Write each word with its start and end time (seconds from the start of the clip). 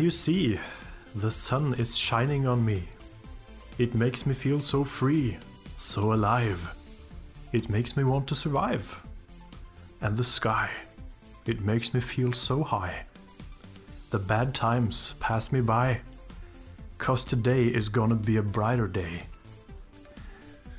Can 0.00 0.06
you 0.06 0.10
see? 0.10 0.58
The 1.14 1.30
sun 1.30 1.74
is 1.74 1.94
shining 1.94 2.48
on 2.48 2.64
me. 2.64 2.84
It 3.76 3.94
makes 3.94 4.24
me 4.24 4.32
feel 4.32 4.58
so 4.62 4.82
free, 4.82 5.36
so 5.76 6.14
alive. 6.14 6.74
It 7.52 7.68
makes 7.68 7.98
me 7.98 8.04
want 8.04 8.26
to 8.28 8.34
survive. 8.34 8.98
And 10.00 10.16
the 10.16 10.24
sky, 10.24 10.70
it 11.44 11.60
makes 11.60 11.92
me 11.92 12.00
feel 12.00 12.32
so 12.32 12.62
high. 12.62 13.04
The 14.08 14.18
bad 14.18 14.54
times 14.54 15.16
pass 15.20 15.52
me 15.52 15.60
by. 15.60 16.00
Cause 16.96 17.22
today 17.22 17.66
is 17.66 17.90
gonna 17.90 18.14
be 18.14 18.38
a 18.38 18.42
brighter 18.42 18.88
day. 18.88 19.24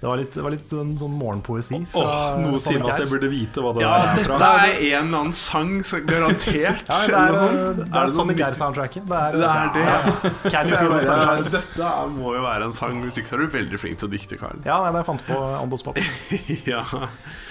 Det 0.01 0.07
var 0.09 0.17
litt, 0.17 0.31
det 0.33 0.41
var 0.41 0.49
litt 0.49 0.71
sånn, 0.71 0.95
sånn 0.97 1.11
morgenpoesi. 1.13 1.77
fra 1.91 2.01
Åh, 2.01 2.37
noe 2.41 2.57
sier 2.57 2.79
meg 2.81 2.87
at 2.89 3.03
jeg 3.03 3.09
burde 3.11 3.27
vite 3.29 3.61
hva 3.61 3.69
det 3.75 3.83
Ja, 3.83 3.89
er 4.01 4.15
dette 4.17 4.33
er 4.33 4.71
en 4.71 5.11
eller 5.11 5.19
annen 5.19 5.33
sang, 5.37 5.75
så 5.85 5.99
garantert. 6.01 6.79
Ja, 6.89 6.95
det 7.05 7.19
er, 7.19 7.35
noe 7.35 7.75
det 7.77 7.83
Er 7.85 7.99
er 7.99 8.07
det 8.09 8.13
Sonic 8.15 8.39
noe 8.39 8.47
R-soundtracket. 8.47 9.03
Det 9.11 9.19
er, 9.19 9.35
Det 9.37 9.49
er 9.51 9.67
det, 9.75 9.83
ja. 9.85 10.31
Can 10.55 10.71
you 10.71 10.79
feel 10.79 10.89
the 10.95 11.01
sunshine? 11.05 11.43
Dette 11.53 11.85
er- 11.91 12.09
må 12.15 12.33
jo 12.33 12.41
være 12.41 12.65
en 12.65 12.73
sang. 12.73 12.97
Hvis 13.05 13.19
ikke 13.21 13.29
så 13.29 13.37
er 13.37 13.43
du 13.45 13.53
veldig 13.59 13.79
flink 13.83 13.99
til 14.01 14.09
å 14.09 14.11
dikte, 14.15 14.39
Karl. 14.41 14.57
Ja, 14.65 14.79
nei, 14.81 14.89
det 14.95 15.03
jeg 15.03 15.09
fant 15.11 15.25
på 15.29 15.37
on 15.61 15.69
the 15.69 15.77
spot. 15.77 16.01
Ja. 16.71 16.81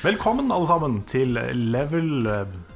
Velkommen 0.03 0.51
alle 0.51 0.67
sammen 0.67 1.05
til 1.07 1.39
Level 1.71 2.27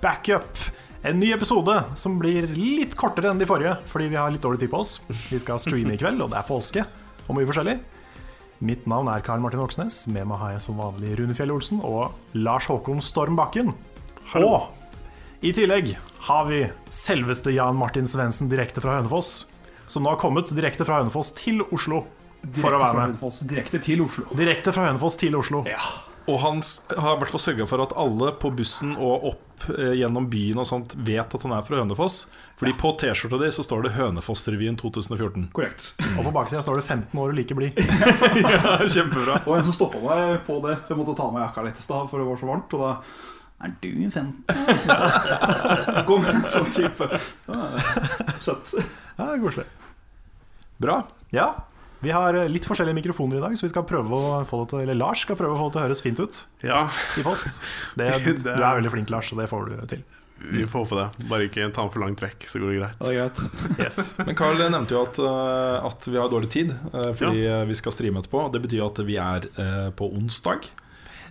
Backup. 0.05 0.55
En 1.03 1.19
ny 1.19 1.33
episode 1.35 1.81
som 1.99 2.21
blir 2.23 2.47
litt 2.55 2.95
kortere 2.97 3.33
enn 3.35 3.43
de 3.43 3.51
forrige, 3.51 3.75
fordi 3.91 4.07
vi 4.15 4.17
har 4.23 4.31
litt 4.31 4.41
dårlig 4.47 4.63
tid 4.63 4.71
på 4.71 4.79
oss. 4.87 5.01
Vi 5.33 5.43
skal 5.43 5.59
streame 5.59 5.99
i 5.99 6.01
kveld, 6.01 6.23
og 6.23 6.31
det 6.31 6.39
er 6.39 6.47
påske 6.47 6.87
og 7.27 7.35
mye 7.37 7.51
forskjellig. 7.51 7.77
Mitt 8.65 8.87
navn 8.89 9.11
er 9.13 9.21
Karl 9.21 9.43
Martin 9.45 9.61
Oksnes. 9.61 10.07
Med 10.09 10.25
meg 10.31 10.41
har 10.41 10.55
jeg 10.55 10.63
som 10.65 10.79
vanlig 10.81 11.19
Rune 11.19 11.35
Fjell 11.37 11.53
Olsen 11.53 11.83
og 11.85 12.15
Lars 12.33 12.65
Håkon 12.71 13.03
Storm 13.05 13.37
Bakken. 13.37 13.75
Og 14.41 14.71
i 15.45 15.53
tillegg 15.53 15.91
har 16.31 16.47
vi 16.49 16.63
selveste 16.89 17.53
Jan 17.53 17.77
Martin 17.77 18.09
Svendsen 18.09 18.49
direkte 18.49 18.81
fra 18.81 18.97
Hønefoss, 18.97 19.51
som 19.85 20.07
nå 20.07 20.15
har 20.15 20.21
kommet 20.23 20.49
direkte 20.57 20.87
fra 20.89 21.03
Hønefoss 21.03 21.35
til 21.37 21.61
Oslo 21.67 22.07
for 22.57 22.73
å 22.73 22.81
være 22.81 23.11
med. 23.13 23.21
Direkte 23.51 23.83
til 23.85 24.07
Oslo. 24.07 24.25
Direkte 24.33 24.73
fra 24.73 24.89
Hønefoss 24.89 25.21
til 25.21 25.37
Oslo. 25.37 25.61
Og 26.25 26.39
han 26.41 26.63
har 26.97 27.17
i 27.17 27.21
hvert 27.21 27.33
fall 27.35 27.43
sørga 27.43 27.67
for 27.69 27.83
at 27.85 27.93
alle 28.01 28.31
på 28.41 28.49
bussen 28.57 28.95
og 28.97 29.27
opp 29.29 29.67
eh, 29.75 29.93
gjennom 30.01 30.31
byen 30.33 30.63
og 30.63 30.69
sånt 30.69 30.95
vet 31.05 31.35
at 31.37 31.43
han 31.45 31.53
er 31.53 31.67
fra 31.67 31.83
Hønefoss. 31.83 32.23
Fordi 32.57 32.73
på 32.81 32.95
T-skjorta 33.03 33.41
di 33.43 33.51
så 33.53 33.65
står 33.67 33.85
det 33.85 33.93
Hønefoss-revyen 33.99 34.79
2014. 34.81 35.51
Korrekt. 35.57 35.91
Og 36.15 36.23
på 36.25 36.33
baksida 36.33 36.63
står 36.65 36.81
det 36.81 36.87
15 36.87 37.21
år 37.21 37.35
og 37.35 37.37
like 37.37 37.59
blid. 37.59 37.77
Kjempebra. 38.95 39.43
Og 39.45 39.59
en 39.59 39.69
som 39.69 39.77
stoppa 39.77 40.01
meg 40.01 40.41
på 40.49 40.59
det. 40.65 40.79
Jeg 40.89 41.01
måtte 41.01 41.17
ta 41.19 41.29
av 41.29 41.37
meg 41.37 41.45
jakka 41.45 41.67
litt 41.69 41.83
i 41.83 41.85
stad, 41.85 42.09
for 42.09 42.23
det 42.23 42.29
var 42.31 42.41
så 42.41 42.51
varmt. 42.55 42.77
Og 42.79 42.85
da 42.87 42.97
Er 43.65 43.77
du 43.81 43.93
15? 44.11 44.33
Kom 46.09 46.25
en 46.29 46.43
sånn 46.53 46.73
type. 46.75 47.07
Ja, 47.49 47.69
Søtt. 48.43 48.75
Ja, 49.17 49.29
koselig. 49.41 49.69
Bra. 50.83 50.99
Ja, 51.33 51.53
vi 52.05 52.13
har 52.15 52.37
eh, 52.39 52.49
litt 52.53 52.67
forskjellige 52.69 52.99
mikrofoner 53.01 53.41
i 53.41 53.45
dag, 53.45 53.55
så 53.59 53.67
vi 53.67 53.73
skal 53.73 53.87
prøve 53.89 54.15
å 54.19 54.43
få 54.49 54.63
det 54.65 54.71
til 54.75 54.83
Eller 54.85 54.99
Lars 55.01 55.23
skal 55.27 55.39
prøve 55.41 55.57
å 55.57 55.61
få 55.61 55.71
det 55.71 55.77
til 55.77 55.83
å 55.83 55.87
høres 55.89 56.03
fint 56.05 56.21
ut 56.21 56.43
ja, 56.67 56.85
i 57.19 57.25
post. 57.27 57.65
Det, 57.99 58.11
du 58.45 58.51
er- 58.53 58.61
veldig 58.81 58.93
flink, 58.93 59.11
Lars, 59.15 59.33
og 59.35 59.41
det 59.43 59.49
får 59.51 59.71
du 59.73 59.75
til. 59.95 60.05
vi 60.45 60.67
får 60.69 60.85
håpe 60.85 60.97
det. 61.01 61.27
Bare 61.31 61.47
ikke 61.49 61.69
ta 61.73 61.83
den 61.87 61.93
for 61.95 62.05
langt 62.05 62.21
vekk, 62.21 62.45
så 62.51 62.61
går 62.61 62.73
det 62.75 62.79
greit. 62.83 63.01
Ja, 63.01 63.07
det 63.07 63.15
er 63.15 63.21
greit. 63.23 63.43
Yes. 63.85 64.15
Men 64.21 64.37
Carl 64.39 64.61
nevnte 64.61 64.95
jo 64.97 65.03
at, 65.07 65.19
eh, 65.25 65.89
at 65.91 66.09
vi 66.11 66.21
har 66.21 66.29
dårlig 66.33 66.51
tid 66.53 66.75
eh, 66.93 67.11
fordi 67.17 67.47
ja. 67.47 67.63
vi 67.69 67.77
skal 67.81 67.95
streame 67.97 68.21
etterpå. 68.21 68.47
Det 68.55 68.61
betyr 68.67 68.85
at 68.87 69.01
vi 69.09 69.17
er 69.21 69.49
på 69.97 70.11
onsdag. 70.15 70.69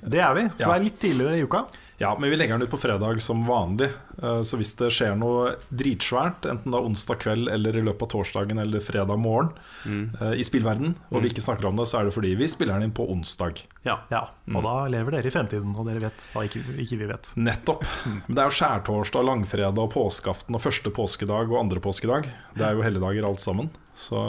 Det 0.03 0.19
er 0.19 0.33
vi, 0.35 0.47
så 0.57 0.65
Ja. 0.65 0.73
det 0.73 0.75
er 0.79 0.85
litt 0.89 0.99
tidligere 0.99 1.37
i 1.39 1.45
uka. 1.47 1.65
Ja, 2.03 2.11
Men 2.19 2.29
vi 2.33 2.37
legger 2.37 2.57
den 2.57 2.67
ut 2.67 2.71
på 2.73 2.79
fredag 2.81 3.21
som 3.23 3.45
vanlig. 3.47 3.87
Eh, 4.21 4.41
Så 4.43 4.57
hvis 4.59 4.73
det 4.79 4.89
skjer 4.91 5.15
noe 5.17 5.53
dritsvært, 5.71 6.45
enten 6.49 6.73
da 6.75 6.81
onsdag 6.83 7.21
kveld 7.23 7.47
eller 7.51 7.77
i 7.79 7.83
løpet 7.85 8.05
av 8.07 8.11
torsdagen 8.13 8.59
eller 8.59 8.83
fredag 8.83 9.17
morgen 9.19 9.53
mm. 9.87 10.33
i 10.35 10.43
spillverden, 10.43 10.95
og 11.09 11.23
vi 11.23 11.31
ikke 11.31 11.43
snakker 11.45 11.69
om 11.69 11.79
det, 11.79 11.87
så 11.89 12.01
er 12.01 12.09
det 12.09 12.15
fordi 12.15 12.33
vi 12.39 12.47
spiller 12.51 12.75
den 12.75 12.89
inn 12.89 12.95
på 12.95 13.05
onsdag. 13.11 13.63
Ja. 13.87 14.01
Ja, 14.11 14.25
Og 14.51 14.63
da 14.65 14.73
lever 14.91 15.15
dere 15.17 15.29
i 15.29 15.33
fremtiden, 15.33 15.75
og 15.77 15.87
dere 15.87 16.03
vet 16.03 16.27
hva 16.33 16.43
ikke, 16.47 16.63
ikke 16.83 16.99
vi 16.99 17.07
vet. 17.09 17.31
Nettopp. 17.39 17.85
Men 18.05 18.35
det 18.35 18.43
er 18.43 18.51
jo 18.51 18.57
skjærtorsdag, 18.59 19.25
langfredag, 19.29 19.79
og 19.79 19.93
påskeaften 19.95 20.57
og 20.57 20.63
første 20.63 20.91
påskedag 20.93 21.51
og 21.53 21.61
andre 21.63 21.79
påskedag. 21.83 22.27
Det 22.57 22.67
er 22.67 22.75
jo 22.77 22.83
helligdager 22.85 23.29
alt 23.29 23.43
sammen. 23.43 23.71
Så. 23.95 24.19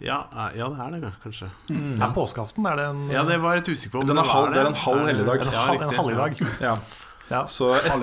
Ja, 0.00 0.18
eh, 0.30 0.58
ja, 0.58 0.68
det 0.70 0.78
er 0.78 0.90
det 1.00 1.12
kanskje. 1.24 1.48
Er 1.70 2.12
påskeaften 2.14 2.66
er 2.70 2.76
det 2.76 2.84
en, 2.92 3.08
Ja, 3.10 3.24
det 3.24 3.40
var 3.42 3.54
jeg 3.56 3.64
litt 3.64 3.72
usikker 3.76 3.98
på. 4.00 4.06
Den 4.06 4.18
er 4.18 4.22
halv- 4.22 4.52
det 4.54 4.62
er 4.62 4.66
en 4.70 4.74
halv 4.84 5.06
helligdag. 5.08 5.40
en, 5.46 5.52
Ja, 5.52 5.66
halv, 5.66 5.82
en 5.82 5.94
halvdag? 5.94 6.42
ja. 6.60 6.76
Ja. 7.30 7.42
Så 7.44 7.74
etter 7.76 7.98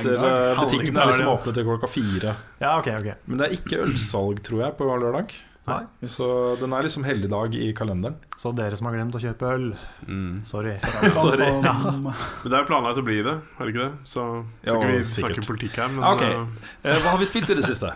butikken 0.59 0.97
eh, 0.97 1.01
er 1.01 1.07
liksom 1.09 1.27
åpnet 1.31 1.53
til 1.55 1.63
klokka 1.65 1.87
fire. 1.89 2.35
ja, 2.61 2.77
ok, 2.77 2.87
ok. 2.99 3.07
Men 3.25 3.37
det 3.39 3.47
er 3.47 3.53
ikke 3.57 3.79
ølsalg, 3.87 4.43
tror 4.45 4.59
jeg, 4.61 4.75
på 4.77 4.85
lørdag. 4.85 5.31
Nei. 5.65 5.79
Så 6.05 6.27
den 6.59 6.71
er 6.77 6.83
liksom 6.85 7.03
helligdag 7.07 7.55
i 7.57 7.71
kalenderen. 7.73 8.19
Så 8.37 8.51
dere 8.53 8.77
som 8.77 8.85
har 8.85 8.93
glemt 8.93 9.15
å 9.17 9.21
kjøpe 9.23 9.47
øl, 9.49 9.75
Mm. 10.05 10.45
sorry. 10.45 10.75
Sorry. 11.11 11.47
Men 11.59 12.13
det 12.45 12.53
er 12.53 12.59
jo 12.61 12.67
planlagt 12.69 12.99
å 13.01 13.03
bli 13.03 13.23
det, 13.23 13.33
er 13.57 13.65
det 13.65 13.73
ikke 13.73 13.87
det? 13.89 13.97
Så 14.05 14.45
skal 14.61 14.77
ikke 14.77 14.91
vi 14.93 14.99
snakke 15.09 15.45
politikk 15.47 15.75
her, 15.81 15.87
men 15.95 16.03
Ok. 16.05 16.21
eh, 16.21 16.45
Eh, 16.85 16.99
hva 17.01 17.09
har 17.09 17.17
vi 17.17 17.25
spilt 17.25 17.49
i 17.49 17.55
det 17.55 17.65
siste? 17.65 17.95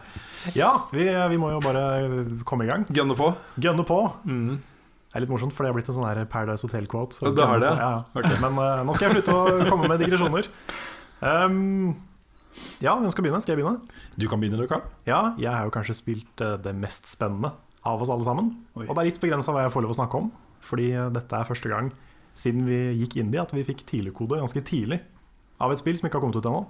Ja, 0.56 0.72
vi, 0.96 1.06
vi 1.06 1.40
må 1.42 1.52
jo 1.54 1.62
bare 1.64 2.26
komme 2.48 2.66
i 2.66 2.70
gang. 2.72 2.86
Gønne 2.96 3.16
på? 3.18 3.32
Gønne 3.62 3.86
på. 3.88 4.00
Mm. 4.26 4.60
Det 5.10 5.18
er 5.18 5.24
litt 5.26 5.32
morsomt, 5.32 5.56
for 5.58 5.66
det 5.66 5.72
har 5.72 5.78
blitt 5.80 5.90
en 5.90 5.98
sånn 5.98 6.06
her 6.06 6.22
Paradise 6.30 6.68
Hotel-quote. 6.68 7.18
så 7.18 7.32
det 7.34 7.48
har 7.50 7.62
det? 7.64 7.72
Ja, 7.80 7.94
Okay. 8.14 8.36
Men 8.44 8.60
uh, 8.62 8.84
nå 8.86 8.94
skal 8.98 9.10
jeg 9.10 9.20
slutte 9.20 9.36
å 9.36 9.70
komme 9.72 9.90
med 9.90 10.04
digresjoner. 10.04 10.52
Um, 11.20 11.96
ja, 12.84 12.94
hvem 12.94 13.10
skal 13.12 13.26
begynne? 13.26 13.42
Skal 13.44 13.56
jeg 13.56 13.64
begynne? 13.64 14.04
Du 14.22 14.28
kan 14.30 14.42
begynne, 14.42 14.60
du, 14.62 14.68
Karl. 14.70 14.86
Ja, 15.10 15.34
jeg 15.42 15.50
har 15.50 15.66
jo 15.66 15.74
kanskje 15.74 15.98
spilt 15.98 16.44
uh, 16.46 16.56
det 16.62 16.76
mest 16.78 17.10
spennende 17.10 17.56
av 17.88 18.02
oss 18.04 18.12
alle 18.14 18.28
sammen. 18.28 18.52
Oi. 18.78 18.86
Og 18.86 18.94
det 18.94 19.02
er 19.02 19.10
litt 19.10 19.22
begrensa 19.24 19.56
hva 19.56 19.66
jeg 19.66 19.74
får 19.74 19.86
lov 19.86 19.96
å 19.96 19.98
snakke 20.00 20.20
om, 20.20 20.30
fordi 20.68 20.90
eh, 20.92 21.12
dette 21.16 21.38
er 21.38 21.48
første 21.48 21.70
gang 21.72 21.94
siden 22.40 22.66
vi 22.68 22.80
gikk 23.02 23.18
inn 23.20 23.32
i 23.34 23.40
at 23.42 23.54
vi 23.56 23.64
fikk 23.68 23.86
tidligkode 23.90 24.40
ganske 24.40 24.62
tidlig 24.68 25.00
av 25.64 25.74
et 25.74 25.82
spill 25.82 25.98
som 26.00 26.08
ikke 26.08 26.20
har 26.20 26.24
kommet 26.24 26.40
ut 26.40 26.48
ennå. 26.48 26.62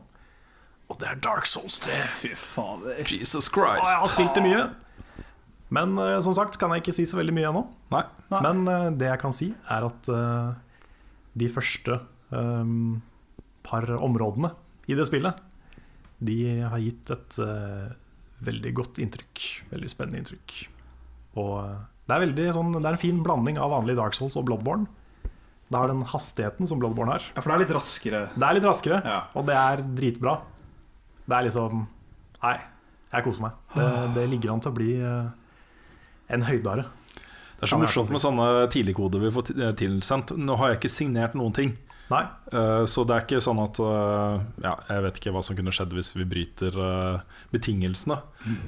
Og 0.90 0.98
det 1.02 1.08
er 1.12 1.20
Dark 1.22 1.46
Souls 1.50 1.78
3. 1.86 1.98
Fy 2.24 2.32
fader. 2.36 2.98
Jesus 3.06 3.50
Og 3.52 3.60
jeg 3.62 3.84
Christ. 3.84 3.98
har 4.02 4.10
spilt 4.10 4.38
det 4.40 4.44
mye. 4.46 4.64
Men 5.70 5.94
uh, 6.02 6.16
som 6.26 6.34
sagt 6.34 6.58
kan 6.58 6.72
jeg 6.74 6.82
ikke 6.82 6.96
si 6.98 7.06
så 7.06 7.20
veldig 7.20 7.36
mye 7.38 7.52
ennå. 7.52 7.62
Nei. 7.94 8.02
Nei. 8.34 8.40
Men 8.42 8.64
uh, 8.66 8.88
det 8.98 9.06
jeg 9.12 9.22
kan 9.22 9.36
si, 9.36 9.52
er 9.70 9.86
at 9.86 10.10
uh, 10.10 10.56
de 11.38 11.50
første 11.54 12.00
um, 12.34 12.98
par 13.66 13.86
områdene 14.00 14.50
i 14.90 14.98
det 14.98 15.06
spillet, 15.06 15.38
de 16.26 16.40
har 16.68 16.82
gitt 16.84 17.12
et 17.14 17.36
veldig 18.44 18.72
godt 18.76 18.98
inntrykk. 19.00 19.44
Veldig 19.70 19.90
spennende 19.92 20.20
inntrykk. 20.20 20.56
Og 21.40 21.54
det 22.10 22.16
er, 22.16 22.24
veldig, 22.26 22.48
sånn, 22.58 22.74
det 22.76 22.82
er 22.82 22.98
en 22.98 23.00
fin 23.00 23.22
blanding 23.24 23.60
av 23.62 23.72
vanlig 23.72 23.96
Dark 23.96 24.18
Souls 24.18 24.36
og 24.40 24.48
Bloodborne. 24.50 24.90
Det 25.70 25.78
har 25.78 25.92
den 25.94 26.02
hastigheten 26.10 26.68
som 26.68 26.82
Bloodborne 26.82 27.14
har. 27.14 27.28
Ja, 27.38 27.44
for 27.46 27.54
det 27.54 27.56
er 27.56 27.64
litt 27.64 27.76
raskere. 27.78 28.22
Det 28.34 28.48
er 28.50 28.58
litt 28.58 28.68
raskere, 28.68 29.00
Ja. 29.06 29.20
og 29.38 29.46
det 29.48 29.56
er 29.62 29.84
dritbra. 30.02 30.34
Det 31.30 31.38
er 31.38 31.46
liksom 31.50 31.84
Nei, 32.42 32.56
jeg 33.14 33.26
koser 33.26 33.44
meg. 33.44 33.58
Det, 33.76 33.86
det 34.16 34.24
ligger 34.32 34.54
an 34.54 34.62
til 34.64 34.72
å 34.72 34.78
bli 34.78 34.94
eh, 35.04 35.28
en 36.36 36.46
høydare. 36.48 36.86
Det 37.60 37.66
er 37.68 37.72
så 37.74 37.80
morsomt 37.82 38.14
med 38.16 38.22
sånne 38.24 38.46
tidligkoder 38.72 39.20
vi 39.26 39.32
får 39.36 39.50
eh, 39.58 39.74
tilsendt. 39.82 40.32
Nå 40.40 40.56
har 40.62 40.72
jeg 40.72 40.80
ikke 40.80 40.92
signert 40.94 41.36
noen 41.38 41.56
ting. 41.58 41.76
Nei, 42.10 42.24
Eh, 42.50 42.86
Så 42.90 43.04
det 43.06 43.14
er 43.14 43.22
ikke 43.28 43.42
sånn 43.46 43.60
at 43.62 43.78
Ja, 44.64 44.72
jeg 44.88 45.04
vet 45.06 45.20
ikke 45.20 45.34
hva 45.36 45.44
som 45.46 45.58
kunne 45.60 45.70
skjedd 45.76 45.92
hvis 45.94 46.16
vi 46.18 46.26
bryter 46.26 46.74
betingelsene. 47.54 48.18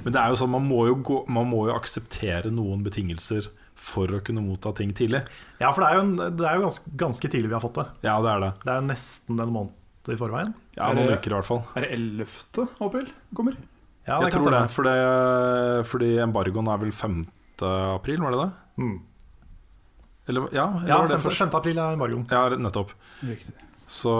Men 0.04 0.12
det 0.14 0.20
er 0.20 0.30
jo 0.30 0.38
sånn, 0.38 0.52
man 0.54 0.68
må 0.68 0.84
jo, 0.90 0.94
gå, 1.02 1.18
man 1.32 1.48
må 1.50 1.64
jo 1.70 1.74
akseptere 1.74 2.52
noen 2.54 2.84
betingelser 2.86 3.48
for 3.82 4.06
å 4.14 4.20
kunne 4.22 4.44
motta 4.44 4.70
ting 4.78 4.92
tidlig. 4.94 5.24
Ja, 5.58 5.72
for 5.72 5.82
det 5.82 5.88
er 5.90 5.96
jo, 5.98 6.04
en, 6.06 6.36
det 6.38 6.46
er 6.46 6.58
jo 6.60 6.66
ganske, 6.68 6.92
ganske 7.02 7.30
tidlig 7.32 7.50
vi 7.50 7.56
har 7.56 7.64
fått 7.64 7.80
det. 7.80 7.86
Ja, 8.06 8.20
det 8.22 8.30
er 8.36 8.44
det. 8.44 8.50
Det 8.62 8.70
er 8.70 8.78
jo 8.82 8.86
nesten 8.92 9.40
en 9.42 9.54
måned 10.02 10.16
i 10.16 10.20
forveien. 10.20 10.54
Ja, 10.76 10.92
Noen 10.94 11.12
uker 11.16 11.30
i 11.30 11.36
hvert 11.36 11.46
fall. 11.48 11.62
Er 11.76 11.80
det 11.86 11.90
11. 11.92 12.68
april 12.80 13.08
kommer? 13.34 13.56
Ja, 14.06 14.20
Jeg 14.24 14.32
tror 14.32 14.50
det, 14.50 14.70
for 14.74 14.82
det, 14.82 15.86
fordi 15.86 16.18
embargoen 16.18 16.68
er 16.68 16.78
vel 16.82 16.90
5. 16.90 17.26
april, 17.62 18.18
var 18.20 18.30
det 18.34 18.40
det? 18.40 18.52
Mm. 18.82 19.00
Eller, 20.28 20.48
ja, 20.54 20.64
eller 20.78 20.88
Ja, 20.88 20.98
var 20.98 21.08
det 21.08 21.20
5. 21.22 21.30
5. 21.50 21.54
april 21.54 21.78
er 21.78 21.92
embargoen. 21.94 22.26
Ja, 22.30 22.48
nettopp. 22.56 22.90
Riktig. 23.22 23.54
Så, 23.86 24.10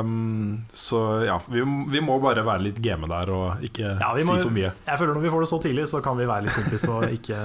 um, 0.00 0.64
så 0.72 1.24
ja, 1.24 1.38
vi, 1.48 1.60
vi 1.62 2.00
må 2.00 2.16
bare 2.20 2.42
være 2.44 2.62
litt 2.64 2.80
game 2.82 3.06
der 3.06 3.30
og 3.30 3.62
ikke 3.62 3.84
Ja, 4.00 4.12
må- 4.14 4.36
si 4.36 4.42
for 4.42 4.50
mye. 4.50 4.72
Jeg 4.88 4.98
føler 4.98 5.14
Når 5.14 5.20
vi 5.22 5.28
får 5.30 5.40
det 5.40 5.48
så 5.48 5.60
tidlig, 5.62 5.84
så 5.88 6.02
kan 6.02 6.16
vi 6.18 6.26
være 6.26 6.42
litt 6.42 6.54
kompis 6.56 6.88
og 6.88 7.04
ikke, 7.12 7.38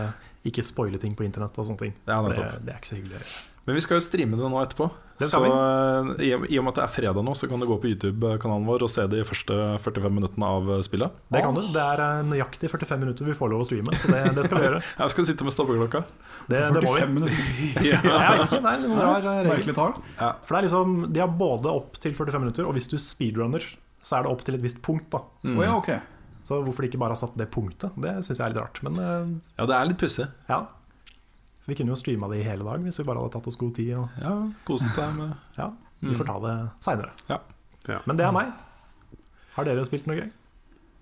ikke 0.45 0.63
spoile 0.63 0.97
ting 0.97 1.13
på 1.15 1.23
internett. 1.23 1.55
og 1.59 1.65
sånne 1.65 1.77
ting 1.77 1.93
Ja, 2.07 2.21
det, 2.23 2.65
det 2.65 2.73
er 2.73 2.79
ikke 2.79 2.91
så 2.91 2.95
hyggelig. 2.97 3.21
Men 3.67 3.75
vi 3.75 3.81
skal 3.83 3.99
jo 3.99 4.03
streame 4.05 4.37
det 4.39 4.47
nå 4.47 4.59
etterpå. 4.63 4.85
Det 5.19 5.27
Så 5.27 5.41
uh, 5.43 6.13
i, 6.23 6.29
i 6.29 6.59
og 6.59 6.63
med 6.63 6.71
at 6.71 6.77
det 6.77 6.83
er 6.85 6.91
fredag 6.93 7.25
nå, 7.25 7.33
så 7.35 7.49
kan 7.51 7.59
du 7.59 7.65
gå 7.67 7.75
på 7.81 7.89
YouTube-kanalen 7.89 8.67
vår 8.69 8.85
og 8.85 8.91
se 8.93 9.03
de 9.11 9.23
første 9.27 9.57
45 9.83 10.13
minuttene 10.13 10.51
av 10.55 10.69
uh, 10.71 10.77
spillet. 10.85 11.17
Det 11.33 11.41
kan 11.43 11.57
du. 11.57 11.63
Det 11.73 11.81
er 11.83 12.03
eh, 12.05 12.21
nøyaktig 12.29 12.69
45 12.71 13.01
minutter 13.01 13.27
vi 13.27 13.35
får 13.35 13.51
lov 13.51 13.65
å 13.65 13.67
streame, 13.67 13.97
så 13.99 14.13
det, 14.13 14.21
det 14.37 14.45
skal 14.47 14.61
vi 14.61 14.69
gjøre. 14.69 14.81
Jeg 15.01 15.15
skal 15.15 15.27
sitte 15.31 15.47
med 15.49 15.55
stoppeklokka. 15.57 16.03
Det, 16.47 16.61
det 16.77 16.83
må 16.85 16.93
vi. 16.95 17.01
45 17.01 17.17
minutter. 17.17 17.41
Jeg 17.89 17.99
vet 18.05 18.45
ikke, 18.45 18.61
det 18.61 18.71
er 18.71 18.85
noen 18.85 19.01
rar 19.03 19.17
eh, 19.33 19.41
regel. 19.49 19.51
Merkelig. 19.51 19.75
For 20.21 20.53
det 20.55 20.61
er 20.61 20.69
liksom, 20.69 20.95
De 21.17 21.25
har 21.25 21.35
både 21.43 21.75
opp 21.81 21.99
til 22.07 22.15
45 22.15 22.45
minutter, 22.45 22.69
og 22.69 22.77
hvis 22.77 22.87
du 22.93 22.95
speedrunner, 23.01 23.67
så 23.99 24.21
er 24.21 24.27
det 24.27 24.31
opp 24.31 24.47
til 24.47 24.55
et 24.55 24.63
visst 24.63 24.79
punkt. 24.85 25.11
da 25.11 25.25
Å 25.27 25.67
ja, 25.67 25.75
okay. 25.75 25.99
Så 26.47 26.61
hvorfor 26.63 26.85
de 26.85 26.93
ikke 26.93 27.03
bare 27.03 27.17
har 27.17 27.19
satt 27.19 27.35
det 27.35 27.49
punktet, 27.51 27.91
det 27.99 28.15
syns 28.23 28.37
jeg 28.37 28.45
er 28.45 28.53
litt 28.55 28.63
rart. 28.63 28.79
Men 28.87 29.01
eh, 29.03 29.37
Ja, 29.57 29.67
det 29.67 29.75
er 29.75 29.91
litt 29.91 29.99
pussig. 29.99 30.31
ja. 30.47 30.63
Vi 31.67 31.75
kunne 31.75 31.91
jo 31.93 31.99
streama 31.99 32.29
det 32.31 32.41
i 32.41 32.47
hele 32.47 32.63
dag 32.63 32.83
hvis 32.85 33.01
vi 33.01 33.05
bare 33.07 33.19
hadde 33.21 33.35
tatt 33.35 33.49
oss 33.51 33.59
god 33.59 33.75
tid. 33.75 33.93
Og, 33.99 34.17
Ja, 34.23 34.33
Kost 34.67 34.87
seg 34.95 35.13
med 35.17 35.35
ja, 35.59 35.71
vi 35.99 36.15
får 36.15 36.29
ta 36.29 36.39
det 36.45 36.55
seinere. 36.85 37.13
Ja. 37.27 37.41
Ja. 37.87 38.01
Men 38.07 38.19
det 38.19 38.27
er 38.27 38.35
meg. 38.35 38.51
Har 39.57 39.65
dere 39.67 39.85
spilt 39.87 40.07
noe 40.09 40.19
gøy? 40.19 40.27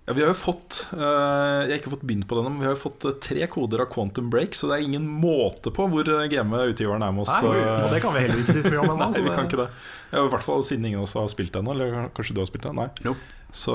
Ja, 0.06 0.14
vi 0.14 0.22
har 0.22 0.30
jo 0.30 0.38
fått 0.38 0.84
eh, 0.94 1.00
Jeg 1.02 1.72
har 1.72 1.80
ikke 1.80 1.92
fått 1.96 2.04
begynt 2.06 2.28
på 2.30 2.38
denne, 2.38 2.52
men 2.54 2.62
vi 2.62 2.68
har 2.68 2.76
jo 2.76 2.82
fått 2.84 3.08
eh, 3.10 3.16
tre 3.26 3.48
koder 3.50 3.82
av 3.82 3.88
Quantum 3.90 4.28
Break, 4.30 4.54
så 4.54 4.70
det 4.70 4.78
er 4.78 4.86
ingen 4.86 5.08
måte 5.10 5.74
på 5.74 5.88
hvor 5.90 6.06
eh, 6.06 6.28
game 6.30 6.60
utgiveren 6.70 7.02
er 7.02 7.16
med 7.16 7.26
oss. 7.26 7.34
Nei, 7.42 7.56
og 7.58 7.90
det 7.90 8.04
kan 8.04 8.14
vi 8.14 8.22
heller 8.22 8.44
ikke 8.44 8.54
si 8.54 8.62
så 8.68 8.74
mye 8.76 8.84
om 8.84 8.94
ennå. 8.94 9.08
Nei, 9.16 9.24
vi 9.26 9.34
kan 9.34 9.50
ikke 9.50 9.64
det. 9.64 9.68
I 10.14 10.28
hvert 10.30 10.46
fall 10.46 10.62
siden 10.68 10.86
ingen 10.92 11.02
av 11.02 11.08
oss 11.08 11.18
har 11.18 11.32
spilt 11.34 11.58
den 11.58 11.66
ennå. 11.66 11.74
Eller 11.74 12.14
kanskje 12.14 12.38
du 12.38 12.44
har 12.44 12.52
spilt 12.52 12.68
den? 12.70 12.78
Nei. 12.84 12.88
Nope. 13.08 13.34
Så, 13.56 13.74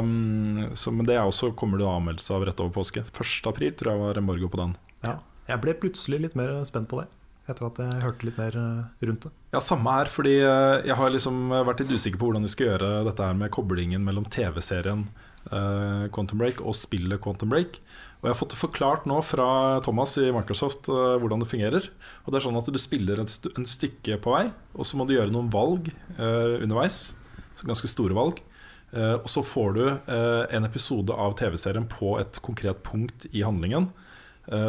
um, 0.00 0.64
så, 0.78 0.92
men 0.94 1.08
det 1.08 1.18
er 1.18 1.28
også 1.28 1.50
kommer 1.58 1.80
det 1.82 1.88
anmeldelse 1.90 2.32
av 2.36 2.46
rett 2.48 2.60
over 2.62 2.72
påske. 2.78 3.04
1. 3.04 3.36
april 3.50 3.76
tror 3.76 3.92
jeg 3.92 4.04
var 4.06 4.20
embargo 4.22 4.48
på 4.52 4.62
den. 4.62 4.76
Ja. 5.04 5.18
Jeg 5.46 5.62
ble 5.62 5.76
plutselig 5.78 6.22
litt 6.24 6.34
mer 6.38 6.52
spent 6.66 6.88
på 6.90 6.98
det, 7.00 7.06
etter 7.46 7.68
at 7.68 7.78
jeg 7.82 8.02
hørte 8.02 8.26
litt 8.26 8.40
mer 8.40 8.56
eh, 8.58 9.06
rundt 9.08 9.28
det. 9.28 9.32
Ja, 9.54 9.62
samme 9.62 9.94
her, 9.94 10.10
fordi 10.10 10.34
eh, 10.40 10.88
jeg 10.88 10.98
har 10.98 11.14
liksom 11.14 11.54
vært 11.54 11.84
litt 11.84 11.94
usikker 11.94 12.18
på 12.20 12.30
hvordan 12.30 12.46
de 12.46 12.50
skal 12.52 12.72
gjøre 12.72 12.90
dette 13.06 13.28
her 13.28 13.38
med 13.38 13.52
koblingen 13.54 14.02
mellom 14.06 14.26
TV-serien 14.32 15.06
eh, 15.52 16.08
Quantum 16.14 16.42
Break 16.42 16.62
og 16.64 16.74
spillet 16.78 17.22
Quantum 17.22 17.54
Break. 17.54 17.78
Og 18.18 18.26
jeg 18.26 18.34
har 18.34 18.40
fått 18.40 18.56
det 18.56 18.58
forklart 18.58 19.06
nå 19.06 19.20
fra 19.22 19.46
Thomas 19.86 20.16
i 20.18 20.32
Microsoft 20.34 20.88
hvordan 20.90 21.42
det 21.42 21.50
fungerer. 21.50 21.88
Og 22.24 22.32
det 22.32 22.40
er 22.40 22.46
sånn 22.48 22.58
at 22.58 22.70
du 22.72 22.80
spiller 22.80 23.22
et 23.22 23.30
st 23.30 23.52
en 23.54 23.68
stykke 23.68 24.18
på 24.24 24.32
vei, 24.34 24.48
og 24.74 24.88
så 24.88 24.98
må 24.98 25.06
du 25.06 25.14
gjøre 25.14 25.30
noen 25.30 25.52
valg 25.52 25.92
eh, 25.92 26.56
underveis. 26.64 27.12
Ganske 27.62 27.92
store 27.92 28.16
valg. 28.16 28.42
Eh, 28.96 29.14
og 29.18 29.28
så 29.30 29.42
får 29.44 29.76
du 29.76 29.84
eh, 29.86 30.42
en 30.56 30.66
episode 30.66 31.14
av 31.14 31.36
TV-serien 31.38 31.86
på 31.90 32.16
et 32.20 32.40
konkret 32.44 32.82
punkt 32.86 33.26
i 33.32 33.44
handlingen 33.46 33.90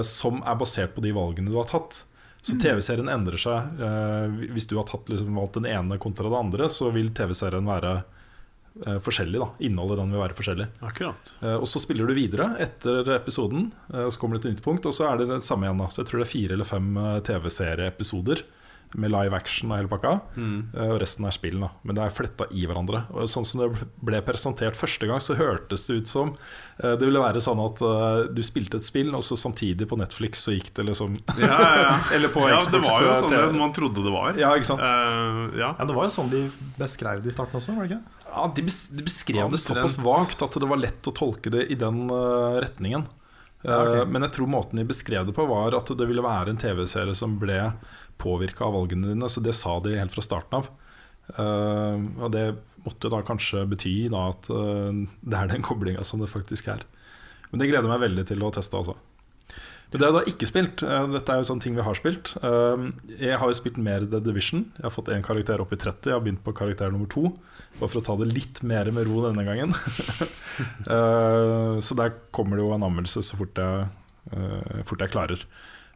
som 0.02 0.40
er 0.42 0.56
basert 0.58 0.96
på 0.96 1.04
de 1.06 1.12
valgene 1.14 1.52
du 1.54 1.58
har 1.60 1.68
tatt. 1.70 2.00
Så 2.48 2.56
TV-serien 2.62 3.10
endrer 3.12 3.40
seg. 3.42 3.80
Eh, 3.84 4.36
hvis 4.54 4.70
du 4.70 4.78
har 4.78 4.86
tatt, 4.88 5.10
liksom, 5.12 5.36
valgt 5.36 5.58
den 5.60 5.68
ene 5.68 5.98
kontra 6.00 6.30
det 6.32 6.38
andre, 6.40 6.70
så 6.72 6.92
vil 6.96 7.10
TV-serien 7.16 7.68
være 7.68 7.94
eh, 8.86 9.00
forskjellig. 9.04 9.42
Da. 9.42 9.50
Innholdet 9.68 10.00
den 10.00 10.14
vil 10.16 10.24
være 10.24 10.38
forskjellig. 10.38 10.68
Akkurat. 10.88 11.34
Eh, 11.42 11.58
og 11.58 11.68
så 11.68 11.82
spiller 11.84 12.08
du 12.08 12.16
videre 12.16 12.54
etter 12.64 13.12
episoden, 13.18 13.72
eh, 13.92 14.08
så 14.08 14.22
kommer 14.22 14.38
det 14.38 14.46
et 14.46 14.56
nytt 14.56 14.64
punkt, 14.64 14.88
og 14.88 14.96
så 14.96 15.10
er 15.10 15.20
det 15.20 15.28
det 15.34 15.42
samme 15.48 15.68
igjen. 15.68 15.84
Da. 15.84 15.90
Så 15.92 16.04
jeg 16.04 16.12
tror 16.12 16.24
det 16.24 16.28
er 16.30 16.34
fire 16.36 16.58
eller 16.58 16.72
fem 16.72 16.90
eh, 17.04 17.18
TV-serieepisoder 17.32 18.46
med 18.96 19.12
live 19.12 19.36
action 19.36 19.72
og 19.72 19.80
hele 19.80 19.90
pakka. 19.92 20.14
Mm. 20.38 20.58
Og 20.86 20.94
resten 21.02 21.28
er 21.28 21.36
spill, 21.36 21.58
da. 21.60 21.70
Men 21.84 21.98
det 21.98 22.04
er 22.06 22.14
fletta 22.14 22.48
i 22.56 22.64
hverandre. 22.70 23.04
Og 23.14 23.28
sånn 23.32 23.46
som 23.48 23.64
det 23.64 23.88
ble 24.06 24.22
presentert 24.26 24.78
første 24.80 25.10
gang, 25.10 25.20
så 25.24 25.36
hørtes 25.40 25.88
det 25.90 26.00
ut 26.00 26.12
som 26.12 26.32
eh, 26.32 26.94
det 26.96 27.04
ville 27.04 27.24
være 27.24 27.44
sånn 27.44 27.62
at 27.64 27.84
eh, 27.84 28.22
du 28.32 28.42
spilte 28.46 28.80
et 28.80 28.88
spill, 28.88 29.12
og 29.18 29.26
så 29.28 29.38
samtidig 29.40 29.90
på 29.90 30.00
Netflix 30.00 30.46
så 30.48 30.56
gikk 30.56 30.72
det 30.80 30.88
liksom 30.92 31.20
Ja, 31.42 31.52
ja, 31.52 31.74
ja. 31.84 31.94
Eller 32.16 32.34
på 32.34 32.46
ja, 32.48 32.62
Xbox. 32.62 32.74
det 32.74 32.84
var 32.86 33.04
jo 33.04 33.12
eh, 33.12 33.20
sånn 33.22 33.34
TV. 33.34 33.44
det 33.52 33.62
man 33.64 33.76
trodde 33.76 34.08
det 34.08 34.16
var. 34.16 34.42
Ja, 34.42 34.54
ikke 34.56 34.72
sant? 34.72 34.86
Uh, 34.86 35.58
ja. 35.60 35.74
Ja, 35.74 35.90
Det 35.90 35.98
var 35.98 36.08
jo 36.08 36.16
sånn 36.18 36.32
de 36.34 36.46
beskrev 36.80 37.24
det 37.26 37.34
i 37.34 37.38
starten 37.38 37.60
også, 37.60 37.76
var 37.76 37.88
det 37.88 37.98
ikke? 37.98 38.24
Ja, 38.28 38.48
de, 38.56 38.66
bes 38.68 38.82
de 38.94 39.06
beskrev 39.08 39.52
det 39.52 39.62
såpass 39.64 40.00
vagt 40.04 40.44
at 40.46 40.60
det 40.62 40.68
var 40.70 40.80
lett 40.80 41.08
å 41.10 41.16
tolke 41.16 41.52
det 41.54 41.68
i 41.74 41.80
den 41.80 42.06
uh, 42.12 42.60
retningen. 42.64 43.08
Ja, 43.62 43.82
ok. 43.82 43.96
Eh, 43.96 44.06
men 44.06 44.26
jeg 44.28 44.36
tror 44.38 44.50
måten 44.52 44.80
de 44.80 44.86
beskrev 44.88 45.26
det 45.28 45.36
på, 45.36 45.46
var 45.50 45.76
at 45.78 45.90
det 45.98 46.10
ville 46.10 46.26
være 46.26 46.54
en 46.54 46.62
TV-serie 46.62 47.16
som 47.18 47.38
ble 47.42 47.58
påvirka 48.22 48.68
av 48.68 48.78
valgene 48.78 49.14
dine. 49.14 49.32
Så 49.32 49.44
det 49.46 49.56
sa 49.58 49.78
de 49.84 49.98
helt 49.98 50.16
fra 50.16 50.26
starten 50.26 50.62
av. 50.62 50.70
Uh, 51.36 52.00
og 52.24 52.32
det 52.32 52.46
måtte 52.86 53.10
jo 53.10 53.12
da 53.12 53.20
kanskje 53.26 53.66
bety 53.68 54.08
da 54.14 54.30
at 54.32 54.48
uh, 54.48 54.96
det 55.28 55.36
er 55.36 55.52
den 55.52 55.66
koblinga 55.66 56.06
som 56.08 56.24
det 56.24 56.32
faktisk 56.32 56.70
er. 56.72 56.86
Men 57.52 57.62
det 57.62 57.70
gleder 57.70 57.88
jeg 57.88 57.94
meg 57.94 58.06
veldig 58.06 58.26
til 58.30 58.44
å 58.44 58.52
teste, 58.56 58.80
altså. 58.80 58.96
Men 59.92 60.02
det 60.02 60.08
er 60.08 60.16
da 60.18 60.24
ikke 60.28 60.50
spilt. 60.50 60.84
Uh, 60.84 61.06
Dette 61.14 61.34
er 61.34 61.42
jo 61.42 61.50
sånne 61.50 61.64
ting 61.64 61.76
vi 61.78 61.84
har 61.84 62.00
spilt. 62.00 62.34
Jeg 63.20 63.40
har 63.40 63.52
jo 63.52 63.60
spilt 63.60 63.80
mer 63.80 64.08
The 64.08 64.20
Division. 64.24 64.66
Jeg 64.80 64.88
har 64.88 64.96
fått 64.96 65.12
én 65.16 65.26
karakter 65.26 65.64
opp 65.64 65.76
i 65.76 65.80
30. 65.80 66.12
Jeg 66.12 66.18
har 66.18 66.26
begynt 66.26 66.46
på 66.48 66.56
karakter 66.56 66.94
nummer 66.94 67.12
to. 67.12 67.24
Bare 67.78 67.92
for 67.92 68.02
å 68.02 68.08
ta 68.08 68.18
det 68.20 68.32
litt 68.32 68.64
mer 68.68 68.92
med 68.96 69.08
ro 69.08 69.24
denne 69.28 69.48
gangen. 69.48 69.76
Så 71.88 71.94
der 72.00 72.16
kommer 72.34 72.58
det 72.58 72.64
jo 72.66 72.74
en 72.74 72.88
anmeldelse 72.88 73.22
så 73.22 73.38
fort 73.38 73.60
jeg, 73.62 73.90
fort 74.90 75.04
jeg 75.04 75.12
klarer. 75.14 75.44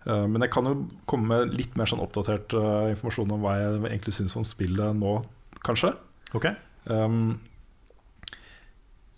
Eh, 0.08 0.26
Men 0.28 0.42
jeg 0.46 0.54
kan 0.54 0.68
jo 0.70 0.76
komme 1.10 1.30
med 1.30 1.56
litt 1.58 1.76
mer 1.78 1.90
sånn 1.90 2.02
oppdatert 2.02 2.56
eh, 2.58 2.92
informasjon 2.96 3.34
om 3.36 3.44
hva 3.46 3.58
jeg 3.60 3.82
egentlig 3.92 4.16
syns 4.18 4.38
om 4.40 4.46
spillet 4.48 4.98
nå, 4.98 5.18
kanskje. 5.66 5.94
Ok. 6.38 6.48
Um, 6.90 7.36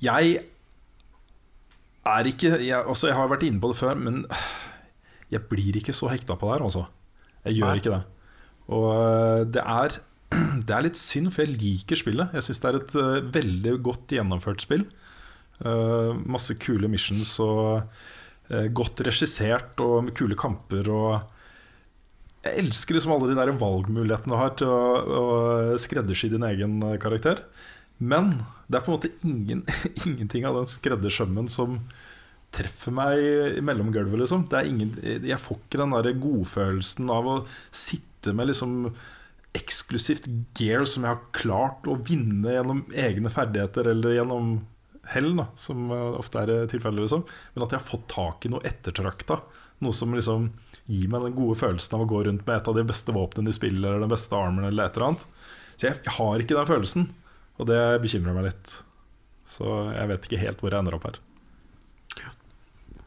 jeg 0.04 0.42
er 2.04 2.28
ikke 2.28 2.58
jeg, 2.60 2.76
altså 2.82 3.08
jeg 3.08 3.16
har 3.16 3.30
vært 3.32 3.46
inne 3.48 3.62
på 3.64 3.70
det 3.72 3.80
før, 3.80 3.96
men 3.96 4.26
jeg 5.32 5.46
blir 5.48 5.78
ikke 5.80 5.96
så 5.96 6.10
hekta 6.12 6.36
på 6.36 6.50
det 6.50 6.58
her, 6.58 6.66
altså. 6.68 6.88
Jeg 7.46 7.62
gjør 7.62 7.72
Nei. 7.72 7.78
ikke 7.80 7.94
det. 7.94 8.02
Og 8.74 8.90
uh, 8.92 9.44
det 9.48 9.64
er, 9.64 9.96
det 10.68 10.76
er 10.76 10.86
litt 10.90 11.00
synd, 11.00 11.32
for 11.32 11.46
jeg 11.46 11.56
liker 11.62 12.00
spillet. 12.00 12.36
Jeg 12.36 12.48
syns 12.50 12.64
det 12.64 12.72
er 12.74 12.82
et 12.82 12.98
veldig 13.40 13.78
godt 13.88 14.18
gjennomført 14.18 14.66
spill. 14.66 14.84
Uh, 15.64 16.12
masse 16.28 16.58
kule 16.60 16.90
missions 16.92 17.38
og 17.40 17.86
godt 18.76 19.00
regissert 19.08 19.80
og 19.82 20.04
med 20.08 20.16
kule 20.18 20.36
kamper 20.38 20.90
og 20.92 21.14
jeg 22.44 22.60
elsker 22.60 22.98
liksom 22.98 23.14
alle 23.16 23.30
de 23.32 23.38
der 23.38 23.54
valgmulighetene 23.56 24.34
du 24.34 24.40
har 24.40 24.56
til 24.60 24.68
å, 24.68 24.80
å 25.00 25.78
skreddersy 25.80 26.28
din 26.34 26.44
egen 26.50 26.76
eh, 26.84 26.98
karakter. 27.00 27.46
Men 28.04 28.34
det 28.68 28.80
er 28.80 28.84
på 28.84 28.92
en 28.92 28.98
måte 28.98 29.14
ingen, 29.24 29.64
ingenting 30.08 30.48
av 30.50 30.60
den 30.60 30.68
skreddersømmen 30.72 31.48
som 31.52 31.80
treffer 32.54 32.94
meg 32.94 33.22
i 33.24 33.64
mellomgulvet. 33.66 34.20
Liksom. 34.26 34.46
Ingen, 34.68 34.92
jeg 35.02 35.40
får 35.42 35.62
ikke 35.62 35.80
den 35.82 35.96
der 35.96 36.20
godfølelsen 36.26 37.10
av 37.14 37.30
å 37.32 37.38
sitte 37.72 38.36
med 38.36 38.52
liksom 38.52 38.92
eksklusivt 39.54 40.28
gear 40.58 40.84
som 40.90 41.06
jeg 41.06 41.14
har 41.14 41.26
klart 41.36 41.88
å 41.88 41.96
vinne 42.02 42.56
gjennom 42.56 42.84
egne 42.98 43.32
ferdigheter 43.34 43.88
eller 43.94 44.18
gjennom 44.18 44.56
hell, 45.12 45.34
da, 45.38 45.48
som 45.60 45.92
ofte 45.92 46.44
er 46.44 46.68
tilfellet. 46.72 47.06
Liksom. 47.06 47.26
Men 47.54 47.66
at 47.66 47.76
jeg 47.76 47.82
har 47.82 47.88
fått 47.88 48.08
tak 48.12 48.46
i 48.46 48.54
noe 48.54 48.64
ettertrakta. 48.68 49.42
Noe 49.84 49.96
som 49.96 50.16
liksom 50.16 50.52
gir 50.86 51.10
meg 51.12 51.28
den 51.28 51.36
gode 51.38 51.58
følelsen 51.60 51.98
av 51.98 52.06
å 52.06 52.10
gå 52.12 52.24
rundt 52.28 52.46
med 52.48 52.56
et 52.56 52.70
av 52.70 52.78
de 52.78 52.86
beste 52.88 53.16
våpnene 53.16 53.50
de 53.50 53.56
spiller, 53.56 53.90
eller 53.90 54.06
den 54.06 54.14
beste 54.14 54.38
armoren 54.38 54.70
eller 54.70 54.88
et 54.88 54.98
eller 54.98 55.12
annet. 55.12 55.28
Så 55.76 55.90
jeg, 55.90 56.00
har 56.18 56.44
ikke 56.44 56.58
den 56.58 56.70
følelsen, 56.70 57.06
og 57.60 57.70
det 57.70 57.84
bekymrer 58.04 58.36
meg 58.38 58.50
litt. 58.52 58.74
Så 59.48 59.68
jeg 59.92 60.10
vet 60.12 60.28
ikke 60.28 60.42
helt 60.44 60.64
hvor 60.64 60.74
jeg 60.74 60.84
ender 60.84 60.98
opp 60.98 61.08
her. 61.10 61.22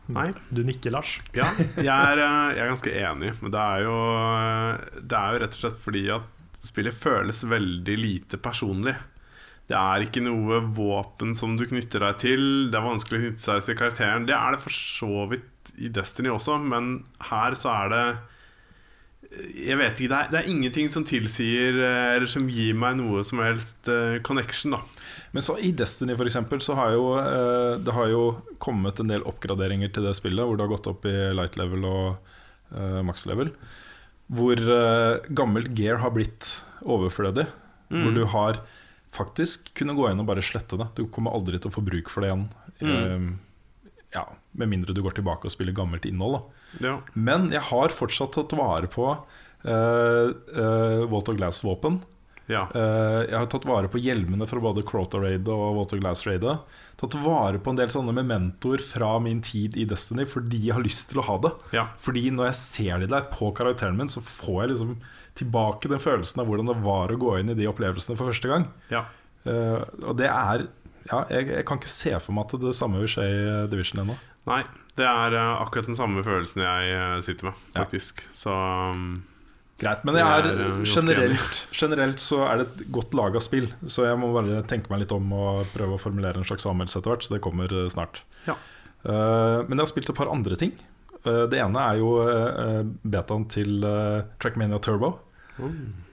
Nei. 0.06 0.28
Du 0.54 0.62
nikker, 0.62 0.92
Lars. 0.94 1.16
Ja, 1.34 1.48
jeg 1.58 1.90
er, 1.90 2.20
jeg 2.22 2.62
er 2.62 2.70
ganske 2.70 2.92
enig. 2.94 3.32
Men 3.40 3.54
det 3.54 3.62
er, 3.62 3.84
jo, 3.86 3.96
det 5.02 5.18
er 5.18 5.34
jo 5.34 5.40
rett 5.42 5.56
og 5.56 5.62
slett 5.64 5.80
fordi 5.82 6.04
at 6.14 6.62
spillet 6.66 6.94
føles 6.94 7.42
veldig 7.46 7.96
lite 7.98 8.40
personlig. 8.42 8.94
Det 9.66 9.74
er 9.74 10.04
ikke 10.04 10.22
noe 10.22 10.60
våpen 10.76 11.34
som 11.34 11.56
du 11.58 11.64
knytter 11.66 12.04
deg 12.04 12.22
til. 12.22 12.44
Det 12.70 12.78
er 12.78 12.86
vanskelig 12.86 13.18
å 13.18 13.24
knytte 13.24 13.42
seg 13.42 13.64
til 13.66 13.78
karakteren. 13.78 14.26
Det 14.28 14.34
er 14.36 14.54
det 14.54 14.62
for 14.62 14.74
så 14.74 15.26
vidt 15.32 15.72
i 15.82 15.90
Destiny 15.92 16.30
også, 16.30 16.60
men 16.62 17.00
her 17.32 17.56
så 17.58 17.72
er 17.74 17.90
det 17.92 18.04
Jeg 19.66 19.78
vet 19.80 19.98
ikke, 19.98 20.12
det 20.12 20.18
er, 20.18 20.28
det 20.30 20.38
er 20.38 20.50
ingenting 20.52 20.86
som 20.88 21.02
tilsier 21.04 21.80
eh, 21.82 22.12
Eller 22.14 22.30
som 22.30 22.46
gir 22.46 22.76
meg 22.78 22.94
noe 23.00 23.24
som 23.26 23.42
helst 23.42 23.90
eh, 23.90 24.20
connection, 24.22 24.76
da. 24.76 24.80
Men 25.34 25.44
så 25.44 25.58
i 25.58 25.72
Destiny 25.74 26.14
for 26.14 26.30
eksempel, 26.30 26.62
så 26.62 26.78
har 26.78 26.94
jo 26.94 27.10
eh, 27.18 27.74
det 27.82 27.96
har 27.96 28.12
jo 28.12 28.22
kommet 28.62 29.02
en 29.02 29.10
del 29.10 29.26
oppgraderinger 29.26 29.90
til 29.92 30.06
det 30.06 30.14
spillet, 30.16 30.46
hvor 30.46 30.54
det 30.54 30.64
har 30.68 30.74
gått 30.76 30.90
opp 30.92 31.10
i 31.10 31.16
light 31.34 31.58
level 31.58 31.90
og 31.90 32.32
uh, 32.70 33.02
max 33.04 33.26
level. 33.28 33.50
Hvor 34.26 34.58
gammelt 35.38 35.68
gear 35.78 36.00
har 36.02 36.10
blitt 36.14 36.48
overflødig. 36.82 37.44
Hvor 37.92 38.14
du 38.16 38.24
har 38.32 38.58
faktisk 39.14 39.72
kunne 39.78 39.94
gå 39.96 40.10
inn 40.10 40.20
og 40.22 40.28
bare 40.28 40.44
slette 40.44 40.78
det. 40.80 40.88
Du 40.96 41.06
kommer 41.12 41.36
aldri 41.36 41.60
til 41.60 41.70
å 41.70 41.76
få 41.76 41.84
bruk 41.84 42.10
for 42.12 42.24
det 42.24 42.32
igjen. 42.32 42.46
Eh, 42.80 43.28
ja, 44.16 44.26
Med 44.56 44.72
mindre 44.72 44.94
du 44.96 45.02
går 45.04 45.16
tilbake 45.18 45.48
og 45.48 45.54
spiller 45.54 45.76
gammelt 45.76 46.06
innhold. 46.08 46.42
Ja. 46.82 46.98
Men 47.14 47.50
jeg 47.54 47.64
har 47.70 47.94
fortsatt 47.94 48.34
tatt 48.36 48.54
vare 48.56 48.88
på 48.90 49.08
uh, 49.66 51.16
of 51.16 51.32
Glass-våpen. 51.36 52.00
ja. 52.46 52.66
Eh, 52.74 53.22
jeg 53.26 53.36
har 53.36 53.48
tatt 53.50 53.66
vare 53.66 53.90
på 53.90 53.98
hjelmene 53.98 54.46
fra 54.46 54.60
både 54.62 54.84
Crota 54.86 55.18
Raid 55.18 55.48
og 55.50 55.80
Water 55.80 55.98
Glass 55.98 56.26
Raidet. 56.26 56.58
Tatt 57.00 57.16
vare 57.20 57.58
på 57.58 57.72
en 57.72 57.80
del 57.80 57.90
sånne 57.92 58.14
mementoer 58.16 58.82
fra 58.84 59.16
min 59.22 59.42
tid 59.44 59.76
i 59.76 59.84
Destiny 59.88 60.24
fordi 60.28 60.62
jeg 60.68 60.76
har 60.76 60.84
lyst 60.84 61.10
til 61.10 61.20
å 61.20 61.26
ha 61.26 61.36
det. 61.42 61.52
Ja. 61.76 61.88
Fordi 61.98 62.30
når 62.30 62.52
jeg 62.52 62.60
ser 62.62 63.02
de 63.02 63.10
der 63.10 63.28
på 63.32 63.50
karakteren 63.56 63.98
min, 63.98 64.12
så 64.12 64.22
får 64.24 64.62
jeg 64.62 64.74
liksom 64.74 64.96
tilbake 65.36 65.90
den 65.92 66.02
følelsen 66.02 66.42
av 66.42 66.48
hvordan 66.48 66.70
det 66.72 66.78
var 66.84 67.12
å 67.12 67.20
gå 67.20 67.36
inn 67.40 67.52
i 67.52 67.58
de 67.58 67.68
opplevelsene 67.70 68.16
for 68.18 68.32
første 68.32 68.50
gang. 68.52 68.68
ja. 68.92 69.04
Uh, 69.46 69.78
og 70.02 70.16
det 70.18 70.26
er 70.26 70.66
Ja, 71.06 71.20
jeg, 71.30 71.46
jeg 71.52 71.66
kan 71.68 71.78
ikke 71.78 71.92
se 71.92 72.10
for 72.18 72.34
meg 72.34 72.48
at 72.48 72.64
det 72.64 72.72
samme 72.74 72.98
vil 72.98 73.10
skje 73.12 73.22
i 73.30 73.34
eh, 73.46 73.68
Division 73.70 74.00
ennå. 74.02 74.16
Nei, 74.50 74.64
det 74.98 75.06
er 75.06 75.36
uh, 75.38 75.60
akkurat 75.62 75.86
den 75.86 75.94
samme 75.94 76.24
følelsen 76.26 76.64
jeg 76.64 76.96
uh, 76.98 77.20
sitter 77.22 77.52
med, 77.52 77.60
Ja. 77.68 77.84
faktisk. 77.84 78.24
Så 78.34 78.50
um, 78.50 79.22
Greit, 79.78 80.02
men 80.08 80.18
er, 80.18 80.48
er, 80.50 80.82
generelt, 80.82 81.60
generelt 81.70 82.18
så 82.24 82.40
er 82.48 82.58
det 82.58 82.66
et 82.66 82.82
godt 82.96 83.14
laga 83.14 83.38
spill. 83.44 83.68
Så 83.86 84.08
jeg 84.08 84.18
må 84.18 84.32
bare 84.34 84.64
tenke 84.66 84.90
meg 84.90 85.04
litt 85.04 85.14
om 85.14 85.30
og 85.36 85.70
prøve 85.76 85.94
å 85.94 86.00
formulere 86.00 86.42
en 86.42 86.48
slags 86.48 86.66
anmeldelse 86.66 86.98
etter 86.98 87.12
hvert. 87.12 87.26
Så 87.28 87.34
det 87.36 87.42
kommer 87.44 87.70
snart. 87.92 88.22
Ja. 88.48 88.56
Men 89.04 89.76
jeg 89.76 89.82
har 89.84 89.90
spilt 89.92 90.08
et 90.08 90.16
par 90.16 90.32
andre 90.32 90.56
ting. 90.56 90.72
Det 91.26 91.60
ene 91.60 91.82
er 91.92 92.00
jo 92.00 92.14
betaen 93.04 93.44
til 93.52 93.84
Trackmania 94.40 94.80
Turbo, 94.80 95.12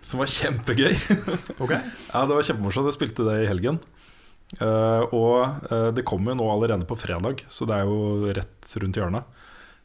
som 0.01 0.23
var 0.23 0.31
kjempegøy. 0.31 0.93
Okay. 1.63 1.79
Ja, 2.09 2.23
det 2.27 2.35
var 2.35 2.45
kjempemorsomt. 2.45 2.89
Jeg 2.89 2.97
spilte 2.97 3.25
det 3.27 3.43
i 3.43 3.49
helgen. 3.49 3.79
Uh, 4.59 5.09
og 5.15 5.69
uh, 5.71 5.89
det 5.95 6.05
kommer 6.05 6.33
jo 6.33 6.41
nå 6.43 6.49
allerede 6.51 6.85
på 6.85 6.97
fredag, 6.99 7.41
så 7.49 7.65
det 7.69 7.79
er 7.79 7.89
jo 7.89 8.33
rett 8.35 8.73
rundt 8.83 8.99
hjørnet. 8.99 9.39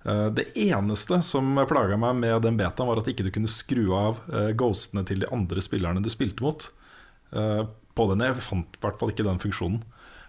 Uh, 0.04 0.28
det 0.34 0.50
eneste 0.60 1.20
som 1.24 1.56
plaga 1.70 1.96
meg 2.00 2.18
med 2.20 2.42
den 2.44 2.58
betaen, 2.60 2.88
var 2.90 3.00
at 3.00 3.08
ikke 3.08 3.26
du 3.26 3.32
kunne 3.34 3.50
skru 3.50 3.86
av 3.96 4.20
ghostene 4.58 5.06
til 5.08 5.24
de 5.24 5.30
andre 5.34 5.64
spillerne 5.64 6.04
du 6.04 6.10
spilte 6.12 6.44
mot. 6.44 6.68
på 7.28 8.04
den. 8.12 8.24
Jeg 8.24 8.44
fant 8.44 8.76
i 8.76 8.82
hvert 8.82 9.00
fall 9.00 9.10
ikke 9.12 9.26
den 9.26 9.40
funksjonen. 9.42 9.82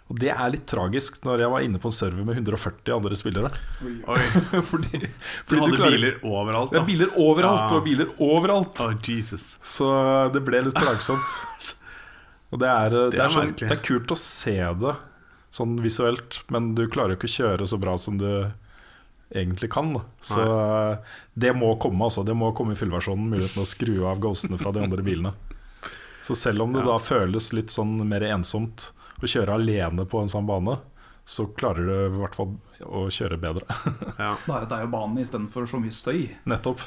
Og 0.09 0.17
det 0.17 0.31
er 0.33 0.49
litt 0.49 0.65
tragisk 0.65 1.19
når 1.23 1.43
jeg 1.43 1.49
var 1.53 1.61
inne 1.61 1.77
på 1.79 1.85
en 1.91 1.93
server 1.93 2.25
med 2.25 2.39
140 2.39 2.95
andre 2.95 3.15
spillere. 3.19 3.51
Oi, 4.09 4.17
fordi, 4.71 5.03
du 5.03 5.07
fordi 5.45 5.59
hadde 5.61 5.77
klarer- 5.77 5.93
biler 5.93 6.15
overalt, 6.25 6.71
Det 6.71 6.79
da. 6.79 6.81
Ja, 6.81 6.85
biler 6.87 7.11
overalt, 7.21 7.65
Ah. 7.67 7.75
og 7.77 7.83
biler 7.85 8.09
overalt. 8.19 8.79
Oh, 8.81 8.95
Jesus. 9.05 9.51
Så 9.61 9.85
det 10.33 10.41
ble 10.47 10.63
litt 10.65 10.73
plagsomt. 10.79 11.37
Og 12.51 12.57
det 12.63 12.65
er, 12.73 12.89
det, 12.89 13.03
Det 13.13 13.19
er 13.19 13.27
er 13.27 13.29
sånn, 13.35 13.51
det 13.59 13.69
er 13.75 13.83
kult 13.85 14.09
å 14.09 14.17
se 14.17 14.55
det 14.81 14.95
sånn 15.53 15.75
visuelt, 15.83 16.39
men 16.49 16.71
du 16.73 16.87
klarer 16.89 17.13
jo 17.13 17.19
ikke 17.19 17.29
å 17.29 17.35
kjøre 17.35 17.67
så 17.69 17.77
bra 17.81 17.93
som 18.01 18.17
du 18.17 18.25
egentlig 19.29 19.69
kan. 19.69 19.91
Da. 19.93 20.01
Så 20.25 20.41
det 21.37 21.53
må 21.53 21.75
komme, 21.81 22.07
altså. 22.07 22.23
Det 22.25 22.33
må 22.37 22.49
komme 22.57 22.73
i 22.73 22.79
fullversjonen, 22.79 23.29
muligheten 23.29 23.61
å 23.61 23.67
skru 23.69 23.99
av 24.09 24.17
ghostene 24.25 24.57
fra 24.57 24.73
de 24.73 24.81
andre 24.81 25.05
bilene. 25.05 25.35
Så 26.25 26.33
selv 26.37 26.61
om 26.65 26.73
det 26.73 26.81
Ja. 26.81 26.85
da 26.91 26.97
føles 26.97 27.51
litt 27.53 27.69
sånn 27.69 28.01
mer 28.09 28.21
ensomt 28.33 28.89
å 29.27 29.31
kjøre 29.33 29.55
alene 29.59 30.05
på 30.05 30.21
en 30.21 30.29
sånn 30.31 30.47
bane, 30.47 30.77
så 31.25 31.45
klarer 31.53 31.85
du 31.85 31.93
i 32.15 32.19
hvert 32.21 32.35
fall 32.35 32.55
å 32.85 33.07
kjøre 33.13 33.37
bedre. 33.41 33.65
Ja. 34.19 34.35
Da 34.45 34.55
er 34.57 34.65
det 34.65 34.69
deg 34.71 34.85
og 34.87 34.91
banen 34.95 35.19
istedenfor 35.23 35.67
så 35.69 35.79
mye 35.81 35.93
støy. 35.93 36.29
Nettopp. 36.49 36.81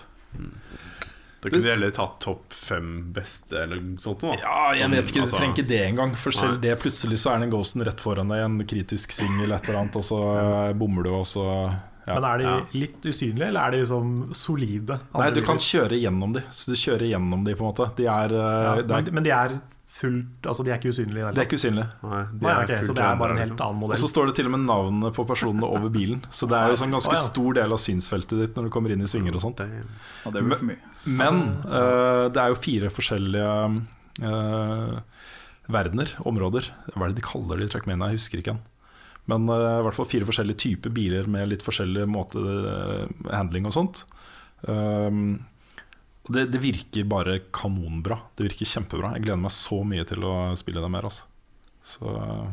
Da 1.42 1.50
kunne 1.50 1.62
de 1.64 1.70
heller 1.72 1.90
tatt 1.90 2.20
topp 2.22 2.52
fem 2.54 2.90
beste, 3.14 3.56
eller 3.64 3.80
noe 3.82 3.98
sånt. 4.02 4.20
Da. 4.22 4.34
Ja, 4.38 4.58
jeg 4.76 4.84
Sånn, 4.84 4.92
vet 4.94 5.08
ikke, 5.10 5.22
altså- 5.24 5.38
trenger 5.40 5.56
ikke 5.56 5.68
det 5.72 5.80
engang. 5.88 6.12
For 6.16 6.30
selv 6.30 6.52
Nei. 6.58 6.60
det 6.68 6.76
plutselig 6.82 7.18
så 7.18 7.32
er 7.34 7.40
den 7.42 7.50
ghosten 7.50 7.82
rett 7.84 8.00
foran 8.00 8.28
deg 8.30 8.38
i 8.38 8.44
en 8.46 8.58
kritisk 8.66 9.10
sving 9.16 9.40
eller 9.42 9.56
et 9.56 9.68
eller 9.68 9.80
annet, 9.80 9.96
og 9.98 10.04
så 10.06 10.20
bommer 10.78 11.02
du, 11.02 11.10
og 11.10 11.24
så 11.26 11.46
ja. 12.06 12.14
Men 12.18 12.24
er 12.24 12.38
de 12.38 12.44
Ja. 12.44 12.54
litt 12.74 13.00
usynlige, 13.06 13.46
eller 13.46 13.60
er 13.60 13.70
de 13.70 13.78
liksom 13.84 14.34
solide? 14.34 15.00
Nei, 15.14 15.30
du 15.30 15.40
kan 15.42 15.56
kjøre 15.56 15.94
gjennom 16.02 16.32
de. 16.34 16.40
Så 16.50 16.66
du 16.66 16.74
kjører 16.74 17.06
gjennom 17.12 17.44
de, 17.44 17.54
på 17.54 17.62
en 17.62 17.70
måte. 17.72 17.94
De 17.94 18.06
er, 18.06 18.32
eh, 18.34 18.64
ja, 18.64 18.74
det 18.82 18.90
er, 18.90 19.02
men, 19.02 19.14
men 19.14 19.22
de 19.22 19.30
er 19.30 19.60
fullt 19.92 20.48
Altså, 20.48 20.64
de 20.64 20.72
er 20.72 20.80
ikke 20.80 20.92
usynlige? 20.92 21.22
Eller? 21.22 21.36
de 21.36 21.42
er 21.42 21.48
ikke 21.48 21.58
usynlige. 21.60 21.86
Nei, 22.02 22.22
de 22.30 22.46
Nei, 22.46 22.54
okay, 22.62 22.78
ok, 22.80 22.86
så 22.88 22.96
det 22.96 23.04
er 23.06 23.20
bare 23.20 23.36
en 23.36 23.42
helt 23.42 23.64
annen 23.66 23.80
modell. 23.82 23.96
Og 23.96 24.02
så 24.02 24.10
står 24.10 24.30
det 24.30 24.36
til 24.38 24.48
og 24.48 24.54
med 24.54 24.64
navnene 24.66 25.12
på 25.16 25.26
personene 25.28 25.68
over 25.68 25.92
bilen. 25.94 26.24
Så 26.32 26.48
det 26.50 26.58
er 26.58 26.72
jo 26.72 26.80
sånn 26.80 26.96
ganske 26.96 27.14
ja. 27.16 27.22
stor 27.26 27.58
del 27.60 27.76
av 27.76 27.82
synsfeltet 27.82 28.42
ditt 28.42 28.58
når 28.58 28.68
du 28.68 28.74
kommer 28.74 28.94
inn 28.94 29.04
i 29.04 29.10
svinger 29.10 29.38
og 29.38 29.44
sånt. 29.44 29.62
Ja, 29.62 30.34
det 30.34 30.44
mye. 30.48 30.80
Men 31.04 31.44
uh, 31.66 32.28
det 32.32 32.42
er 32.42 32.52
jo 32.52 32.60
fire 32.62 32.92
forskjellige 32.94 33.54
uh, 34.24 34.98
verdener, 35.72 36.12
områder. 36.28 36.68
Hva 36.92 37.06
er 37.06 37.12
det 37.12 37.20
de 37.20 37.26
kaller 37.26 37.60
det 37.60 37.68
i 37.68 37.72
Trackmania? 37.74 38.12
Jeg 38.12 38.22
husker 38.22 38.42
ikke. 38.42 38.58
Men 39.30 39.46
eh, 39.48 39.78
i 39.78 39.86
hvert 39.86 39.96
fall 39.96 40.08
fire 40.10 40.26
forskjellige 40.28 40.62
typer 40.64 40.94
biler 40.94 41.30
med 41.30 41.52
litt 41.52 41.64
forskjellig 41.64 42.08
måte 42.10 42.42
eh, 42.42 43.30
handling 43.30 43.68
og 43.70 43.76
sånt. 43.76 44.04
Um, 44.62 45.42
det, 46.28 46.46
det 46.54 46.60
virker 46.62 47.06
bare 47.10 47.38
kanonbra. 47.54 48.18
Det 48.36 48.46
virker 48.46 48.68
kjempebra. 48.68 49.16
Jeg 49.16 49.24
gleder 49.26 49.42
meg 49.42 49.54
så 49.54 49.80
mye 49.86 50.04
til 50.06 50.22
å 50.26 50.34
spille 50.58 50.82
det 50.82 50.90
mer. 50.92 51.08
Altså. 51.08 51.26
Så 51.82 52.12
eh, 52.14 52.52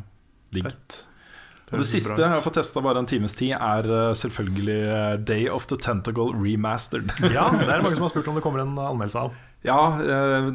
digg. 0.56 0.70
Og 0.70 1.76
det 1.76 1.78
høres 1.78 1.92
siste 1.94 2.16
bra 2.16 2.24
jeg 2.26 2.34
har 2.34 2.42
fått 2.42 2.58
testa 2.58 2.82
bare 2.82 3.04
en 3.04 3.10
times 3.10 3.36
tid, 3.38 3.54
er 3.54 3.86
eh, 3.94 4.16
selvfølgelig 4.18 4.80
eh, 4.96 5.12
Day 5.22 5.46
of 5.54 5.68
the 5.70 5.78
Tentacle 5.78 6.34
remastered. 6.34 7.14
Ja, 7.36 7.46
det 7.54 7.70
er 7.70 7.86
mange 7.86 8.00
som 8.00 8.08
har 8.08 8.14
spurt 8.16 8.32
om 8.32 8.40
det 8.40 8.46
kommer 8.46 8.66
en 8.66 8.74
anmeldelse 8.74 9.28
av. 9.28 9.38
Ja, 9.68 9.80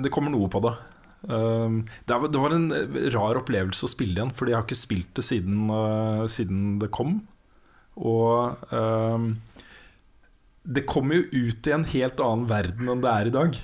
det 0.00 0.11
kommer 0.11 0.33
noe 0.33 0.49
på 0.49 0.62
det. 0.64 0.73
Um, 1.25 1.83
det, 2.09 2.16
var, 2.16 2.52
en 2.52 2.66
rar 3.12 3.38
opplevelse 3.38 3.87
å 3.87 3.88
spille 3.88 4.18
igjen, 4.18 4.33
Fordi 4.37 4.52
jeg 4.52 4.59
har 4.59 4.64
ikke 4.66 4.76
spilt 4.76 5.11
det 5.16 5.25
siden, 5.25 5.71
siden 6.28 6.62
det 6.80 6.90
kom. 6.92 7.18
Og 8.00 8.64
um, 8.73 9.30
det 10.64 10.87
kommer 10.88 11.21
jo 11.21 11.44
ut 11.47 11.68
i 11.68 11.73
en 11.76 11.87
helt 11.92 12.21
annen 12.25 12.49
verden 12.49 12.90
enn 12.90 13.04
det 13.04 13.12
er 13.12 13.30
i 13.30 13.35
dag. 13.35 13.56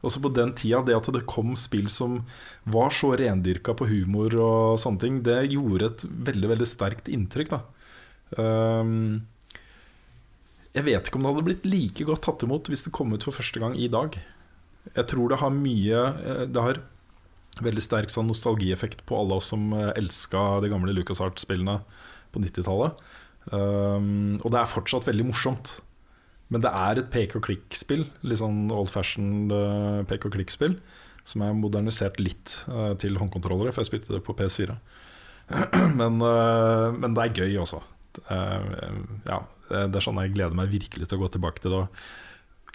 Også 0.00 0.22
på 0.24 0.30
den 0.32 0.54
tida, 0.56 0.80
det 0.82 0.96
at 0.96 1.10
det 1.12 1.26
kom 1.28 1.52
spill 1.60 1.90
som 1.92 2.22
var 2.64 2.92
så 2.94 3.12
rendyrka 3.20 3.74
på 3.76 3.88
humor 3.90 4.34
og 4.40 4.80
sånne 4.80 5.02
ting, 5.02 5.18
det 5.26 5.52
gjorde 5.52 5.90
et 5.90 6.06
veldig, 6.30 6.54
veldig 6.54 6.68
sterkt 6.68 7.10
inntrykk, 7.12 7.52
da. 7.52 7.60
Um, 8.38 9.26
jeg 10.70 10.86
vet 10.86 11.08
ikke 11.08 11.18
om 11.18 11.24
det 11.26 11.32
hadde 11.32 11.46
blitt 11.48 11.66
like 11.66 12.06
godt 12.06 12.22
tatt 12.28 12.44
imot 12.46 12.70
hvis 12.70 12.86
det 12.86 12.94
kom 12.94 13.10
ut 13.12 13.26
for 13.26 13.34
første 13.34 13.60
gang 13.62 13.74
i 13.74 13.90
dag. 13.90 14.14
Jeg 14.94 15.06
tror 15.10 15.30
det 15.30 15.40
har 15.42 15.50
mye 15.52 16.02
eh, 16.24 16.44
Det 16.48 16.62
har 16.62 16.78
veldig 17.60 17.82
sterk 17.84 18.12
sånn 18.12 18.30
nostalgieffekt 18.30 19.02
på 19.04 19.18
alle 19.18 19.36
oss 19.36 19.50
som 19.52 19.66
eh, 19.76 19.90
elska 19.98 20.62
de 20.62 20.70
gamle 20.72 20.94
LucasArt-spillene 20.94 21.80
på 22.30 22.42
90-tallet. 22.46 23.02
Um, 23.50 24.38
og 24.38 24.48
det 24.54 24.60
er 24.60 24.70
fortsatt 24.70 25.08
veldig 25.10 25.26
morsomt. 25.32 25.80
Men 26.50 26.64
det 26.64 26.72
er 26.74 26.98
et 26.98 27.10
pek 27.12 27.36
og 27.38 27.44
klikk-spill. 27.46 28.04
Litt 28.26 28.40
sånn 28.40 28.64
old 28.74 28.90
fashioned 28.90 29.54
uh, 29.54 30.00
pek 30.10 30.26
og 30.26 30.34
klikk-spill. 30.34 30.76
Som 31.28 31.44
er 31.46 31.54
modernisert 31.54 32.18
litt 32.22 32.56
uh, 32.70 32.92
til 32.98 33.18
håndkontrollere, 33.20 33.74
for 33.74 33.84
jeg 33.84 33.92
spilte 33.92 34.16
det 34.16 34.24
på 34.26 34.34
PS4. 34.38 34.74
men, 36.00 36.18
uh, 36.18 36.90
men 36.96 37.14
det 37.14 37.26
er 37.26 37.44
gøy 37.44 37.60
også. 37.62 37.82
Uh, 38.26 38.90
ja, 39.28 39.44
det 39.70 40.00
er 40.00 40.02
sånn 40.02 40.18
jeg 40.24 40.34
gleder 40.34 40.58
meg 40.58 40.72
virkelig 40.72 41.06
til 41.06 41.20
å 41.20 41.22
gå 41.22 41.30
tilbake 41.36 41.62
til 41.62 41.76
det. 41.76 41.84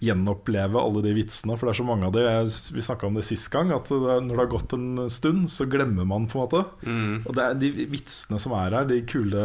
Gjenoppleve 0.03 0.75
alle 0.75 1.01
de 1.05 1.13
vitsene, 1.15 1.55
for 1.57 1.67
det 1.69 1.75
er 1.75 1.83
så 1.83 1.85
mange 1.87 2.03
av 2.05 2.11
de 2.13 2.19
jeg- 2.19 2.73
Vi 2.75 2.81
snakka 2.81 3.07
om 3.07 3.13
det 3.15 3.23
sist 3.23 3.49
gang, 3.49 3.71
at 3.71 3.85
det, 3.85 3.95
når 3.99 4.27
det 4.27 4.37
har 4.37 4.47
gått 4.47 4.73
en 4.73 5.09
stund, 5.09 5.47
så 5.49 5.65
glemmer 5.69 6.05
man 6.05 6.27
på 6.27 6.35
en 6.41 6.47
måte. 6.47 6.65
Mm. 6.83 7.25
Og 7.27 7.33
det 7.35 7.43
er 7.43 7.53
de 7.55 7.85
vitsene 7.87 8.39
som 8.39 8.51
er 8.53 8.71
her, 8.71 8.85
de 8.85 9.01
kule, 9.03 9.39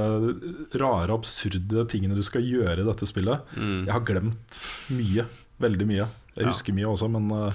rare, 0.75 1.11
absurde 1.11 1.87
tingene 1.88 2.14
du 2.16 2.23
skal 2.23 2.42
gjøre 2.42 2.80
i 2.80 2.85
dette 2.85 3.07
spillet. 3.07 3.40
Mm. 3.57 3.85
Jeg 3.87 3.92
har 3.92 4.00
glemt 4.00 4.64
mye. 4.90 5.26
Veldig 5.61 5.87
mye. 5.87 6.09
Jeg 6.37 6.45
Ja. 6.45 6.49
husker 6.50 6.73
mye 6.75 6.87
også, 6.90 7.11
men 7.11 7.30
eh, 7.49 7.52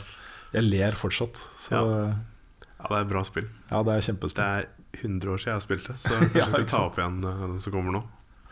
jeg 0.54 0.64
ler 0.64 0.92
fortsatt. 0.92 1.36
Så 1.58 1.72
Ja. 1.72 2.16
Ja, 2.80 2.88
det 2.90 2.98
er 2.98 3.02
et 3.02 3.10
bra 3.10 3.24
spill. 3.24 3.48
ja, 3.72 3.84
det 3.84 3.92
er 3.92 4.00
Det 4.00 4.20
kjempespill. 4.20 4.44
er 4.44 4.66
100 5.02 5.28
år 5.34 5.38
siden 5.38 5.46
jeg 5.46 5.54
har 5.54 5.60
spilt 5.60 5.88
det, 5.88 5.96
så 5.98 6.10
kanskje 6.10 6.34
Ja, 6.36 6.40
jeg 6.40 6.48
skal 6.50 6.62
ikke 6.64 6.70
ta 6.70 6.86
opp 6.86 6.96
igjen 6.98 7.26
eh, 7.26 7.48
den 7.48 7.60
som 7.60 7.74
kommer 7.74 7.92
nå. 7.92 8.04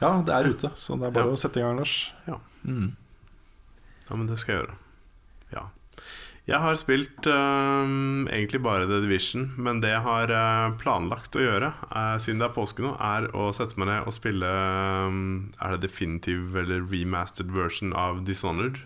Ja, 0.01 0.21
det 0.21 0.33
er 0.33 0.50
ute, 0.50 0.71
så 0.75 0.97
det 1.00 1.07
er 1.07 1.12
bare 1.12 1.25
Ja. 1.27 1.31
å 1.31 1.38
sette 1.38 1.57
i 1.57 1.62
gang, 1.62 1.77
Lars. 1.77 2.12
Ja. 2.27 2.38
Mm. 2.65 2.95
Ja, 4.13 4.17
men 4.22 4.27
det 4.29 4.36
skal 4.38 4.53
jeg 4.53 4.62
gjøre. 4.62 4.75
Ja. 5.55 5.62
Jeg 6.43 6.60
har 6.60 6.75
spilt 6.75 7.27
øhm, 7.32 8.27
egentlig 8.27 8.60
bare 8.62 8.86
The 8.86 9.00
Division, 9.01 9.48
men 9.58 9.79
det 9.82 9.89
jeg 9.89 10.03
har 10.05 10.29
øh, 10.29 10.75
planlagt 10.77 11.38
å 11.39 11.41
gjøre, 11.41 11.72
eh, 11.88 12.17
siden 12.22 12.43
det 12.43 12.50
er 12.50 12.53
påske 12.53 12.84
nå, 12.84 12.91
er 13.00 13.29
å 13.32 13.48
sette 13.55 13.79
meg 13.79 13.88
ned 13.89 14.10
og 14.10 14.13
spille 14.13 14.46
øhm, 14.46 15.24
Er 15.58 15.74
det 15.74 15.88
definitive 15.88 16.60
eller 16.60 16.84
remastered 16.84 17.55
version 17.55 17.96
av 17.98 18.22
Dishonored? 18.27 18.84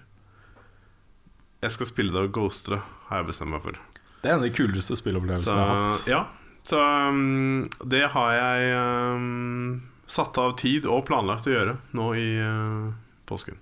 Jeg 1.66 1.74
skal 1.74 1.90
spille 1.90 2.14
det 2.14 2.28
og 2.30 2.36
ghoste 2.38 2.78
det, 2.78 2.82
har 3.10 3.24
jeg 3.24 3.32
bestemt 3.34 3.52
meg 3.52 3.66
for. 3.66 3.80
Det 4.22 4.30
er 4.30 4.38
en 4.38 4.44
av 4.44 4.48
de 4.48 4.54
kuleste 4.54 4.96
spillopplevelsene 4.96 5.58
jeg 5.58 5.72
har 5.74 5.86
hatt. 5.90 6.08
ja, 6.14 6.24
så 6.64 6.84
øhm, 6.86 7.68
det 7.84 8.06
har 8.14 8.38
jeg 8.38 9.82
satt 10.08 10.38
av 10.40 10.54
tid 10.62 10.86
og 10.88 11.08
planlagt 11.10 11.50
å 11.50 11.58
gjøre 11.58 11.80
nå 11.98 12.12
i 12.16 12.30
øh, 12.40 12.94
påsken. 13.28 13.58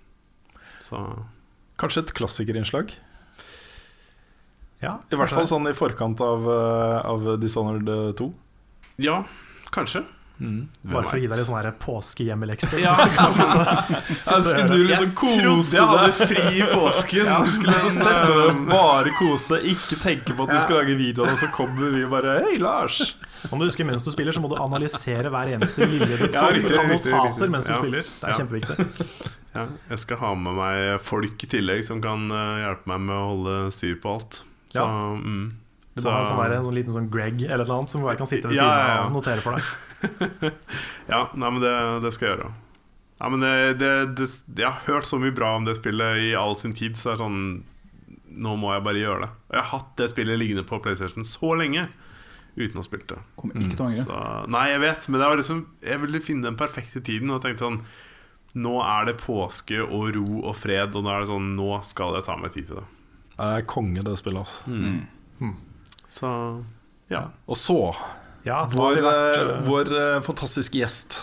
Så 0.83 0.99
Kanskje 1.81 2.05
et 2.05 2.13
klassikerinnslag? 2.15 2.93
Ja, 4.83 4.97
I 5.11 5.17
hvert 5.17 5.33
fall 5.33 5.47
sånn 5.49 5.67
i 5.69 5.73
forkant 5.75 6.21
av, 6.23 6.45
eh, 6.51 6.97
av 7.07 7.39
Dishonored 7.41 8.15
2. 8.19 8.29
ja, 9.01 9.23
kanskje. 9.71 10.05
Mm. 10.35 10.67
Bare 10.91 11.05
for 11.07 11.15
å 11.15 11.19
gi 11.21 11.27
deg 11.31 11.37
litt 11.39 11.47
sånn 11.47 11.77
påskehjemmelekser. 11.79 12.79
Ja, 12.85 12.95
Så 14.21 14.41
skulle 14.43 14.67
du 14.67 14.83
liksom 14.89 15.13
kose 15.15 15.77
jeg 15.77 15.85
hadde 15.87 16.11
fri 16.11 16.43
i 16.59 16.65
påsken. 16.73 17.25
Ja, 17.29 17.37
du 17.45 17.51
skulle 17.55 17.75
liksom 17.75 17.93
sette 17.95 18.33
deg 18.35 18.59
bare 18.69 19.13
kose 19.19 19.55
deg, 19.55 19.69
ikke 19.75 19.99
tenke 20.03 20.35
på 20.35 20.43
at 20.47 20.51
du 20.55 20.59
skal 20.65 20.81
lage 20.81 20.97
videoer, 20.99 21.31
og 21.31 21.39
så 21.39 21.47
kommer 21.55 21.93
vi 21.95 22.03
bare 22.11 22.35
Hei, 22.43 22.57
Lars! 22.61 22.99
Om 23.51 23.61
du 23.61 23.67
husker 23.67 23.85
mens 23.87 24.03
du 24.03 24.11
spiller, 24.11 24.35
så 24.35 24.41
må 24.43 24.49
du 24.51 24.57
analysere 24.59 25.29
hver 25.31 25.51
eneste 25.55 25.87
lille 25.87 26.07
Ja, 26.09 26.21
detalj. 26.25 26.63
Ta 26.67 26.83
notater 26.89 27.51
mens 27.53 27.67
du 27.69 27.73
Ja. 27.75 27.79
spiller. 27.79 28.01
Det 28.03 28.23
er 28.23 28.33
Ja. 28.33 28.39
kjempeviktig. 28.41 29.29
ja, 29.55 29.67
jeg 29.91 29.99
skal 30.03 30.17
ha 30.17 30.33
med 30.35 30.53
meg 30.57 31.01
folk 31.01 31.43
i 31.43 31.47
tillegg 31.47 31.83
som 31.87 32.01
kan 32.03 32.27
øh, 32.31 32.57
hjelpe 32.65 32.87
meg 32.91 32.99
med 33.07 33.15
å 33.15 33.27
holde 33.31 33.71
styr 33.71 33.95
på 34.01 34.15
alt. 34.17 34.41
Så, 34.73 34.81
Ja. 34.81 34.87
mm, 35.15 35.53
Du 35.95 36.03
må 36.03 36.11
ha 36.11 36.19
en 36.19 36.27
sånn, 36.27 36.41
der, 36.43 36.57
en 36.57 36.65
sånn 36.67 36.75
liten 36.75 36.91
sånn 36.95 37.05
Greg 37.11 37.39
eller 37.45 37.63
et 37.63 37.69
eller 37.69 37.77
annet 37.79 37.93
som 37.93 38.03
bare 38.03 38.19
kan 38.19 38.27
sitte 38.27 38.49
ved 38.51 38.57
Ja, 38.57 38.65
siden 38.67 38.79
ja, 38.79 38.87
ja. 38.91 38.99
av 38.99 39.05
og 39.07 39.15
notere 39.15 39.43
for 39.45 39.55
deg. 39.55 39.63
Ja, 41.13 41.21
nei, 41.33 41.51
men 41.55 41.61
det, 41.63 41.75
det 42.03 42.11
skal 42.15 42.27
jeg 42.27 42.35
gjøre. 42.35 42.49
Nei, 43.21 43.29
men 43.31 43.45
det, 43.45 43.53
det, 43.79 43.91
det, 44.17 44.27
jeg 44.59 44.67
har 44.67 44.81
hørt 44.89 45.07
så 45.07 45.19
mye 45.21 45.31
bra 45.35 45.53
om 45.55 45.67
det 45.67 45.77
spillet 45.77 46.19
i 46.25 46.33
all 46.35 46.57
sin 46.59 46.75
tid, 46.75 46.97
så 46.99 47.13
det 47.13 47.15
er 47.15 47.23
sånn 47.23 47.39
nå 48.35 48.55
må 48.59 48.73
jeg 48.73 48.83
bare 48.83 48.99
gjøre 48.99 49.21
det. 49.23 49.29
Og 49.47 49.55
jeg 49.55 49.63
har 49.63 49.71
hatt 49.71 49.93
det 50.01 50.09
spillet 50.11 50.39
liggende 50.41 50.65
på 50.67 50.79
PlayStation 50.83 51.27
så 51.27 51.53
lenge 51.55 51.85
uten 52.55 52.75
å 52.75 52.81
ha 52.81 52.87
spilt 52.87 53.07
det. 53.11 53.19
Kommer 53.39 53.59
ikke 53.59 53.77
til 53.77 53.83
å 53.85 53.87
angre. 53.87 54.05
Så, 54.07 54.17
nei, 54.51 54.65
jeg 54.71 54.81
vet, 54.83 55.07
men 55.11 55.21
det 55.21 55.29
var 55.29 55.39
liksom 55.39 55.61
Jeg 55.83 56.01
ville 56.03 56.21
finne 56.23 56.47
den 56.49 56.59
perfekte 56.59 57.01
tiden 57.03 57.31
og 57.35 57.41
tenkte 57.43 57.65
sånn 57.65 57.79
Nå 58.55 58.77
er 58.83 59.09
det 59.09 59.17
påske 59.19 59.81
og 59.83 60.11
ro 60.15 60.41
og 60.47 60.53
fred, 60.55 60.95
og 60.95 61.03
nå 61.03 61.11
er 61.11 61.23
det 61.25 61.31
sånn 61.31 61.49
Nå 61.57 61.69
skal 61.87 62.15
jeg 62.15 62.27
ta 62.27 62.37
meg 62.39 62.53
tid 62.55 62.69
til 62.69 62.79
det. 62.79 62.85
Det 63.35 63.47
er 63.57 63.65
konge, 63.67 64.03
det 64.03 64.13
spillet. 64.19 64.43
Altså. 64.45 65.49
Så 66.15 66.31
ja. 67.11 67.27
Og 67.45 67.57
så 67.59 67.79
Ja, 68.45 68.63
vår, 68.71 68.99
vært, 69.01 69.37
eh, 69.37 69.39
eh, 69.45 69.63
vår 69.67 69.95
eh, 69.99 70.19
fantastiske 70.25 70.77
gjest. 70.79 71.15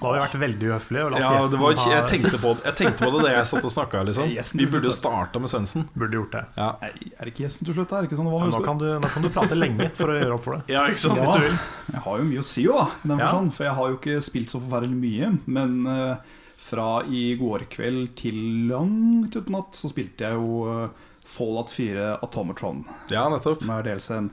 da 0.00 0.06
har 0.06 0.14
vi 0.14 0.20
vært 0.20 0.36
veldig 0.40 0.68
uhøflige. 0.70 1.04
og 1.04 1.10
latt 1.12 1.20
Ja, 1.20 1.30
det 1.52 1.58
var, 1.60 1.74
jeg, 1.76 2.04
tenkte 2.08 2.38
på, 2.40 2.52
jeg 2.64 2.76
tenkte 2.78 3.04
på 3.04 3.10
det 3.14 3.22
da 3.26 3.32
jeg 3.34 3.48
satt 3.50 3.66
og 3.68 3.72
snakka. 3.74 4.02
Liksom. 4.08 4.30
Vi 4.60 4.66
burde 4.70 4.88
jo 4.88 4.94
starta 4.96 5.40
med 5.42 5.52
Svendsen. 5.52 5.86
Burde 5.92 6.16
gjort 6.20 6.36
det. 6.36 6.44
Ja. 6.56 6.68
Er 6.80 6.94
det 7.24 7.34
ikke 7.34 7.44
gjesten 7.46 7.68
til 7.68 7.76
slutt? 7.76 7.92
Er 7.92 8.04
det 8.04 8.10
ikke 8.10 8.20
sånn 8.20 8.30
det 8.30 8.34
var? 8.36 8.46
Ja, 8.46 8.52
nå, 8.54 8.62
kan 8.64 8.80
du, 8.80 8.86
nå 9.00 9.12
kan 9.12 9.26
du 9.26 9.30
prate 9.34 9.58
lenge 9.58 9.90
for 9.98 10.12
å 10.12 10.16
gjøre 10.16 10.36
opp 10.38 10.46
for 10.48 10.56
det. 10.56 10.62
ja, 10.76 10.86
ikke 10.88 11.04
sant? 11.04 11.20
Ja, 11.20 11.26
Hvis 11.26 11.36
du 11.36 11.46
vil. 11.48 11.58
jeg 11.92 12.04
har 12.06 12.22
jo 12.22 12.28
mye 12.30 12.44
å 12.44 12.48
si 12.54 12.64
jo 12.64 12.76
da 12.80 12.88
Ja. 12.88 13.16
forstand, 13.26 13.54
For 13.58 13.68
jeg 13.68 13.76
har 13.80 13.92
jo 13.92 14.00
ikke 14.00 14.22
spilt 14.30 14.54
så 14.54 14.60
forferdelig 14.62 15.00
mye 15.00 15.30
Men 15.52 15.76
uh, 15.88 16.40
fra 16.60 16.88
i 17.08 17.22
går 17.40 17.66
kveld 17.72 18.10
til 18.20 18.40
langt 18.70 19.36
ut 19.36 19.46
på 19.46 19.52
natt 19.54 19.76
Så 19.80 19.88
spilte 19.92 20.28
jeg 20.28 20.36
jo 20.36 20.64
eh, 20.68 21.06
Fallout 21.30 21.70
4 21.70 22.16
Atomatron 22.24 22.82
ja, 23.12 23.28
nettopp. 23.30 23.62
Som 23.62 23.72
er 23.76 23.86
DLC-en 23.86 24.32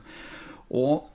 Og 0.74 1.06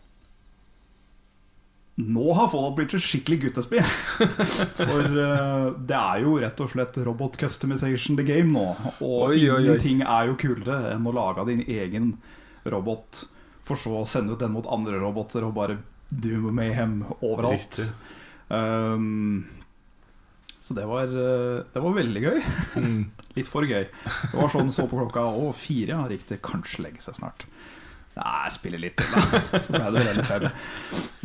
nå 2.01 2.33
har 2.33 2.49
Fallout 2.49 2.73
blitt 2.79 2.95
et 2.97 3.03
skikkelig 3.05 3.39
guttespill 3.43 3.85
For 4.79 5.03
uh, 5.13 5.67
det 5.77 5.99
er 5.99 6.23
jo 6.23 6.39
rett 6.41 6.63
og 6.63 6.71
slett 6.71 6.97
Robot 7.05 7.37
customization 7.37 8.17
the 8.17 8.25
game 8.25 8.49
nå 8.55 8.65
Og 8.97 9.27
Oi, 9.29 9.43
oi, 9.43 9.51
oi. 9.51 9.59
ingenting 9.67 10.01
er 10.01 10.31
jo 10.31 10.39
kulere 10.41 10.95
enn 10.95 11.05
å 11.05 11.13
lage 11.13 11.45
din 11.51 11.61
egen 11.67 12.15
robot 12.65 13.25
For 13.67 13.77
så 13.77 13.99
å 14.01 14.07
sende 14.09 14.33
ut 14.33 14.41
den 14.41 14.55
mot 14.55 14.69
andre 14.73 14.97
roboter 15.03 15.45
Og 15.45 15.53
bare 15.59 15.77
doom 16.13 16.51
mayhem 16.55 17.03
overalt. 17.21 17.79
Um, 18.49 19.45
så 20.63 20.75
det 20.77 20.85
var, 20.87 21.11
eh, 21.11 21.63
det 21.73 21.81
var 21.83 21.95
veldig 21.97 22.21
gøy. 22.23 22.37
Mm. 22.79 22.99
Litt 23.37 23.49
for 23.51 23.67
gøy. 23.67 23.83
Det 23.83 24.37
var 24.37 24.51
sånn 24.53 24.71
så 24.71 24.85
på 24.87 24.95
klokka 25.01 25.25
Å, 25.27 25.49
fire, 25.57 25.97
ja, 25.97 26.03
riktig. 26.07 26.37
Kanskje 26.45 26.85
legge 26.85 27.03
seg 27.03 27.17
snart. 27.19 27.43
Nei, 28.13 28.29
jeg 28.45 28.53
spiller 28.59 28.81
litt 28.83 28.93
til, 28.99 29.09
da. 29.09 29.59
Så 29.65 29.73
ble 29.73 29.87
det 29.95 30.03
vel 30.05 30.19
fem. 30.29 30.43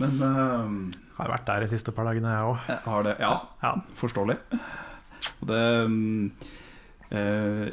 Men 0.01 0.15
uh, 0.25 0.71
Jeg 0.89 1.19
har 1.19 1.33
vært 1.35 1.45
der 1.51 1.67
de 1.67 1.69
siste 1.69 1.93
par 1.93 2.09
dagene, 2.09 2.33
jeg 2.33 2.47
òg. 2.49 2.71
har 2.89 3.05
det 3.05 3.13
Ja, 3.21 3.33
Ja. 3.63 3.73
forståelig. 4.01 4.39
Og 5.43 5.51
det 5.51 5.59
eh, 7.13 7.67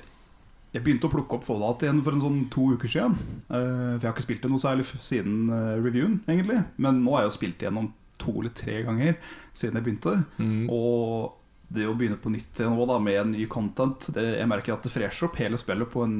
Jeg 0.75 0.83
begynte 0.83 1.07
å 1.07 1.13
plukke 1.13 1.37
opp 1.37 1.45
Fallout 1.47 1.85
igjen 1.85 2.01
for 2.03 2.11
en 2.17 2.23
sånn 2.25 2.41
to 2.51 2.67
uker 2.75 2.91
siden. 2.91 3.15
Uh, 3.47 3.95
for 3.95 4.03
jeg 4.03 4.09
har 4.09 4.13
ikke 4.17 4.25
spilt 4.27 4.43
det 4.43 4.51
noe 4.51 4.59
særlig 4.59 4.85
siden 4.99 5.47
uh, 5.47 5.77
reviewen, 5.79 6.17
egentlig. 6.27 6.59
Men 6.75 6.99
nå 7.05 7.15
har 7.15 7.23
jeg 7.23 7.31
jo 7.31 7.37
spilt 7.37 7.57
det 7.61 7.69
gjennom 7.69 7.89
to 8.19 8.33
eller 8.41 8.51
tre 8.55 8.81
ganger 8.83 9.15
siden 9.55 9.79
jeg 9.79 9.85
begynte. 9.87 10.17
Mm. 10.43 10.67
Og 10.75 11.39
det 11.67 11.87
å 11.87 11.95
begynne 11.97 12.19
på 12.21 12.31
nytt 12.33 12.61
nå 12.65 12.85
da, 12.89 12.99
med 13.01 13.31
ny 13.33 13.45
content 13.51 14.09
det, 14.13 14.25
Jeg 14.39 14.49
merker 14.49 14.75
at 14.75 14.85
det 14.85 14.93
fresher 14.93 15.29
opp 15.29 15.39
hele 15.41 15.57
spillet 15.59 15.89
på 15.91 16.03
en 16.05 16.19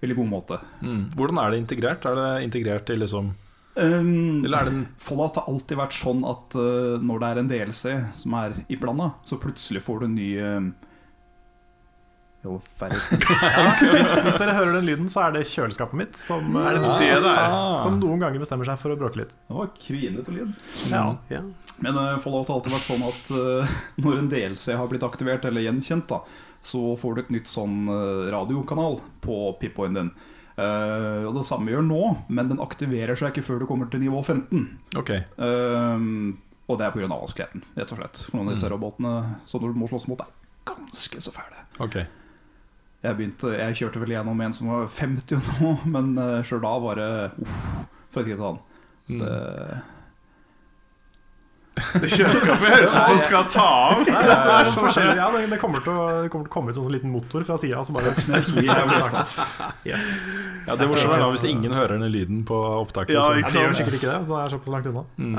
veldig 0.00 0.16
god 0.16 0.30
måte. 0.30 0.58
Mm. 0.80 1.04
Hvordan 1.16 1.38
er 1.42 1.52
det 1.52 1.62
integrert? 1.62 2.06
Er 2.08 2.18
det 2.18 2.28
integrert 2.48 2.90
i 2.90 2.98
liksom 2.98 3.34
Um, 3.80 4.44
Eller 4.44 4.58
er 4.58 4.66
det 4.66 4.72
en 4.74 4.86
Fallout 4.98 5.36
har 5.38 5.46
alltid 5.48 5.78
vært 5.78 5.94
sånn 5.94 6.24
at 6.26 6.56
uh, 6.58 6.98
når 6.98 7.20
det 7.22 7.28
er 7.28 7.38
en 7.38 7.50
DLC 7.52 7.92
som 8.18 8.34
er 8.40 8.56
iblanda, 8.66 9.12
så 9.24 9.38
plutselig 9.40 9.84
får 9.86 10.00
du 10.00 10.06
en 10.08 10.16
ny 10.18 10.30
um, 10.42 10.66
Jo, 12.40 12.54
færre 12.78 12.96
Hvis, 13.92 14.08
hvis 14.24 14.38
dere 14.40 14.54
hører 14.56 14.78
den 14.78 14.86
lyden, 14.88 15.08
så 15.12 15.26
er 15.26 15.34
det 15.34 15.42
kjøleskapet 15.50 15.98
mitt 16.00 16.16
som, 16.16 16.54
Er 16.56 16.78
det 16.78 16.86
eh, 16.88 17.02
det 17.02 17.18
det 17.26 17.34
som 17.84 17.98
noen 18.00 18.22
ganger 18.22 18.40
bestemmer 18.40 18.68
seg 18.68 18.78
for 18.80 18.94
å 18.94 18.98
bråke 19.00 19.20
litt. 19.20 19.34
Det 19.44 19.56
var 19.56 19.72
kvinete 19.76 20.32
lyd. 20.32 20.54
Ja. 20.88 21.02
Ja. 21.32 21.42
Men 21.84 21.98
uh, 21.98 22.16
Fallout 22.22 22.48
har 22.48 22.60
alltid 22.60 22.72
vært 22.76 22.86
sånn 22.88 23.04
at 23.04 23.32
uh, 23.36 23.74
når 24.04 24.22
en 24.22 24.30
DLC 24.32 24.76
har 24.78 24.88
blitt 24.88 25.04
aktivert 25.04 25.44
eller 25.48 25.66
gjenkjent, 25.66 26.08
da, 26.08 26.22
så 26.64 26.94
får 27.00 27.16
du 27.16 27.22
et 27.24 27.32
nytt 27.36 27.50
sånn 27.50 27.82
uh, 27.92 28.30
radiokanal 28.32 29.00
på 29.24 29.40
Pip-Boyen 29.60 29.98
din. 29.98 30.12
Uh, 30.56 31.28
og 31.28 31.36
Det 31.36 31.44
samme 31.48 31.72
gjør 31.72 31.84
nå, 31.84 32.04
men 32.32 32.48
den 32.52 32.62
aktiverer 32.64 33.20
seg 33.20 33.34
ikke 33.34 33.44
før 33.44 33.60
du 33.60 33.66
kommer 33.68 33.90
til 33.92 34.00
nivå 34.00 34.22
15. 34.24 34.64
Ok. 35.00 35.12
Uh, 35.36 36.32
og 36.70 36.80
det 36.80 36.88
er 36.88 36.96
pga. 36.96 37.10
vanskeligheten, 37.10 37.66
rett 37.76 37.92
og 37.92 38.00
slett. 38.00 38.24
For 38.30 38.38
noen 38.38 38.48
av 38.48 38.56
disse 38.56 38.72
robotene 38.72 39.14
som 39.50 39.60
du 39.60 39.76
må 39.76 39.90
slåss 39.92 40.08
mot, 40.08 40.24
er 40.24 40.72
ganske 40.72 41.20
så 41.20 41.34
fæle. 41.36 41.66
ok 41.84 42.00
Jeg, 43.00 43.16
begynte, 43.16 43.54
jeg 43.56 43.78
kjørte 43.80 44.00
vel 44.02 44.12
gjennom 44.12 44.40
en 44.44 44.52
som 44.56 44.68
var 44.68 44.90
50 44.98 45.40
nå, 45.62 45.70
men 45.94 46.12
uh, 46.20 46.42
sjøl 46.44 46.60
da 46.64 46.74
var 46.84 47.00
det 47.00 47.08
uff, 47.40 47.62
fra 48.12 48.26
tid 48.26 48.34
til 48.34 48.44
annen. 48.50 48.60
Mm. 49.10 49.22
Det, 49.24 49.80
Det 51.80 52.10
kjøleskapet 52.12 52.66
høres 52.74 52.92
ut 52.92 52.98
som 52.98 53.16
det 53.16 53.24
skal 53.24 53.46
ta 53.50 53.64
av. 53.64 54.02
Nei, 54.04 54.24
det 54.26 54.36
er 54.36 54.68
så 54.68 54.82
forskjellig. 54.84 55.14
Ja, 55.16 55.28
det, 55.32 55.40
det, 55.52 55.58
kommer 55.62 55.80
til 55.84 55.96
å, 55.96 56.04
det 56.26 56.32
kommer 56.32 56.44
til 56.44 56.52
å 56.52 56.54
komme 56.56 56.74
ut 56.74 56.76
en 56.76 56.84
sånn 56.84 56.94
liten 56.96 57.14
motor 57.14 57.46
fra 57.46 57.56
sida 57.62 57.80
som 57.86 57.96
bare 57.96 58.12
yes. 59.88 60.10
Ja, 60.66 60.76
Det 60.76 60.88
morsomme 60.90 61.16
er 61.16 61.24
da 61.24 61.30
hvis 61.32 61.46
ingen 61.48 61.72
hører 61.74 61.96
den 61.96 62.12
lyden 62.12 62.44
på 62.48 62.58
opptaket. 62.82 63.14
Ja, 63.16 63.24
så- 63.24 63.38
ja, 63.38 63.46
det 63.46 63.54
de 63.54 63.64
gjør 63.64 63.78
sikkert 63.80 63.96
ikke 64.00 64.12
det, 64.12 64.20
så 64.26 64.36
det 64.36 64.42
er 64.44 64.54
såpass 64.56 64.74
langt 64.76 64.90
unna. 64.92 65.06
Mm. 65.16 65.36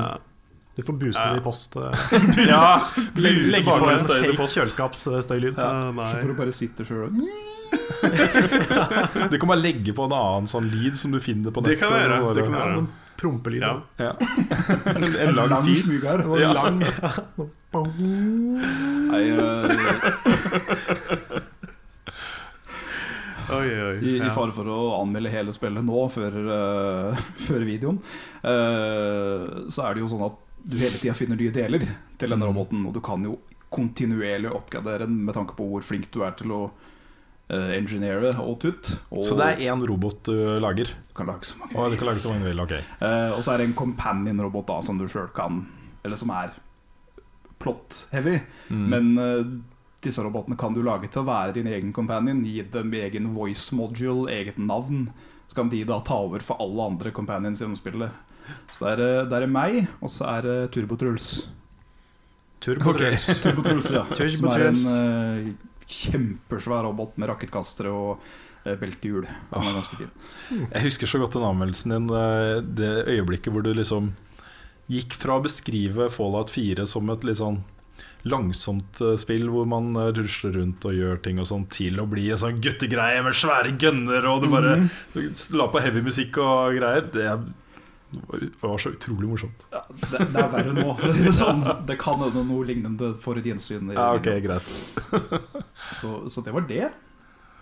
Ja. 0.71 0.77
Du 0.77 0.81
får 0.87 0.93
booste 1.01 1.19
Ja. 1.19 1.33
det 1.33 1.41
i 1.41 1.43
post. 1.43 1.75
eh, 1.75 1.81
Ja, 2.47 2.81
Legge 3.19 3.43
Legge 3.51 3.65
på 3.67 3.73
på 3.79 3.89
en 3.89 3.97
en 3.99 4.05
fake 4.07 4.37
post. 4.37 4.55
kjøleskapsstøylyd. 4.57 5.57
Ja, 5.59 5.91
så 5.91 6.15
får 6.21 6.27
du 6.27 6.33
bare 6.39 6.53
sitte 6.55 6.85
sjøl 6.87 7.03
og 7.07 7.11
Du 9.31 9.35
kan 9.39 9.47
bare 9.51 9.61
legge 9.61 9.93
på 9.95 10.03
en 10.07 10.13
annen 10.15 10.47
sånn 10.47 10.67
lyd 10.71 10.95
som 10.99 11.11
du 11.11 11.19
finner 11.23 11.51
på 11.55 11.61
Det 11.63 11.77
kan 11.79 11.91
jeg 11.91 12.07
gjøre, 12.09 12.33
det 12.35 12.43
kan 12.47 12.53
jeg 12.55 12.61
gjøre. 12.71 12.87
Prompelyd. 13.21 13.61
Ja. 13.61 13.73
Ja. 13.99 14.13
En 14.95 15.35
lang 15.37 15.49
lang 15.51 15.65
fis. 15.67 15.85
smygar. 15.85 16.23
Ja. 16.41 16.53
lang 16.57 16.79
Nei, 19.11 19.25
uh, 19.31 19.71
Oi, 23.51 23.67
oi. 23.67 23.95
I, 24.05 24.11
I 24.23 24.29
fare 24.31 24.53
for 24.55 24.67
å 24.71 24.77
anmelde 25.01 25.31
hele 25.33 25.51
spillet 25.55 25.83
nå, 25.83 26.05
før, 26.13 26.31
uh, 26.47 27.21
før 27.43 27.65
videoen, 27.67 27.97
uh, 28.45 29.67
så 29.71 29.85
er 29.89 29.97
det 29.97 30.03
jo 30.05 30.09
sånn 30.13 30.23
at 30.29 30.37
du 30.63 30.77
hele 30.77 30.97
tida 31.01 31.13
finner 31.17 31.35
nye 31.39 31.51
deler 31.51 31.85
til 32.17 32.29
denne 32.29 32.45
Mm. 32.45 32.51
roboten. 32.53 32.85
Og 32.87 32.93
du 32.93 33.01
kan 33.01 33.23
jo 33.23 33.39
kontinuerlig 33.71 34.51
oppgradere 34.51 35.05
den 35.07 35.23
med 35.25 35.33
tanke 35.35 35.55
på 35.55 35.63
hvor 35.69 35.81
flink 35.83 36.09
du 36.11 36.21
er 36.23 36.31
til 36.37 36.51
å 36.51 36.61
uh, 37.51 37.71
engineere 37.75 38.33
og 38.39 38.59
tut. 38.59 38.97
Og 39.11 39.23
Så 39.23 39.35
det 39.37 39.47
er 39.47 39.71
én 39.73 39.81
robot 39.87 40.23
du 40.23 40.59
lager? 40.59 40.85
du 40.85 41.13
kan 41.15 41.27
lage 41.27 41.43
så 41.45 41.57
mange 41.59 41.75
Og 41.75 41.91
du 41.91 41.97
kan 41.97 42.07
lage 42.07 42.19
som 42.19 42.33
man 42.33 42.43
vil? 42.43 42.59
Ok. 42.59 42.71
uh, 43.01 43.31
og 43.37 43.43
så 43.43 43.53
er 43.53 43.57
det 43.57 43.67
en 43.69 43.73
companion-robot 43.79 44.67
da 44.67 44.81
som 44.81 44.97
du 44.97 45.07
sjøl 45.07 45.31
kan 45.33 45.65
Eller 46.03 46.15
som 46.17 46.29
er 46.31 46.51
plot-heavy. 47.59 48.39
Mm. 48.69 48.87
Men 48.89 49.17
uh, 49.17 49.45
disse 50.01 50.23
robotene 50.23 50.57
kan 50.57 50.73
du 50.73 50.81
lage 50.83 51.07
til 51.11 51.21
å 51.21 51.27
være 51.27 51.53
din 51.53 51.67
egen 51.67 51.93
companion. 51.93 52.43
Gi 52.45 52.63
dem 52.73 52.93
egen 52.93 53.33
voice 53.35 53.71
module, 53.75 54.29
eget 54.33 54.57
navn. 54.57 55.11
Så 55.47 55.55
kan 55.59 55.69
de 55.69 55.83
da 55.85 55.99
ta 55.99 56.15
over 56.25 56.39
for 56.39 56.57
alle 56.63 56.87
andre 56.93 57.11
companions 57.11 57.61
gjennom 57.61 57.77
spillet. 57.77 58.11
Så 58.75 58.85
det 58.85 58.93
er, 58.95 59.03
eh, 59.07 59.25
det 59.31 59.39
er 59.41 59.49
meg, 59.51 59.81
og 60.01 60.11
så 60.13 60.27
er 60.35 60.47
det 60.47 60.55
Turbo-Truls. 60.75 61.31
Turbotruls. 62.61 63.27
Turbo-Truls, 63.43 63.91
ja. 63.93 64.05
Som 64.35 64.49
er 64.53 64.67
en 64.69 64.81
eh, 64.93 65.51
kjempesvær 65.91 66.85
robot 66.87 67.17
med 67.19 67.31
rakettkastere 67.31 67.91
og 67.91 68.21
uh, 68.21 68.75
beltehjul. 68.79 69.25
Den 69.25 69.65
er 69.67 69.77
ganske 69.79 69.97
fin. 69.99 70.11
Jeg 70.67 70.85
husker 70.85 71.09
så 71.09 71.21
godt 71.21 71.35
den 71.37 71.47
anmeldelsen 71.47 71.95
din, 71.95 72.09
eh, 72.15 72.59
det 72.61 72.91
øyeblikket 73.15 73.51
hvor 73.53 73.65
du 73.65 73.73
liksom 73.75 74.13
gikk 74.91 75.15
fra 75.15 75.37
å 75.39 75.43
beskrive 75.43 76.09
Fallout 76.11 76.51
4 76.51 76.85
som 76.89 77.09
et 77.13 77.25
litt 77.27 77.39
sånn 77.39 77.61
langsomt 78.29 79.01
eh, 79.01 79.15
spill 79.19 79.47
hvor 79.49 79.65
man 79.69 79.91
eh, 79.97 80.11
rusler 80.17 80.53
rundt 80.59 80.85
og 80.85 80.93
gjør 80.97 81.21
ting 81.25 81.41
og 81.41 81.49
sånn, 81.49 81.65
til 81.73 81.97
å 82.01 82.05
bli 82.11 82.29
en 82.29 82.41
sånn 82.41 82.61
guttegreie 82.61 83.23
med 83.25 83.37
svære 83.37 83.73
gønner 83.81 84.27
og 84.29 84.43
du 84.45 84.51
bare 84.53 84.77
du 85.15 85.23
la 85.57 85.67
på 85.73 85.81
heavy 85.81 86.05
musikk 86.05 86.37
og 86.43 86.77
greier. 86.77 87.09
Det 87.13 87.25
er- 87.33 87.49
det 88.11 88.49
var 88.61 88.77
så 88.81 88.91
utrolig 88.91 89.29
morsomt. 89.31 89.63
Ja, 89.71 89.81
det, 89.89 90.25
det 90.33 90.41
er 90.43 90.49
verre 90.51 90.73
nå. 90.75 90.95
for 91.01 91.35
sånn. 91.37 91.61
det 91.87 91.95
kan 92.01 92.19
hende 92.21 92.43
noe 92.49 92.67
lignende 92.67 93.13
får 93.23 93.39
et 93.41 93.51
gjensyn. 93.53 93.91
Ja, 93.95 94.09
ok, 94.17 94.29
greit. 94.43 94.71
så, 96.01 96.17
så 96.29 96.43
det 96.45 96.53
var 96.55 96.65
det. 96.69 96.89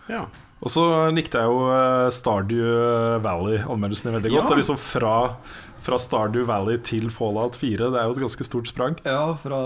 Ja. 0.09 0.23
Og 0.59 0.71
så 0.73 0.83
likte 1.15 1.39
jeg 1.39 1.47
jo 1.47 1.67
eh, 1.71 2.09
Stardew 2.11 3.19
Valley-anmeldelsen 3.23 4.09
din 4.09 4.15
veldig 4.17 4.31
godt. 4.33 4.41
Ja. 4.41 4.47
Det 4.49 4.55
er 4.57 4.59
liksom 4.63 4.79
fra, 4.81 5.13
fra 5.85 5.99
Stardew 6.01 6.43
Valley 6.49 6.81
til 6.83 7.07
Fallout 7.13 7.55
4. 7.61 7.91
Det 7.93 7.99
er 8.01 8.09
jo 8.09 8.15
et 8.17 8.23
ganske 8.25 8.47
stort 8.47 8.67
sprang. 8.67 8.97
Ja, 9.05 9.21
fra 9.39 9.59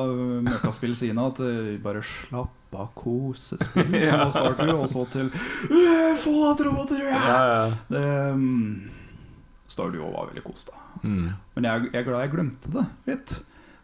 møkkaspill 0.45 0.93
Sina 0.99 1.29
til 1.39 1.79
bare 1.81 2.03
slapp 2.05 2.59
av, 2.77 2.91
kosespill, 2.97 3.89
som 4.03 4.21
Ja. 4.67 4.75
og 4.75 4.87
så 4.89 5.05
til 5.13 5.27
«Øh, 5.69 6.13
Fallout-roboter! 6.23 7.03
Ja, 7.07 7.17
Ja. 7.23 7.41
ja. 7.53 7.65
Det, 7.89 8.03
um, 8.33 8.91
Stardew 9.73 10.05
var 10.13 10.29
veldig 10.29 10.43
kos, 10.45 10.67
da. 10.69 10.77
Mm. 11.03 11.33
Men 11.57 11.67
jeg, 11.69 11.89
jeg 11.89 11.99
er 12.03 12.07
glad 12.07 12.23
jeg 12.27 12.33
glemte 12.35 12.71
det 12.73 12.85
litt. 13.09 13.33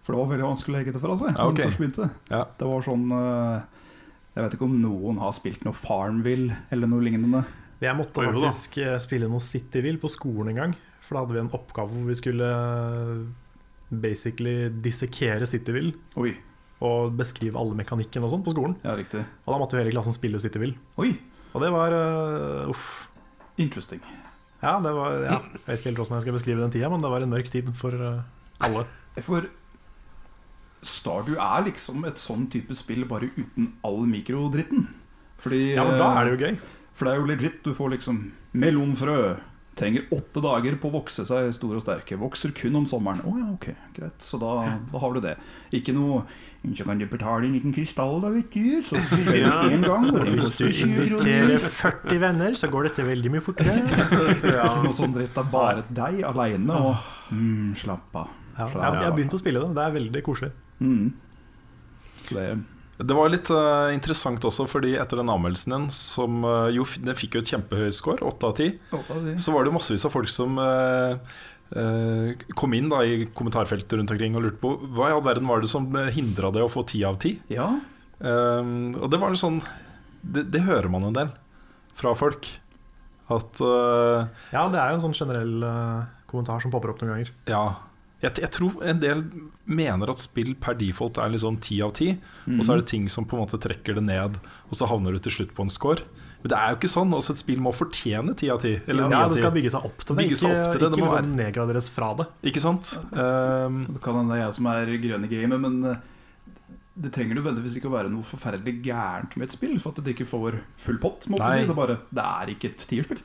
For 0.05 0.15
det 0.15 0.21
var 0.23 0.29
veldig 0.31 0.45
vanskelig 0.47 0.73
å 0.73 0.77
legge 0.79 0.93
det 0.95 1.01
fra 1.03 1.15
seg. 1.19 1.31
Ja, 1.35 1.45
okay. 1.49 1.57
det 1.59 1.65
først 1.69 1.81
begynte. 1.83 2.09
Ja. 2.31 2.43
Det 2.57 2.67
var 2.69 2.85
sånn 2.85 3.03
eh, 3.13 3.83
Jeg 4.33 4.45
vet 4.45 4.55
ikke 4.57 4.65
om 4.69 4.77
noen 4.81 5.19
har 5.21 5.33
spilt 5.37 5.65
noe 5.67 5.77
Farmville 5.77 6.55
eller 6.73 6.89
noe 6.89 7.03
lignende. 7.05 7.43
Jeg 7.83 7.95
måtte 7.99 8.23
Oi, 8.23 8.29
jo 8.29 8.37
da. 8.39 8.47
faktisk 8.47 8.79
eh, 8.83 8.95
spille 9.03 9.29
noe 9.31 9.43
Cityville 9.43 10.01
på 10.01 10.09
skolen 10.11 10.53
en 10.53 10.61
gang. 10.63 10.73
For 11.05 11.15
da 11.17 11.23
hadde 11.25 11.35
vi 11.37 11.43
en 11.43 11.51
oppgave 11.57 11.93
hvor 11.93 12.09
vi 12.09 12.17
skulle 12.17 12.49
eh, 12.49 13.21
basically 13.89 14.55
dissekere 14.85 15.47
Cityville. 15.49 15.93
Oi, 16.21 16.33
Og 16.85 17.13
beskrive 17.19 17.59
alle 17.59 17.75
mekanikken 17.77 18.23
og 18.25 18.31
sånn 18.33 18.43
på 18.45 18.53
skolen. 18.55 18.77
ja, 18.85 18.95
riktig. 18.97 19.21
Og 19.45 19.53
da 19.53 19.59
måtte 19.61 19.77
jo 19.77 19.83
hele 19.83 19.93
klassen 19.93 20.15
spille 20.15 20.39
Cityville. 20.41 20.77
Oi, 21.01 21.13
Og 21.53 21.63
det 21.63 21.71
var 21.73 21.93
uh, 21.95 22.69
uff. 22.69 23.07
interesting. 23.57 24.01
Ja, 24.59 24.75
det 24.83 24.91
var 24.91 25.15
ja, 25.23 25.37
Jeg 25.39 25.61
vet 25.65 25.79
ikke 25.79 25.89
helt 25.91 26.01
hvordan 26.01 26.17
jeg 26.17 26.25
skal 26.25 26.35
beskrive 26.35 26.63
den 26.65 26.73
tida, 26.73 26.89
men 26.91 27.03
det 27.03 27.11
var 27.13 27.23
en 27.23 27.31
mørk 27.31 27.51
tid 27.51 27.69
for 27.79 27.95
eh, 27.95 28.23
alle. 28.65 28.83
For 29.23 29.47
Stardew 30.83 31.37
er 31.39 31.65
liksom 31.67 32.05
et 32.07 32.19
sånn 32.19 32.47
type 32.51 32.75
spill 32.75 33.05
bare 33.07 33.31
uten 33.37 33.73
all 33.87 34.03
mikrodritten. 34.07 34.87
Fordi 35.39 35.75
Ja, 35.75 35.85
for 35.87 35.99
da 35.99 36.09
er 36.19 36.27
det 36.27 36.33
jo 36.33 36.41
gøy. 36.45 36.59
For 36.95 37.07
det 37.07 37.13
er 37.13 37.21
jo 37.21 37.29
legit. 37.29 37.59
Du 37.63 37.71
får 37.75 37.93
liksom 37.95 38.19
melonfrø. 38.59 39.19
Trenger 39.79 40.09
åtte 40.11 40.41
dager 40.43 40.75
på 40.81 40.89
å 40.89 40.93
vokse 40.97 41.23
seg 41.27 41.49
store 41.55 41.79
og 41.79 41.83
sterke. 41.85 42.17
Vokser 42.19 42.51
kun 42.57 42.75
om 42.75 42.85
sommeren. 42.89 43.21
Å 43.23 43.33
ja, 43.39 43.47
ok, 43.53 43.67
greit. 43.95 44.17
Så 44.23 44.39
da, 44.41 44.51
da 44.91 45.01
har 45.01 45.15
du 45.15 45.21
det. 45.23 45.35
Ikke 45.75 45.95
noe 45.95 46.25
Så 46.59 46.83
kan 46.83 46.99
du 46.99 47.05
betale 47.07 47.47
en 47.47 47.53
liten 47.55 47.71
krystall, 47.71 48.17
da, 48.19 48.33
vet 48.33 48.51
du. 48.51 48.81
Så 48.83 48.99
spiller 49.05 49.31
du 49.31 49.39
Ja. 49.39 49.53
en 49.69 49.85
gang. 49.85 50.09
Hvis 50.33 50.49
du 50.51 50.65
koster 50.65 50.73
20 50.75 50.97
kroner. 50.97 51.05
inviterer 51.07 51.69
40 51.79 52.19
venner, 52.25 52.57
så 52.59 52.67
går 52.73 52.89
dette 52.89 53.05
veldig 53.07 53.31
mye 53.37 53.45
fortere. 53.45 53.77
ja. 54.57 54.67
noe 54.83 54.91
sånn 54.97 55.15
dritt. 55.15 55.31
Det 55.37 55.45
er 55.45 55.53
bare 55.53 55.85
deg 56.01 56.19
aleine 56.27 56.81
og 56.89 57.07
mm, 57.31 57.71
slapp 57.79 58.19
av. 58.19 58.35
Ja, 58.59 58.67
jeg, 58.67 58.75
jeg 58.83 59.07
har 59.07 59.15
begynt 59.15 59.37
å 59.37 59.39
spille 59.39 59.63
det. 59.63 59.71
Det 59.79 59.85
er 59.85 59.95
veldig 59.95 60.25
koselig. 60.27 60.51
Mm. 60.83 61.07
Så 62.25 62.35
det 62.35 62.49
Det 62.99 63.15
var 63.15 63.31
litt 63.31 63.47
uh, 63.53 63.93
interessant 63.95 64.43
også, 64.43 64.65
fordi 64.67 64.97
etter 64.99 65.21
den 65.21 65.31
anmeldelsen 65.31 65.71
din, 65.71 65.85
som 65.95 66.41
uh, 66.43 66.67
jo 66.73 66.83
den 66.99 67.15
fikk 67.15 67.37
jo 67.37 67.43
et 67.43 67.51
kjempehøy 67.53 67.93
score, 67.95 68.19
8 68.27 68.49
av 68.49 68.57
10, 68.59 69.37
så 69.39 69.53
var 69.55 69.63
det 69.63 69.73
massevis 69.75 70.03
av 70.07 70.11
folk 70.11 70.31
som 70.31 70.59
uh, 70.59 71.15
kom 72.59 72.75
inn 72.75 72.89
da 72.91 72.99
i 73.07 73.29
kommentarfeltet 73.31 73.95
rundt 73.95 74.11
omkring 74.11 74.35
og 74.35 74.43
lurte 74.43 74.59
på 74.59 74.73
hva 74.97 75.11
i 75.11 75.15
all 75.15 75.23
verden 75.23 75.47
var 75.47 75.63
det 75.63 75.71
som 75.71 75.87
hindra 76.11 76.51
det 76.51 76.65
å 76.65 76.71
få 76.71 76.83
10 76.83 77.05
av 77.07 77.19
10. 77.21 77.43
Ja. 77.53 77.69
Og 78.19 79.05
det 79.13 79.19
var 79.21 79.31
jo 79.31 79.39
sånn 79.39 79.59
det, 80.19 80.47
det 80.51 80.65
hører 80.65 80.89
man 80.91 81.05
en 81.07 81.15
del 81.15 81.29
fra 81.95 82.15
folk. 82.17 82.49
At 83.29 83.61
Ja, 83.61 84.65
det 84.73 84.81
er 84.81 84.89
jo 84.89 84.97
en 84.97 85.05
sånn 85.05 85.15
generell 85.15 85.61
kommentar 86.25 86.59
som 86.65 86.73
popper 86.73 86.95
opp 86.95 87.05
noen 87.05 87.13
ganger. 87.13 87.31
Ja. 87.47 87.63
Jeg, 88.19 88.35
jeg 88.43 88.51
tror 88.51 88.81
en 88.83 88.99
del 88.99 89.21
mener 89.63 90.11
at 90.11 90.19
spill 90.19 90.51
per 90.59 90.75
default 90.75 91.17
er 91.23 91.31
liksom 91.31 91.59
10 91.63 91.77
av 91.85 91.93
10. 91.95 92.17
Og 92.57 92.63
så 92.67 92.73
er 92.73 92.81
det 92.81 92.89
ting 92.91 93.05
som 93.11 93.23
på 93.29 93.37
en 93.37 93.45
måte 93.45 93.59
trekker 93.63 93.95
det 93.95 94.03
ned, 94.03 94.39
og 94.67 94.75
så 94.75 94.89
havner 94.91 95.15
du 95.15 95.21
til 95.23 95.37
slutt 95.37 95.53
på 95.55 95.63
en 95.63 95.71
score. 95.71 96.03
Men 96.41 96.51
det 96.51 96.57
er 96.59 96.73
jo 96.73 96.77
ikke 96.79 96.91
sånn. 96.91 97.15
Også 97.15 97.33
et 97.35 97.41
spill 97.41 97.63
må 97.63 97.71
fortjene 97.75 98.35
10 98.35 98.51
av 98.51 98.61
10. 98.63 98.75
Eller 98.91 99.07
9 99.07 99.15
Ja, 99.15 99.23
det 99.27 99.39
10. 99.39 99.41
skal 99.43 99.55
bygge 99.55 99.71
seg 99.75 99.87
opp 99.89 100.03
til 100.03 100.19
det, 100.19 100.27
ikke, 100.27 100.39
opp 100.39 100.43
til 100.43 100.51
det, 100.51 100.59
det 100.59 100.75
ikke 100.75 100.95
det 100.95 101.01
liksom 101.03 101.33
nedgraderes 101.39 101.89
fra 101.95 102.11
det. 102.19 102.27
Ikke 102.51 102.63
sant? 102.63 102.91
Um, 103.11 103.81
Det 103.87 104.03
kan 104.03 104.19
hende 104.19 104.35
det 104.35 104.39
er 104.39 104.45
jeg 104.45 104.59
som 104.59 104.69
er 104.73 104.93
grønn 105.07 105.27
i 105.27 105.31
gamet, 105.33 105.63
men 105.65 105.79
eh, 105.93 106.03
det 106.99 107.13
trenger 107.15 107.39
nødvendigvis 107.39 107.79
ikke 107.79 107.87
å 107.87 107.95
være 107.95 108.11
noe 108.11 108.27
forferdelig 108.27 108.75
gærent 108.83 109.35
med 109.39 109.47
et 109.47 109.55
spill 109.55 109.79
for 109.79 109.95
at 109.95 110.03
det 110.03 110.15
ikke 110.17 110.27
får 110.27 110.59
full 110.79 110.99
pott. 110.99 111.27
Må 111.31 111.39
si. 111.39 111.63
det, 111.63 111.71
er 111.71 111.77
bare, 111.77 111.99
det 112.11 112.27
er 112.27 112.53
ikke 112.55 112.71
et 112.73 112.87
tierspill. 112.91 113.23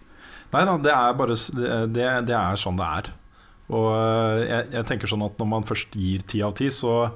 Nei 0.54 0.62
da, 0.68 0.78
det 0.78 0.94
er 0.94 1.14
bare 1.18 1.34
det, 1.34 1.70
det, 1.96 2.08
det 2.30 2.38
er 2.38 2.58
sånn 2.62 2.78
det 2.78 2.90
er. 3.00 3.12
Og 3.72 3.88
øh, 3.94 4.44
jeg, 4.44 4.68
jeg 4.76 4.88
tenker 4.90 5.10
sånn 5.10 5.24
at 5.24 5.40
når 5.40 5.50
man 5.50 5.66
først 5.68 5.96
gir 5.96 6.24
ti 6.28 6.42
av 6.44 6.52
ti, 6.58 6.68
så 6.74 7.14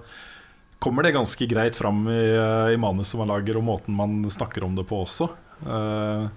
kommer 0.81 1.05
det 1.05 1.17
ganske 1.17 1.49
greit 1.51 1.77
fram 1.77 2.07
i, 2.09 2.23
øh, 2.39 2.73
i 2.73 2.81
manuset 2.81 3.19
man 3.21 3.33
lager, 3.33 3.59
og 3.59 3.67
måten 3.67 3.97
man 3.99 4.21
snakker 4.31 4.65
om 4.65 4.79
det 4.79 4.87
på 4.89 5.03
også. 5.05 5.29
Uh, 5.59 6.29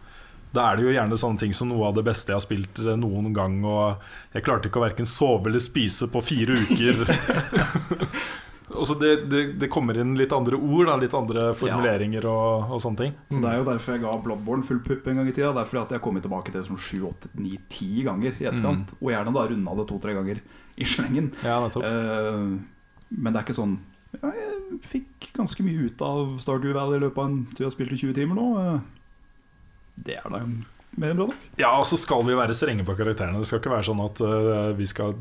da 0.51 0.65
er 0.67 0.77
det 0.77 0.83
jo 0.83 0.91
gjerne 0.91 1.19
sånne 1.19 1.39
ting 1.39 1.53
som 1.55 1.69
noe 1.71 1.87
av 1.87 1.95
det 1.95 2.03
beste 2.03 2.33
jeg 2.33 2.39
har 2.39 2.43
spilt 2.43 2.81
eh, 2.83 2.97
noen 2.99 3.31
gang, 3.35 3.61
og 3.63 4.01
jeg 4.35 4.43
klarte 4.43 4.67
ikke 4.67 4.81
å 4.81 4.83
verken 4.83 5.07
sove 5.07 5.47
eller 5.47 5.63
spise 5.63 6.09
på 6.11 6.23
fire 6.25 6.57
uker. 6.59 7.05
Og 8.77 8.87
så 8.87 8.95
det, 8.99 9.11
det, 9.31 9.41
det 9.61 9.69
kommer 9.71 9.97
inn 10.01 10.13
litt 10.19 10.33
andre 10.35 10.57
ord, 10.57 10.85
da, 10.89 10.97
litt 11.01 11.15
andre 11.17 11.49
formuleringer 11.57 12.25
og, 12.29 12.73
og 12.75 12.81
sånne 12.83 13.01
ting. 13.03 13.15
Så 13.31 13.41
Det 13.43 13.51
er 13.51 13.61
jo 13.61 13.67
derfor 13.67 13.95
jeg 13.95 14.03
ga 14.03 14.15
Bloodborne 14.25 14.67
full 14.67 14.81
pupp 14.85 15.07
en 15.11 15.21
gang 15.21 15.29
i 15.31 15.35
tida. 15.35 15.53
Det 15.55 15.63
er 15.63 15.69
fordi 15.69 15.81
at 15.83 15.93
jeg 15.93 16.01
har 16.01 16.05
kommet 16.05 16.25
tilbake 16.25 16.51
til 16.51 16.59
det 16.59 16.67
sånn 16.69 16.81
7, 16.81 17.07
8, 17.11 17.31
9, 17.37 17.53
10 17.67 18.03
ganger 18.09 18.35
i 18.35 18.49
etterkant. 18.49 18.93
Og 18.99 19.13
gjerne 19.13 19.35
da 19.37 19.47
runda 19.51 19.77
det 19.81 19.87
to-tre 19.91 20.17
ganger 20.17 20.41
i 20.77 20.87
slengen. 20.87 21.31
Ja. 21.45 21.59
Eh, 21.67 22.43
men 23.11 23.33
det 23.33 23.41
er 23.41 23.43
ikke 23.43 23.57
sånn 23.57 23.73
ja, 24.15 24.29
Jeg 24.31 24.77
fikk 24.87 25.31
ganske 25.35 25.63
mye 25.65 25.87
ut 25.89 26.03
av 26.05 26.37
Stardew 26.43 26.75
Valley 26.75 26.99
i 26.99 27.03
løpet 27.05 27.19
av 27.19 27.27
en 27.27 27.41
tur 27.51 27.65
jeg 27.65 27.69
har 27.69 27.75
spilt 27.75 27.95
i 27.95 27.99
20 28.05 28.17
timer 28.17 28.39
nå. 28.39 28.47
Eh, 28.61 28.77
det 30.07 30.17
er 30.19 30.31
da 30.31 30.45
mer 30.99 31.13
enn 31.13 31.19
bra 31.19 31.27
nok. 31.29 31.45
Ja, 31.59 31.73
og 31.77 31.85
så 31.87 31.99
skal 31.99 32.23
vi 32.27 32.35
være 32.37 32.55
strenge 32.57 32.85
på 32.87 32.95
karakterene. 32.97 33.39
Det 33.39 33.49
skal 33.49 33.61
ikke 33.61 33.75
være 33.75 33.87
sånn 33.87 34.03
at 34.03 34.23
uh, 34.23 34.71
vi 34.75 34.87
skal 34.89 35.15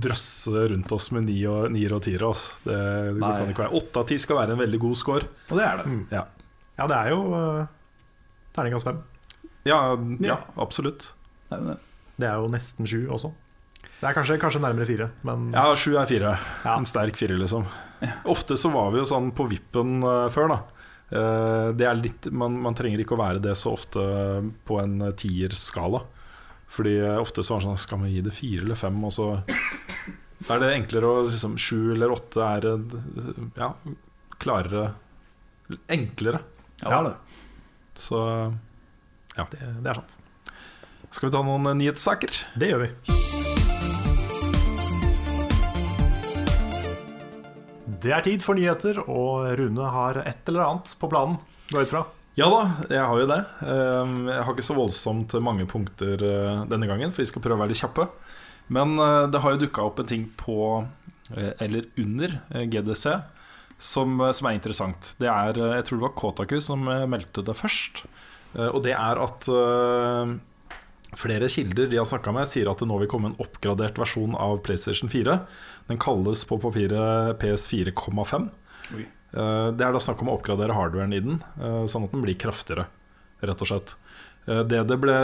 drøsse 0.00 0.66
rundt 0.72 0.92
oss 0.94 1.10
med 1.12 1.26
ni 1.28 1.38
og, 1.48 1.66
nier 1.74 1.92
og 1.96 2.02
tiere. 2.06 2.30
Det, 2.64 2.78
det 3.18 3.28
kan 3.28 3.50
ikke 3.52 3.64
være 3.66 3.80
Åtte 3.82 4.02
av 4.02 4.08
ti 4.08 4.18
skal 4.22 4.38
være 4.40 4.54
en 4.56 4.62
veldig 4.62 4.80
god 4.82 4.98
score. 4.98 5.28
Og 5.50 5.58
det 5.58 5.66
er 5.66 5.82
det. 5.82 5.96
Ja, 6.14 6.24
Ja, 6.78 6.86
det 6.88 6.96
er 6.96 7.10
jo 7.12 7.20
uh, 7.36 7.66
terningkast 8.56 8.88
fem. 8.88 9.02
ja, 9.68 9.80
ja 9.92 10.32
Ja. 10.32 10.38
absolutt. 10.56 11.10
Det 11.50 11.58
er 11.58 11.66
det. 11.72 11.78
Det 12.16 12.28
er 12.28 12.40
jo 12.40 12.48
nesten 12.52 12.88
sju 12.88 13.06
også. 13.12 13.32
Det 14.02 14.08
er 14.08 14.14
kanskje, 14.16 14.38
kanskje 14.40 14.62
nærmere 14.62 14.86
fire, 14.86 15.10
men 15.22 15.50
Ja, 15.52 15.74
sju 15.78 15.94
er 15.96 16.06
fire. 16.06 16.36
Ja. 16.64 16.76
En 16.78 16.86
sterk 16.88 17.16
fire, 17.18 17.36
liksom. 17.38 17.66
Ofte 18.24 18.56
så 18.58 18.70
var 18.72 18.90
vi 18.94 18.98
jo 19.02 19.06
sånn 19.06 19.30
på 19.36 19.46
vippen 19.50 20.00
uh, 20.02 20.26
før, 20.32 20.56
da. 20.56 20.58
Uh, 21.12 21.68
det 21.76 21.86
er 21.86 22.00
litt, 22.00 22.30
man, 22.32 22.56
man 22.64 22.74
trenger 22.74 23.02
ikke 23.04 23.14
å 23.14 23.20
være 23.20 23.42
det 23.44 23.54
så 23.60 23.74
ofte 23.76 24.00
på 24.66 24.80
en 24.80 24.96
tierskala. 25.12 26.00
tierskala. 26.02 26.02
Fordi 26.72 26.96
eh, 27.00 27.20
ofte 27.20 27.44
så 27.44 27.56
er 27.56 27.62
det 27.62 27.68
sånn 27.68 27.80
Skal 27.84 28.00
man 28.00 28.12
gi 28.12 28.22
det 28.24 28.32
fire 28.32 28.64
eller 28.64 28.78
fem? 28.80 28.96
Og 29.04 29.12
så 29.14 29.28
er 30.48 30.62
det 30.62 30.72
enklere 30.72 31.10
å 31.10 31.22
liksom, 31.26 31.58
Sju 31.60 31.92
eller 31.94 32.14
åtte 32.14 32.42
er 32.46 32.68
ja, 33.58 33.72
klarere 34.42 34.92
Enklere. 35.92 36.42
Ja, 36.82 37.02
det 37.06 37.14
Så 38.00 38.18
ja, 39.36 39.46
det, 39.52 39.60
det 39.80 39.88
er 39.88 40.00
sant. 40.00 40.18
skal 41.08 41.28
vi 41.28 41.32
ta 41.32 41.40
noen 41.46 41.70
eh, 41.70 41.78
nyhetssaker. 41.80 42.34
Det 42.58 42.68
gjør 42.72 42.82
vi. 42.82 42.90
Det 48.02 48.12
er 48.12 48.24
tid 48.26 48.42
for 48.44 48.58
nyheter, 48.58 48.98
og 49.06 49.52
Rune 49.60 49.88
har 49.94 50.18
et 50.26 50.48
eller 50.50 50.66
annet 50.66 50.92
på 50.98 51.08
planen. 51.12 51.38
Gå 51.70 51.84
ut 51.84 51.92
fra. 51.94 52.02
Ja 52.38 52.46
da, 52.48 52.60
jeg 52.88 53.02
har 53.04 53.18
jo 53.20 53.28
det. 53.28 53.40
Eh, 53.60 54.12
Jeg 54.32 54.44
har 54.46 54.54
ikke 54.54 54.64
så 54.64 54.76
voldsomt 54.78 55.34
mange 55.44 55.66
punkter 55.68 56.22
eh, 56.24 56.62
denne 56.70 56.88
gangen, 56.88 57.12
for 57.12 57.20
vi 57.24 57.28
skal 57.28 57.42
prøve 57.44 57.58
å 57.58 57.62
være 57.64 57.74
litt 57.74 57.82
kjappe. 57.82 58.06
Men 58.72 58.94
eh, 58.96 59.26
det 59.32 59.42
har 59.44 59.52
jo 59.54 59.60
dukka 59.66 59.84
opp 59.84 60.00
en 60.00 60.08
ting 60.08 60.24
på, 60.40 60.56
eh, 61.36 61.50
eller 61.60 61.90
under, 62.00 62.38
GDC 62.72 63.04
som, 63.82 64.16
som 64.32 64.48
er 64.48 64.56
interessant. 64.56 65.12
Det 65.20 65.28
er, 65.28 65.58
Jeg 65.76 65.84
tror 65.88 65.98
det 66.00 66.06
var 66.06 66.16
Kotaku 66.22 66.56
som 66.62 66.86
meldte 66.86 67.44
det 67.44 67.56
først. 67.58 68.04
Og 68.52 68.82
det 68.84 68.92
er 68.92 69.16
at 69.18 69.46
flere 71.18 71.48
kilder 71.50 71.88
de 71.90 71.98
har 71.98 72.06
snakka 72.06 72.34
med, 72.36 72.46
sier 72.46 72.68
at 72.70 72.78
det 72.78 72.86
nå 72.86 72.98
vil 73.00 73.08
komme 73.10 73.30
en 73.32 73.38
oppgradert 73.42 73.96
versjon 73.98 74.36
av 74.38 74.60
PlayStation 74.62 75.10
4. 75.10 75.34
Den 75.88 75.98
kalles 76.00 76.44
på 76.46 76.60
papiret 76.62 77.40
PS4,5. 77.42 78.46
Eh, 79.32 79.68
Det 79.72 79.86
er 79.86 79.92
da 79.94 80.02
snakk 80.02 80.22
om 80.22 80.32
å 80.32 80.38
oppgradere 80.38 80.76
hardwaren 80.76 81.14
i 81.14 81.20
den, 81.20 81.42
eh, 81.58 81.84
sånn 81.88 82.04
at 82.04 82.12
den 82.12 82.22
blir 82.22 82.38
kraftigere, 82.38 82.86
rett 83.42 83.60
og 83.60 83.68
slett. 83.68 83.94
Eh, 84.46 84.62
Det 84.62 84.86
det 84.86 85.00
ble 85.00 85.14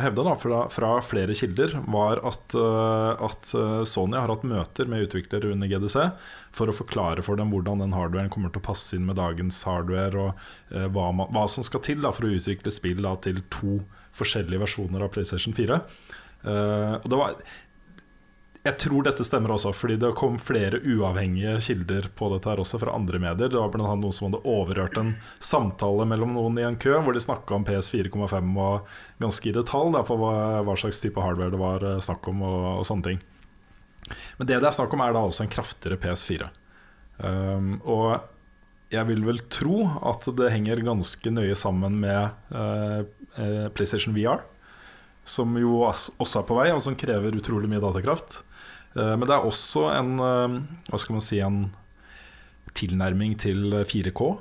hevda 0.00 0.36
fra, 0.36 0.68
fra 0.68 1.00
flere 1.00 1.34
kilder, 1.34 1.84
var 1.86 2.16
at, 2.24 2.54
at 2.56 3.42
Sony 3.86 4.16
har 4.16 4.28
hatt 4.28 4.44
møter 4.44 4.88
med 4.88 5.06
utviklere 5.06 5.52
under 5.52 5.68
GDC 5.68 6.12
for 6.52 6.66
å 6.66 6.74
forklare 6.74 7.22
for 7.22 7.36
dem 7.36 7.50
hvordan 7.50 7.78
den 7.78 7.92
hardwaren 7.92 8.30
kommer 8.30 8.50
til 8.50 8.60
å 8.60 8.68
passe 8.72 8.96
inn 8.96 9.06
med 9.06 9.16
dagens 9.16 9.62
hardware, 9.64 10.16
og 10.16 10.34
hva, 10.70 11.12
man, 11.14 11.28
hva 11.28 11.48
som 11.48 11.62
skal 11.62 11.80
til 11.80 12.00
da, 12.00 12.10
for 12.12 12.24
å 12.24 12.32
utvikle 12.32 12.72
spill 12.72 13.02
da, 13.02 13.14
til 13.16 13.42
to 13.50 13.84
forskjellige 14.16 14.62
versjoner 14.64 15.02
av 15.02 15.12
PlayStation 15.12 15.52
4. 15.52 15.80
Uh, 16.46 17.02
det 17.02 17.16
var 17.18 17.34
jeg 18.66 18.78
tror 18.82 19.04
dette 19.06 19.24
stemmer 19.26 19.52
også, 19.54 19.70
fordi 19.76 19.96
det 20.02 20.10
kom 20.18 20.40
flere 20.42 20.80
uavhengige 20.82 21.54
kilder 21.62 22.08
på 22.18 22.30
dette 22.32 22.50
her 22.50 22.62
også 22.62 22.80
fra 22.82 22.96
andre 22.96 23.20
medier. 23.22 23.50
Det 23.52 23.58
var 23.60 23.70
annet 23.78 24.02
noen 24.02 24.14
som 24.14 24.28
hadde 24.28 24.42
overhørt 24.50 24.98
en 24.98 25.12
samtale 25.38 26.06
mellom 26.10 26.34
noen 26.34 26.58
i 26.58 26.66
en 26.66 26.78
kø, 26.82 26.96
hvor 27.04 27.14
de 27.14 27.22
snakka 27.22 27.58
om 27.58 27.66
PS4,5 27.68 28.50
og 28.64 28.90
ganske 29.22 29.50
i 29.50 29.54
detalj 29.54 29.94
da, 29.94 30.02
på 30.06 30.18
hva, 30.18 30.34
hva 30.66 30.78
slags 30.80 30.98
type 31.02 31.22
hardware 31.22 31.54
det 31.54 31.60
var 31.62 31.86
eh, 31.86 32.02
snakk 32.02 32.26
om, 32.32 32.42
og, 32.46 32.64
og 32.80 32.88
sånne 32.88 33.12
ting. 33.12 33.22
Men 34.38 34.50
det 34.50 34.58
det 34.62 34.70
er 34.70 34.78
snakk 34.80 34.94
om, 34.94 35.04
er 35.04 35.14
da 35.14 35.22
altså 35.28 35.44
en 35.44 35.52
kraftigere 35.52 36.00
PS4. 36.02 36.50
Um, 37.16 37.76
og 37.88 38.18
jeg 38.92 39.06
vil 39.08 39.22
vel 39.26 39.40
tro 39.50 39.84
at 40.10 40.26
det 40.38 40.50
henger 40.54 40.82
ganske 40.86 41.32
nøye 41.32 41.54
sammen 41.58 41.96
med 42.02 42.52
eh, 42.54 43.70
PlayStation 43.74 44.14
VR, 44.14 44.44
som 45.26 45.54
jo 45.58 45.80
også 45.86 46.42
er 46.42 46.46
på 46.46 46.58
vei, 46.58 46.68
og 46.74 46.82
som 46.84 46.98
krever 46.98 47.34
utrolig 47.34 47.70
mye 47.70 47.82
datakraft. 47.82 48.42
Eh, 48.96 49.14
Men 49.16 49.28
det 49.28 49.36
er 49.36 49.44
også 49.46 49.88
en 49.92 50.16
eh, 50.22 50.58
Hva 50.90 51.00
skal 51.00 51.18
man 51.18 51.24
si 51.24 51.40
En 51.44 51.66
tilnærming 52.76 53.38
til 53.40 53.72
4K 53.88 54.34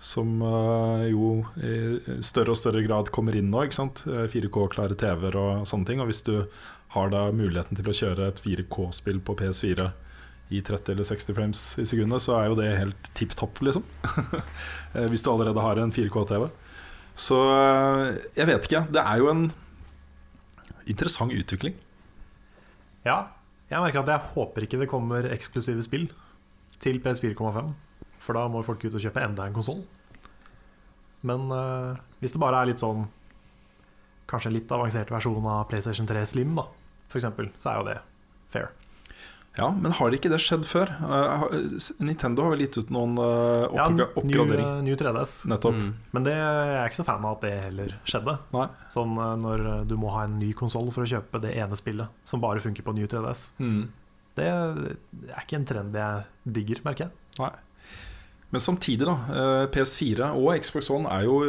som 0.00 0.38
eh, 0.46 1.08
jo 1.10 1.30
i 1.60 2.20
større 2.24 2.54
og 2.54 2.56
større 2.56 2.80
grad 2.86 3.10
kommer 3.12 3.34
inn 3.36 3.50
nå. 3.52 3.66
ikke 3.66 3.76
sant? 3.76 3.98
4K-klare 4.06 4.94
TV-er 4.96 5.34
og 5.36 5.66
sånne 5.68 5.88
ting. 5.88 6.00
Og 6.00 6.06
hvis 6.08 6.22
du 6.24 6.46
har 6.94 7.10
da 7.12 7.26
muligheten 7.34 7.76
til 7.76 7.90
å 7.90 7.96
kjøre 7.98 8.28
et 8.30 8.40
4K-spill 8.40 9.18
på 9.26 9.34
PS4 9.36 9.88
i 10.56 10.62
30 10.64 10.94
eller 10.94 11.08
60 11.10 11.36
frames 11.36 11.64
i 11.82 11.84
sekundet, 11.90 12.24
så 12.24 12.38
er 12.38 12.46
jo 12.48 12.56
det 12.62 12.70
helt 12.78 13.10
tipp 13.18 13.34
topp, 13.36 13.60
liksom. 13.66 13.84
Hvis 15.12 15.26
du 15.26 15.28
allerede 15.34 15.66
har 15.66 15.82
en 15.82 15.92
4K-TV. 15.92 16.46
Så 17.26 17.42
jeg 18.38 18.48
vet 18.54 18.70
ikke. 18.70 18.86
Det 18.94 19.04
er 19.04 19.20
jo 19.20 19.28
en 19.34 19.44
interessant 20.88 21.36
utvikling. 21.36 21.76
Ja, 23.04 23.26
jeg 23.70 23.78
merker 23.78 24.02
at 24.02 24.10
jeg 24.10 24.32
håper 24.34 24.66
ikke 24.66 24.80
det 24.80 24.90
kommer 24.90 25.28
eksklusive 25.30 25.84
spill 25.86 26.08
til 26.82 26.98
PS4,5. 27.04 27.70
For 28.20 28.36
da 28.36 28.44
må 28.50 28.64
folk 28.66 28.82
ut 28.84 28.96
og 28.96 29.02
kjøpe 29.02 29.22
enda 29.24 29.46
en 29.46 29.56
konsoll. 29.56 29.84
Men 31.26 31.48
uh, 31.52 32.00
hvis 32.20 32.34
det 32.34 32.42
bare 32.42 32.62
er 32.62 32.70
litt 32.70 32.80
sånn 32.80 33.04
Kanskje 34.30 34.48
en 34.48 34.54
litt 34.54 34.70
avansert 34.70 35.08
versjon 35.10 35.46
av 35.50 35.64
PlayStation 35.66 36.06
3 36.06 36.20
Slim, 36.30 36.52
da, 36.54 36.62
eksempel, 37.10 37.48
så 37.58 37.72
er 37.72 37.80
jo 37.80 37.86
det 37.88 37.96
fair. 38.52 38.68
Ja, 39.58 39.66
men 39.74 39.90
har 39.98 40.14
ikke 40.14 40.30
det 40.30 40.38
skjedd 40.40 40.62
før? 40.64 40.88
Uh, 41.02 41.42
Nintendo 41.98 42.44
har 42.46 42.52
vel 42.54 42.62
gitt 42.62 42.76
ut 42.78 42.90
noen 42.94 43.16
eh, 43.18 43.64
Ja, 43.74 43.86
oppgra- 43.88 43.96
new, 43.96 44.12
oppgradering? 44.22 44.66
eh, 44.78 44.82
new 44.86 44.94
3DS. 44.96 45.32
Nettopp. 45.50 45.74
Mm. 45.74 45.88
Men 46.14 46.26
det 46.28 46.34
jeg 46.36 46.68
er 46.76 46.84
ikke 46.86 47.00
så 47.00 47.06
fan 47.08 47.24
av 47.26 47.34
at 47.36 47.42
det 47.44 47.50
heller 47.64 47.96
skjedde. 48.06 48.36
Nei. 48.54 48.66
Sånn 48.94 49.16
eh, 49.18 49.32
når 49.42 49.64
eh, 49.72 49.80
du 49.90 49.96
må 50.00 50.12
ha 50.14 50.22
en 50.28 50.38
ny 50.38 50.52
konsoll 50.56 50.92
for 50.94 51.02
å 51.02 51.10
kjøpe 51.10 51.40
det 51.42 51.56
ene 51.58 51.76
spillet 51.76 52.08
som 52.30 52.40
bare 52.44 52.62
funker 52.62 52.86
på 52.86 52.94
new 52.94 53.08
3DS. 53.10 53.42
Mm. 53.58 53.82
Det 54.38 54.46
er 54.46 55.42
ikke 55.42 55.58
en 55.58 55.66
trend 55.72 55.98
jeg 55.98 56.54
digger, 56.60 56.84
merker 56.86 57.08
jeg. 57.08 57.12
Nei. 57.42 57.50
Men 58.54 58.62
samtidig, 58.64 59.04
da. 59.10 59.16
eh, 59.34 59.66
PS4 59.74 60.30
og 60.38 60.54
Xbox 60.62 60.88
One 60.94 61.10
er 61.10 61.26
jo 61.26 61.40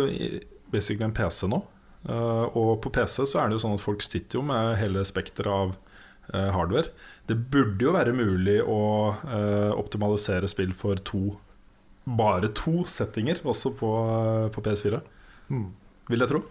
basically 0.74 1.06
en 1.06 1.14
PC 1.14 1.48
nå. 1.54 1.62
Eh, 2.10 2.58
Og 2.58 2.80
på 2.82 2.90
PC 2.98 3.28
så 3.30 3.44
er 3.44 3.50
det 3.54 3.60
jo 3.60 3.64
sånn 3.68 3.78
at 3.78 3.86
folk 3.86 4.02
sitter 4.02 4.42
jo 4.42 4.44
med 4.50 4.76
hele 4.82 5.06
spekteret 5.06 5.54
av 5.54 5.76
eh, 6.34 6.50
hardware. 6.54 6.90
Det 7.32 7.38
burde 7.54 7.88
jo 7.88 7.96
være 7.96 8.16
mulig 8.16 8.58
å 8.60 8.82
uh, 9.24 9.72
optimalisere 9.80 10.50
spill 10.52 10.76
for 10.76 11.00
to 11.08 11.38
bare 12.06 12.50
to 12.58 12.84
settinger, 12.90 13.42
også 13.46 13.74
på, 13.78 13.90
eh, 14.10 14.48
på 14.54 14.62
PS4. 14.66 15.02
Mm. 15.50 15.68
Vil 16.10 16.24
jeg 16.24 16.32
tro. 16.32 16.42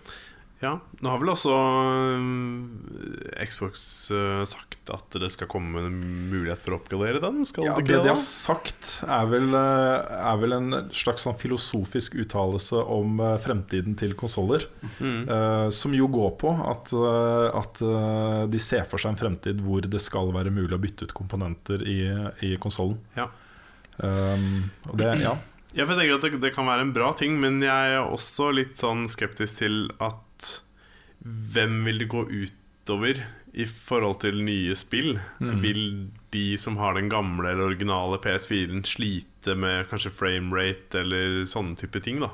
Ja, 0.60 0.74
Nå 1.00 1.08
har 1.08 1.20
vel 1.22 1.30
også 1.32 1.54
øh, 1.56 3.44
Xbox 3.48 3.82
øh, 4.12 4.42
sagt 4.44 4.90
at 4.92 5.16
det 5.22 5.30
skal 5.32 5.48
komme 5.48 5.80
en 5.86 5.96
mulighet 6.28 6.60
for 6.60 6.74
å 6.74 6.78
oppgradere 6.80 7.22
den? 7.22 7.40
Skal 7.48 7.64
Ja, 7.64 7.78
det 7.78 7.86
det 7.88 8.02
de 8.04 8.10
har 8.12 8.18
sagt, 8.20 8.90
er 9.06 9.30
vel, 9.30 9.54
eh, 9.56 10.12
er 10.20 10.40
vel 10.42 10.56
en 10.58 10.78
slags 10.92 11.24
sånn 11.24 11.38
filosofisk 11.40 12.18
uttalelse 12.20 12.84
om 12.92 13.22
eh, 13.24 13.38
fremtiden 13.40 13.96
til 13.96 14.12
konsoller. 14.20 14.68
Mm. 15.00 15.22
Eh, 15.24 15.66
som 15.72 15.96
jo 15.96 16.10
går 16.12 16.36
på 16.44 16.52
at, 16.52 16.92
eh, 16.92 17.60
at 17.62 17.84
eh, 17.86 18.44
de 18.52 18.60
ser 18.60 18.84
for 18.90 19.00
seg 19.00 19.14
en 19.14 19.20
fremtid 19.24 19.64
hvor 19.64 19.88
det 19.88 20.04
skal 20.04 20.28
være 20.36 20.52
mulig 20.52 20.76
å 20.76 20.82
bytte 20.82 21.08
ut 21.08 21.16
komponenter 21.16 21.86
i, 21.88 22.02
i 22.44 22.56
konsollen. 22.60 23.00
Ja. 23.16 23.30
Um, 24.00 24.70
og 24.88 24.96
det, 25.00 25.14
ja. 25.20 25.34
Jeg 25.76 25.86
tenker 25.86 26.16
at 26.16 26.24
det, 26.24 26.38
det 26.42 26.52
kan 26.56 26.68
være 26.68 26.84
en 26.84 26.92
bra 26.96 27.12
ting, 27.16 27.36
men 27.40 27.60
jeg 27.62 27.96
er 27.96 28.02
også 28.02 28.48
litt 28.52 28.80
sånn 28.80 29.06
skeptisk 29.12 29.60
til 29.62 29.86
at 30.02 30.26
hvem 31.20 31.82
vil 31.86 32.00
det 32.02 32.08
gå 32.12 32.24
utover 32.28 33.20
i 33.50 33.66
forhold 33.66 34.20
til 34.22 34.40
nye 34.46 34.74
spill? 34.78 35.18
Mm. 35.42 35.60
Vil 35.64 35.84
de 36.34 36.46
som 36.60 36.78
har 36.80 36.96
den 36.96 37.10
gamle 37.12 37.50
eller 37.50 37.72
originale 37.72 38.20
PS4-en 38.22 38.86
slite 38.88 39.56
med 39.58 39.88
kanskje 39.90 40.14
framerate 40.14 41.02
eller 41.02 41.42
sånne 41.50 41.78
type 41.80 42.02
ting, 42.04 42.22
da? 42.22 42.32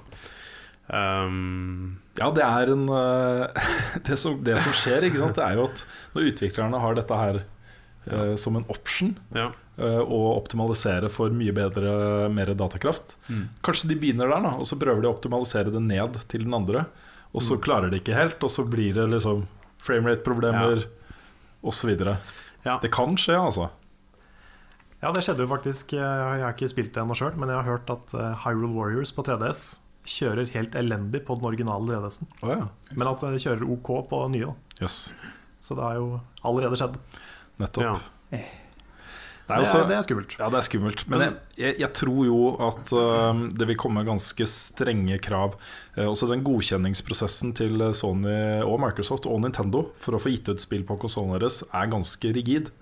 Um, 0.86 1.98
ja, 2.14 2.28
det 2.30 2.44
er 2.46 2.70
en 2.70 2.84
eh, 2.94 3.62
det, 4.06 4.16
som, 4.20 4.36
det 4.46 4.60
som 4.62 4.74
skjer, 4.76 5.08
ikke 5.08 5.18
sant, 5.18 5.34
det 5.38 5.42
er 5.42 5.58
jo 5.58 5.66
at 5.66 5.82
når 6.14 6.28
utviklerne 6.30 6.82
har 6.82 6.94
dette 6.94 7.18
her 7.18 7.40
uh, 7.42 8.36
som 8.38 8.60
en 8.60 8.68
option 8.70 9.16
ja. 9.34 9.48
eh, 9.82 9.98
å 9.98 10.20
optimalisere 10.36 11.10
for 11.10 11.34
mye 11.34 11.54
bedre, 11.56 12.28
mer 12.32 12.54
datakraft 12.54 13.18
Mm. 13.26 13.48
Kanskje 13.66 13.88
de 13.90 13.96
begynner 13.98 14.30
der, 14.30 14.44
da, 14.44 14.52
og 14.54 14.68
så 14.68 14.78
prøver 14.78 15.02
de 15.02 15.08
å 15.08 15.16
optimalisere 15.16 15.72
det 15.74 15.80
ned 15.82 16.14
til 16.30 16.44
den 16.46 16.54
andre. 16.54 16.84
Og 17.36 17.44
så 17.44 17.58
klarer 17.60 17.92
de 17.92 18.00
ikke 18.00 18.16
helt, 18.16 18.40
og 18.42 18.52
så 18.52 18.64
blir 18.64 18.94
det 18.96 19.04
liksom 19.12 19.44
framerate-problemer 19.84 20.86
osv. 21.66 21.92
Ja. 22.64 22.78
Det 22.82 22.90
kan 22.94 23.16
skje, 23.20 23.36
altså. 23.36 23.68
Ja, 25.02 25.12
det 25.12 25.22
skjedde 25.26 25.44
jo 25.44 25.50
faktisk. 25.50 25.92
Jeg 25.92 26.02
jeg 26.02 26.42
har 26.42 26.54
ikke 26.54 26.70
spilt 26.72 26.94
det 26.94 27.02
ennå 27.02 27.14
sjøl, 27.18 27.36
men 27.36 27.52
jeg 27.52 27.60
har 27.60 27.68
hørt 27.68 27.90
at 27.92 28.14
eh, 28.16 28.46
Hyrule 28.46 28.72
Warriors 28.72 29.12
på 29.14 29.22
3DS 29.26 29.82
kjører 30.06 30.48
helt 30.54 30.74
elendig 30.78 31.20
på 31.26 31.36
den 31.36 31.48
originale 31.48 31.98
3DS-en. 31.98 32.28
Oh, 32.40 32.52
ja. 32.54 32.68
Men 32.94 33.10
at 33.10 33.24
det 33.26 33.42
kjører 33.42 33.66
OK 33.76 33.90
på 34.10 34.22
nye. 34.32 34.52
Yes. 34.80 35.14
Så 35.60 35.76
det 35.76 35.84
har 35.84 35.98
jo 35.98 36.20
allerede 36.46 36.78
skjedd. 36.78 36.96
Nettopp. 37.60 38.00
Ja. 38.32 38.40
Så 39.46 39.54
er, 39.54 39.60
det, 39.62 39.66
også- 39.68 39.82
det 39.86 39.94
er 39.94 40.02
skummelt. 40.02 40.32
Ja, 40.40 40.46
det 40.50 40.58
er 40.58 40.64
skummelt. 40.66 41.02
Men 41.06 41.20
jeg, 41.22 41.34
jeg, 41.60 41.74
jeg 41.84 41.90
tror 41.94 42.22
jo 42.26 42.38
at 42.66 42.88
uh, 42.98 43.42
det 43.54 43.68
vil 43.70 43.78
komme 43.78 44.02
ganske 44.06 44.46
strenge 44.50 45.18
krav. 45.22 45.54
Uh, 45.94 46.08
også 46.10 46.26
den 46.32 46.42
godkjenningsprosessen 46.46 47.52
til 47.54 47.84
Sony 47.94 48.34
og 48.66 48.80
Microsoft 48.82 49.28
og 49.30 49.44
Nintendo 49.44 49.84
for 50.02 50.18
å 50.18 50.22
få 50.22 50.32
gitt 50.34 50.50
ut 50.50 50.64
spill 50.64 50.82
på 50.88 50.98
konsollen 50.98 51.36
deres 51.38 51.60
er 51.70 51.92
ganske 51.94 52.32
rigid. 52.34 52.72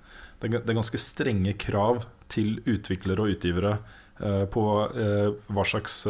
Det 0.41 0.49
er, 0.49 0.65
det 0.65 0.73
er 0.73 0.81
ganske 0.81 1.03
strenge 1.05 1.53
krav 1.61 2.07
til 2.33 2.57
utviklere 2.65 3.27
og 3.27 3.37
utgivere 3.37 3.77
uh, 4.25 4.45
på 4.49 4.65
eh, 4.97 5.29
hva 5.53 5.65
slags 5.69 6.01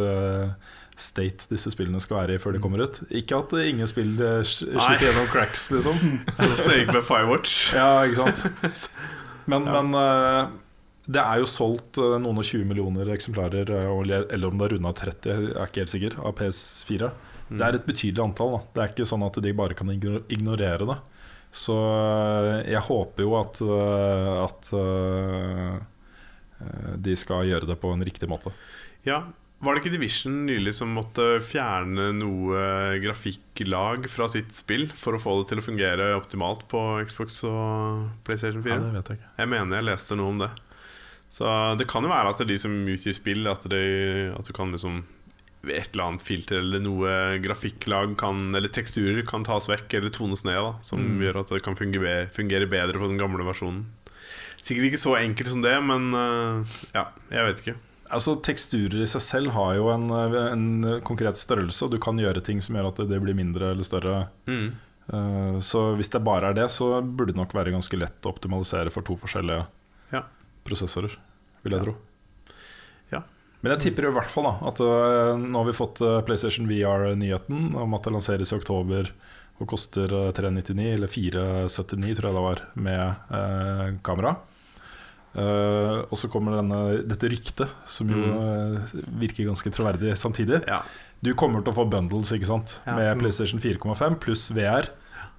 state 0.94 1.48
disse 1.50 1.72
spillene 1.74 1.98
skal 1.98 2.20
være 2.20 2.36
i 2.36 2.38
før 2.38 2.54
de 2.54 2.62
kommer 2.62 2.84
ut. 2.86 3.00
Ikke 3.10 3.42
at 3.42 3.50
ingen 3.66 3.90
spill 3.90 4.14
slipper 4.46 5.02
gjennom 5.02 5.26
cracks, 5.34 5.66
liksom. 5.74 5.98
Så 6.38 6.50
Snake 6.62 6.94
med 6.94 7.02
Firewatch. 7.02 7.72
Ja, 7.74 8.04
ikke 8.06 8.22
sant 8.22 8.86
Men, 9.50 9.66
men 9.68 9.94
eh, 9.98 10.52
det 11.04 11.20
er 11.20 11.40
jo 11.42 11.48
solgt 11.48 11.98
eh, 12.00 12.16
noen 12.22 12.40
og 12.40 12.46
20 12.46 12.64
millioner 12.68 13.10
eksemplarer 13.14 13.70
eh, 13.76 13.88
eller 14.24 14.48
om 14.48 14.60
det 14.60 14.68
er 14.68 14.76
runda 14.76 14.92
30, 14.96 15.30
jeg 15.30 15.52
er 15.52 15.68
ikke 15.68 15.84
helt 15.84 15.96
sikker 15.98 16.20
Av 16.24 16.36
PS4 16.40 17.14
Mm. 17.44 17.58
Det 17.60 17.64
er 17.66 17.76
et 17.76 17.82
betydelig 17.84 18.22
antall 18.24 18.54
da. 18.54 18.58
Det 18.72 18.80
er 18.80 18.92
ikke 18.94 19.04
sånn 19.04 19.22
at 19.26 19.36
de 19.44 19.50
bare 19.52 19.74
kan 19.76 19.90
ignorere 19.92 20.86
det 20.88 20.94
Så 21.52 21.74
jeg 22.64 22.80
håper 22.86 23.20
jo 23.20 23.34
at 23.36 23.60
At 24.46 24.70
De 27.04 27.16
skal 27.20 27.44
gjøre 27.50 27.68
det 27.68 27.76
på 27.82 27.92
en 27.92 28.06
riktig 28.08 28.30
måte 28.32 28.54
Ja, 29.04 29.26
Var 29.64 29.74
det 29.76 29.80
ikke 29.82 29.94
Division 29.96 30.34
nylig 30.48 30.72
som 30.76 30.90
måtte 30.94 31.24
fjerne 31.44 32.10
noe 32.18 32.60
grafikklag 33.02 34.06
fra 34.12 34.28
sitt 34.32 34.52
spill 34.54 34.86
for 34.92 35.16
å 35.16 35.20
få 35.22 35.38
det 35.40 35.48
til 35.52 35.62
å 35.62 35.64
fungere 35.64 36.10
optimalt 36.18 36.66
på 36.70 36.80
Xbox 37.08 37.40
og 37.48 38.04
PlayStation 38.26 38.64
4? 38.64 38.74
Ja, 38.76 38.82
det 38.84 38.92
vet 38.98 39.10
jeg 39.14 39.20
ikke 39.22 39.32
Jeg 39.42 39.52
mener 39.54 39.78
jeg 39.80 39.88
leste 39.88 40.18
noe 40.20 40.32
om 40.34 40.42
det. 40.44 40.50
Så 41.34 41.48
det 41.80 41.86
kan 41.90 42.04
jo 42.06 42.12
være 42.12 42.30
at 42.34 42.38
det 42.42 42.46
er 42.46 42.52
de 42.52 42.58
som 42.62 42.74
utgir 42.92 43.16
spill, 43.16 43.46
at, 43.50 43.64
de, 43.72 43.82
at 44.36 44.46
du 44.46 44.52
kan 44.54 44.70
liksom 44.74 45.00
ved 45.64 45.78
et 45.80 45.94
eller 45.94 46.10
annet 46.10 46.22
filter 46.26 46.58
eller 46.60 46.82
noe 46.84 47.12
grafikklag 47.40 48.18
kan, 48.20 48.50
eller 48.54 48.68
teksturer 48.68 49.24
kan 49.26 49.46
tas 49.48 49.64
vekk 49.70 49.94
eller 49.96 50.12
tones 50.12 50.44
ned, 50.44 50.60
da, 50.60 50.74
som 50.84 51.00
Mm. 51.00 51.22
gjør 51.24 51.40
at 51.40 51.54
det 51.56 51.62
kan 51.64 51.78
fungere, 51.78 52.28
fungere 52.36 52.68
bedre 52.68 53.00
på 53.00 53.08
den 53.08 53.16
gamle 53.18 53.46
versjonen. 53.48 53.86
Sikkert 54.60 54.90
ikke 54.92 55.00
så 55.00 55.16
enkelt 55.16 55.48
som 55.48 55.64
det, 55.64 55.72
men 55.84 56.12
øh, 56.12 56.76
ja, 56.94 57.06
jeg 57.32 57.48
vet 57.48 57.64
ikke. 57.64 57.74
Altså 58.14 58.36
Teksturer 58.46 59.02
i 59.02 59.08
seg 59.10 59.22
selv 59.24 59.52
har 59.56 59.74
jo 59.78 59.88
en, 59.92 60.04
en 60.14 60.66
konkret 61.06 61.38
størrelse 61.40 61.82
Og 61.86 61.90
du 61.94 61.98
kan 62.02 62.18
gjøre 62.20 62.42
ting 62.46 62.60
som 62.62 62.76
gjør 62.78 62.92
at 62.92 63.00
det 63.10 63.18
blir 63.24 63.34
mindre 63.38 63.72
eller 63.74 63.86
større 63.86 64.24
Mm. 64.46 64.68
Eh, 65.12 65.56
Så 65.60 65.82
hvis 65.98 66.08
det 66.14 66.22
bare 66.24 66.52
er 66.52 66.56
det, 66.56 66.68
så 66.72 67.02
burde 67.02 67.32
det 67.34 67.40
nok 67.42 67.52
være 67.56 67.74
ganske 67.74 67.98
lett 68.00 68.24
å 68.24 68.30
optimalisere 68.32 68.90
for 68.94 69.02
to 69.04 69.16
forskjellige 69.20 69.66
Ja. 70.14 70.22
prosessorer, 70.64 71.12
vil 71.64 71.74
jeg 71.76 71.82
tro. 71.84 71.94
Ja. 73.12 73.20
Men 73.60 73.74
jeg 73.74 73.82
tipper 73.82 74.06
i 74.08 74.14
hvert 74.14 74.30
fall 74.32 74.44
da 74.48 74.54
at 74.70 74.80
eh, 74.80 75.34
nå 75.44 75.60
har 75.60 75.68
vi 75.68 75.76
fått 75.76 76.00
eh, 76.04 76.22
PlayStation 76.24 76.66
VR-nyheten 76.70 77.74
om 77.76 77.94
at 77.98 78.04
det 78.06 78.12
lanseres 78.14 78.52
i 78.52 78.56
oktober 78.56 79.10
og 79.60 79.68
koster 79.70 80.08
eh, 80.08 80.32
399 80.36 80.88
eller 80.94 81.08
479, 81.12 82.16
tror 82.16 82.30
jeg 82.30 82.38
det 82.38 82.46
var, 82.48 82.62
med 82.74 83.04
eh, 83.40 83.86
kamera. 84.06 84.36
Eh, 85.34 85.96
og 86.06 86.14
så 86.20 86.28
kommer 86.30 86.54
denne, 86.60 86.80
dette 87.10 87.26
ryktet, 87.32 87.70
som 87.90 88.10
jo 88.12 88.20
eh, 88.22 88.92
virker 89.18 89.48
ganske 89.48 89.72
troverdig 89.74 90.12
samtidig. 90.16 90.60
Ja. 90.70 90.82
Du 91.24 91.32
kommer 91.34 91.62
til 91.64 91.72
å 91.72 91.78
få 91.80 91.86
bundles 91.90 92.30
ikke 92.36 92.46
sant? 92.50 92.76
Ja. 92.86 92.94
med 92.98 93.18
PlayStation 93.18 93.58
4,5 93.62 94.18
pluss 94.22 94.50
VR 94.54 94.90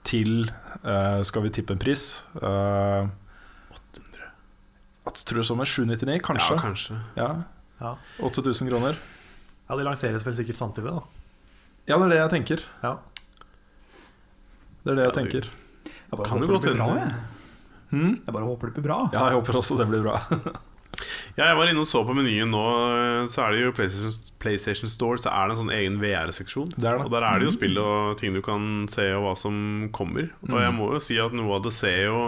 til 0.06 0.50
uh, 0.86 1.22
Skal 1.26 1.42
vi 1.46 1.50
tippe 1.50 1.74
en 1.74 1.80
pris? 1.82 2.24
Uh, 2.38 3.08
800. 3.74 4.28
at, 5.10 5.22
tror 5.26 5.42
du 5.42 5.48
som 5.48 5.62
er 5.64 5.70
799, 5.70 6.20
kanskje? 6.26 6.56
Ja, 6.58 6.62
kanskje. 6.62 6.98
Ja, 7.18 7.30
Ja. 7.82 7.94
8000 8.24 8.70
kroner. 8.70 8.96
ja, 9.70 9.76
de 9.78 9.84
lanseres 9.88 10.26
vel 10.26 10.34
sikkert 10.38 10.58
samtidig, 10.60 10.92
da. 10.94 11.02
Ja, 11.90 11.98
det 11.98 12.06
er 12.06 12.10
det 12.16 12.20
jeg 12.22 12.34
tenker. 12.36 12.66
Ja. 12.84 12.96
Det 14.86 14.92
er 14.92 14.96
det 14.96 15.04
Ja, 15.06 15.10
jeg 15.10 15.14
det- 15.14 15.22
tenker. 15.22 15.50
Jeg 15.86 16.18
det 16.20 16.28
Kan 16.30 16.42
jo 16.42 16.48
godt 16.48 16.66
hende. 16.66 17.16
Jeg. 17.92 18.00
Hmm? 18.00 18.16
Jeg 18.26 18.34
bare 18.38 18.48
håper 18.50 18.68
det 18.72 18.76
blir 18.80 18.88
bra. 18.90 18.98
Ja, 19.14 19.28
jeg 19.30 19.38
håper 19.40 19.60
også 19.62 19.78
det 19.80 19.88
blir 19.92 20.04
bra. 20.06 20.16
Ja, 21.36 21.48
jeg 21.50 21.58
var 21.60 21.68
inne 21.72 21.82
og 21.84 21.88
så 21.90 22.02
på 22.08 22.16
menyen 22.16 22.52
nå. 22.54 22.64
Så 23.32 23.44
er 23.46 23.52
det 23.56 23.62
jo 23.66 23.72
PlayStation, 23.76 24.30
PlayStation 24.40 24.90
Store 24.90 25.18
Så 25.20 25.28
er 25.32 25.48
det 25.50 25.56
en 25.58 25.62
sånn 25.66 25.74
egen 25.76 25.98
VR-seksjon. 26.00 26.72
Er. 26.82 27.02
Og 27.04 27.12
der 27.12 27.26
er 27.28 27.40
det 27.42 27.50
jo 27.50 27.56
spill 27.58 27.78
og 27.82 28.18
ting 28.22 28.34
du 28.38 28.42
kan 28.46 28.88
se, 28.92 29.10
og 29.18 29.26
hva 29.28 29.36
som 29.40 29.90
kommer. 29.96 30.30
Og 30.50 30.58
jeg 30.62 30.74
må 30.78 30.92
jo 30.96 31.02
si 31.04 31.18
at 31.20 31.36
noe 31.36 31.58
av 31.60 31.66
det 31.68 31.74
ser 31.76 32.06
jo 32.08 32.20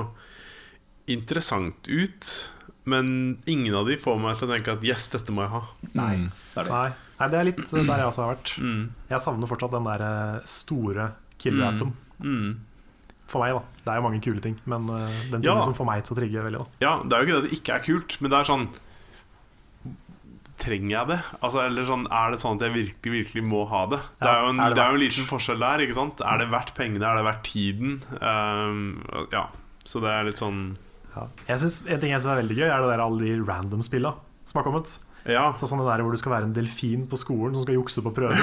interessant 1.07 1.87
ut. 1.87 2.31
Men 2.87 3.37
ingen 3.45 3.75
av 3.75 3.87
de 3.89 3.97
får 3.99 4.19
meg 4.23 4.37
til 4.39 4.47
å 4.47 4.53
tenke 4.53 4.75
at 4.77 4.85
yes, 4.87 5.09
dette 5.11 5.33
må 5.35 5.43
jeg 5.43 5.51
ha. 5.51 5.61
Nei, 5.93 6.13
Mm. 6.17 6.29
det 6.53 6.61
er 6.61 6.63
det. 6.63 6.71
Nei. 6.71 6.91
Nei, 7.19 7.27
det 7.33 7.37
er 7.39 7.43
litt 7.49 7.57
der 7.71 7.97
jeg 7.97 8.07
også 8.07 8.21
har 8.23 8.35
vært. 8.35 8.51
Mm. 8.61 8.83
Jeg 9.09 9.19
savner 9.23 9.47
fortsatt 9.49 9.71
den 9.73 9.87
der 9.89 10.01
eh, 10.05 10.39
store 10.45 11.07
killer-appen. 11.41 11.93
Mm. 12.21 12.59
For 13.27 13.43
meg, 13.43 13.53
da. 13.57 13.61
Det 13.83 13.91
er 13.91 13.97
jo 13.99 14.03
mange 14.07 14.21
kule 14.23 14.39
ting, 14.43 14.55
men 14.65 14.89
uh, 14.89 15.07
den 15.31 15.43
Ja. 15.43 15.57
som 15.61 15.73
får 15.75 15.85
meg 15.89 16.03
til 16.07 16.15
å 16.15 16.19
trigge 16.21 16.43
veldig, 16.45 16.59
da. 16.63 16.67
Ja, 16.83 16.93
det 17.03 17.13
er 17.13 17.19
jo 17.23 17.27
ikke 17.27 17.35
det 17.35 17.43
at 17.43 17.49
det 17.49 17.57
ikke 17.59 17.73
er 17.75 17.83
kult, 17.87 18.17
men 18.21 18.31
det 18.31 18.39
er 18.39 18.47
sånn 18.51 18.67
Trenger 20.57 20.89
jeg 20.89 21.07
det? 21.11 21.17
Altså, 21.45 21.59
eller 21.67 21.85
sånn, 21.85 22.07
er 22.09 22.31
det 22.33 22.39
sånn 22.41 22.55
at 22.57 22.63
jeg 22.65 22.73
virkelig 22.73 23.11
virkelig 23.13 23.43
må 23.45 23.59
ha 23.69 23.83
det? 23.91 23.99
Det 24.23 24.25
er 24.31 24.39
jo 24.41 24.47
en, 24.49 24.61
er 24.63 24.71
det 24.73 24.77
det 24.79 24.81
er 24.81 24.89
jo 24.89 24.97
en 24.97 25.03
liten 25.03 25.27
forskjell 25.29 25.59
der. 25.61 25.83
ikke 25.85 25.97
sant? 25.99 26.23
Er 26.25 26.39
det 26.41 26.47
verdt 26.49 26.71
pengene? 26.73 27.05
Er 27.05 27.19
det 27.19 27.25
verdt 27.27 27.43
tiden? 27.45 27.91
Um, 28.17 28.79
ja, 29.35 29.43
Så 29.85 30.01
det 30.01 30.09
er 30.09 30.25
litt 30.25 30.39
sånn 30.41 30.63
Ja. 31.13 31.27
Jeg 31.51 31.61
synes, 31.61 31.77
en 31.85 32.01
ting 32.01 32.09
jeg 32.15 32.23
syns 32.23 32.31
er 32.33 32.41
veldig 32.41 32.57
gøy, 32.57 32.65
er 32.73 32.81
det 32.81 32.89
der 32.89 33.03
alle 33.05 33.21
de 33.21 33.35
random 33.45 33.85
spilla 33.85 34.15
som 34.49 34.59
har 34.63 34.65
kommet. 34.65 34.97
Ja. 35.27 35.45
Så 35.59 35.67
sånn 35.67 35.81
det 35.83 35.87
der 35.89 36.03
hvor 36.05 36.13
du 36.15 36.19
skal 36.21 36.31
være 36.35 36.47
en 36.47 36.53
delfin 36.55 37.01
på 37.11 37.17
skolen 37.19 37.53
som 37.57 37.65
skal 37.65 37.75
jukse 37.77 38.03
på 38.05 38.13
prøver. 38.15 38.37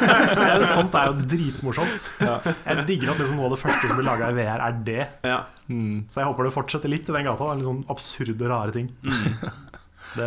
Det- 0.60 0.68
Sånt 0.70 0.94
er 0.94 1.10
jo 1.10 1.24
dritmorsomt. 1.32 2.04
Jeg 2.20 2.84
digger 2.86 3.10
at 3.14 3.18
liksom 3.22 3.36
noe 3.40 3.48
av 3.50 3.56
det 3.56 3.62
første 3.64 3.88
som 3.90 3.98
blir 3.98 4.06
laga 4.06 4.28
i 4.30 4.36
VR, 4.38 4.62
er 4.68 4.78
det. 4.86 5.08
ja. 5.26 5.40
Mm. 5.70 6.04
Så 6.10 6.18
jeg 6.18 6.26
håper 6.26 6.48
det 6.48 6.54
fortsetter 6.54 6.90
litt 6.90 7.06
i 7.06 7.14
den 7.14 7.26
gata. 7.28 7.44
Det 7.46 7.52
er 7.52 7.58
Litt 7.60 7.68
sånn 7.68 7.84
absurde, 7.94 8.48
rare 8.50 8.72
ting. 8.74 8.88
Det, 10.16 10.26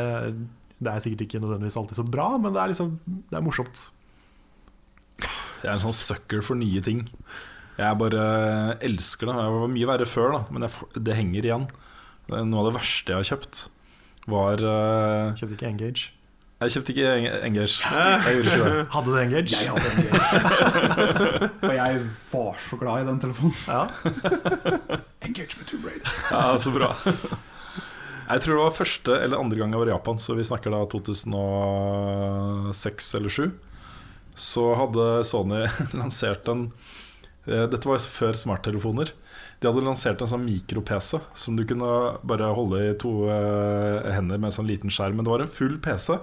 det 0.79 0.87
er 0.93 1.01
sikkert 1.03 1.25
ikke 1.25 1.41
nødvendigvis 1.43 1.75
alltid 1.79 1.97
så 1.99 2.05
bra, 2.07 2.29
men 2.39 2.53
det 2.55 2.61
er 2.61 2.69
liksom 2.71 2.93
Det 3.03 3.35
er 3.35 3.43
morsomt. 3.43 3.81
Jeg 5.19 5.67
er 5.69 5.73
en 5.77 5.81
sånn 5.83 5.95
sucker 5.95 6.43
for 6.43 6.55
nye 6.59 6.79
ting. 6.83 7.01
Jeg 7.79 7.97
bare 7.99 8.23
elsker 8.83 9.27
det. 9.29 9.35
Jeg 9.39 9.53
var 9.57 9.71
mye 9.73 9.89
verre 9.89 10.07
før, 10.07 10.31
da 10.37 10.41
men 10.53 10.65
jeg, 10.67 10.87
det 11.07 11.15
henger 11.17 11.47
igjen. 11.49 11.67
Det 12.29 12.37
er 12.39 12.47
Noe 12.47 12.63
av 12.63 12.69
det 12.69 12.75
verste 12.77 13.11
jeg 13.13 13.19
har 13.19 13.29
kjøpt, 13.33 13.65
var 14.27 14.53
uh, 14.63 15.33
Kjøpte 15.37 15.53
ikke 15.57 15.67
Engage. 15.73 16.03
Jeg 16.63 16.71
kjøpte 16.71 16.91
ikke 16.93 17.07
Eng- 17.17 17.43
Engage. 17.49 17.75
Jeg 17.83 18.23
gjorde 18.23 18.47
ikke 18.47 18.63
det. 18.63 18.71
Hadde 18.93 19.09
du 19.11 19.15
Engage? 19.19 19.51
Jeg 19.51 19.67
hadde 19.73 19.87
Engage. 19.91 20.19
Og 21.67 21.73
jeg 21.75 21.91
var 22.31 22.53
så 22.69 22.75
glad 22.79 22.95
i 23.03 23.07
den 23.09 23.19
telefonen. 23.19 23.55
Ja. 23.67 23.83
Engage 25.27 25.53
med 25.59 25.65
Tomb 25.67 25.83
Raider. 25.89 26.07
Ja, 26.31 26.55
så 26.57 26.71
bra. 26.71 26.93
Jeg 28.23 28.39
tror 28.45 28.53
det 28.55 28.63
var 28.63 28.71
første 28.77 29.11
eller 29.25 29.35
andre 29.43 29.57
gang 29.59 29.73
jeg 29.75 29.81
var 29.83 29.89
i 29.91 29.95
Japan, 29.97 30.15
så 30.23 30.31
vi 30.39 30.47
snakker 30.47 30.71
da 30.71 30.79
2006 30.93 33.11
eller 33.19 33.29
2007. 33.29 33.51
Så 34.39 34.63
hadde 34.79 35.03
Sony 35.29 35.61
lansert 35.93 36.47
en 36.49 36.63
eh, 37.45 37.67
Dette 37.69 37.85
var 37.85 37.99
før 38.01 38.33
smarttelefoner. 38.39 39.11
De 39.63 39.71
hadde 39.71 39.85
lansert 39.85 40.19
en 40.19 40.27
sånn 40.27 40.43
mikro-PC 40.43 41.21
som 41.39 41.55
du 41.55 41.63
kunne 41.67 41.89
bare 42.27 42.51
holde 42.57 42.81
i 42.83 42.95
to 42.99 43.13
uh, 43.29 44.03
hender 44.11 44.41
med 44.41 44.49
en 44.49 44.57
sånn 44.57 44.67
liten 44.67 44.91
skjerm. 44.91 45.15
Men 45.15 45.23
det 45.23 45.31
var 45.31 45.43
en 45.45 45.53
full 45.53 45.77
PC 45.83 46.17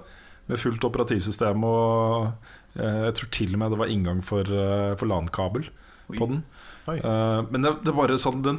med 0.50 0.61
fullt 0.61 0.85
operativsystem 0.85 1.64
og 1.64 2.29
uh, 2.76 3.00
jeg 3.07 3.16
tror 3.16 3.31
til 3.33 3.55
og 3.55 3.62
med 3.62 3.72
det 3.72 3.81
var 3.81 3.92
inngang 3.94 4.20
for, 4.26 4.44
uh, 4.44 4.92
for 5.00 5.09
LAN-kabel 5.09 5.70
på 6.11 6.26
den. 6.26 6.42
Eh, 6.90 7.40
men 7.50 7.62
det, 7.62 7.70
det 7.87 7.94
bare 7.94 8.16
sånn 8.18 8.42
den 8.42 8.59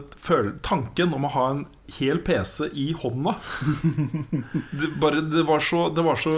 tanken 0.63 1.11
om 1.17 1.25
å 1.27 1.31
ha 1.33 1.45
en 1.51 1.63
hel 1.97 2.21
PC 2.23 2.69
i 2.79 2.91
hånda 2.95 3.33
det, 4.79 4.91
bare, 5.01 5.23
det 5.27 5.43
var 5.49 5.59
så, 5.65 5.89
det 5.91 6.05
var 6.05 6.19
så 6.21 6.31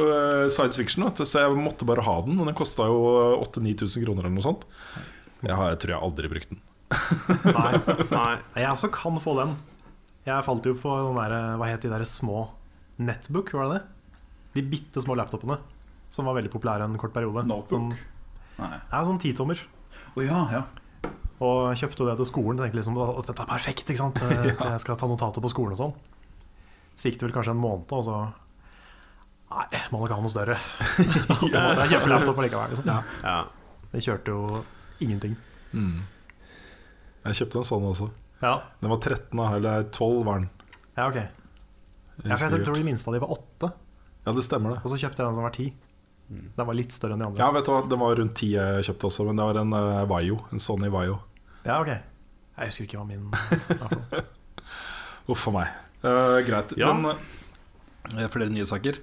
science 0.49 0.79
fiction, 0.79 1.05
vet 1.05 1.21
så 1.21 1.45
jeg 1.45 1.59
måtte 1.59 1.85
bare 1.85 2.05
ha 2.07 2.17
den. 2.25 2.39
Og 2.39 2.49
den 2.49 2.57
kosta 2.57 2.89
jo 2.89 3.03
8000-9000 3.43 4.07
kroner 4.07 4.25
eller 4.25 4.37
noe 4.39 4.47
sånt. 4.47 4.65
Jeg, 5.43 5.53
har, 5.53 5.73
jeg 5.75 5.83
tror 5.83 5.95
jeg 5.95 6.05
aldri 6.09 6.31
brukte 6.33 6.55
den. 6.55 6.63
Nei. 6.91 7.71
Nei. 8.11 8.33
Jeg 8.59 8.69
også 8.69 8.89
kan 8.93 9.19
få 9.23 9.35
den. 9.39 9.55
Jeg 10.27 10.45
falt 10.45 10.67
jo 10.67 10.75
på 10.79 10.93
den 11.07 11.17
der, 11.19 11.37
hva 11.59 11.67
het 11.71 11.83
de 11.83 11.91
der 11.91 12.05
små 12.07 12.45
Netbook, 13.03 13.51
var 13.57 13.67
det 13.71 13.79
det? 13.79 13.83
De 14.53 14.63
bitte 14.69 15.01
små 15.01 15.15
laptopene 15.17 15.57
som 16.13 16.27
var 16.29 16.37
veldig 16.37 16.51
populære 16.53 16.85
en 16.85 16.99
kort 17.01 17.13
periode. 17.15 17.41
Notebook? 17.49 17.71
Sånn, 17.73 18.59
Nei. 18.59 18.77
ja, 18.91 18.99
sånn 19.07 19.17
titommer. 19.21 19.59
Oh, 20.13 20.21
ja, 20.21 20.43
ja. 20.53 20.61
Og 21.43 21.73
kjøpte 21.79 22.05
det 22.05 22.15
til 22.19 22.29
skolen. 22.29 22.59
Tenkte 22.61 22.77
liksom 22.77 22.99
at 23.01 23.31
dette 23.31 23.41
er 23.41 23.49
perfekt. 23.49 23.89
ikke 23.89 24.01
sant? 24.03 24.21
Jeg 24.69 24.83
skal 24.83 24.99
ta 24.99 25.09
notater 25.09 25.43
på 25.43 25.51
skolen 25.51 25.73
og 25.73 25.81
sånn. 25.81 25.95
Så 26.93 27.09
gikk 27.09 27.17
det 27.19 27.27
vel 27.27 27.35
kanskje 27.39 27.55
en 27.55 27.63
måned, 27.63 27.89
og 27.97 28.05
så 28.05 28.21
Nei, 29.53 29.67
må 29.93 29.99
nok 30.01 30.09
ha 30.09 30.21
noe 30.21 30.31
større. 30.33 30.55
Og 30.57 31.43
så 31.51 31.61
måtte 31.61 31.83
jeg 31.83 31.91
kjøpe 31.91 32.07
laptop 32.09 32.39
likevel. 32.41 32.71
Liksom. 32.73 32.87
Ja. 33.21 33.35
Det 33.91 33.99
kjørte 34.01 34.33
jo 34.33 34.61
ingenting. 35.05 35.35
Mm. 35.77 35.99
Jeg 37.23 37.39
kjøpte 37.39 37.61
en 37.61 37.67
sånn 37.69 37.87
også. 37.87 38.09
Ja, 38.43 38.57
Den 38.81 38.91
var 38.91 38.99
13, 38.99 39.37
da, 39.39 39.45
eller 39.55 39.85
12 39.95 40.23
var 40.27 40.41
den. 40.41 40.49
ja 40.97 41.07
ok. 41.07 41.15
Jeg 41.15 42.29
Ja, 42.29 42.35
for 42.37 42.49
jeg 42.57 42.65
tror 42.65 42.75
de 42.77 42.83
minste 42.85 43.09
av 43.09 43.15
de 43.15 43.21
var 43.23 43.31
8. 43.33 43.69
Ja, 44.25 44.31
det 44.31 44.43
stemmer, 44.45 44.75
det. 44.75 44.83
og 44.83 44.91
så 44.91 44.99
kjøpte 45.01 45.23
jeg 45.23 45.27
den 45.27 45.35
som 45.39 45.43
var 45.47 45.55
10. 45.55 45.73
Den 46.33 46.67
var 46.67 46.75
litt 46.77 46.93
større 46.95 47.15
enn 47.15 47.23
de 47.23 47.25
andre. 47.27 47.39
Ja, 47.41 47.49
vet 47.51 47.65
du 47.67 47.71
hva, 47.73 47.81
Den 47.89 47.99
var 47.99 48.15
rundt 48.19 48.35
10 48.39 48.49
jeg 48.53 48.85
kjøpte 48.87 49.07
også, 49.09 49.25
men 49.27 49.39
det 49.39 49.47
var 49.49 49.59
en 49.61 49.73
uh, 49.75 50.05
Vaio. 50.09 50.37
En 50.53 50.61
Sony 50.61 50.89
Vaio. 50.93 51.19
Ja, 51.65 51.79
ok. 51.81 51.91
Jeg 52.57 52.69
husker 52.69 52.87
ikke 52.87 52.99
hva 53.01 53.07
min 53.07 53.29
var. 53.31 54.23
Uff 55.33 55.47
a 55.49 55.53
meg. 55.55 55.73
Uh, 56.03 56.39
greit. 56.47 56.73
Ja. 56.79 56.91
Men 56.93 57.15
uh, 57.15 58.27
flere 58.33 58.51
nye 58.53 58.65
saker. 58.67 58.99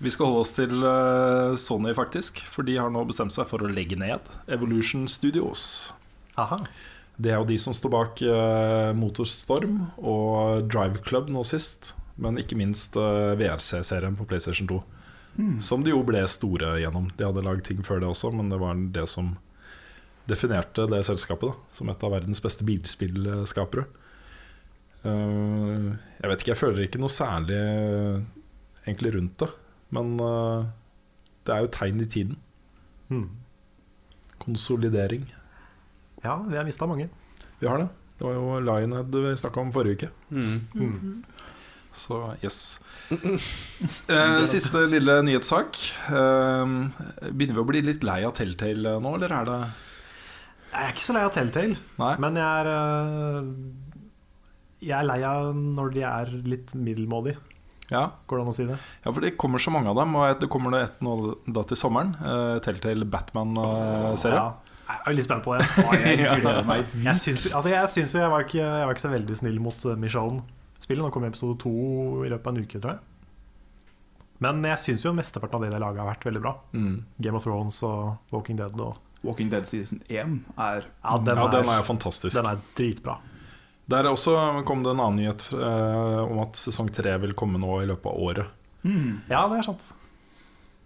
Vi 0.00 0.10
skal 0.12 0.30
holde 0.30 0.44
oss 0.44 0.54
til 0.56 0.72
uh, 0.84 1.56
Sony, 1.60 1.92
faktisk. 1.96 2.40
For 2.48 2.66
de 2.66 2.78
har 2.80 2.90
nå 2.92 3.02
bestemt 3.08 3.34
seg 3.34 3.48
for 3.50 3.62
å 3.62 3.70
legge 3.70 3.98
ned 4.00 4.30
Evolution 4.48 5.06
Studios. 5.10 5.92
Aha. 6.40 6.62
Det 7.20 7.32
er 7.32 7.40
jo 7.40 7.48
de 7.48 7.58
som 7.60 7.74
står 7.76 7.92
bak 7.92 8.22
eh, 8.24 8.90
Motorstorm 8.96 9.82
og 9.98 10.70
Drive 10.72 11.02
Club 11.04 11.28
nå 11.32 11.44
sist. 11.44 11.92
Men 12.20 12.40
ikke 12.40 12.56
minst 12.56 12.96
eh, 12.96 13.34
VRC-serien 13.40 14.16
på 14.16 14.26
PlayStation 14.28 14.68
2. 14.70 14.80
Som 15.62 15.84
de 15.84 15.92
jo 15.92 16.02
ble 16.04 16.20
store 16.28 16.74
gjennom. 16.82 17.08
De 17.16 17.24
hadde 17.24 17.44
lagd 17.46 17.64
ting 17.68 17.80
før 17.86 18.02
det 18.02 18.10
også, 18.10 18.32
men 18.34 18.50
det 18.52 18.58
var 18.60 18.76
det 18.92 19.06
som 19.08 19.34
definerte 20.28 20.86
det 20.90 21.00
selskapet 21.06 21.50
da, 21.50 21.54
som 21.74 21.90
et 21.90 22.04
av 22.06 22.12
verdens 22.12 22.42
beste 22.42 22.66
bilspillskapere. 22.66 23.86
Uh, 25.00 25.96
jeg 26.20 26.28
vet 26.28 26.42
ikke, 26.42 26.52
jeg 26.52 26.60
føler 26.60 26.84
ikke 26.84 27.00
noe 27.00 27.12
særlig 27.12 27.56
uh, 27.56 28.20
egentlig 28.84 29.14
rundt 29.16 29.38
det. 29.40 29.48
Men 29.96 30.12
uh, 30.20 30.68
det 31.46 31.54
er 31.54 31.64
jo 31.64 31.72
tegn 31.78 32.04
i 32.04 32.08
tiden. 32.10 32.36
Mm. 33.08 33.28
Konsolidering. 34.44 35.24
Ja, 36.24 36.36
vi 36.48 36.56
har 36.56 36.64
mista 36.68 36.86
mange. 36.86 37.08
Vi 37.60 37.66
har 37.68 37.78
det. 37.82 37.88
Det 38.18 38.26
var 38.26 38.34
jo 38.36 38.58
Lionhead 38.60 39.14
vi 39.16 39.36
snakka 39.40 39.60
om 39.62 39.70
forrige 39.72 39.96
uke. 39.96 40.08
Mm. 40.30 40.60
Mm. 40.74 41.22
Så 41.92 42.18
yes. 42.44 42.80
Eh, 44.12 44.44
Siste 44.46 44.84
lille 44.86 45.16
nyhetssak. 45.26 45.78
Eh, 46.12 46.74
begynner 47.32 47.56
vi 47.56 47.62
å 47.62 47.68
bli 47.70 47.80
litt 47.82 48.04
lei 48.06 48.20
av 48.28 48.34
Telltale 48.38 48.98
nå, 49.02 49.14
eller 49.16 49.32
er 49.40 49.48
det 49.48 49.56
Jeg 50.70 50.84
er 50.84 50.92
ikke 50.92 51.06
så 51.08 51.16
lei 51.16 51.24
av 51.26 51.32
Telltale, 51.34 51.78
Nei? 51.98 52.12
men 52.22 52.38
jeg 52.38 52.46
er 52.60 52.70
øh, 52.74 53.48
Jeg 54.84 54.94
er 55.00 55.08
lei 55.08 55.18
av 55.26 55.48
når 55.56 55.90
de 55.96 56.04
er 56.12 56.30
litt 56.52 56.74
middelmådige. 56.78 57.40
Ja. 57.90 58.04
Går 58.30 58.38
det 58.38 58.44
an 58.44 58.52
å 58.52 58.54
si 58.54 58.68
det? 58.68 58.76
ja, 59.02 59.10
for 59.10 59.24
det 59.24 59.32
kommer 59.40 59.58
så 59.58 59.72
mange 59.74 59.90
av 59.90 59.96
dem. 59.98 60.12
Og 60.14 60.38
det 60.44 60.48
kommer 60.52 60.76
det 60.76 60.84
et 60.86 61.00
nå 61.02 61.16
da 61.50 61.64
til 61.66 61.80
sommeren. 61.80 62.12
Eh, 62.22 62.58
Telltale 62.62 63.08
Batman-serie. 63.16 64.44
Ja. 64.44 64.69
Jeg 64.90 65.12
er 65.12 65.16
litt 65.16 65.26
spent 65.26 65.44
på 65.44 65.54
det. 65.56 65.66
Jeg 66.04 66.40
gleder 66.42 66.66
meg 66.68 66.96
Jeg 67.08 67.20
syns, 67.20 67.46
altså 67.50 67.72
jeg, 67.72 67.92
syns 67.92 68.14
jo 68.16 68.22
jeg, 68.22 68.32
var 68.32 68.46
ikke, 68.46 68.62
jeg 68.62 68.88
var 68.88 68.96
ikke 68.96 69.04
så 69.04 69.12
veldig 69.12 69.36
snill 69.38 69.60
mot 69.62 69.86
uh, 69.86 69.94
Michonne-spillet. 70.00 71.04
Nå 71.04 71.12
kommer 71.14 71.32
episode 71.32 71.58
to 71.62 71.72
i 72.26 72.32
løpet 72.32 72.50
av 72.50 72.56
en 72.56 72.66
uke, 72.66 72.80
tror 72.80 72.96
jeg. 72.96 73.06
Men 74.40 74.62
jeg 74.64 74.80
syns 74.80 75.04
jo 75.04 75.12
mesteparten 75.16 75.58
av 75.58 75.66
det 75.66 75.74
de 75.74 75.80
laga, 75.82 76.00
har 76.02 76.10
vært 76.14 76.26
veldig 76.30 76.42
bra. 76.42 76.54
Mm. 76.72 76.94
Game 77.20 77.36
of 77.36 77.44
Thrones 77.44 77.82
og 77.84 78.32
Walking 78.32 78.56
Dead. 78.60 78.76
Og, 78.80 78.96
Walking 79.26 79.50
Dead 79.52 79.68
season 79.68 80.00
1 80.08 80.38
er 80.56 80.86
ja, 80.86 81.16
den, 81.20 81.36
Ja, 81.36 81.44
er, 81.44 81.52
den 81.58 81.72
er 81.74 81.84
fantastisk. 81.84 82.32
den 82.36 82.48
er 82.48 82.62
dritbra. 82.78 83.18
Der 83.90 84.06
også 84.08 84.36
kom 84.68 84.84
det 84.84 84.94
en 84.94 85.02
annen 85.02 85.18
nyhet 85.18 85.48
eh, 85.52 86.20
om 86.22 86.40
at 86.44 86.56
sesong 86.56 86.88
tre 86.94 87.16
vil 87.24 87.34
komme 87.36 87.58
nå 87.60 87.80
i 87.82 87.88
løpet 87.90 88.06
av 88.06 88.22
året. 88.30 88.52
Ja, 89.28 89.42
det 89.50 89.58
er 89.58 89.66
sant. 89.66 89.90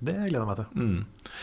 Det 0.04 0.14
gleder 0.16 0.40
jeg 0.40 0.48
meg 0.48 0.58
til. 0.58 0.70
Mm. 0.74 1.34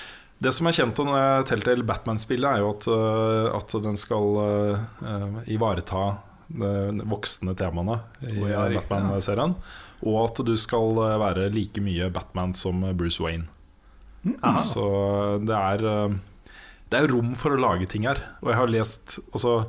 Det 0.41 0.49
som 0.55 0.65
er 0.65 0.73
kjent 0.73 0.97
om 1.03 1.11
eh, 1.13 1.43
Telltale 1.45 1.85
Batman-spillet, 1.85 2.49
er 2.49 2.63
jo 2.63 2.71
at, 2.73 2.87
eh, 2.89 3.47
at 3.59 3.75
den 3.85 3.99
skal 3.99 4.39
eh, 4.41 4.85
eh, 5.05 5.39
ivareta 5.53 6.05
de 6.51 7.05
voksne 7.07 7.53
temaene 7.55 8.01
i 8.27 8.41
oh, 8.41 8.49
ja, 8.49 8.65
Batman-serien. 8.73 9.53
Og 10.01 10.17
at 10.25 10.41
du 10.47 10.55
skal 10.59 10.97
eh, 10.97 11.17
være 11.21 11.47
like 11.53 11.83
mye 11.83 12.09
Batman 12.13 12.55
som 12.57 12.81
Bruce 12.97 13.21
Wayne. 13.23 13.47
Mm. 14.25 14.35
Så 14.61 14.83
det 15.45 15.55
er 15.57 15.87
eh, 15.89 16.19
Det 16.91 16.99
er 16.99 17.09
rom 17.09 17.33
for 17.39 17.55
å 17.55 17.61
lage 17.61 17.87
ting 17.89 18.05
her. 18.09 18.19
Og 18.41 18.51
jeg 18.51 18.59
har 18.59 18.69
lest 18.69 19.19
også, 19.31 19.63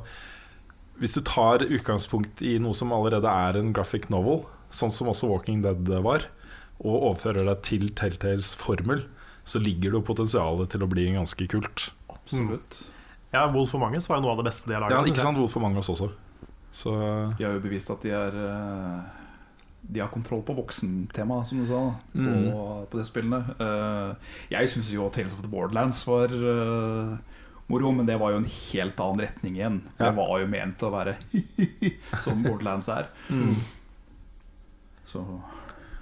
Hvis 0.99 1.15
du 1.17 1.21
tar 1.25 1.63
utgangspunkt 1.65 2.43
i 2.45 2.57
noe 2.61 2.73
som 2.77 2.93
allerede 2.93 3.29
er 3.29 3.57
en 3.57 3.73
graphic 3.73 4.09
novel, 4.13 4.43
sånn 4.73 4.93
som 4.93 5.09
også 5.09 5.29
Walking 5.29 5.61
Dead 5.61 5.89
var, 6.05 6.27
og 6.81 6.93
overfører 7.13 7.45
det 7.45 7.61
til 7.69 7.89
Telltales 7.93 8.55
formel, 8.57 9.05
så 9.45 9.59
ligger 9.59 9.91
det 9.91 9.99
jo 9.99 10.05
potensialet 10.07 10.69
til 10.71 10.83
å 10.85 10.87
bli 10.91 11.07
ganske 11.15 11.47
kult. 11.51 11.89
Absolutt. 12.09 12.77
Ja, 13.33 13.47
Wolf 13.51 13.71
for 13.73 13.81
Us 13.95 14.07
var 14.09 14.19
jo 14.19 14.23
noe 14.27 14.31
av 14.35 14.39
det 14.43 14.45
beste 14.51 14.69
de 14.69 14.75
har 14.77 14.83
laga. 14.85 14.99
Ja, 15.01 15.03
ikke 15.09 15.19
sant? 15.23 15.37
Hvorfor 15.41 15.63
mange 15.63 15.81
av 15.81 15.89
også. 15.89 16.11
Så 16.73 16.93
De 17.37 17.43
har 17.45 17.53
jo 17.57 17.61
bevist 17.61 17.89
at 17.93 18.01
de 18.01 18.09
er 18.13 18.33
eh, 18.33 19.01
De 19.93 19.99
har 19.99 20.07
kontroll 20.13 20.41
på 20.45 20.55
voksentemaet, 20.57 21.47
som 21.49 21.59
du 21.59 21.67
sa, 21.69 21.81
på, 22.13 22.23
Mm. 22.23 22.87
på 22.89 22.97
de 22.97 23.03
spillene. 23.05 23.41
Eh, 23.59 24.15
jeg 24.55 24.69
syns 24.71 24.93
jo 24.93 25.09
Tales 25.09 25.33
of 25.35 25.41
the 25.43 25.49
Borderlands 25.51 25.99
var 26.07 26.31
eh, 26.33 27.17
moro, 27.67 27.91
men 27.91 28.05
det 28.07 28.17
var 28.21 28.31
jo 28.33 28.37
en 28.41 28.49
helt 28.49 28.99
annen 28.99 29.21
retning 29.25 29.57
igjen. 29.59 29.81
Ja. 29.97 30.07
Det 30.07 30.15
var 30.17 30.39
jo 30.39 30.47
ment 30.47 30.81
å 30.87 30.91
være 30.93 31.17
som 32.23 32.41
Borderlands 32.45 32.87
er. 32.89 33.09
mm. 33.29 33.55
Så 35.05 35.21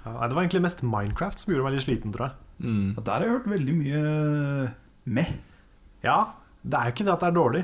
Ja, 0.02 0.26
det 0.26 0.34
var 0.34 0.42
egentlig 0.42 0.64
mest 0.64 0.82
Minecraft 0.82 1.42
som 1.42 1.52
gjorde 1.52 1.66
meg 1.68 1.76
litt 1.76 1.86
sliten, 1.86 2.14
tror 2.14 2.30
jeg. 2.30 2.38
Mm. 2.62 2.94
der 2.98 3.12
har 3.12 3.24
jeg 3.24 3.32
hørt 3.32 3.50
veldig 3.50 3.74
mye 3.74 4.00
med. 5.04 5.30
Ja, 6.04 6.16
det 6.62 6.78
er 6.78 6.88
jo 6.88 6.94
ikke 6.94 7.06
det 7.06 7.14
at 7.14 7.24
det 7.24 7.30
er 7.30 7.38
dårlig. 7.38 7.62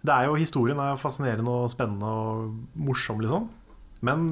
Det 0.00 0.14
er 0.14 0.26
jo 0.26 0.38
Historien 0.40 0.80
er 0.80 0.98
fascinerende 0.98 1.52
og 1.52 1.70
spennende 1.70 2.08
og 2.08 2.54
morsom, 2.74 3.20
liksom. 3.22 3.50
Men 4.06 4.24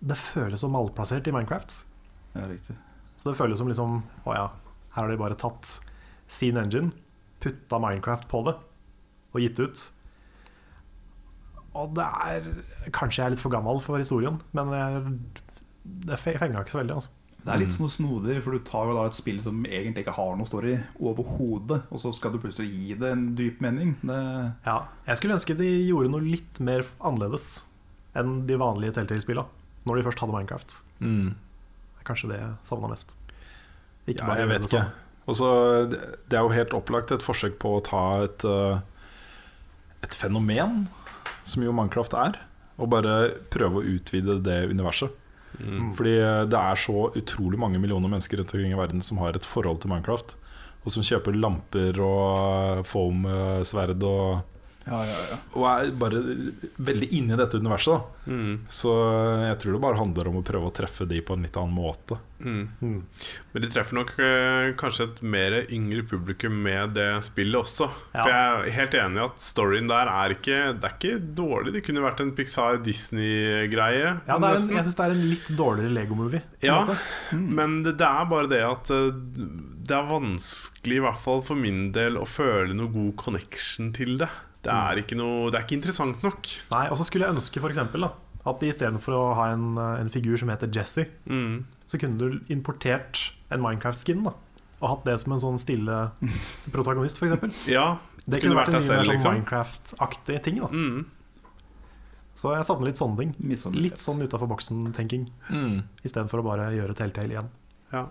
det 0.00 0.16
føles 0.16 0.62
så 0.62 0.70
malplassert 0.72 1.28
i 1.28 1.34
Minecraft. 1.34 1.82
Ja, 2.34 2.46
riktig. 2.48 2.76
Så 3.20 3.30
det 3.30 3.36
føles 3.36 3.58
som 3.60 3.68
liksom 3.68 3.98
Å 4.24 4.34
ja, 4.36 4.46
her 4.94 5.02
har 5.04 5.10
de 5.10 5.20
bare 5.20 5.36
tatt 5.38 5.76
sin 6.30 6.56
engine, 6.56 6.94
putta 7.42 7.80
Minecraft 7.82 8.28
på 8.30 8.44
det 8.46 8.56
og 9.30 9.42
gitt 9.42 9.60
ut. 9.60 9.82
Og 11.78 11.92
det 11.94 12.06
er 12.06 12.48
Kanskje 12.94 13.20
jeg 13.20 13.26
er 13.28 13.34
litt 13.34 13.42
for 13.42 13.52
gammel 13.52 13.78
for 13.84 14.00
historien, 14.00 14.40
men 14.56 14.72
jeg, 14.74 15.14
det 15.84 16.18
fe- 16.20 16.36
fenga 16.38 16.60
ikke 16.64 16.74
så 16.74 16.80
veldig, 16.82 16.94
altså. 17.00 17.10
Det 17.40 17.54
er 17.54 17.58
litt 17.62 17.72
sånn 17.72 17.88
snodig, 17.88 18.34
for 18.44 18.52
du 18.52 18.58
tar 18.68 18.84
jo 18.90 18.94
da 18.98 19.06
et 19.08 19.16
spill 19.16 19.38
som 19.40 19.62
egentlig 19.64 20.02
ikke 20.04 20.12
har 20.12 20.34
noe 20.36 20.44
story 20.44 20.74
overhodet, 21.00 21.78
og 21.88 21.98
så 22.02 22.10
skal 22.12 22.34
du 22.34 22.38
plutselig 22.42 22.68
gi 22.68 22.94
det 23.00 23.12
en 23.14 23.22
dyp 23.34 23.62
mening. 23.64 23.94
Det, 24.02 24.18
Ja, 24.66 24.74
jeg 25.06 25.16
skulle 25.16 25.38
ønske 25.38 25.56
de 25.56 25.70
gjorde 25.88 26.10
noe 26.12 26.20
litt 26.20 26.60
mer 26.60 26.84
annerledes 27.00 27.64
enn 28.14 28.46
de 28.46 28.58
vanlige 28.60 28.92
Telltale-spillene. 28.98 29.46
Når 29.88 29.96
de 29.96 30.02
først 30.04 30.20
hadde 30.20 30.34
Minecraft. 30.36 30.74
Mm. 31.00 31.30
Det 31.32 32.02
er 32.02 32.08
kanskje 32.10 32.28
det 32.28 32.40
jeg 32.42 32.52
savna 32.68 32.88
mest. 32.92 33.14
Ikke 34.06 34.26
Ja, 34.28 34.34
jeg 34.36 34.48
vet 34.48 34.60
det 34.66 34.70
ikke. 34.74 34.84
Det 35.30 36.00
det 36.28 36.36
er 36.36 36.42
jo 36.42 36.48
helt 36.52 36.74
opplagt 36.76 37.12
et 37.12 37.22
forsøk 37.24 37.56
på 37.62 37.78
å 37.78 37.82
ta 37.84 38.22
et, 38.24 38.44
eh, 38.44 38.80
et 40.02 40.14
fenomen, 40.16 40.88
som 41.42 41.62
jo 41.62 41.72
Minecraft 41.72 42.12
er, 42.14 42.38
og 42.78 42.90
bare 42.90 43.30
prøve 43.48 43.80
å 43.80 43.86
utvide 43.96 44.42
det 44.42 44.68
universet. 44.70 45.10
Mm. 45.60 45.90
Fordi 45.96 46.14
eh, 46.18 46.44
det 46.50 46.60
er 46.60 46.80
så 46.80 47.08
utrolig 47.16 47.60
mange 47.60 47.80
millioner 47.82 48.10
mennesker 48.10 48.40
rundt 48.40 48.54
omkring 48.54 48.72
i 48.74 48.78
verden 48.78 49.04
som 49.04 49.20
har 49.22 49.36
et 49.36 49.48
forhold 49.48 49.82
til 49.82 49.92
Minecraft. 49.92 50.36
Og 50.80 50.94
som 50.94 51.04
kjøper 51.04 51.36
lamper 51.36 51.98
og 52.00 52.86
foam-sverd 52.88 54.00
og, 54.08 54.40
ja, 54.86 55.00
ja, 55.04 55.18
ja. 55.30 55.36
og 55.58 55.66
er 55.68 55.90
bare 56.00 56.20
veldig 56.80 57.10
inne 57.16 57.36
i 57.36 57.38
dette 57.38 57.60
universet. 57.60 58.00
Da. 58.00 58.32
Mm. 58.32 58.54
Så 58.72 58.94
jeg 59.44 59.58
tror 59.60 59.76
det 59.76 59.82
bare 59.84 60.00
handler 60.00 60.30
om 60.30 60.40
å 60.40 60.44
prøve 60.46 60.70
å 60.70 60.74
treffe 60.74 61.06
de 61.08 61.20
på 61.24 61.36
en 61.36 61.44
litt 61.44 61.58
annen 61.60 61.76
måte. 61.76 62.16
Mm. 62.40 62.62
Mm. 62.80 62.96
Men 63.52 63.64
de 63.64 63.70
treffer 63.70 63.98
nok 63.98 64.14
eh, 64.24 64.70
kanskje 64.80 65.06
et 65.10 65.22
mer 65.34 65.56
yngre 65.68 66.04
publikum 66.08 66.56
med 66.64 66.94
det 66.96 67.08
spillet 67.26 67.60
også. 67.60 67.90
Ja. 68.14 68.22
For 68.22 68.32
jeg 68.32 68.40
er 68.40 68.76
helt 68.78 68.98
enig 69.02 69.20
i 69.20 69.24
at 69.26 69.44
storyen 69.44 69.90
der 69.90 70.10
er 70.10 70.34
ikke 70.34 70.60
Det 70.78 70.88
er 70.88 70.96
ikke 70.96 71.22
dårlig. 71.42 71.74
Det 71.76 71.84
kunne 71.86 72.04
vært 72.06 72.24
en 72.24 72.34
Pixar-Disney-greie. 72.38 74.14
Ja, 74.16 74.38
det 74.40 74.52
er 74.52 74.60
en, 74.62 74.76
jeg 74.78 74.88
syns 74.88 75.00
det 75.00 75.06
er 75.06 75.16
en 75.16 75.26
litt 75.28 75.50
dårligere 75.60 75.96
Lego-movie. 76.00 76.44
Ja, 76.64 76.80
måte. 76.80 76.96
men 77.36 77.82
det, 77.84 77.98
det 78.00 78.08
er 78.08 78.30
bare 78.32 78.50
det 78.50 78.64
at 78.64 78.92
eh, 78.94 79.10
det 79.90 79.96
er 79.96 80.06
vanskelig, 80.06 81.00
i 81.00 81.02
hvert 81.04 81.20
fall 81.20 81.42
for 81.44 81.58
min 81.58 81.90
del, 81.94 82.16
å 82.20 82.28
føle 82.28 82.76
noe 82.76 82.92
god 82.94 83.16
connection 83.20 83.90
til 83.96 84.16
det. 84.20 84.30
Det 84.62 84.70
er 84.72 84.98
ikke, 85.00 85.16
noe, 85.16 85.50
det 85.50 85.56
er 85.60 85.64
ikke 85.64 85.78
interessant 85.78 86.22
nok. 86.22 86.46
Nei, 86.70 86.88
Og 86.90 86.96
så 87.00 87.04
skulle 87.08 87.24
jeg 87.26 87.34
ønske 87.34 87.60
for 87.62 87.70
eksempel, 87.72 88.00
da, 88.04 88.10
at 88.50 88.60
de 88.60 88.68
istedenfor 88.68 89.14
å 89.16 89.34
ha 89.38 89.46
en, 89.54 89.78
en 89.78 90.10
figur 90.12 90.36
som 90.40 90.48
heter 90.52 90.68
Jesse, 90.72 91.06
Mm. 91.26 91.64
så 91.88 91.98
kunne 92.00 92.18
du 92.18 92.40
importert 92.52 93.30
en 93.50 93.60
Minecraft-skin. 93.60 94.22
da 94.24 94.32
Og 94.82 94.88
hatt 94.88 95.04
det 95.04 95.18
som 95.20 95.32
en 95.32 95.40
sånn 95.40 95.58
stille 95.58 96.10
protagonist, 96.72 97.16
f.eks. 97.20 97.66
Ja, 97.68 97.98
Det 98.26 98.42
kunne 98.42 98.56
vært 98.56 98.68
en 98.68 98.80
mye 98.80 98.88
mer 98.88 99.04
sånn 99.04 99.14
liksom. 99.14 99.34
Minecraft-aktig 99.40 100.42
ting. 100.42 100.60
da 100.60 100.68
Mm. 100.68 101.04
Så 102.40 102.54
jeg 102.56 102.64
savner 102.64 102.86
litt 102.88 102.96
sånne 102.96 103.16
ting. 103.18 103.34
Litt 103.76 103.98
sånn 104.00 104.22
utafor 104.22 104.48
boksen-tenking, 104.48 105.26
Mm. 105.50 105.82
istedenfor 106.04 106.40
å 106.40 106.44
bare 106.44 106.70
gjøre 106.72 106.94
Telltale 106.96 107.28
igjen. 107.36 107.48
Ja. 107.92 108.06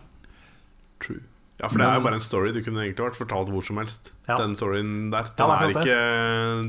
True. 1.00 1.22
Ja, 1.60 1.68
for 1.68 1.82
det 1.82 1.88
er 1.90 1.98
jo 1.98 2.04
bare 2.06 2.16
en 2.16 2.24
story. 2.24 2.52
Du 2.56 2.62
kunne 2.64 2.86
egentlig 2.86 3.04
vært 3.04 3.18
fortalt 3.20 3.50
hvor 3.52 3.64
som 3.68 3.82
helst. 3.82 4.14
Ja. 4.30 4.38
Den 4.40 4.54
storyen 4.56 5.10
der. 5.12 5.28
Den 5.36 5.50
Ja, 5.52 5.68
ikke, 5.74 5.98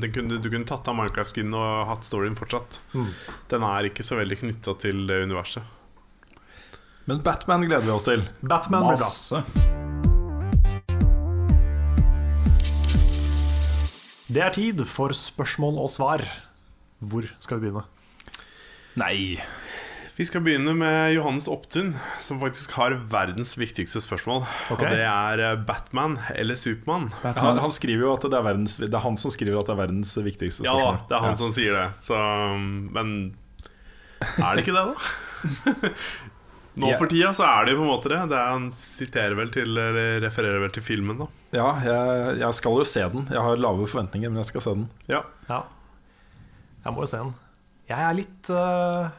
den 0.03 0.11
kunne, 0.11 0.39
du 0.43 0.49
kunne 0.51 0.67
tatt 0.67 0.89
av 0.91 0.97
Minecraft-skin 0.97 1.53
og 1.55 1.85
hatt 1.87 2.03
storyen 2.03 2.35
fortsatt. 2.35 2.81
Mm. 2.91 3.07
Den 3.53 3.63
er 3.69 3.87
ikke 3.87 4.03
så 4.03 4.19
veldig 4.19 4.41
knytta 4.43 4.75
til 4.83 5.05
det 5.07 5.21
universet. 5.23 5.63
Men 7.07 7.23
Batman 7.23 7.63
gleder 7.63 7.87
vi 7.87 7.95
oss 7.95 8.09
til. 8.09 8.27
Batman. 8.43 8.91
Masse. 8.99 9.41
Det 14.31 14.43
er 14.43 14.53
tid 14.55 14.83
for 14.87 15.15
spørsmål 15.15 15.79
og 15.87 15.89
svar. 15.91 16.27
Hvor 16.99 17.31
skal 17.39 17.63
vi 17.63 17.69
begynne? 17.69 17.87
Nei. 18.99 19.39
Vi 20.17 20.25
skal 20.27 20.43
begynne 20.43 20.73
med 20.75 21.13
Johannes 21.15 21.47
Opptun, 21.47 21.93
som 22.21 22.39
faktisk 22.41 22.73
har 22.75 22.93
verdens 23.11 23.53
viktigste 23.57 24.01
spørsmål. 24.03 24.43
Okay. 24.73 24.75
Og 24.75 24.81
det 24.91 25.05
er 25.07 25.43
eh, 25.45 25.61
Batman 25.67 26.17
eller 26.35 26.59
Supermann. 26.59 27.09
Han, 27.23 27.61
han 27.63 27.71
skriver 27.71 28.05
jo 28.05 28.15
at 28.17 28.25
det 28.27 28.35
er, 28.35 28.43
verdens, 28.45 28.75
det 28.81 28.91
er 28.91 29.05
han 29.05 29.15
som 29.21 29.31
skriver 29.33 29.61
at 29.61 29.71
det 29.71 29.75
er 29.77 29.79
verdens 29.85 30.11
viktigste 30.19 30.65
spørsmål. 30.65 30.99
Ja 30.99 31.07
det 31.07 31.15
er 31.17 31.25
han 31.29 31.39
som 31.39 31.53
sier 31.55 31.77
det. 31.79 31.85
Så, 32.03 32.17
um, 32.17 32.91
men 32.91 33.15
er 34.21 34.51
det 34.51 34.65
ikke 34.65 34.75
det, 34.75 34.83
da? 34.91 35.95
Nå 36.81 36.91
for 36.95 37.11
tida 37.11 37.33
så 37.35 37.43
er 37.47 37.67
det 37.67 37.73
jo 37.73 37.81
på 37.81 37.83
en 37.83 37.91
måte 37.91 38.11
det. 38.11 38.19
det 38.31 38.37
er, 38.37 38.51
han 38.53 38.67
siterer 38.75 39.35
vel 39.35 39.49
til, 39.51 39.71
eller 39.73 40.21
refererer 40.23 40.61
vel 40.63 40.71
til 40.75 40.85
filmen, 40.85 41.23
da. 41.23 41.27
Ja, 41.55 41.69
jeg, 41.83 42.37
jeg 42.43 42.59
skal 42.59 42.77
jo 42.79 42.85
se 42.87 43.03
den. 43.15 43.25
Jeg 43.31 43.43
har 43.43 43.59
lave 43.59 43.87
forventninger, 43.91 44.31
men 44.31 44.39
jeg 44.43 44.51
skal 44.53 44.63
se 44.67 44.75
den. 44.77 44.85
Ja. 45.11 45.23
Ja. 45.49 45.63
Jeg 46.85 46.95
må 46.95 47.03
jo 47.03 47.11
se 47.11 47.19
den. 47.19 47.33
Jeg 47.91 47.99
er 48.07 48.15
litt 48.15 48.53
øh, 48.55 49.09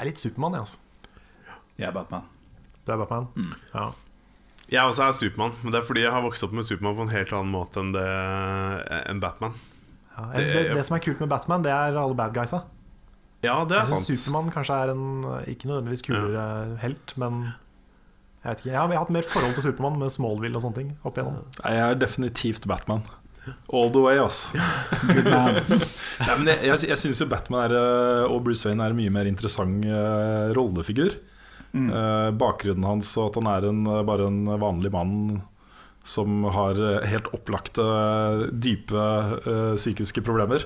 Jeg 0.00 0.06
er 0.06 0.08
litt 0.08 0.20
Supermann, 0.22 0.54
jeg, 0.56 0.60
altså. 0.64 0.78
Jeg 1.76 1.88
er 1.90 1.92
Batman. 1.92 2.22
Du 2.86 2.92
er 2.94 2.96
Batman? 3.02 3.26
Ja. 3.74 3.90
Jeg 4.70 4.80
også 4.86 5.02
er 5.08 5.12
Supermann, 5.12 5.52
men 5.62 5.72
det 5.74 5.80
er 5.82 5.84
fordi 5.86 6.00
jeg 6.06 6.12
har 6.14 6.22
vokst 6.24 6.44
opp 6.46 6.52
med 6.56 6.64
Supermann 6.64 6.96
på 6.96 7.02
en 7.04 7.12
helt 7.12 7.32
annen 7.36 7.52
måte 7.52 7.80
enn, 7.82 7.90
det, 7.92 8.04
enn 9.10 9.20
Batman. 9.20 9.52
Ja, 10.16 10.24
jeg 10.32 10.46
det, 10.46 10.54
Det- 10.54 10.74
det 10.78 10.84
som 10.86 10.96
er 10.96 11.00
kult 11.04 11.20
med 11.20 11.28
Batman, 11.28 11.62
det 11.62 11.72
er 11.72 11.98
alle 12.00 12.14
bad 12.16 12.32
guysa. 12.32 12.62
Ja, 13.42 13.64
det 13.64 13.76
er 13.76 13.84
Jeg 13.84 13.88
sant. 13.98 14.16
Supermann 14.16 14.50
kanskje 14.50 14.74
er 14.76 14.90
en 14.92 15.24
ikke 15.48 15.68
nødvendigvis 15.68 16.02
kulere 16.06 16.76
helt, 16.80 17.14
men 17.18 17.42
jeg 18.44 18.50
vet 18.50 18.58
ikke. 18.64 18.70
Jeg 18.70 18.78
har, 18.80 18.88
jeg 18.88 18.96
har 18.98 19.04
hatt 19.04 19.10
mer 19.10 19.22
forhold 19.22 19.54
til 19.54 19.62
Supermann 19.68 19.98
med 19.98 20.10
Smallville 20.10 20.56
og 20.56 20.62
sånne 20.62 20.74
ting 20.80 20.96
opp 21.04 21.16
igjennom. 21.18 21.44
Jeg 21.64 21.78
er 21.90 21.94
definitivt 21.94 22.66
Batman. 22.68 23.02
All 23.72 23.88
the 23.90 24.02
way, 24.04 24.18
ass. 24.20 24.50
Nei, 25.24 26.34
men 26.38 26.50
jeg 26.50 26.64
jeg, 26.68 26.88
jeg 26.92 26.98
syns 27.00 27.20
jo 27.22 27.26
Batman 27.30 27.64
er, 27.68 27.74
eh, 27.80 28.24
og 28.30 28.42
Bruce 28.46 28.66
Wayne 28.68 28.84
er 28.84 28.92
en 28.94 28.98
mye 29.00 29.12
mer 29.14 29.28
interessant 29.30 29.84
eh, 29.86 30.50
rollefigur. 30.56 31.16
Eh, 31.70 32.30
bakgrunnen 32.34 32.82
hans 32.88 33.12
og 33.20 33.28
at 33.30 33.36
han 33.38 33.48
er 33.52 33.68
en, 33.70 33.84
eh, 33.86 34.02
bare 34.08 34.26
en 34.26 34.40
vanlig 34.60 34.90
mann 34.94 35.14
som 36.06 36.42
har 36.50 36.78
eh, 36.80 37.04
helt 37.12 37.28
opplagte, 37.36 37.84
dype 38.50 39.04
eh, 39.46 39.76
psykiske 39.78 40.22
problemer. 40.26 40.64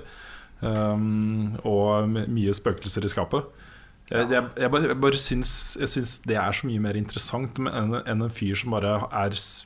Um, 0.65 1.59
og 1.67 2.07
my- 2.09 2.25
mye 2.33 2.55
spøkelser 2.57 3.05
i 3.05 3.11
skapet. 3.13 3.45
Jeg, 4.09 4.31
jeg, 4.33 4.47
jeg, 4.61 4.71
bare, 4.73 4.89
jeg 4.93 4.97
bare 5.03 5.19
syns, 5.21 5.51
jeg 5.81 5.91
syns 5.93 6.13
det 6.29 6.37
er 6.41 6.57
så 6.57 6.69
mye 6.69 6.81
mer 6.85 6.97
interessant 6.97 7.59
enn 7.61 7.71
enn 8.01 8.23
en 8.25 8.33
fyr 8.33 8.57
som 8.61 8.73
bare 8.77 8.95
er 9.11 9.37
s- 9.37 9.65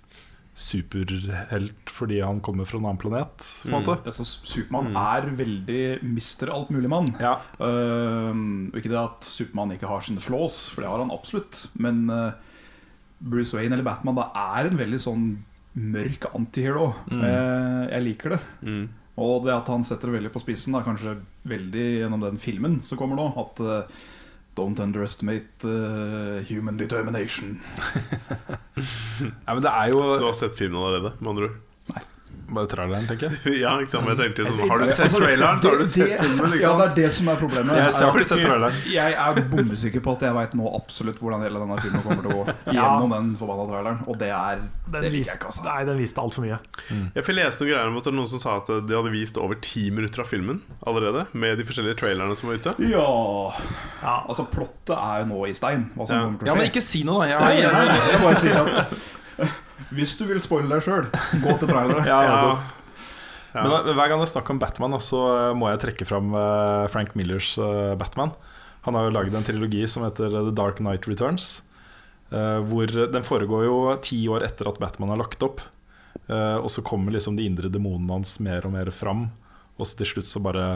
superhelt 0.59 1.93
fordi 1.93 2.19
han 2.25 2.41
kommer 2.45 2.67
fra 2.67 2.81
en 2.81 2.89
annen 2.89 3.01
planet. 3.01 3.47
På 3.63 3.71
en 3.71 3.77
måte. 3.77 3.97
Ja, 4.05 4.27
Supermann 4.27 4.99
er 4.99 5.31
veldig 5.39 5.83
mister 6.07 6.55
altmuligmann. 6.55 7.13
Ja, 7.23 7.39
Uh, 7.59 8.35
ikke 8.77 8.91
det 8.91 8.99
at 9.01 9.27
Supermann 9.27 9.73
ikke 9.75 9.89
har 9.91 10.03
sine 10.05 10.23
flaws, 10.23 10.61
for 10.73 10.85
det 10.85 10.91
har 10.91 11.03
han 11.03 11.15
absolutt. 11.15 11.65
Men 11.79 12.05
uh, 12.11 12.37
Bruce 13.19 13.57
Wayne 13.57 13.75
eller 13.75 13.87
Batman 13.87 14.19
da 14.19 14.29
er 14.55 14.69
en 14.69 14.79
veldig 14.79 15.01
sånn 15.03 15.29
mørk 15.79 16.29
antihero. 16.35 16.93
Eh, 17.13 17.83
jeg 17.93 18.05
liker 18.07 18.35
det. 18.35 18.41
Mm. 18.67 18.85
Og 19.19 19.47
det 19.47 19.55
at 19.55 19.71
han 19.71 19.85
setter 19.87 20.11
det 20.11 20.19
veldig 20.19 20.33
på 20.35 20.43
spissen, 20.43 20.77
da, 20.77 20.85
kanskje 20.87 21.19
veldig 21.49 21.87
gjennom 22.03 22.23
den 22.23 22.39
filmen 22.43 22.79
som 22.87 23.01
kommer 23.01 23.19
nå, 23.19 23.29
at 23.41 23.63
eh, 23.63 23.99
Don't 24.59 24.83
underestimate 24.83 25.65
uh, 25.65 26.43
human 26.49 26.77
determination. 26.81 27.61
Nei, 29.47 29.53
men 29.55 29.63
det 29.63 29.71
er 29.71 29.93
jo 29.95 30.03
Du 30.19 30.27
har 30.27 30.39
sett 30.39 30.59
filmen 30.59 30.81
allerede, 30.83 31.15
med 31.21 31.35
andre 31.35 31.51
ord? 31.51 32.09
Bare 32.49 32.67
traileren, 32.71 33.05
tenker 33.09 33.29
jeg. 33.29 33.59
Ja, 33.65 33.75
ikke 33.83 33.91
sant? 33.93 34.07
Men 34.07 34.17
jeg 34.17 34.33
tenkte 34.35 34.53
sånn, 34.57 34.71
Har 34.71 34.79
du 34.81 34.87
sett 34.89 35.03
Altså, 35.05 35.19
traileren, 35.21 35.59
så 35.61 35.69
har 35.73 35.79
du 35.83 35.85
sett 35.87 36.13
filmen. 36.15 36.23
filmen, 36.23 36.47
Ja, 36.49 36.55
liksom. 36.55 36.79
det 36.79 36.87
er 36.89 36.95
det 36.99 37.09
som 37.13 37.29
er 37.29 37.37
problemet. 37.43 37.77
Jeg, 37.77 37.93
jeg 37.99 38.09
har 38.09 38.17
ikke 38.23 38.29
sett 38.31 38.43
traileren. 38.47 38.79
Jeg 38.89 39.17
er 39.25 39.41
bombesikker 39.53 40.05
på 40.07 40.15
at 40.17 40.25
jeg 40.25 40.37
veit 40.39 40.55
nå 40.61 40.71
absolutt 40.79 41.19
hvordan 41.21 41.45
hele 41.45 41.61
denne 41.65 41.77
filmen 41.85 42.05
kommer 42.07 42.23
til 42.25 42.33
å 42.33 42.39
gå. 42.39 42.55
Gjennom 42.79 43.13
den 43.17 43.29
forbanna 43.41 43.67
traileren. 43.69 44.01
Og 44.09 44.17
det 44.23 44.31
er 44.33 44.63
Den 44.89 44.97
Det 44.97 45.03
liker 45.03 45.13
jeg 45.13 45.19
viste, 45.19 45.37
ikke, 45.39 45.51
altså. 45.53 45.65
nei, 45.69 45.79
den 45.91 46.01
viste 46.01 46.25
altfor 46.25 46.47
mye. 46.47 46.59
Jeg 47.19 47.27
fikk 47.29 47.37
lest 47.37 47.61
noen 47.61 47.71
greier 47.75 47.93
om 47.93 48.01
at 48.01 48.09
det 48.09 48.13
er 48.15 48.19
noen 48.23 48.31
som 48.33 48.43
sa 48.47 48.57
at 48.63 48.73
de 48.89 48.97
hadde 48.97 49.13
vist 49.13 49.37
over 49.45 49.61
ti 49.69 49.85
minutter 49.93 50.25
av 50.25 50.31
filmen 50.33 50.63
allerede. 50.89 51.27
Med 51.37 51.61
de 51.61 51.69
forskjellige 51.69 52.01
trailerne 52.01 52.39
som 52.41 52.49
var 52.49 52.63
ute. 52.63 52.75
Ja 52.89 53.07
Ja. 54.01 54.17
Altså, 54.29 54.47
plottet 54.49 54.97
er 54.97 55.23
jo 55.25 55.29
nå 55.35 55.45
i 55.51 55.55
stein. 55.59 55.89
Hva 55.95 56.07
som 56.09 56.17
Ja. 56.17 56.25
kommer 56.25 56.39
til 56.41 56.49
å 56.49 56.51
Ja, 56.53 56.55
men 56.63 56.71
ikke 56.73 56.83
si 56.85 57.05
noe, 57.05 57.29
da. 57.29 57.53
Jeg, 57.53 57.63
jeg 57.69 58.37
sier 58.41 58.65
at 58.65 58.99
Hvis 59.95 60.17
du 60.19 60.25
vil 60.29 60.41
spoile 60.43 60.69
deg 60.75 60.85
sjøl, 60.85 61.07
gå 61.43 61.55
til 61.61 61.71
trailere. 61.71 62.05
Ja. 62.11 62.19
Ja. 62.27 62.41
Ja. 63.55 63.63
Men 63.65 63.71
da, 63.73 63.95
hver 63.97 64.11
gang 64.13 64.21
det 64.21 64.27
er 64.29 64.33
snakk 64.35 64.51
om 64.53 64.59
Batman, 64.61 64.95
så 65.01 65.21
eh, 65.33 65.55
må 65.57 65.71
jeg 65.73 65.81
trekke 65.87 66.07
fram 66.07 66.35
eh, 66.37 66.85
Frank 66.93 67.15
Millers 67.17 67.55
eh, 67.59 67.95
Batman. 67.99 68.35
Han 68.85 68.95
har 68.99 69.07
jo 69.09 69.15
laget 69.17 69.35
en 69.39 69.47
trilogi 69.47 69.87
som 69.89 70.05
heter 70.05 70.29
The 70.37 70.53
Dark 70.55 70.83
Knight 70.83 71.09
Returns. 71.09 71.63
eh, 72.31 72.59
hvor 72.69 72.87
Den 72.93 73.25
foregår 73.25 73.65
jo 73.65 73.79
ti 74.05 74.21
år 74.29 74.45
etter 74.47 74.69
at 74.69 74.79
Batman 74.83 75.15
har 75.15 75.23
lagt 75.25 75.43
opp. 75.43 75.63
Eh, 76.29 76.57
og 76.61 76.69
så 76.71 76.85
kommer 76.85 77.15
liksom 77.17 77.37
de 77.39 77.47
indre 77.49 77.71
demonene 77.73 78.19
hans 78.19 78.37
mer 78.45 78.67
og 78.69 78.75
mer 78.77 78.91
fram. 78.93 79.31
Og 79.81 79.87
så 79.89 79.97
til 80.03 80.13
slutt 80.13 80.29
så 80.29 80.43
bare 80.45 80.67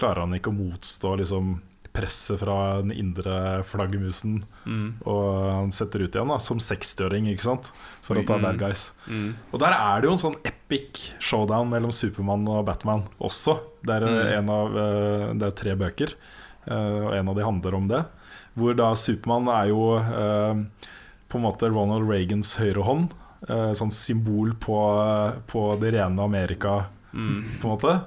klarer 0.00 0.24
han 0.24 0.32
ikke 0.38 0.50
å 0.52 0.56
motstå 0.56 1.16
liksom 1.20 1.58
presset 1.92 2.40
fra 2.40 2.80
den 2.80 2.92
indre 2.96 3.62
flaggermusen. 3.68 4.44
Mm. 4.64 4.94
Og 5.04 5.26
han 5.52 5.72
setter 5.76 6.04
ut 6.06 6.14
igjen 6.16 6.30
da 6.32 6.38
som 6.40 6.58
60-åring 6.62 7.26
ikke 7.32 7.44
sant 7.44 7.68
for 8.02 8.16
å 8.16 8.24
ta 8.26 8.38
Mm. 8.38 8.42
bad 8.42 8.58
guys. 8.58 8.92
Mm. 9.08 9.34
Og 9.52 9.60
der 9.60 9.72
er 9.76 10.00
det 10.00 10.08
jo 10.08 10.12
en 10.12 10.22
sånn 10.24 10.38
epic 10.44 11.12
showdown 11.20 11.68
mellom 11.68 11.92
Supermann 11.92 12.46
og 12.48 12.64
Batman 12.66 13.04
også. 13.20 13.58
Det 13.84 13.90
er, 14.02 14.06
Mm. 14.08 14.38
en 14.38 14.50
av, 14.50 14.76
eh, 14.76 15.32
det 15.34 15.42
er 15.42 15.50
tre 15.50 15.74
bøker, 15.76 16.14
eh, 16.66 17.06
og 17.06 17.12
en 17.14 17.28
av 17.28 17.34
de 17.36 17.42
handler 17.44 17.74
om 17.74 17.88
det. 17.88 18.04
Hvor 18.56 18.74
da 18.76 18.92
Supermann 18.94 19.48
er 19.48 19.68
jo 19.68 19.96
eh, 19.98 20.54
på 21.28 21.34
en 21.36 21.42
måte 21.42 21.68
Ronald 21.72 22.08
Reagans 22.08 22.56
høyre 22.56 22.82
hånd. 22.84 23.10
Sånn 23.74 23.90
symbol 23.90 24.52
på, 24.54 24.76
på 25.48 25.80
det 25.80 25.94
rene 25.94 26.20
Amerika, 26.22 26.86
Mm. 27.12 27.58
på 27.60 27.64
en 27.64 27.76
måte. 27.76 28.04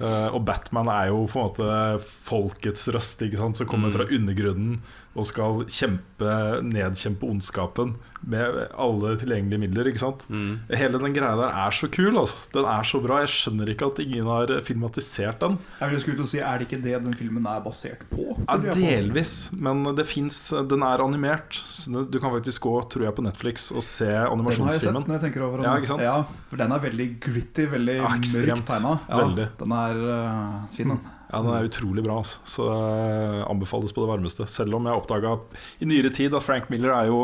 Eh, 0.00 0.28
og 0.32 0.44
Batman 0.48 0.88
er 0.88 1.10
jo 1.10 1.26
på 1.28 1.36
en 1.36 1.48
måte 1.50 2.00
folkets 2.00 2.86
røst, 2.88 3.20
ikke 3.26 3.36
sant? 3.36 3.56
som 3.60 3.66
kommer 3.68 3.90
Mm. 3.90 3.96
fra 3.98 4.06
undergrunnen 4.08 4.80
og 5.14 5.26
skal 5.26 5.64
kjempe, 5.66 6.62
nedkjempe 6.64 7.26
ondskapen 7.28 7.96
med 8.20 8.58
alle 8.76 9.14
tilgjengelige 9.20 9.62
midler. 9.62 9.88
ikke 9.90 10.02
sant? 10.02 10.24
Mm. 10.28 10.60
Hele 10.68 11.00
den 11.00 11.14
greia 11.16 11.36
der 11.38 11.54
er 11.64 11.74
så 11.74 11.88
kul. 11.92 12.12
Altså. 12.20 12.42
Den 12.54 12.68
er 12.68 12.86
så 12.86 13.00
bra. 13.02 13.20
Jeg 13.24 13.32
skjønner 13.34 13.72
ikke 13.72 13.88
at 13.90 14.02
ingen 14.04 14.28
har 14.28 14.52
filmatisert 14.66 15.40
den. 15.40 15.58
Jeg 15.80 15.92
vil 15.94 16.02
skulle 16.04 16.20
til 16.20 16.26
å 16.26 16.32
si, 16.34 16.40
Er 16.40 16.60
det 16.60 16.68
ikke 16.68 16.82
det 16.84 16.96
den 17.06 17.16
filmen 17.16 17.46
er 17.48 17.62
basert 17.64 18.04
på? 18.10 18.26
Ja, 18.46 18.56
delvis, 18.74 19.50
men 19.52 19.82
det 19.96 20.06
fins 20.08 20.50
Den 20.70 20.84
er 20.86 21.04
animert. 21.04 21.54
Så 21.54 22.04
du 22.04 22.18
kan 22.20 22.34
faktisk 22.34 22.66
gå 22.66 22.74
tror 22.92 23.06
jeg, 23.06 23.14
på 23.16 23.24
Netflix 23.24 23.70
og 23.72 23.84
se 23.86 24.08
animasjonsfilmen. 24.08 24.60
Den 24.60 24.66
har 24.66 24.76
jeg 24.76 24.82
sett 24.84 25.08
når 25.08 25.16
jeg 25.18 25.24
tenker 25.28 25.46
over 25.46 25.62
den. 25.62 25.68
Ja, 25.68 25.76
ikke 25.80 25.92
sant? 25.92 26.04
Ja, 26.04 26.44
for 26.50 26.60
den 26.60 26.74
er 26.76 26.84
veldig 26.84 27.08
gritty, 27.22 27.66
veldig 27.70 27.96
Ja, 28.00 28.12
mørkt 28.16 28.68
tegna. 28.68 28.98
Ja, 29.08 29.22
Veldig. 29.24 29.48
Den 29.60 29.74
er 29.76 30.04
uh, 30.04 30.60
fin, 30.76 30.92
den. 30.94 31.00
Ja, 31.30 31.40
Den 31.44 31.52
er 31.54 31.68
utrolig 31.68 32.04
bra, 32.04 32.20
altså. 32.24 32.40
så 32.44 32.66
uh, 32.66 33.50
anbefales 33.50 33.94
på 33.94 34.02
det 34.02 34.10
varmeste. 34.10 34.46
Selv 34.50 34.78
om 34.78 34.88
jeg 34.88 34.98
oppdaga 35.02 35.36
i 35.80 35.88
nyere 35.88 36.10
tid 36.14 36.34
at 36.34 36.46
Frank 36.46 36.70
Miller 36.72 36.94
er 36.96 37.10
jo 37.10 37.20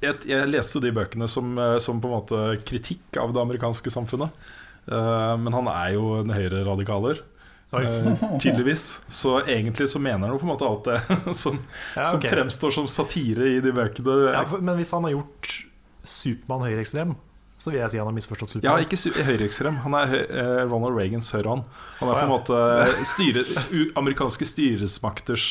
Jeg, 0.00 0.22
jeg 0.30 0.48
leste 0.48 0.80
de 0.80 0.92
bøkene 0.96 1.28
som, 1.28 1.52
eh, 1.60 1.76
som 1.82 2.00
på 2.00 2.08
en 2.08 2.14
måte 2.16 2.40
kritikk 2.66 3.18
av 3.20 3.34
det 3.36 3.42
amerikanske 3.42 3.92
samfunnet. 3.92 4.32
Uh, 4.90 5.36
men 5.38 5.52
han 5.52 5.68
er 5.70 5.92
jo 5.94 6.14
en 6.22 6.32
høyreradikaler. 6.32 7.20
Uh, 7.70 8.16
tydeligvis. 8.42 8.86
Så 9.12 9.36
egentlig 9.44 9.86
så 9.92 10.00
mener 10.02 10.24
han 10.24 10.32
jo 10.34 10.40
på 10.40 10.48
en 10.48 10.52
måte 10.54 10.66
alt 10.66 10.88
det 10.88 11.34
som, 11.42 11.60
Ja, 11.94 12.06
som 12.08 12.24
fremstår 12.24 12.72
som 12.74 12.88
satire 12.90 13.52
i 13.58 13.60
de 13.62 13.74
bøkene. 13.76 14.16
Ja, 14.32 14.46
for- 14.48 14.64
men 14.64 14.80
hvis 14.80 14.94
han 14.96 15.04
har 15.06 15.14
gjort 15.18 15.52
Supermann 16.02 16.64
høyreekstrem, 16.64 17.12
så 17.60 17.68
vil 17.70 17.82
jeg 17.82 17.92
si 17.92 18.00
han 18.00 18.08
har 18.08 18.16
misforstått 18.16 18.64
Ja, 18.64 18.78
ikke 18.80 18.96
høyreekstrem. 19.28 19.82
Han 19.84 19.94
er 20.00 20.14
Ronald 20.64 20.96
Reagans 20.96 21.28
høyrehånd. 21.36 21.68
Han 22.00 22.08
er 22.08 22.16
på 22.16 22.24
en 22.24 22.32
måte 22.32 23.04
styre, 23.04 23.44
amerikanske 24.00 24.48
styresmakters 24.48 25.50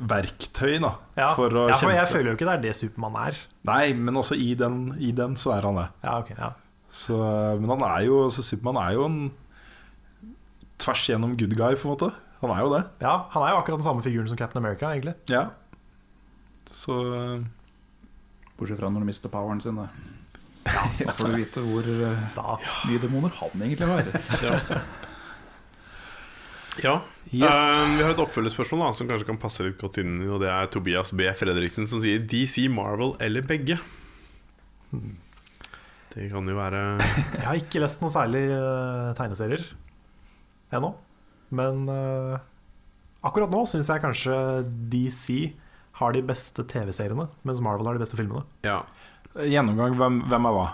verktøy 0.00 0.78
da, 0.82 0.92
Ja, 1.18 1.32
for 1.36 1.50
å 1.50 1.66
ja, 1.68 1.76
for 1.78 1.90
jeg 1.92 2.00
kjempe. 2.04 2.12
føler 2.14 2.30
jo 2.30 2.36
ikke 2.38 2.48
det 2.48 2.54
er 2.54 2.62
det 2.62 2.76
Supermann 2.78 3.18
er. 3.26 3.42
Nei, 3.68 3.82
men 3.94 4.16
også 4.20 4.38
i 4.38 4.52
den, 4.58 4.80
i 5.02 5.12
den 5.16 5.36
så 5.40 5.56
er 5.56 5.66
han 5.68 5.80
det. 5.80 5.88
Ja, 6.04 6.18
ok, 6.22 6.32
ja. 6.36 6.52
Så, 6.88 7.18
men 7.60 7.68
han 7.74 7.84
er 7.84 8.06
jo 8.06 8.22
så 8.32 8.44
Supermann 8.46 8.80
er 8.80 8.94
jo 8.96 9.04
en 9.08 9.18
tvers 10.78 11.04
gjennom 11.10 11.34
good 11.36 11.56
guy, 11.58 11.74
på 11.74 11.88
en 11.88 11.94
måte. 11.94 12.10
Han 12.40 12.52
er 12.54 12.60
jo 12.62 12.70
det. 12.76 12.84
ja, 13.02 13.14
Han 13.34 13.42
er 13.42 13.50
jo 13.50 13.60
akkurat 13.62 13.80
den 13.80 13.88
samme 13.88 14.02
figuren 14.04 14.28
som 14.30 14.38
Captain 14.38 14.62
America, 14.64 14.92
egentlig. 14.94 15.14
Ja. 15.28 15.48
Så 16.68 16.94
Bortsett 18.58 18.78
fra 18.78 18.90
når 18.90 19.04
du 19.04 19.08
mister 19.08 19.30
poweren 19.32 19.60
sin. 19.62 19.78
Da, 19.78 19.88
da 21.06 21.14
får 21.16 21.32
du 21.32 21.36
vite 21.38 21.62
hvor 21.64 21.86
uh, 21.86 22.70
mye 22.88 23.02
demoner 23.02 23.34
han 23.40 23.62
egentlig 23.62 23.88
var. 23.88 24.08
Ja. 24.42 24.80
Yes. 26.82 27.52
Eh, 27.54 27.96
vi 27.98 28.04
har 28.04 28.14
et 28.14 28.20
oppfølgespørsmål 28.22 28.86
da 28.86 28.90
som 28.96 29.08
kanskje 29.10 29.28
kan 29.28 29.40
passe 29.40 29.64
litt 29.66 29.78
godt 29.80 30.00
inn. 30.02 30.20
Og 30.30 30.40
det 30.42 30.50
er 30.52 30.70
Tobias 30.72 31.12
B. 31.16 31.26
Fredriksen 31.36 31.88
som 31.88 32.00
sier 32.02 32.22
DC, 32.24 32.68
Marvel 32.72 33.14
eller 33.24 33.44
begge. 33.46 33.78
Det 36.14 36.30
kan 36.32 36.48
jo 36.48 36.56
være 36.56 36.80
Jeg 37.36 37.44
har 37.44 37.58
ikke 37.60 37.82
lest 37.82 38.00
noe 38.00 38.12
særlig 38.12 38.46
uh, 38.48 39.12
tegneserier 39.18 39.64
ennå. 40.74 40.94
Men 41.58 41.84
uh, 41.88 42.38
akkurat 43.24 43.52
nå 43.52 43.64
syns 43.68 43.90
jeg 43.92 44.04
kanskje 44.04 44.36
DC 44.92 45.38
har 45.98 46.14
de 46.14 46.22
beste 46.24 46.62
TV-seriene, 46.70 47.26
mens 47.48 47.62
Marvel 47.64 47.88
har 47.90 47.98
de 47.98 48.02
beste 48.04 48.16
filmene. 48.18 48.44
Ja. 48.64 48.84
Gjennomgang. 49.34 49.96
Hvem, 49.98 50.20
hvem 50.30 50.46
er 50.48 50.54
hva? 50.54 50.68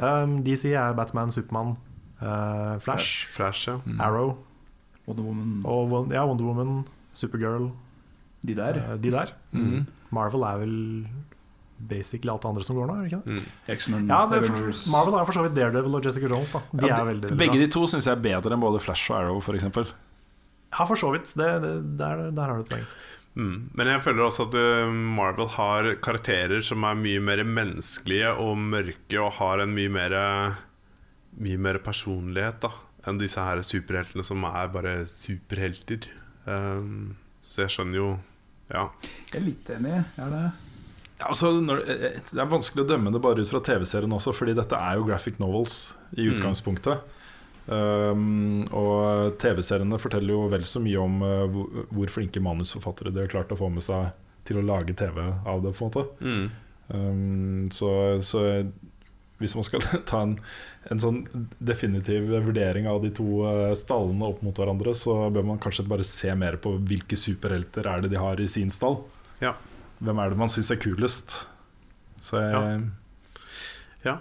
Um, 0.00 0.34
DC 0.44 0.68
er 0.70 0.94
Batman, 0.96 1.32
Supermann, 1.32 1.74
eh, 2.20 2.76
Flash, 2.84 3.26
Flash, 3.34 3.68
ja. 3.68 3.78
Arrow 4.00 4.36
Wonder 5.10 5.26
Woman, 5.26 5.50
og 5.68 6.14
ja, 6.14 6.22
Wonder 6.26 6.46
Woman, 6.48 6.84
Supergirl. 7.12 7.70
de 8.46 8.54
der. 8.56 8.78
eh, 8.80 8.96
de 9.02 9.10
der. 9.12 9.34
Mm. 9.52 9.82
Marvel 10.16 10.42
er 10.48 10.62
vel 10.62 10.76
basically 11.90 12.28
alt 12.32 12.42
det 12.44 12.48
andre 12.50 12.62
som 12.66 12.76
går 12.76 12.88
nå, 12.90 12.94
er 12.94 13.04
det 13.04 13.10
ikke 13.12 13.20
det? 13.26 13.34
Mm. 13.40 13.74
X-Men, 13.76 14.06
Ja, 14.10 14.22
det 14.28 14.38
er 14.40 14.46
Avengers. 14.50 14.80
Marvel 14.92 15.14
er 15.16 15.24
for 15.28 15.32
så 15.36 15.42
vidt 15.46 15.54
Daredevil 15.56 15.94
og 15.96 16.04
Jessica 16.04 16.28
Jones. 16.28 16.50
da 16.52 16.60
De 16.72 16.86
Ja, 16.88 16.96
er 17.00 17.04
veldig, 17.08 17.22
veldig 17.30 17.38
Begge 17.40 17.56
bra. 17.56 17.60
de 17.64 17.68
to 17.72 17.84
syns 17.88 18.04
jeg 18.08 18.16
er 18.18 18.24
bedre 18.26 18.52
enn 18.56 18.60
både 18.64 18.80
Flash 18.84 19.10
og 19.10 19.16
Arrow, 19.20 19.40
f.eks. 19.40 19.64
Ja, 20.70 20.84
for 20.86 20.94
så 21.00 21.10
vidt. 21.14 21.32
Det, 21.36 21.48
det, 21.62 21.72
der, 21.98 22.30
der 22.36 22.42
har 22.52 22.56
du 22.60 22.66
et 22.66 22.68
poeng. 22.74 22.84
Mm. 23.40 23.70
Men 23.78 23.86
jeg 23.86 24.02
føler 24.02 24.24
også 24.26 24.48
at 24.48 24.54
eh, 24.58 24.90
Marvel 25.16 25.48
har 25.56 25.88
karakterer 26.04 26.60
som 26.66 26.84
er 26.84 26.94
mye 26.98 27.20
mer 27.22 27.44
menneskelige 27.46 28.32
og 28.42 28.58
mørke 28.58 29.20
og 29.22 29.32
har 29.38 29.62
en 29.64 29.72
mye 29.74 29.88
mer 29.88 30.16
Mye 31.40 31.56
mer 31.62 31.78
personlighet 31.78 32.56
da 32.60 32.72
enn 33.06 33.18
disse 33.18 33.40
her 33.40 33.62
superheltene 33.64 34.24
som 34.26 34.42
er 34.44 34.68
bare 34.68 35.06
superhelter. 35.08 36.08
Um, 36.46 37.16
så 37.42 37.62
jeg 37.66 37.70
skjønner 37.76 37.96
jo 37.96 38.08
Ja. 38.70 38.88
Jeg 39.32 39.40
er 39.40 39.44
litt 39.46 39.70
enig. 39.74 40.04
Er 40.18 40.28
det. 40.30 40.42
Ja, 41.20 41.26
altså, 41.28 41.50
når, 41.60 41.80
eh, 41.90 42.20
det 42.30 42.38
er 42.38 42.46
vanskelig 42.46 42.84
å 42.84 42.88
dømme 42.88 43.10
det 43.12 43.20
bare 43.20 43.40
ut 43.42 43.48
fra 43.50 43.60
TV-serien 43.60 44.12
også, 44.14 44.32
fordi 44.32 44.54
dette 44.54 44.72
er 44.78 44.94
jo 44.96 45.04
graphic 45.04 45.38
novels 45.40 45.96
i 46.16 46.22
Mm. 46.28 46.34
utgangspunktet. 46.36 47.00
Um, 47.68 48.64
og 48.72 49.36
TV-seriene 49.38 49.98
forteller 50.00 50.32
jo 50.34 50.48
vel 50.48 50.64
så 50.66 50.80
mye 50.82 50.98
om 51.02 51.20
uh, 51.22 51.44
hvor, 51.52 51.84
hvor 51.92 52.06
flinke 52.10 52.40
manusforfattere 52.42 53.12
de 53.14 53.20
har 53.20 53.28
klart 53.30 53.52
å 53.54 53.58
få 53.58 53.68
med 53.70 53.84
seg 53.84 54.10
til 54.48 54.56
å 54.58 54.64
lage 54.66 54.94
TV 54.96 55.20
av 55.46 55.60
det. 55.62 55.74
på 55.76 55.84
en 55.84 55.90
måte 55.90 56.06
Mm. 56.20 56.50
um, 56.94 57.68
så, 57.70 57.90
så 58.24 58.42
hvis 59.40 59.54
man 59.56 59.64
skal 59.66 59.80
ta 60.10 60.20
en, 60.26 60.34
en 60.92 61.00
sånn 61.02 61.22
definitiv 61.58 62.28
vurdering 62.44 62.86
av 62.90 63.00
de 63.04 63.10
to 63.16 63.40
eh, 63.48 63.72
stallene 63.78 64.28
opp 64.28 64.42
mot 64.46 64.56
hverandre, 64.60 64.92
så 64.96 65.16
bør 65.32 65.46
man 65.54 65.60
kanskje 65.62 65.86
bare 65.88 66.04
se 66.06 66.34
mer 66.38 66.58
på 66.60 66.74
hvilke 66.78 67.16
superhelter 67.18 67.88
er 67.88 68.04
det 68.04 68.12
de 68.14 68.20
har 68.20 68.40
i 68.40 68.48
sin 68.52 68.70
stall. 68.74 69.00
Ja. 69.40 69.54
Hvem 70.00 70.20
er 70.20 70.32
det 70.32 70.40
man 70.40 70.52
syns 70.52 70.70
er 70.72 70.80
kulest? 70.80 71.38
Så 72.20 72.36
jeg, 72.40 72.84
Ja. 74.04 74.18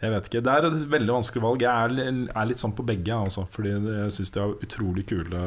jeg 0.00 0.10
vet 0.14 0.30
ikke. 0.30 0.40
Det 0.46 0.52
er 0.54 0.66
et 0.70 0.78
veldig 0.90 1.12
vanskelig 1.18 1.42
valg. 1.42 1.62
Jeg 1.66 1.70
er, 1.98 2.10
er 2.30 2.48
litt 2.50 2.62
sånn 2.62 2.74
på 2.78 2.86
begge, 2.86 3.10
altså, 3.14 3.44
fordi 3.50 3.74
jeg 3.74 4.14
syns 4.16 4.30
de 4.34 4.40
har 4.42 4.54
utrolig 4.66 5.04
kule 5.10 5.42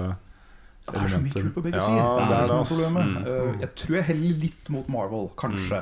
Det 0.83 0.99
er 0.99 1.07
så 1.13 1.19
mye 1.23 1.31
kult 1.31 1.53
på 1.55 1.63
begge 1.63 1.79
Ja, 1.79 1.85
sider. 1.87 2.03
Det 2.03 2.23
er 2.23 2.27
det 2.27 2.37
er 2.37 2.41
det 2.43 2.47
som 2.47 2.59
er 2.59 2.63
det, 2.63 2.71
problemet. 2.73 3.05
Mm. 3.13 3.27
Eh, 3.31 3.61
jeg 3.63 3.71
tror 3.79 3.95
jeg 3.95 4.07
heller 4.11 4.41
litt 4.43 4.71
mot 4.75 4.89
Marvel, 4.91 5.29
kanskje. 5.39 5.79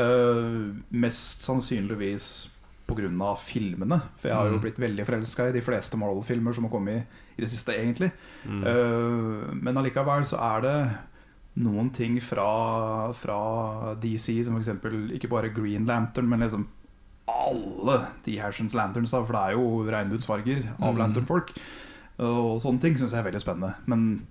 Eh, 0.00 0.48
mest 1.04 1.44
sannsynligvis 1.44 2.28
pga. 2.88 3.34
filmene. 3.36 4.00
For 4.18 4.28
jeg 4.30 4.36
har 4.38 4.48
jo 4.48 4.56
Mm. 4.56 4.62
blitt 4.64 4.78
veldig 4.80 5.04
forelska 5.06 5.48
i 5.48 5.52
de 5.52 5.60
fleste 5.60 5.96
Marvel-filmer 6.00 6.54
som 6.54 6.64
har 6.64 6.70
kommet 6.72 6.94
i, 6.96 7.04
i 7.38 7.42
det 7.44 7.50
siste, 7.52 7.74
egentlig. 7.76 8.10
Mm. 8.46 8.62
Uh, 8.64 9.54
men 9.54 9.76
allikevel 9.76 10.24
så 10.24 10.38
er 10.40 10.60
det 10.64 10.76
noen 11.58 11.90
ting 11.92 12.18
fra, 12.22 13.12
fra 13.12 13.94
DC, 14.00 14.44
som 14.46 14.56
f.eks. 14.56 14.68
ikke 15.18 15.28
bare 15.28 15.50
Green 15.54 15.84
Lantern, 15.86 16.28
men 16.28 16.40
liksom 16.40 16.66
alle 17.28 18.06
de 18.24 18.38
Harrisons 18.38 18.72
Lanterns, 18.74 19.10
da, 19.12 19.20
for 19.24 19.32
det 19.36 19.42
er 19.42 19.52
jo 19.58 19.84
regnbudsfarger 19.84 20.62
av 20.80 20.96
lanternfolk. 20.96 21.50
Og 22.18 22.60
sånne 22.62 22.80
ting 22.80 22.96
syns 22.96 23.12
jeg 23.12 23.20
er 23.20 23.26
veldig 23.30 23.40
spennende. 23.42 23.74
Men 23.86 24.26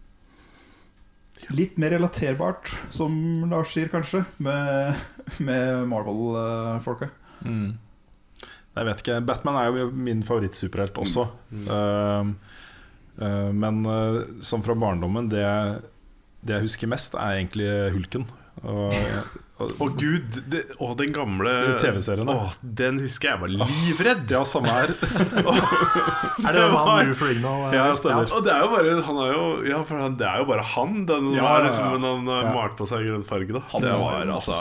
litt 1.53 1.78
mer 1.78 1.93
relaterbart, 1.93 2.72
som 2.89 3.14
Lars 3.51 3.70
sier, 3.76 3.88
kanskje, 3.93 4.24
med, 4.39 4.95
med 5.39 5.86
Marvel-folka. 5.91 7.12
Mm. 7.45 7.78
Jeg 8.78 8.88
vet 8.89 9.03
ikke. 9.03 9.19
Batman 9.28 9.59
er 9.61 9.69
jo 9.73 9.89
min 9.91 10.23
favorittsuperhelt 10.28 10.97
også. 11.01 11.28
Uh, 11.67 12.32
uh, 13.21 13.51
men 13.53 13.84
uh, 13.88 14.21
som 14.45 14.63
fra 14.65 14.75
barndommen, 14.78 15.30
det, 15.34 15.45
det 16.45 16.59
jeg 16.59 16.67
husker 16.69 16.91
mest, 16.93 17.17
er 17.17 17.39
egentlig 17.41 17.69
Hulken. 17.95 18.28
Og, 18.65 18.93
og, 19.61 19.71
og 19.86 19.97
gud, 20.01 20.38
det, 20.49 20.63
og 20.82 20.95
den 20.97 21.11
gamle 21.13 21.51
TV-serien, 21.78 22.30
Den 22.78 22.97
husker 23.03 23.30
jeg 23.36 23.41
var 23.43 23.51
livredd. 23.53 24.32
ja, 24.34 24.41
samme 24.49 24.71
her. 24.73 24.93
Er 26.47 26.53
det 26.53 26.61
han 26.63 26.73
var- 26.73 27.03
Lou 27.05 27.13
Ferrigno? 27.17 27.51
Ja, 27.73 27.86
stemmer. 27.97 28.25
Ja, 28.25 28.36
og 28.38 28.43
det 28.45 28.53
er 28.53 28.61
jo 28.61 28.69
bare 28.73 28.95
Han 29.07 29.19
er 29.23 29.32
jo 29.34 29.45
Ja, 29.65 29.82
for 29.86 30.01
han, 30.01 30.17
det 30.19 30.25
er 30.30 30.41
jo 30.41 30.45
bare 30.49 30.65
han, 30.73 30.93
den 31.09 31.30
som 31.30 31.36
Ja, 31.38 31.47
har 31.49 31.65
liksom 31.65 31.86
ja. 31.97 32.13
Han 32.13 32.53
malt 32.55 32.78
på 32.78 32.88
seg 32.89 33.05
grønn 33.09 33.25
farge, 33.28 33.53
da. 33.57 33.61
Han 33.73 33.86
det 33.86 33.93
var 33.93 34.25
var 34.25 34.34
altså 34.38 34.59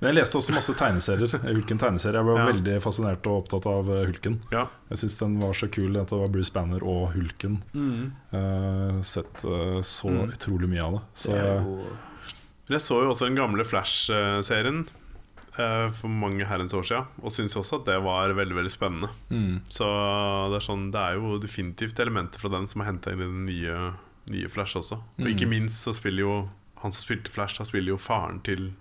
Men 0.00 0.12
jeg 0.14 0.18
leste 0.20 0.38
også 0.38 0.52
masse 0.54 0.74
tegneserier. 0.78 1.32
Hulken 1.42 1.78
tegneserie 1.80 2.20
Jeg 2.20 2.24
var 2.28 2.38
Ja. 2.38 2.46
veldig 2.52 2.76
fascinert 2.84 3.26
og 3.26 3.42
opptatt 3.44 3.66
av 3.66 3.88
eh, 3.90 4.04
Hulken. 4.06 4.36
Ja. 4.52 4.68
Jeg 4.90 4.98
syns 4.98 5.18
den 5.18 5.38
var 5.40 5.52
så 5.58 5.68
kul 5.70 5.96
at 5.98 6.08
det 6.12 6.18
var 6.20 6.28
Bruce 6.28 6.52
Banner 6.54 6.84
og 6.86 7.12
Hulken. 7.14 7.56
Uh, 8.32 9.00
sett 9.02 9.44
uh, 9.44 9.80
så 9.82 10.08
Mm. 10.12 10.30
utrolig 10.32 10.68
mye 10.68 10.82
av 10.84 10.92
det. 10.92 11.02
Så 11.14 11.30
Det 11.32 12.74
Jeg 12.76 12.80
så 12.84 13.02
jo 13.02 13.10
også 13.10 13.26
den 13.26 13.36
gamle 13.36 13.64
Flash-serien 13.64 14.86
uh, 15.58 15.88
for 15.90 16.08
mange 16.08 16.44
herrens 16.46 16.72
år 16.76 16.84
siden, 16.86 17.06
og 17.22 17.32
syns 17.32 17.56
også 17.56 17.80
at 17.80 17.86
det 17.86 18.02
var 18.04 18.28
veldig 18.36 18.54
veldig 18.54 18.70
spennende. 18.70 19.08
mm. 19.30 19.62
Så 19.68 19.84
det 20.52 20.60
er, 20.60 20.66
sånn, 20.68 20.90
det 20.92 21.00
er 21.00 21.14
jo 21.18 21.38
definitivt 21.42 21.98
elementer 21.98 22.38
fra 22.38 22.48
den 22.50 22.68
som 22.68 22.82
er 22.82 22.92
henta 22.92 23.10
inn 23.10 23.20
i 23.20 23.24
den 23.24 23.46
nye, 23.46 23.94
nye 24.30 24.48
Flash 24.48 24.76
også. 24.76 25.00
Og 25.18 25.24
Mm. 25.26 25.32
ikke 25.34 25.48
minst 25.48 25.82
så 25.84 25.94
spiller 25.96 26.20
jo 26.20 26.48
han 26.82 26.92
som 26.92 27.02
spilte 27.08 27.30
Flash, 27.30 27.56
han 27.58 27.66
spiller 27.66 27.88
jo 27.88 27.96
faren 27.98 28.40
til 28.44 28.72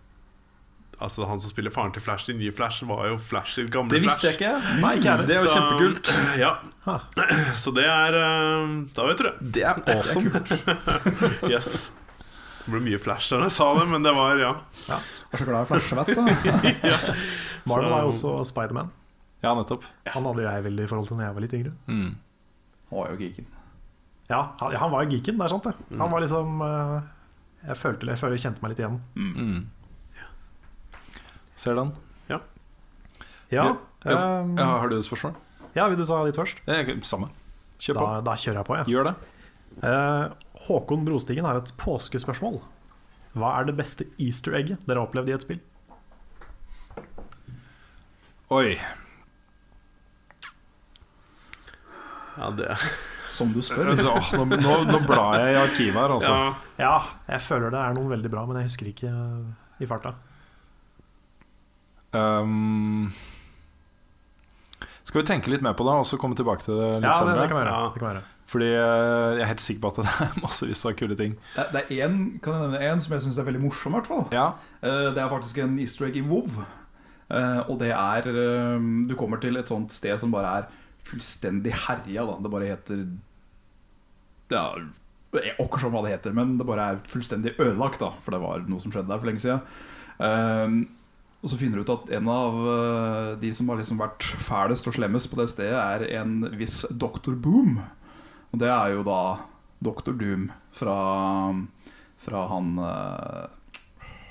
Altså 1.00 1.28
Han 1.30 1.38
som 1.40 1.52
spiller 1.52 1.70
faren 1.70 1.92
til 1.94 2.02
Flash, 2.02 2.30
i 2.30 2.34
nye 2.34 2.52
Flash, 2.52 2.82
var 2.90 3.04
jo 3.12 3.18
Flash 3.22 3.54
sitt 3.60 3.70
gamle 3.74 3.92
Flash. 3.92 4.02
Det 4.02 4.08
visste 4.08 4.28
jeg 4.28 4.38
ikke. 4.40 4.82
Nei, 4.82 4.96
Det 4.98 5.36
er 5.36 5.44
jo 5.44 5.48
Så- 5.48 5.54
kjempekult. 5.54 6.10
Ja. 6.40 6.56
Så 7.64 7.74
det 7.76 7.86
er 7.86 8.18
eh, 8.18 8.72
Da 8.98 9.06
vet 9.06 9.18
du 9.18 9.24
det. 9.28 9.36
Det 9.54 9.64
er 9.64 9.76
awesome. 9.94 10.32
Yes. 11.54 11.90
Det 12.66 12.74
ble 12.74 12.82
mye 12.84 12.98
Flash 13.00 13.30
da 13.32 13.44
jeg 13.46 13.54
sa 13.56 13.68
det, 13.78 13.86
men 13.88 14.04
det 14.04 14.12
var 14.18 14.42
ja. 14.42 14.54
Jeg 14.88 14.98
er 14.98 15.38
så 15.44 15.46
glad 15.48 15.62
i 15.62 15.70
Flash 15.70 15.92
flasjevett, 15.94 16.18
da. 16.18 17.04
Marvel 17.70 17.90
Så- 17.92 17.94
er 17.94 18.02
jo 18.02 18.10
også 18.14 18.34
Spiderman. 18.50 18.90
Ja, 19.44 19.54
nettopp. 19.54 19.84
Han 20.16 20.26
hadde 20.26 20.44
jeg 20.48 20.64
veldig 20.66 20.84
i 20.84 20.90
forhold 20.90 21.08
til 21.12 21.18
da 21.22 21.28
jeg 21.30 21.36
var 21.38 21.44
litt 21.46 21.54
yngre. 21.54 21.72
Mm. 21.88 22.10
Han 22.90 22.98
var 23.04 23.12
jo 23.14 23.18
geeken. 23.22 23.46
Ja, 24.32 24.40
han, 24.60 24.74
han 24.82 24.92
var 24.92 25.04
jo 25.06 25.14
geeken, 25.14 25.38
det 25.38 25.46
er 25.46 25.54
sant 25.54 25.64
det. 25.70 25.76
Han 25.94 26.10
var 26.12 26.24
liksom 26.26 26.62
eh, 26.66 26.96
Jeg 27.70 27.78
følte 27.80 28.10
jeg 28.10 28.18
følte 28.20 28.36
jeg 28.40 28.44
kjente 28.48 28.64
meg 28.66 28.74
litt 28.74 28.82
igjen. 28.82 28.98
Mm. 29.16 29.60
Ser 31.58 31.76
den. 31.80 31.92
Ja, 32.30 32.40
Ja, 33.50 33.64
ehm, 34.06 34.58
Ja, 34.60 34.66
har 34.82 34.90
du 34.92 34.98
et 34.98 35.06
spørsmål? 35.08 35.36
ja 35.76 35.86
vil 35.88 35.98
du 35.98 36.06
ta 36.06 36.18
ditt 36.28 36.36
først? 36.36 36.58
Eh, 36.68 36.90
Samme. 37.02 37.30
Kjør 37.80 37.96
på. 37.96 38.06
Da, 38.06 38.22
da 38.26 38.34
kjører 38.36 38.58
jeg 38.60 38.66
på, 38.68 38.76
jeg. 38.78 38.86
Gjør 38.92 39.08
det. 39.08 39.16
Eh, 39.88 40.30
Håkon 40.68 41.06
Brostigen 41.06 41.46
har 41.46 41.56
et 41.62 41.72
påskespørsmål. 41.78 42.60
Hva 43.38 43.54
er 43.60 43.66
det 43.70 43.76
beste 43.78 44.06
easter 44.20 44.56
egget 44.58 44.84
dere 44.88 45.00
har 45.00 45.08
opplevd 45.08 45.30
i 45.30 45.36
et 45.38 45.46
spill? 45.46 45.60
Oi. 48.50 48.78
ja 52.38 52.50
det. 52.58 52.78
Som 53.34 53.52
du 53.54 53.62
spør. 53.62 53.92
Åh, 54.12 54.32
nå, 54.40 54.46
nå, 54.58 54.76
nå 54.92 55.00
blar 55.08 55.40
jeg 55.42 55.54
i 55.56 55.60
arkivet 55.62 55.98
her, 56.00 56.14
altså. 56.16 56.32
Ja. 56.34 56.54
Ja, 56.82 56.96
jeg 57.36 57.42
føler 57.46 57.74
det 57.74 57.80
er 57.82 57.94
noen 57.98 58.10
veldig 58.14 58.32
bra, 58.34 58.46
men 58.50 58.60
jeg 58.62 58.70
husker 58.72 58.90
ikke 58.92 59.12
eh, 59.12 59.84
i 59.84 59.90
farta. 59.90 60.14
Um, 62.18 63.12
skal 65.08 65.22
vi 65.22 65.28
tenke 65.30 65.52
litt 65.54 65.64
mer 65.64 65.76
på 65.78 65.86
det, 65.88 65.94
og 66.02 66.08
så 66.10 66.18
komme 66.20 66.36
tilbake 66.36 66.66
til 66.66 66.76
det 66.76 66.88
litt 67.00 67.08
Ja, 67.08 67.14
senere? 67.16 67.42
det 67.46 67.52
kan 67.52 67.62
være. 67.62 67.76
Ja. 67.76 67.92
Det 67.94 68.02
kan 68.02 68.10
være. 68.10 68.24
Fordi 68.48 68.68
eh, 68.72 69.36
jeg 69.38 69.44
er 69.44 69.50
helt 69.50 69.60
sikker 69.64 69.82
på 69.84 69.90
at 69.92 69.98
det 70.00 70.12
er 70.24 70.36
massevis 70.46 70.82
av 70.88 70.94
kule 71.00 71.16
ting. 71.20 71.34
Det, 71.56 71.66
det 71.74 71.82
er 71.98 72.06
en, 72.08 72.18
kan 72.44 72.54
jeg 72.56 72.64
nevne 72.72 72.90
en 72.94 73.02
som 73.04 73.16
jeg 73.16 73.24
syns 73.26 73.40
er 73.42 73.48
veldig 73.48 73.62
morsom, 73.66 73.96
i 73.96 74.00
hvert 74.02 74.12
fall. 74.14 74.26
Ja, 74.36 74.50
Eh, 74.78 75.08
Det 75.10 75.18
er 75.18 75.32
faktisk 75.32 75.58
en 75.64 75.72
easter 75.82 76.06
egg 76.06 76.20
i 76.20 76.22
WoW. 76.22 76.60
Eh, 77.34 77.62
Og 77.68 77.80
det 77.82 77.90
er 77.92 78.28
eh, 78.30 78.84
Du 79.10 79.16
kommer 79.18 79.40
til 79.42 79.58
et 79.58 79.68
sånt 79.68 79.90
sted 79.92 80.20
som 80.22 80.30
bare 80.32 80.52
er 80.60 80.68
fullstendig 81.08 81.74
herja. 81.88 82.28
Da. 82.30 82.36
Det 82.46 82.52
bare 82.54 82.70
heter 82.70 83.02
Ja, 84.54 84.68
jeg 85.34 85.56
som 85.82 85.92
hva 85.96 86.04
det 86.06 86.14
heter, 86.14 86.36
men 86.38 86.54
det 86.60 86.68
bare 86.70 86.92
er 86.94 87.02
fullstendig 87.10 87.56
ødelagt. 87.58 88.00
Da, 88.00 88.12
for 88.22 88.32
det 88.36 88.40
var 88.44 88.62
noe 88.70 88.80
som 88.84 88.94
skjedde 88.94 89.10
der 89.10 89.18
for 89.20 89.28
lenge 89.32 89.42
siden. 89.44 90.86
Og 91.44 91.52
så 91.52 91.58
finner 91.60 91.78
du 91.78 91.86
ut 91.86 91.94
at 91.94 92.10
en 92.18 92.30
av 92.34 92.56
eh, 92.72 93.32
de 93.42 93.52
som 93.54 93.70
har 93.70 93.78
liksom 93.80 94.00
vært 94.02 94.26
fælest 94.42 94.88
og 94.90 94.96
slemmest 94.98 95.30
på 95.30 95.38
det 95.40 95.50
stedet, 95.52 95.78
er 95.78 96.06
en 96.22 96.42
viss 96.58 96.82
Dr. 96.90 97.36
Boom. 97.38 97.78
Og 98.52 98.62
det 98.62 98.72
er 98.74 98.96
jo 98.96 99.04
da 99.06 99.22
Dr. 99.84 100.16
Doom 100.18 100.48
fra, 100.74 100.98
fra 102.24 102.44
han 102.50 102.72
uh, 102.82 103.46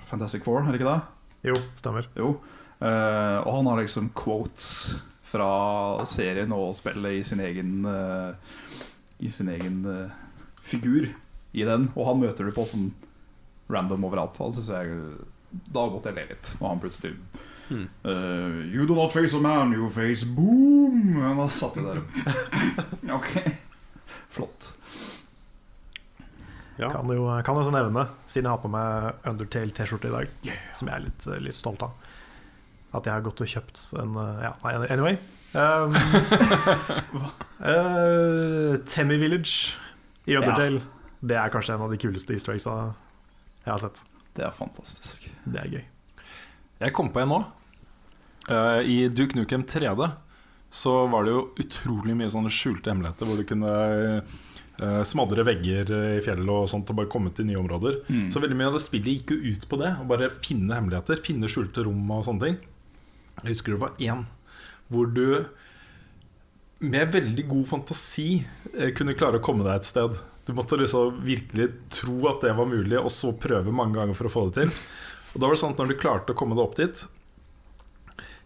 Fantastic 0.08 0.42
Four, 0.42 0.64
er 0.64 0.74
det 0.74 0.80
ikke 0.80 0.94
det? 0.96 1.52
Jo, 1.52 1.60
stemmer. 1.78 2.08
Jo. 2.18 2.32
Uh, 2.80 3.38
og 3.44 3.52
han 3.60 3.70
har 3.70 3.84
liksom 3.84 4.10
quotes 4.18 4.96
fra 5.26 5.46
serien 6.10 6.50
og 6.54 6.74
spillet 6.78 7.20
i 7.20 7.22
sin 7.26 7.42
egen 7.42 7.86
uh, 7.86 8.34
I 9.22 9.30
sin 9.32 9.48
egen 9.48 9.78
figur 10.60 11.06
i 11.54 11.64
den. 11.64 11.86
Og 11.94 12.10
han 12.10 12.20
møter 12.20 12.44
du 12.44 12.52
på 12.56 12.66
sånn 12.66 12.90
random 13.70 14.04
overalt. 14.10 14.36
Han 14.42 14.52
synes 14.58 14.74
jeg 14.74 14.98
Da 15.50 15.86
måtte 15.90 16.12
jeg 16.12 16.18
le 16.18 16.24
litt. 16.32 16.54
Når 16.60 16.68
han 16.68 16.80
plutselig 16.82 17.12
mm. 17.68 17.84
uh, 18.04 18.62
You 18.72 18.86
do 18.86 18.96
not 18.98 19.14
face 19.14 19.36
a 19.36 19.40
man, 19.40 19.72
you 19.72 19.90
face 19.90 20.26
boom. 20.26 21.16
Og 21.22 21.42
da 21.42 21.48
satt 21.52 21.78
jeg 21.78 21.86
der. 21.86 22.02
ok. 23.18 23.30
Flott. 24.36 24.72
Ja. 26.76 26.90
Kan 26.92 27.08
jo 27.08 27.24
kan 27.44 27.56
også 27.56 27.72
nevne, 27.72 28.04
siden 28.28 28.44
jeg 28.44 28.52
har 28.52 28.60
på 28.60 28.68
meg 28.68 29.14
Undertale-T-skjorte 29.24 30.10
i 30.10 30.12
dag, 30.12 30.58
som 30.76 30.90
jeg 30.90 30.98
er 30.98 31.04
litt, 31.06 31.28
litt 31.46 31.56
stolt 31.56 31.80
av, 31.86 31.94
at 32.92 33.08
jeg 33.08 33.14
har 33.14 33.24
gått 33.24 33.40
og 33.40 33.48
kjøpt 33.48 33.80
en 34.02 34.18
eh, 34.20 34.44
Ja, 34.44 34.52
anyway. 34.92 35.16
Um, 35.56 35.96
uh, 37.64 38.76
Temmy 38.84 39.16
Village 39.22 39.72
i 40.28 40.36
Undertale. 40.36 40.82
Det 41.24 41.38
er 41.40 41.52
kanskje 41.54 41.78
en 41.78 41.86
av 41.86 41.94
de 41.94 42.00
kuleste 42.02 42.36
easter 42.36 42.52
eggsa 42.52 42.76
jeg 43.64 43.72
har 43.72 43.80
sett. 43.80 44.02
Det 44.36 44.44
er 44.44 44.56
fantastisk. 44.56 45.28
Det 45.44 45.60
er 45.62 45.78
gøy. 45.78 45.84
jeg 46.80 46.92
kom 46.92 47.08
på 47.12 47.22
en 47.22 47.32
nå. 47.32 47.40
Eh, 48.52 48.80
I 48.84 48.96
Duke 49.08 49.38
Nukem 49.38 49.64
3D 49.64 50.10
så 50.70 51.06
var 51.08 51.24
det 51.24 51.32
jo 51.32 51.46
utrolig 51.62 52.16
mye 52.18 52.30
sånne 52.32 52.52
skjulte 52.52 52.90
hemmeligheter 52.92 53.28
hvor 53.28 53.38
du 53.40 53.46
kunne 53.48 53.72
eh, 54.20 55.02
smadre 55.08 55.46
vegger 55.46 55.92
i 56.18 56.22
fjellet 56.24 56.52
og 56.52 56.68
sånt 56.70 56.90
og 56.92 56.98
bare 57.00 57.10
komme 57.12 57.32
til 57.32 57.48
nye 57.48 57.60
områder. 57.62 58.02
Mm. 58.10 58.28
Så 58.34 58.42
veldig 58.42 58.58
mye 58.58 58.70
av 58.70 58.76
det 58.76 58.84
spillet 58.84 59.22
gikk 59.22 59.34
jo 59.34 59.54
ut 59.54 59.68
på 59.70 59.80
det. 59.80 59.94
Å 60.02 60.08
bare 60.08 60.32
finne 60.36 60.76
hemmeligheter, 60.76 61.22
finne 61.24 61.50
skjulte 61.50 61.86
rom 61.86 62.12
og 62.12 62.26
sånne 62.28 62.44
ting. 62.50 62.58
Jeg 63.42 63.54
husker 63.54 63.76
det 63.76 63.84
var 63.84 64.02
én 64.02 64.26
hvor 64.92 65.08
du 65.10 65.46
med 66.86 67.12
veldig 67.12 67.44
god 67.48 67.66
fantasi 67.66 68.30
eh, 68.76 68.92
kunne 68.96 69.16
klare 69.16 69.40
å 69.40 69.44
komme 69.44 69.64
deg 69.66 69.80
et 69.80 69.88
sted. 69.88 70.18
Du 70.46 70.52
måtte 70.54 70.76
liksom 70.78 71.24
virkelig 71.26 71.72
tro 71.90 72.20
at 72.30 72.44
det 72.46 72.52
var 72.54 72.68
mulig, 72.70 72.94
og 73.00 73.10
så 73.10 73.32
prøve 73.34 73.72
mange 73.74 73.98
ganger 73.98 74.14
for 74.14 74.26
å 74.28 74.30
få 74.30 74.44
det 74.48 74.62
til. 74.62 74.70
Og 75.34 75.40
da 75.42 75.48
var 75.48 75.54
det 75.56 75.60
sånn 75.60 75.72
at 75.74 75.80
når 75.82 75.88
du 75.90 75.96
klarte 75.98 76.32
å 76.32 76.36
komme 76.38 76.54
deg 76.56 76.62
opp 76.62 76.76
dit 76.78 77.02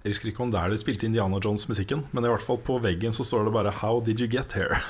Jeg 0.00 0.14
husker 0.14 0.28
ikke 0.30 0.42
om 0.42 0.50
der 0.50 0.70
de 0.72 0.78
spilte 0.80 1.06
Indiana 1.06 1.38
Jones-musikken, 1.44 2.00
men 2.10 2.24
i 2.24 2.30
hvert 2.32 2.42
fall 2.42 2.58
på 2.64 2.78
veggen 2.80 3.12
så 3.12 3.24
står 3.28 3.44
det 3.46 3.52
bare 3.52 3.70
'How 3.70 4.00
did 4.00 4.18
you 4.18 4.26
get 4.32 4.52
here?' 4.56 4.80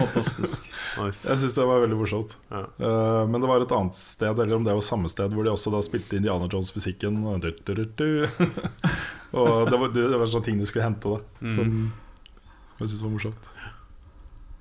Fantastisk. 0.00 0.58
Nice. 0.98 1.30
Jeg 1.30 1.38
syns 1.44 1.54
det 1.54 1.66
var 1.70 1.78
veldig 1.84 1.98
morsomt. 2.00 2.30
Ja. 2.50 2.62
Uh, 2.82 3.22
men 3.30 3.38
det 3.40 3.48
var 3.48 3.60
et 3.62 3.76
annet 3.78 3.94
sted, 3.94 4.34
eller 4.34 4.54
om 4.58 4.64
det 4.66 4.74
var 4.74 4.82
samme 4.82 5.08
sted, 5.08 5.30
hvor 5.30 5.46
de 5.46 5.54
også 5.54 5.70
da 5.70 5.78
spilte 5.86 6.18
Indiana 6.18 6.50
Jones-musikken. 6.50 7.22
og 9.38 9.70
det 9.70 9.78
var, 9.78 9.88
det 9.94 10.18
var 10.18 10.26
sånne 10.26 10.46
ting 10.50 10.58
du 10.58 10.66
skulle 10.66 10.90
hente, 10.90 11.06
da. 11.06 11.22
Som, 11.54 11.94
som 12.74 12.82
jeg 12.82 12.90
syns 12.90 13.06
var 13.06 13.14
morsomt. 13.14 13.46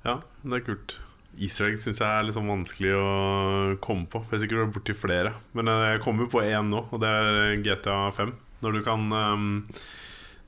Ja, 0.07 0.21
det 0.47 0.61
er 0.61 0.65
kult. 0.69 0.97
Easter 1.37 1.67
egg 1.67 1.77
syns 1.83 1.99
jeg 2.01 2.07
er 2.07 2.25
litt 2.25 2.37
sånn 2.37 2.49
vanskelig 2.49 2.95
å 2.97 3.07
komme 3.83 4.07
på. 4.09 4.23
Jeg 4.25 4.37
er 4.37 4.43
sikkert 4.45 4.73
borti 4.73 4.95
flere. 4.97 5.35
Men 5.57 5.69
eh, 5.69 5.85
jeg 5.93 6.03
kommer 6.05 6.29
på 6.31 6.41
én 6.45 6.71
nå, 6.71 6.87
og 6.89 7.01
det 7.03 7.11
er 7.13 7.57
GTA 7.65 7.99
5. 8.15 8.33
Når 8.63 8.73
du 8.73 8.81
kan 8.81 9.03
um, 9.13 9.49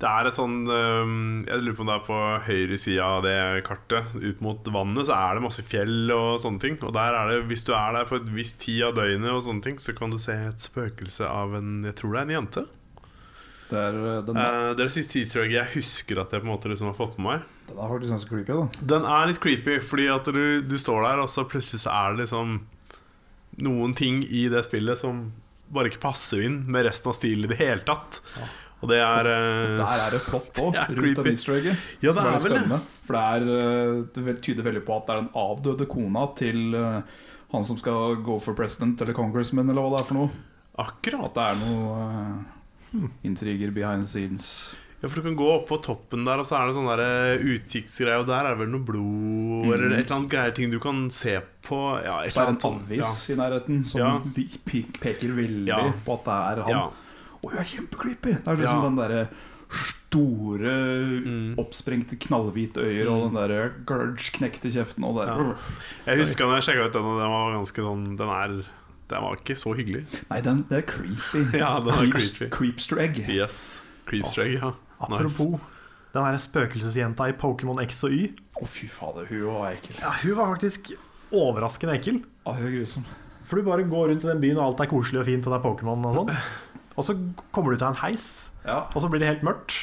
Det 0.01 0.07
er 0.09 0.25
et 0.25 0.33
sånn 0.33 0.63
um, 0.65 1.43
Jeg 1.45 1.61
lurer 1.61 1.75
på 1.77 1.83
om 1.83 1.89
det 1.91 1.97
er 1.99 2.05
på 2.07 2.15
høyre 2.47 2.79
side 2.81 3.05
av 3.05 3.21
det 3.27 3.35
kartet. 3.67 4.15
Ut 4.17 4.41
mot 4.41 4.71
vannet 4.73 5.11
så 5.11 5.19
er 5.19 5.37
det 5.37 5.45
masse 5.45 5.67
fjell 5.67 6.09
og 6.15 6.39
sånne 6.41 6.63
ting. 6.63 6.79
Og 6.81 6.95
der 6.95 7.19
er 7.19 7.35
det, 7.35 7.43
hvis 7.51 7.67
du 7.67 7.75
er 7.77 7.99
der 7.99 8.09
på 8.09 8.17
et 8.17 8.33
visst 8.33 8.63
tid 8.63 8.87
av 8.87 8.97
døgnet, 8.97 9.29
og 9.35 9.45
sånne 9.45 9.67
ting 9.67 9.77
så 9.83 9.93
kan 9.97 10.15
du 10.15 10.17
se 10.23 10.33
et 10.47 10.65
spøkelse 10.71 11.29
av 11.29 11.53
en 11.59 11.83
Jeg 11.91 11.99
tror 11.99 12.15
det 12.15 12.23
er 12.23 12.29
en 12.31 12.37
jente. 12.39 12.65
Det 13.69 13.77
er, 13.77 13.93
eh, 13.93 14.21
den, 14.25 14.37
Eh, 14.41 14.73
det 14.73 14.81
er 14.81 14.87
det 14.87 14.95
siste 14.95 15.19
easter 15.19 15.45
egget 15.45 15.59
jeg 15.59 15.73
husker 15.83 16.23
at 16.23 16.31
jeg 16.33 16.41
på 16.41 16.47
en 16.47 16.55
måte 16.55 16.71
liksom 16.71 16.89
har 16.89 16.97
fått 16.97 17.19
med 17.19 17.29
meg. 17.29 17.47
Den 17.69 17.79
er 17.79 17.91
faktisk 17.93 18.13
ganske 18.15 18.31
creepy. 18.33 18.55
da 18.55 18.87
Den 18.95 19.05
er 19.07 19.29
litt 19.29 19.41
creepy, 19.43 19.77
fordi 19.83 20.07
at 20.11 20.29
du, 20.33 20.43
du 20.65 20.77
står 20.79 21.05
der, 21.05 21.23
og 21.23 21.29
så 21.31 21.45
plutselig 21.49 21.85
så 21.85 21.93
er 21.93 22.15
det 22.15 22.25
liksom 22.25 22.57
noen 23.59 23.93
ting 23.97 24.23
i 24.23 24.47
det 24.51 24.63
spillet 24.67 25.01
som 25.01 25.29
bare 25.73 25.91
ikke 25.91 26.01
passer 26.07 26.41
inn 26.47 26.63
med 26.71 26.87
resten 26.87 27.11
av 27.11 27.17
stilen 27.17 27.45
i 27.45 27.51
det 27.51 27.59
hele 27.59 27.85
tatt. 27.85 28.21
Og 28.79 28.87
det 28.91 28.99
er 29.03 29.27
uh, 29.27 29.77
Der 29.81 30.03
er 30.05 30.13
det 30.15 30.21
plott 30.25 30.59
òg, 30.63 30.77
rundt 30.95 31.19
den 31.19 31.33
easter 31.33 31.57
egget. 31.57 31.87
Ja, 31.99 32.13
det 32.15 32.23
er 32.23 32.43
vel 32.45 32.55
det. 32.55 32.79
For 33.07 33.17
det, 33.17 33.23
er, 33.23 33.49
eh, 33.55 34.27
det 34.29 34.37
tyder 34.45 34.69
veldig 34.69 34.85
på 34.87 34.95
at 34.95 35.07
det 35.07 35.15
er 35.15 35.23
den 35.25 35.33
avdøde 35.41 35.89
kona 35.89 36.29
til 36.39 36.77
uh, 36.77 37.25
han 37.51 37.65
som 37.65 37.79
skal 37.81 38.19
gå 38.23 38.37
for 38.43 38.57
president 38.57 39.01
eller 39.01 39.17
congressman, 39.17 39.69
eller 39.69 39.83
hva 39.83 39.97
det 39.97 40.03
er 40.03 40.09
for 40.09 40.19
noe. 40.19 40.45
Akkurat. 40.79 41.25
At 41.27 41.35
det 41.35 41.47
er 41.47 41.73
noe 41.73 41.97
eh, 42.05 43.09
intriger 43.27 43.73
behind 43.75 44.05
the 44.05 44.11
scenes. 44.11 44.51
Ja, 45.01 45.07
for 45.07 45.15
du 45.15 45.21
kan 45.29 45.35
gå 45.39 45.45
opp 45.53 45.67
på 45.69 45.77
toppen 45.81 46.25
der, 46.27 46.41
og 46.41 46.45
så 46.45 46.57
er 46.59 46.67
det 46.67 46.75
sånn 46.75 46.89
der 46.91 46.99
eh, 46.99 48.17
og 48.19 48.25
der 48.27 48.43
er 48.43 48.49
det 48.51 48.59
vel 48.59 48.71
noe 48.73 48.83
blod 48.83 49.67
mm. 49.67 49.73
eller 49.73 49.93
et 49.95 50.01
eller 50.05 50.15
annet 50.17 50.31
greier 50.33 50.51
ting 50.57 50.71
du 50.73 50.79
kan 50.83 51.05
se 51.09 51.37
på. 51.63 51.77
Ja, 52.03 52.17
et 52.25 52.33
er 52.35 52.41
eller 52.41 52.49
annet 52.51 52.65
sånn- 52.65 52.81
ja. 52.91 53.11
i 53.31 53.37
nærheten 53.39 53.85
som 53.87 54.01
Ja. 54.01 54.19
peker 54.99 55.31
veldig 55.37 55.67
Ja. 55.71 55.93
på 56.03 56.13
at 56.19 56.25
det 56.25 56.39
er 56.57 56.63
han. 56.63 56.71
Ja. 56.75 56.83
Og 57.39 57.51
hun 57.53 57.59
er 57.59 57.63
kjempecreepy! 57.63 58.33
Det 58.43 58.47
er 58.47 58.57
liksom 58.59 58.81
den 58.83 58.95
derre 58.99 59.29
store, 59.69 60.73
Mm. 61.23 61.55
oppsprengte, 61.61 62.17
knallhvite 62.19 62.81
øyer 62.81 63.07
og 63.07 63.29
den 63.31 63.35
derre 63.39 63.71
gurge-knekte 63.85 64.71
kjeften 64.73 65.05
og 65.05 65.15
Ja. 65.23 65.55
Jeg 66.07 66.17
husker 66.25 66.45
når 66.45 66.59
jeg 66.59 66.63
sjekka 66.75 66.85
ut 66.87 66.93
den, 66.93 67.03
og 67.05 67.19
den 67.21 67.29
var 67.29 67.53
ganske 67.55 67.81
sånn 67.87 68.17
Den 68.17 68.29
er 68.29 68.65
Den 69.09 69.21
var 69.23 69.35
ikke 69.37 69.55
så 69.57 69.73
hyggelig. 69.75 70.05
Nei, 70.29 70.41
den, 70.41 70.65
det 70.69 70.77
er 70.77 70.81
creepy. 70.91 71.57
Ja, 71.57 71.79
den 71.79 71.89
er 71.93 72.11
Creeps- 72.13 72.35
creepy. 72.37 72.49
Creepster 72.49 72.99
egg. 72.99 73.17
Yes. 73.29 73.81
Creepstreg, 74.05 74.59
ja. 74.61 74.73
Apropos 74.99 75.59
den 76.13 76.25
der 76.25 76.39
spøkelsesjenta 76.41 77.27
i 77.29 77.35
Pokémon 77.37 77.79
X 77.85 78.03
og 78.07 78.15
Y. 78.15 78.31
Å, 78.59 78.65
fy 78.67 78.87
fader, 78.89 79.27
hun 79.29 79.43
var 79.53 79.75
ekkel. 79.75 79.99
Ja, 80.01 80.13
hun 80.23 80.35
var 80.39 80.49
faktisk 80.55 80.89
overraskende 81.31 81.95
ekkel. 81.99 82.23
Å, 82.49 82.55
hun 82.57 82.65
er 82.69 82.73
grusom. 82.79 83.05
For 83.49 83.57
du 83.61 83.65
bare 83.69 83.85
går 83.89 84.11
rundt 84.11 84.25
i 84.25 84.29
den 84.29 84.41
byen, 84.41 84.57
og 84.61 84.71
alt 84.71 84.81
er 84.85 84.89
koselig 84.91 85.21
og 85.23 85.29
fint, 85.29 85.45
og 85.47 85.53
det 85.53 85.59
er 85.59 85.67
Pokémon 85.67 86.09
og 86.09 86.17
sånn. 86.17 86.33
Og 86.99 87.05
så 87.07 87.15
kommer 87.55 87.73
du 87.73 87.79
til 87.81 87.87
en 87.91 88.01
heis, 88.01 88.25
Ja. 88.65 88.83
og 88.93 89.01
så 89.01 89.09
blir 89.09 89.21
det 89.23 89.29
helt 89.31 89.45
mørkt. 89.47 89.77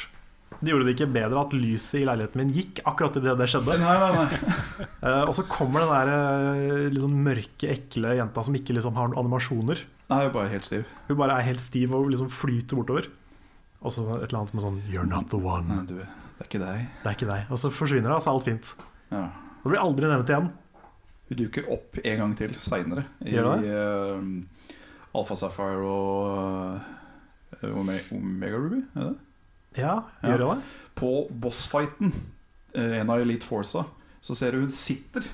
Det 0.57 0.71
gjorde 0.71 0.87
det 0.87 0.93
ikke 0.95 1.09
bedre 1.13 1.41
at 1.43 1.51
lyset 1.53 1.99
i 2.01 2.05
leiligheten 2.07 2.39
min 2.41 2.51
gikk 2.55 2.79
akkurat 2.89 3.17
idet 3.19 3.35
det 3.37 3.47
skjedde. 3.51 3.75
Nei, 3.81 3.95
nei, 4.01 4.11
nei. 4.15 4.87
Eh, 5.07 5.23
og 5.29 5.33
så 5.37 5.43
kommer 5.47 5.83
den 5.85 5.91
der 5.93 6.89
liksom 6.91 7.11
mørke, 7.23 7.67
ekle 7.69 8.15
jenta 8.17 8.41
som 8.43 8.55
ikke 8.57 8.73
liksom 8.73 8.95
har 8.97 9.11
noen 9.11 9.19
animasjoner. 9.21 9.83
Nei, 10.09 10.17
hun 10.23 10.29
er 10.31 10.33
bare 10.33 10.49
helt 10.51 10.65
stiv. 10.65 10.87
Hun 11.07 11.19
bare 11.19 11.35
er 11.37 11.45
helt 11.45 11.61
stiv 11.61 11.93
og 11.95 12.09
liksom 12.09 12.31
flyter 12.33 12.79
bortover. 12.79 13.07
Og 13.81 13.93
så 13.93 14.03
et 14.17 14.27
eller 14.27 14.39
annet 14.39 14.51
som 14.53 14.61
er 14.61 14.65
sånn 14.67 14.79
You're 14.91 15.07
not 15.09 15.29
the 15.33 15.39
one. 15.41 15.67
Nei, 15.69 15.83
du, 15.89 15.97
det 16.01 16.43
er 16.43 16.49
ikke 16.49 16.61
deg. 16.63 16.85
Det 17.03 17.11
er 17.11 17.17
ikke 17.17 17.29
deg. 17.29 17.51
Og 17.53 17.61
så 17.61 17.71
forsvinner 17.73 18.09
det, 18.09 18.15
og 18.17 18.23
så 18.25 18.31
er 18.31 18.39
alt 18.39 18.47
fint. 18.49 18.71
Ja. 19.11 19.23
Det 19.61 19.71
blir 19.71 19.81
aldri 19.83 20.09
nevnt 20.09 20.31
igjen. 20.33 20.49
Hun 21.27 21.39
dukker 21.41 21.67
opp 21.75 21.97
en 22.03 22.19
gang 22.21 22.33
til 22.39 22.53
seinere 22.63 23.03
i 23.27 23.35
uh, 23.35 24.21
Alpha 25.17 25.35
Sapphire 25.35 25.83
og 25.83 26.77
uh, 27.59 27.73
Ome 27.73 27.97
Omega 28.15 28.59
Ruby. 28.61 28.81
Er 28.95 29.09
det? 29.11 29.15
Ja, 29.77 29.95
Ja. 30.23 30.31
gjør 30.31 30.43
ja. 30.45 30.53
det? 30.55 30.63
På 30.97 31.09
bossfighten, 31.29 32.13
eh, 32.73 32.95
en 33.01 33.11
av 33.13 33.19
Elite 33.21 33.45
Forsa, 33.45 33.83
så 34.21 34.35
ser 34.35 34.55
du 34.55 34.63
hun 34.63 34.71
sitter 34.73 35.27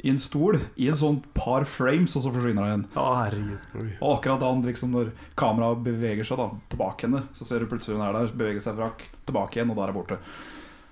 i 0.00 0.10
en 0.12 0.18
stol 0.22 0.56
i 0.80 0.86
en 0.88 0.96
sånn 0.96 1.18
par 1.36 1.66
frames, 1.68 2.14
og 2.16 2.22
så 2.24 2.30
forsvinner 2.32 2.64
hun 2.64 2.70
igjen. 2.70 2.84
Å, 2.96 3.06
herregud. 3.20 3.90
Og 4.00 4.14
akkurat 4.16 4.40
da 4.40 4.52
liksom 4.64 4.94
når 4.96 5.10
kameraet 5.40 5.82
beveger 5.84 6.24
seg 6.28 6.40
da 6.40 6.46
tilbake 6.72 7.06
henne, 7.08 7.24
så 7.36 7.44
ser 7.48 7.60
du 7.60 7.68
plutselig 7.70 7.98
hun 7.98 8.06
er 8.06 8.16
der, 8.16 8.32
beveger 8.40 8.64
seg 8.64 8.78
fra 8.80 8.90
tilbake 9.28 9.58
igjen, 9.60 9.72
og 9.74 9.76
da 9.76 9.84
er 9.84 9.92
hun 9.92 9.98
borte. 10.00 10.20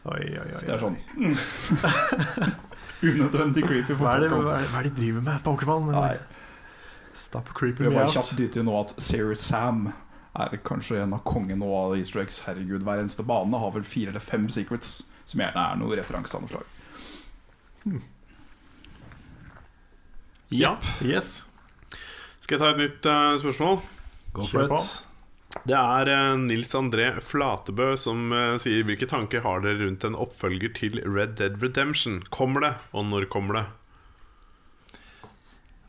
Oi, 0.09 0.25
oi, 0.29 0.49
oi. 0.55 0.61
Så 0.61 0.67
det 0.69 0.75
er 0.77 0.83
sånn 0.83 0.99
Unødvendig 3.09 3.65
creepy 3.67 3.97
Hva 3.99 4.13
er, 4.15 4.23
det, 4.25 4.29
hva, 4.33 4.55
er 4.57 4.63
det, 4.63 4.69
hva 4.73 4.79
er 4.81 4.87
det 4.87 4.93
de 4.95 5.01
driver 5.03 5.25
med, 5.27 5.41
Pokémon? 5.45 5.89
Stop 7.19 7.51
Vi 7.51 7.57
creeping 7.59 7.89
har 7.89 7.93
me 7.93 7.99
bare 7.99 8.07
out. 8.09 8.15
kjapt 8.15 8.37
dytte 8.39 8.63
nå 8.65 8.77
at 8.79 8.95
Serious 9.03 9.43
Sam 9.43 9.89
er 10.39 10.55
kanskje 10.65 11.01
en 11.03 11.17
av 11.17 11.25
kongen 11.27 11.59
nå 11.63 11.69
av 11.75 11.97
easter 11.99 12.23
eggs. 12.23 12.43
Herregud, 12.47 12.85
hver 12.87 13.03
eneste 13.03 13.25
bane 13.27 13.59
har 13.59 13.73
vel 13.75 13.87
fire 13.87 14.13
eller 14.15 14.23
fem 14.23 14.47
secrets, 14.55 15.01
som 15.27 15.43
gjerne 15.43 15.65
er 15.73 15.81
noe 15.81 15.99
referanse 15.99 16.39
av 16.39 16.45
noe 16.45 16.53
slag. 16.53 17.99
Ja. 20.55 20.77
Yes. 21.05 21.45
Skal 22.41 22.57
jeg 22.57 22.63
ta 22.63 22.71
et 22.73 22.81
nytt 22.81 23.09
uh, 23.09 23.37
spørsmål? 23.43 23.83
Go 24.37 24.47
for 24.49 24.71
på. 24.71 24.79
it. 24.81 25.05
Det 25.69 25.77
er 25.77 26.11
uh, 26.13 26.39
Nils 26.41 26.73
André 26.77 27.11
Flatebø 27.25 27.95
som 28.01 28.33
uh, 28.33 28.57
sier 28.61 28.85
Hvilke 28.89 29.09
tanker 29.09 29.43
har 29.45 29.65
dere 29.65 29.81
rundt 29.83 30.05
en 30.09 30.17
oppfølger 30.17 30.73
til 30.77 31.01
Red 31.05 31.37
Dead 31.41 31.61
Redemption? 31.63 32.23
Kommer 32.33 32.65
det, 32.65 32.73
og 32.93 33.09
når 33.11 33.29
kommer 33.33 33.61
det? 33.61 33.67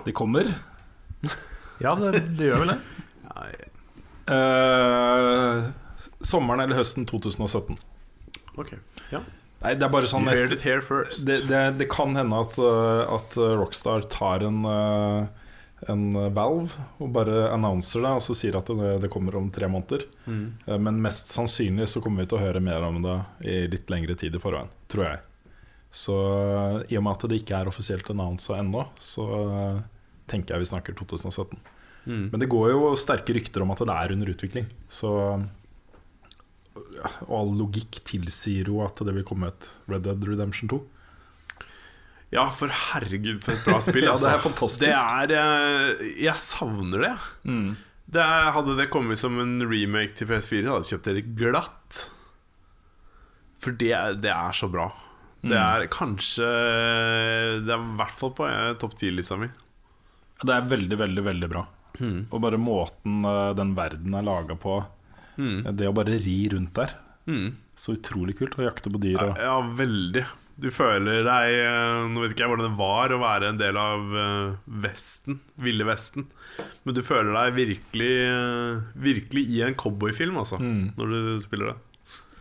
Det 0.07 0.15
kommer. 0.17 0.51
Ja, 1.79 1.93
det, 1.95 2.09
det 2.35 2.43
gjør 2.43 2.65
vel 2.65 2.73
det. 2.73 2.79
Nei, 3.29 3.51
Uh, 4.29 5.71
sommeren 6.21 6.61
eller 6.61 6.77
høsten 6.77 7.07
2017. 7.09 7.79
ok 8.61 8.75
Nei, 9.59 9.75
det 9.75 9.85
er 9.85 9.91
bare 9.91 10.07
sånn 10.07 10.27
et, 10.31 10.53
det, 11.27 11.35
det, 11.49 11.61
det 11.81 11.87
kan 11.91 12.15
hende 12.15 12.37
at, 12.39 12.55
uh, 12.63 13.03
at 13.17 13.35
uh, 13.35 13.57
Rockstar 13.59 14.05
tar 14.07 14.45
en, 14.47 14.61
uh, 14.63 15.25
en 15.91 16.05
valve 16.35 16.85
og 17.03 17.11
bare 17.17 17.49
annonser 17.51 18.05
det, 18.05 18.13
og 18.15 18.23
så 18.23 18.37
sier 18.39 18.55
at 18.59 18.71
det, 18.71 18.93
det 19.03 19.11
kommer 19.11 19.35
om 19.35 19.49
tre 19.51 19.67
måneder. 19.71 20.05
Mm. 20.31 20.45
Men 20.79 21.01
mest 21.03 21.33
sannsynlig 21.35 21.89
så 21.91 22.03
kommer 22.03 22.23
vi 22.23 22.31
til 22.31 22.39
å 22.39 22.45
høre 22.45 22.63
mer 22.63 22.87
om 22.87 23.01
det 23.03 23.17
i 23.51 23.57
litt 23.71 23.91
lengre 23.91 24.15
tid 24.19 24.35
i 24.35 24.43
forveien, 24.43 24.71
tror 24.91 25.09
jeg. 25.09 25.23
Så 25.91 26.15
i 26.85 26.97
og 26.99 27.03
med 27.03 27.15
at 27.15 27.27
det 27.31 27.41
ikke 27.41 27.59
er 27.59 27.71
offisielt 27.71 28.11
annonsa 28.13 28.59
ennå, 28.61 28.83
så 29.01 29.25
tenker 30.29 30.55
jeg 30.55 30.63
vi 30.63 30.71
snakker 30.71 30.99
2017. 30.99 31.57
Mm. 32.05 32.27
Men 32.31 32.41
det 32.41 32.51
går 32.51 32.71
jo 32.73 32.91
sterke 32.99 33.33
rykter 33.35 33.65
om 33.65 33.73
at 33.73 33.81
det 33.83 33.95
er 33.95 34.13
under 34.15 34.31
utvikling. 34.35 34.67
Så 34.91 35.11
ja, 36.99 37.09
Og 37.27 37.33
all 37.39 37.51
logikk 37.63 38.01
tilsier 38.07 38.67
jo 38.71 38.81
at 38.85 38.99
det 39.07 39.13
vil 39.15 39.25
komme 39.27 39.49
et 39.53 39.67
Red 39.89 40.03
Dead 40.07 40.25
Redemption 40.27 40.69
2. 40.71 40.79
Ja, 42.35 42.43
for 42.53 42.69
herregud, 42.69 43.39
for 43.41 43.55
et 43.55 43.63
bra 43.65 43.79
spill. 43.87 44.05
Ja, 44.05 44.13
det 44.19 44.27
er 44.29 44.35
altså. 44.37 44.49
fantastisk. 44.51 44.85
Det 44.85 44.93
er 44.93 45.33
eh, 45.39 46.03
Jeg 46.27 46.37
savner 46.37 47.05
det. 47.07 47.13
det 48.13 48.21
er, 48.21 48.51
hadde 48.53 48.75
det 48.77 48.89
kommet 48.93 49.17
som 49.21 49.39
en 49.41 49.57
remake 49.65 50.13
til 50.19 50.29
PS4, 50.29 50.67
hadde 50.69 50.85
jeg 50.85 50.93
kjøpt 50.99 51.09
det 51.15 51.25
glatt. 51.39 52.03
For 53.59 53.75
det, 53.75 53.89
er- 53.97 54.19
det 54.21 54.31
er 54.35 54.53
så 54.55 54.69
bra. 54.71 54.91
Det 55.39 55.55
Mm. 55.55 55.63
er 55.63 55.85
kanskje 55.87 56.47
Det 57.63 57.71
er 57.71 57.79
i 57.79 57.95
hvert 57.95 58.11
fall 58.11 58.31
på 58.35 58.43
eh, 58.47 58.73
topp 58.79 58.93
10-lista 58.99 59.37
mi. 59.39 59.47
Det 60.43 60.51
er 60.55 60.65
veldig, 60.71 60.97
veldig, 60.99 61.23
veldig 61.23 61.49
bra. 61.51 61.61
Mm. 61.99 62.25
Og 62.31 62.41
bare 62.43 62.59
måten 62.59 63.23
uh, 63.25 63.53
den 63.57 63.73
verden 63.75 64.13
er 64.15 64.23
laga 64.23 64.55
på, 64.55 64.77
Mm. 65.39 65.63
det 65.79 65.87
å 65.87 65.93
bare 65.95 66.19
ri 66.19 66.37
rundt 66.51 66.73
der, 66.75 66.93
Mm. 67.29 67.53
så 67.77 67.93
utrolig 67.95 68.35
kult. 68.39 68.55
Å 68.59 68.65
jakte 68.67 68.89
på 68.91 68.99
dyr 68.99 69.15
Ja, 69.17 69.25
og 69.29 69.37
ja, 69.39 69.57
veldig. 69.77 70.25
Du 70.59 70.67
føler 70.75 71.21
deg 71.23 71.53
eh, 71.55 72.07
Nå 72.11 72.19
vet 72.19 72.33
ikke 72.33 72.43
jeg 72.43 72.49
hvordan 72.51 72.65
det 72.67 72.77
var 72.77 73.13
å 73.15 73.19
være 73.21 73.49
en 73.53 73.59
del 73.61 73.77
av 73.79 74.01
eh, 74.11 74.55
Vesten, 74.83 75.37
Ville 75.63 75.85
Vesten. 75.87 76.25
Men 76.83 76.97
du 76.97 76.99
føler 77.05 77.31
deg 77.31 77.53
virkelig 77.55 78.09
eh, 78.27 78.81
Virkelig 78.99 79.45
i 79.55 79.61
en 79.63 79.77
cowboyfilm, 79.79 80.35
altså, 80.41 80.59
Mm. 80.59 80.89
når 80.97 81.13
du 81.15 81.39
spiller 81.45 81.71
det. 81.71 81.77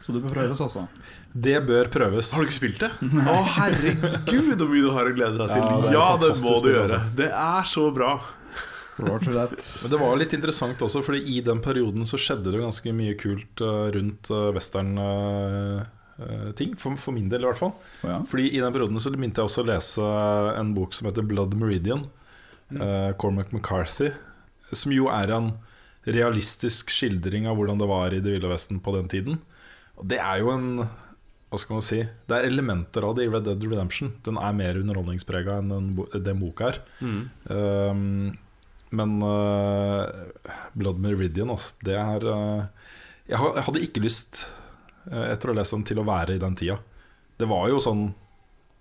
Så 0.03 0.15
det 0.17 0.23
bør 0.25 0.35
prøves, 0.35 0.61
altså. 0.65 0.89
Det 1.37 1.59
bør 1.69 1.89
prøves. 1.93 2.33
Har 2.33 2.41
du 2.43 2.49
ikke 2.49 2.57
spilt 2.59 2.81
det? 2.81 2.91
Å, 3.29 3.37
herregud, 3.45 4.57
så 4.59 4.67
mye 4.73 4.83
du 4.83 4.91
har 4.97 5.05
å 5.05 5.15
glede 5.15 5.37
deg 5.39 5.51
til. 5.53 5.63
Ja, 5.63 5.77
det 5.85 5.93
Ja, 5.93 6.07
det, 6.17 6.31
må 6.43 6.55
du 6.65 6.69
gjøre. 6.73 6.83
altså. 6.89 7.01
Det 7.21 7.29
er 7.29 7.63
så 7.69 7.85
bra. 7.95 8.15
Men 9.83 9.91
det 9.93 10.01
var 10.01 10.17
litt 10.19 10.35
interessant 10.37 10.83
også, 10.83 11.03
Fordi 11.07 11.21
i 11.37 11.39
den 11.45 11.61
perioden 11.65 12.03
så 12.09 12.17
skjedde 12.21 12.53
det 12.53 12.61
ganske 12.63 12.89
mye 12.97 13.15
kult 13.21 13.57
uh, 13.63 13.89
rundt 13.95 14.25
uh, 14.35 14.53
western-ting. 14.57 16.73
for, 16.81 16.91
for 16.99 17.13
min 17.15 17.31
del, 17.31 17.43
i 17.45 17.47
hvert 17.51 17.61
fall. 17.61 17.75
Oh, 18.03 18.11
ja. 18.11 18.19
Fordi 18.27 18.45
i 18.51 18.63
den 18.63 18.73
perioden 18.75 19.01
så 19.01 19.11
begynte 19.15 19.41
jeg 19.41 19.49
også 19.51 19.63
å 19.63 19.71
lese 19.71 20.03
en 20.59 20.75
bok 20.75 20.91
som 20.97 21.07
heter 21.11 21.25
Blood 21.27 21.53
Meridian. 21.59 22.03
eh, 22.81 23.17
Cormac 23.17 23.53
McCarthy. 23.53 24.11
Som 24.73 24.93
jo 24.93 25.09
er 25.13 25.33
en 25.33 25.53
realistisk 26.09 26.91
skildring 26.93 27.49
av 27.49 27.57
hvordan 27.59 27.81
det 27.81 27.89
var 27.89 28.15
i 28.15 28.21
Det 28.25 28.35
ville 28.35 28.51
vesten 28.51 28.81
på 28.81 28.95
den 28.97 29.09
tiden. 29.09 29.39
Og 29.99 30.09
det 30.09 30.21
er 30.23 30.43
jo 30.43 30.53
en 30.55 30.69
Hva 31.49 31.57
skal 31.57 31.79
man 31.79 31.87
si? 31.87 32.03
Det 32.29 32.37
er 32.37 32.45
elementer 32.45 33.07
av 33.09 33.15
det 33.17 33.25
i 33.25 33.31
Red 33.33 33.47
Dead 33.49 33.63
Redemption. 33.65 34.13
Den 34.25 34.37
er 34.37 34.53
mer 34.53 34.77
underholdningsprega 34.77 35.63
enn 35.63 35.71
den 35.73 35.87
den 35.97 36.43
det 36.45 36.67
er. 36.67 36.81
Mm. 37.01 37.23
Um, 37.49 38.37
men 38.91 39.19
uh, 39.23 40.07
Blood 40.79 40.99
Meridian, 41.03 41.51
altså, 41.53 41.75
det 41.85 41.97
er 42.01 42.25
uh, 42.25 42.63
jeg, 43.29 43.37
hadde 43.67 43.83
ikke 43.85 44.01
lyst, 44.05 44.47
uh, 45.11 45.27
etter 45.33 45.51
å 45.51 45.55
ha 45.55 45.59
lest 45.61 45.75
den, 45.77 45.85
til 45.85 46.01
å 46.01 46.07
være 46.09 46.37
i 46.39 46.41
den 46.43 46.57
tida. 46.57 46.79
Det 47.39 47.47
var 47.51 47.69
jo 47.71 47.79
sånn 47.79 48.09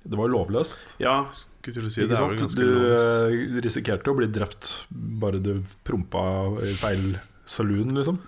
Det 0.07 0.15
var 0.17 0.29
jo 0.29 0.37
lovløst. 0.37 0.79
Ja, 1.03 1.17
skulle 1.33 1.89
du 1.89 1.91
si 1.91 2.05
det. 2.07 2.15
er 2.15 2.21
jo 2.23 2.37
ganske 2.39 2.45
ganske 2.45 2.63
Du 2.63 3.57
eh, 3.57 3.61
risikerte 3.65 4.09
å 4.13 4.15
bli 4.15 4.29
drept 4.31 4.85
bare 4.89 5.41
du 5.43 5.57
prompa 5.83 6.21
i 6.63 6.71
feil 6.79 7.17
saloon, 7.45 7.91
liksom. 7.97 8.21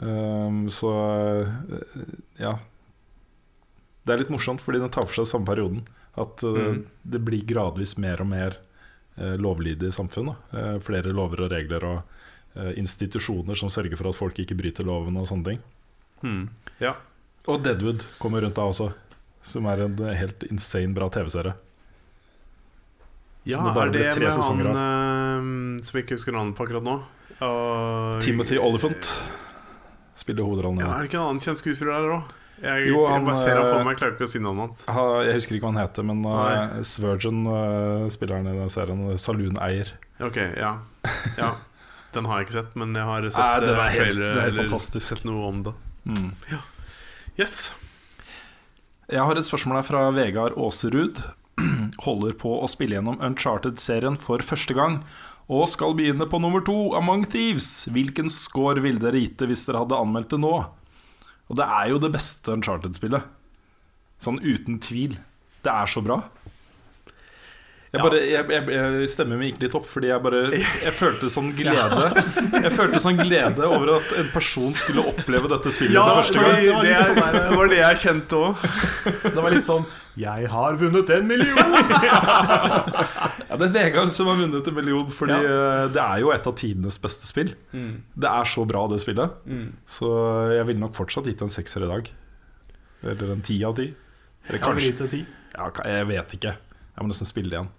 Um, 0.00 0.66
så 0.72 0.90
ja. 2.40 2.58
Det 4.04 4.12
er 4.14 4.22
litt 4.22 4.32
morsomt, 4.32 4.60
fordi 4.64 4.80
den 4.82 4.92
tar 4.92 5.08
for 5.08 5.20
seg 5.20 5.28
samme 5.32 5.48
perioden. 5.48 5.82
At 6.20 6.42
Mm. 6.44 6.84
det 7.04 7.20
blir 7.24 7.44
gradvis 7.46 7.96
mer 7.98 8.20
og 8.20 8.28
mer 8.28 8.56
lovlydig 9.40 9.92
samfunn. 9.94 10.32
Eh, 10.52 10.78
flere 10.84 11.12
lover 11.14 11.44
og 11.46 11.52
regler 11.52 11.84
og 11.84 12.02
eh, 12.56 12.72
institusjoner 12.80 13.58
som 13.58 13.70
sørger 13.72 13.96
for 14.00 14.10
at 14.10 14.18
folk 14.18 14.38
ikke 14.42 14.56
bryter 14.58 14.86
loven 14.88 15.16
og 15.20 15.28
sånne 15.30 15.44
ting. 15.52 15.60
Hmm. 16.22 16.48
Ja. 16.80 16.94
Og 17.48 17.62
Deadwood 17.64 18.04
kommer 18.20 18.44
rundt 18.44 18.58
da 18.58 18.66
også, 18.68 18.90
som 19.42 19.66
er 19.70 19.86
en 19.86 19.96
helt 20.16 20.44
insane 20.50 20.94
bra 20.96 21.08
TV-serie. 21.12 21.54
ja, 23.48 23.60
det 23.64 23.80
er 23.80 23.92
det 23.94 24.02
tre 24.18 24.28
med 24.28 24.44
han 24.44 24.66
av. 24.68 25.84
som 25.86 26.00
ikke 26.00 26.16
husker 26.18 26.32
navnet 26.36 26.56
på 26.58 26.66
akkurat 26.66 26.84
nå? 26.84 26.98
Og- 27.40 28.20
Timothy 28.20 28.58
Oliphant 28.60 29.08
spiller 30.14 30.44
hovedrollen 30.44 30.80
Ja, 30.80 30.92
er 30.92 30.98
det 31.00 31.08
ikke 31.08 31.16
en 31.22 31.28
annen 31.30 31.40
kjent 31.40 31.58
skuespiller 31.62 31.96
der 31.96 32.16
òg? 32.18 32.36
Jeg, 32.60 32.88
Jo, 32.90 33.06
han, 33.08 33.22
jeg 33.22 33.26
bare 33.30 33.40
ser 33.40 33.56
han 33.56 33.64
for 33.70 33.78
eh, 33.78 33.84
meg, 33.86 33.94
jeg 33.94 34.00
klarer 34.02 34.14
ikke 34.18 34.26
å 34.26 34.30
si 34.34 34.40
navnet 34.44 34.66
hans. 34.66 34.80
Ha- 34.92 35.22
Jeg 35.24 35.36
husker 35.38 35.56
ikke 35.56 35.64
hva 35.64 35.72
han 35.72 35.80
heter, 35.80 36.06
men 36.10 36.18
uh, 36.28 36.80
Svergen, 36.84 37.38
uh, 37.48 38.06
spiller 38.12 38.36
han 38.36 38.50
i 38.50 38.56
den 38.58 38.72
serien. 38.72 39.04
Saloon-eier. 39.22 39.92
Ok, 40.20 40.36
ja. 40.60 40.74
ja. 41.40 41.50
Den 42.12 42.26
har 42.28 42.40
jeg 42.42 42.48
ikke 42.50 42.56
sett, 42.58 42.74
men 42.76 42.92
jeg 42.98 43.06
har 43.08 43.28
sett 43.30 43.40
Nei, 43.40 43.70
er 43.70 43.94
helt- 43.96 44.18
det 44.20 44.30
er 44.34 44.40
helt 44.50 44.60
fantastisk. 44.64 45.06
sett 45.08 45.24
noe 45.28 45.46
om 45.48 45.62
det. 45.70 45.72
Mm. 46.10 46.32
Yes. 47.40 47.70
Jeg 49.10 49.24
har 49.26 49.38
et 49.40 49.46
spørsmål 49.48 49.80
her 49.80 49.86
fra 49.88 50.02
Vegard 50.14 50.56
Aaserud. 50.60 51.22
Holder 52.04 52.36
på 52.40 52.52
å 52.62 52.68
spille 52.70 52.98
gjennom 52.98 53.18
Uncharted-serien 53.24 54.18
for 54.20 54.44
første 54.44 54.76
gang. 54.76 55.00
Og 55.50 55.64
skal 55.72 55.96
begynne 55.98 56.28
på 56.30 56.38
nummer 56.42 56.62
to, 56.66 56.76
Among 56.98 57.24
Thieves. 57.32 57.86
Hvilken 57.90 58.28
score 58.30 58.82
ville 58.84 59.00
dere 59.02 59.18
gitt 59.24 59.38
det 59.40 59.48
hvis 59.50 59.64
dere 59.66 59.80
hadde 59.82 59.98
anmeldt 59.98 60.30
det 60.36 60.38
nå? 60.44 60.52
Og 61.50 61.58
det 61.58 61.66
er 61.66 61.90
jo 61.90 61.98
det 61.98 62.12
beste 62.14 62.54
Uncharted-spillet. 62.54 63.26
Sånn 64.22 64.38
uten 64.38 64.78
tvil. 64.84 65.16
Det 65.64 65.72
er 65.72 65.90
så 65.90 66.02
bra. 66.04 66.20
Jeg 67.90 68.02
bare, 68.04 68.18
jeg, 68.22 68.44
jeg, 68.54 68.66
jeg 69.02 69.08
stemmer 69.10 69.40
gikk 69.42 69.56
litt 69.64 69.72
opp 69.74 69.86
fordi 69.90 70.12
jeg 70.12 70.22
bare 70.22 70.40
Jeg 70.86 70.92
følte 70.94 71.26
sånn 71.34 71.48
glede 71.58 72.04
Jeg 72.62 72.70
følte 72.76 73.00
sånn 73.02 73.18
glede 73.18 73.66
over 73.66 73.96
at 73.96 74.12
en 74.20 74.28
person 74.30 74.70
skulle 74.78 75.02
oppleve 75.10 75.50
dette 75.50 75.72
spillet 75.74 75.96
Ja, 75.98 76.04
det 76.06 76.20
første 76.20 76.44
gang. 76.44 76.60
det 76.62 76.92
var 76.94 77.08
sånn 77.08 77.18
der- 77.24 77.48
det 77.50 77.56
var 77.58 77.72
det 77.72 77.80
jeg 77.80 77.98
kjente 78.04 78.38
òg. 78.44 78.62
Det 79.26 79.34
var 79.42 79.50
litt 79.56 79.66
sånn 79.66 79.88
Jeg 80.22 80.46
har 80.54 80.78
vunnet 80.78 81.10
en 81.16 81.26
million! 81.32 81.74
Ja, 83.50 83.56
Det 83.58 83.66
er 83.66 83.74
Vegard 83.74 84.10
som 84.14 84.30
har 84.30 84.38
vunnet 84.38 84.70
en 84.70 84.74
million, 84.78 85.06
Fordi 85.10 85.34
ja. 85.42 85.88
det 85.90 86.02
er 86.04 86.22
jo 86.22 86.30
et 86.34 86.46
av 86.46 86.54
tidenes 86.62 86.98
beste 87.02 87.26
spill. 87.26 87.52
Det 87.74 88.30
er 88.30 88.46
så 88.54 88.62
bra, 88.70 88.84
det 88.90 89.00
spillet. 89.02 89.34
Så 89.90 90.10
jeg 90.54 90.66
ville 90.70 90.82
nok 90.86 90.94
fortsatt 90.98 91.26
gitt 91.30 91.42
en 91.42 91.50
sekser 91.50 91.82
i 91.86 91.90
dag. 91.90 92.10
Eller 93.02 93.34
en 93.34 93.42
ti 93.46 93.58
av 93.66 93.74
ti. 93.78 93.90
Eller 94.46 94.62
Kanskje 94.62 95.24
ja, 95.56 95.70
Jeg 95.90 96.06
vet 96.14 96.38
ikke. 96.38 96.54
Jeg 96.94 97.02
må 97.06 97.10
nesten 97.10 97.28
spille 97.28 97.50
det 97.50 97.58
igjen. 97.58 97.70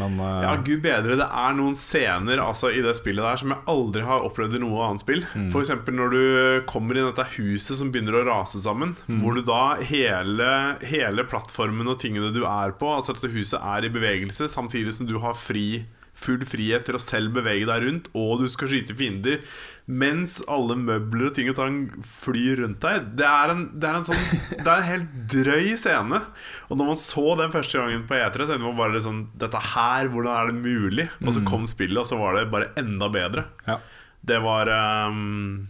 Men 0.00 0.18
uh... 0.20 0.42
Ja, 0.44 0.54
gud 0.64 0.82
bedre, 0.84 1.16
det 1.20 1.26
er 1.26 1.56
noen 1.58 1.76
scener 1.78 2.42
altså, 2.42 2.70
i 2.72 2.82
det 2.84 2.94
spillet 2.98 3.24
der 3.24 3.40
som 3.40 3.54
jeg 3.54 3.64
aldri 3.72 4.04
har 4.06 4.26
opplevd 4.26 4.58
i 4.58 4.62
noe 4.62 4.84
annet 4.86 5.04
spill. 5.04 5.24
For 5.52 5.62
eksempel 5.62 5.96
når 5.98 6.14
du 6.14 6.22
kommer 6.70 6.98
inn 6.98 7.06
i 7.06 7.10
dette 7.10 7.28
huset 7.36 7.78
som 7.78 7.92
begynner 7.92 8.20
å 8.20 8.26
rase 8.28 8.62
sammen. 8.64 8.94
Hvor 9.22 9.36
du 9.36 9.44
da 9.46 9.62
hele, 9.88 10.52
hele 10.86 11.26
plattformen 11.28 11.90
og 11.90 12.00
tingene 12.02 12.32
du 12.34 12.44
er 12.48 12.76
på, 12.78 12.90
altså 12.96 13.16
dette 13.16 13.32
huset 13.34 13.58
er 13.60 13.86
i 13.86 13.92
bevegelse, 13.92 14.50
samtidig 14.50 14.94
som 14.96 15.08
du 15.08 15.18
har 15.22 15.36
fri, 15.38 15.84
full 16.18 16.42
frihet 16.46 16.84
til 16.86 16.96
å 16.98 17.02
selv 17.02 17.32
bevege 17.36 17.66
deg 17.68 17.84
rundt, 17.86 18.10
og 18.18 18.42
du 18.42 18.48
skal 18.52 18.70
skyte 18.70 18.96
fiender, 18.96 19.40
mens 19.86 20.38
alle 20.50 20.76
møbler 20.78 21.30
og 21.30 21.36
ting 21.36 21.48
og 21.50 21.56
tang 21.58 21.78
flyr 22.06 22.62
rundt 22.62 22.82
deg. 22.84 23.08
Det 23.18 23.26
er 23.26 23.54
en, 23.54 23.64
det 23.74 23.88
er 23.88 23.98
en 23.98 24.06
sånn 24.06 24.22
Det 24.52 24.66
er 24.66 24.76
en 24.76 24.86
helt 24.86 25.16
drøy 25.32 25.72
scene. 25.80 26.20
Og 26.68 26.78
når 26.78 26.92
man 26.92 27.00
så 27.00 27.26
den 27.40 27.54
første 27.54 27.80
gangen 27.80 28.06
på 28.08 28.18
E3, 28.20 28.46
så 28.46 28.60
man 28.62 28.78
bare 28.78 29.02
sånn 29.02 29.24
Dette 29.40 29.58
her, 29.72 30.12
hvordan 30.12 30.32
er 30.36 30.52
det 30.52 30.62
mulig? 30.62 31.08
Og 31.24 31.34
så 31.34 31.42
kom 31.48 31.66
spillet, 31.70 31.98
og 32.04 32.08
så 32.08 32.20
var 32.20 32.38
det 32.38 32.48
bare 32.52 32.70
enda 32.80 33.10
bedre. 33.12 33.48
ja. 33.68 33.80
Det 34.22 34.36
var 34.38 34.68
um, 35.10 35.66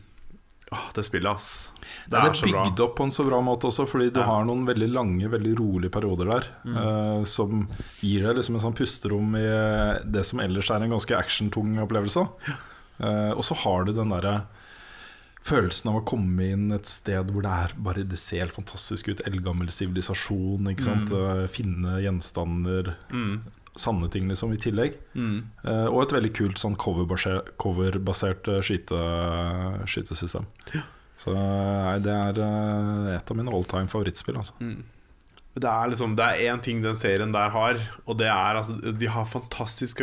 Åh, 0.72 0.86
det 0.96 1.04
spillet, 1.04 1.28
ass. 1.34 1.70
Det 2.08 2.10
Det 2.10 2.18
er 2.18 2.30
er 2.30 2.32
så 2.40 2.50
bra. 2.50 2.62
bygd 2.64 2.80
opp 2.80 2.94
på 2.96 3.04
en 3.04 3.10
så 3.12 3.24
bra 3.26 3.40
måte 3.44 3.68
også, 3.68 3.84
fordi 3.86 4.10
du 4.12 4.20
Ja. 4.20 4.26
har 4.26 4.44
noen 4.44 4.64
veldig 4.66 4.88
lange, 4.92 5.28
veldig 5.28 5.54
rolige 5.58 5.90
perioder 5.90 6.30
der. 6.30 6.46
eh, 6.64 7.24
som 7.24 7.68
gir 8.00 8.22
deg 8.26 8.36
liksom 8.36 8.54
en 8.56 8.60
sånn 8.62 8.74
pusterom 8.76 9.34
i 9.36 9.44
eh, 9.44 9.98
det 10.04 10.24
som 10.24 10.40
ellers 10.40 10.70
er 10.70 10.82
en 10.82 10.90
ganske 10.90 11.14
actiontung 11.18 11.76
opplevelse. 11.78 12.26
Eh, 13.00 13.30
og 13.32 13.42
så 13.44 13.54
har 13.56 13.84
du 13.84 13.92
den 13.92 14.08
derre 14.08 14.46
følelsen 15.42 15.90
av 15.90 15.96
å 16.00 16.04
komme 16.06 16.40
inn 16.52 16.70
et 16.72 16.86
sted 16.86 17.26
hvor 17.32 17.42
det 17.42 17.50
er 17.50 17.72
bare 17.76 18.04
Det 18.08 18.16
ser 18.18 18.40
helt 18.46 18.54
fantastisk 18.54 19.08
ut. 19.08 19.22
Eldgammel 19.26 19.68
sivilisasjon. 19.74 20.68
Ikke 20.70 20.84
sant? 20.86 21.10
Eh, 21.12 21.46
finne 21.48 21.98
gjenstander. 22.00 22.94
Mm. 23.10 23.42
Sanne 23.78 24.08
ting, 24.12 24.26
liksom, 24.28 24.52
i 24.52 24.58
tillegg. 24.60 24.98
Mm. 25.16 25.38
Uh, 25.64 25.86
og 25.88 26.02
et 26.02 26.12
veldig 26.12 26.32
kult 26.36 26.60
sånn 26.60 26.74
coverbasert, 26.76 27.54
coverbasert 27.62 28.50
eh, 28.52 28.58
skyte, 28.60 28.98
skytesystem. 29.88 30.44
Så 31.22 31.32
nei, 31.32 31.94
det 32.04 32.12
er 32.12 32.40
uh, 32.42 33.12
et 33.14 33.30
av 33.32 33.38
mine 33.38 33.52
all 33.54 33.64
time 33.70 33.88
favorittspill. 33.88 34.36
Altså. 34.42 34.58
Det 35.52 35.68
er 35.68 35.88
liksom 35.92 36.16
Det 36.16 36.24
er 36.26 36.52
én 36.52 36.60
ting 36.64 36.82
den 36.84 36.96
serien 36.96 37.32
der 37.32 37.52
har, 37.54 37.80
og 38.04 38.18
det 38.20 38.28
er 38.28 38.60
altså 38.60 38.76
De 38.96 39.08
har 39.08 39.24
fantastisk 39.28 40.00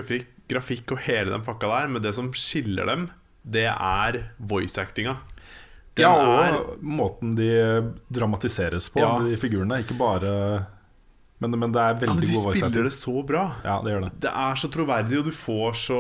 grafikk, 0.49 0.91
og 0.93 1.03
hele 1.05 1.29
den 1.33 1.45
pakka 1.45 1.69
der, 1.69 1.89
men 1.93 2.01
det 2.05 2.15
som 2.17 2.31
skiller 2.33 2.89
dem, 2.89 3.07
det 3.45 3.67
er 3.69 4.19
voice-actinga. 4.41 5.17
Den 5.97 6.05
Ja, 6.05 6.43
er 6.45 6.57
og 6.57 6.83
måten 6.85 7.35
de 7.35 7.49
dramatiseres 8.13 8.89
på, 8.93 9.01
Ja. 9.01 9.17
de 9.19 9.37
figurene. 9.37 9.81
Ikke 9.83 9.97
bare 9.97 10.65
Men, 11.39 11.53
men 11.55 11.71
det 11.71 11.79
er 11.79 11.93
ja, 11.93 11.97
veldig 12.01 12.15
men 12.17 12.25
De 12.25 12.33
god 12.35 12.45
voice 12.49 12.59
spiller 12.59 12.83
det 12.89 12.91
så 12.91 13.13
bra. 13.23 13.43
Ja, 13.63 13.77
det 13.85 13.93
gjør 13.93 14.01
det. 14.05 14.11
Det 14.25 14.31
er 14.43 14.57
så 14.59 14.67
troverdig, 14.73 15.19
og 15.21 15.27
du 15.29 15.31
får 15.31 15.77
så 15.79 15.99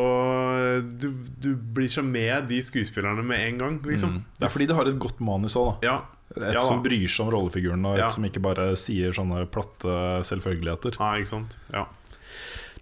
Du, 0.99 1.05
du 1.39 1.49
blir 1.55 1.87
så 1.91 2.03
med 2.03 2.49
de 2.49 2.57
skuespillerne 2.67 3.23
med 3.23 3.45
en 3.47 3.61
gang, 3.61 3.77
liksom. 3.87 4.17
Mm. 4.17 4.25
Det 4.39 4.47
er 4.49 4.51
fordi 4.51 4.67
de 4.67 4.75
har 4.75 4.89
et 4.91 4.97
godt 4.99 5.21
manus 5.23 5.55
òg, 5.55 5.69
da. 5.79 5.87
Ja, 5.87 5.97
Et 6.35 6.43
Ja 6.57 6.59
som 6.61 6.83
bryr 6.83 7.07
seg 7.07 7.23
om 7.25 7.31
rollefiguren, 7.33 7.85
og 7.87 7.95
et 7.95 8.03
Ja. 8.03 8.09
som 8.11 8.25
ikke 8.27 8.41
bare 8.43 8.75
sier 8.77 9.15
sånne 9.15 9.45
platte 9.49 9.95
selvfølgeligheter. 10.27 10.99
ja, 10.99 11.13
ikke 11.17 11.31
sant? 11.31 11.55
Ja. 11.73 11.85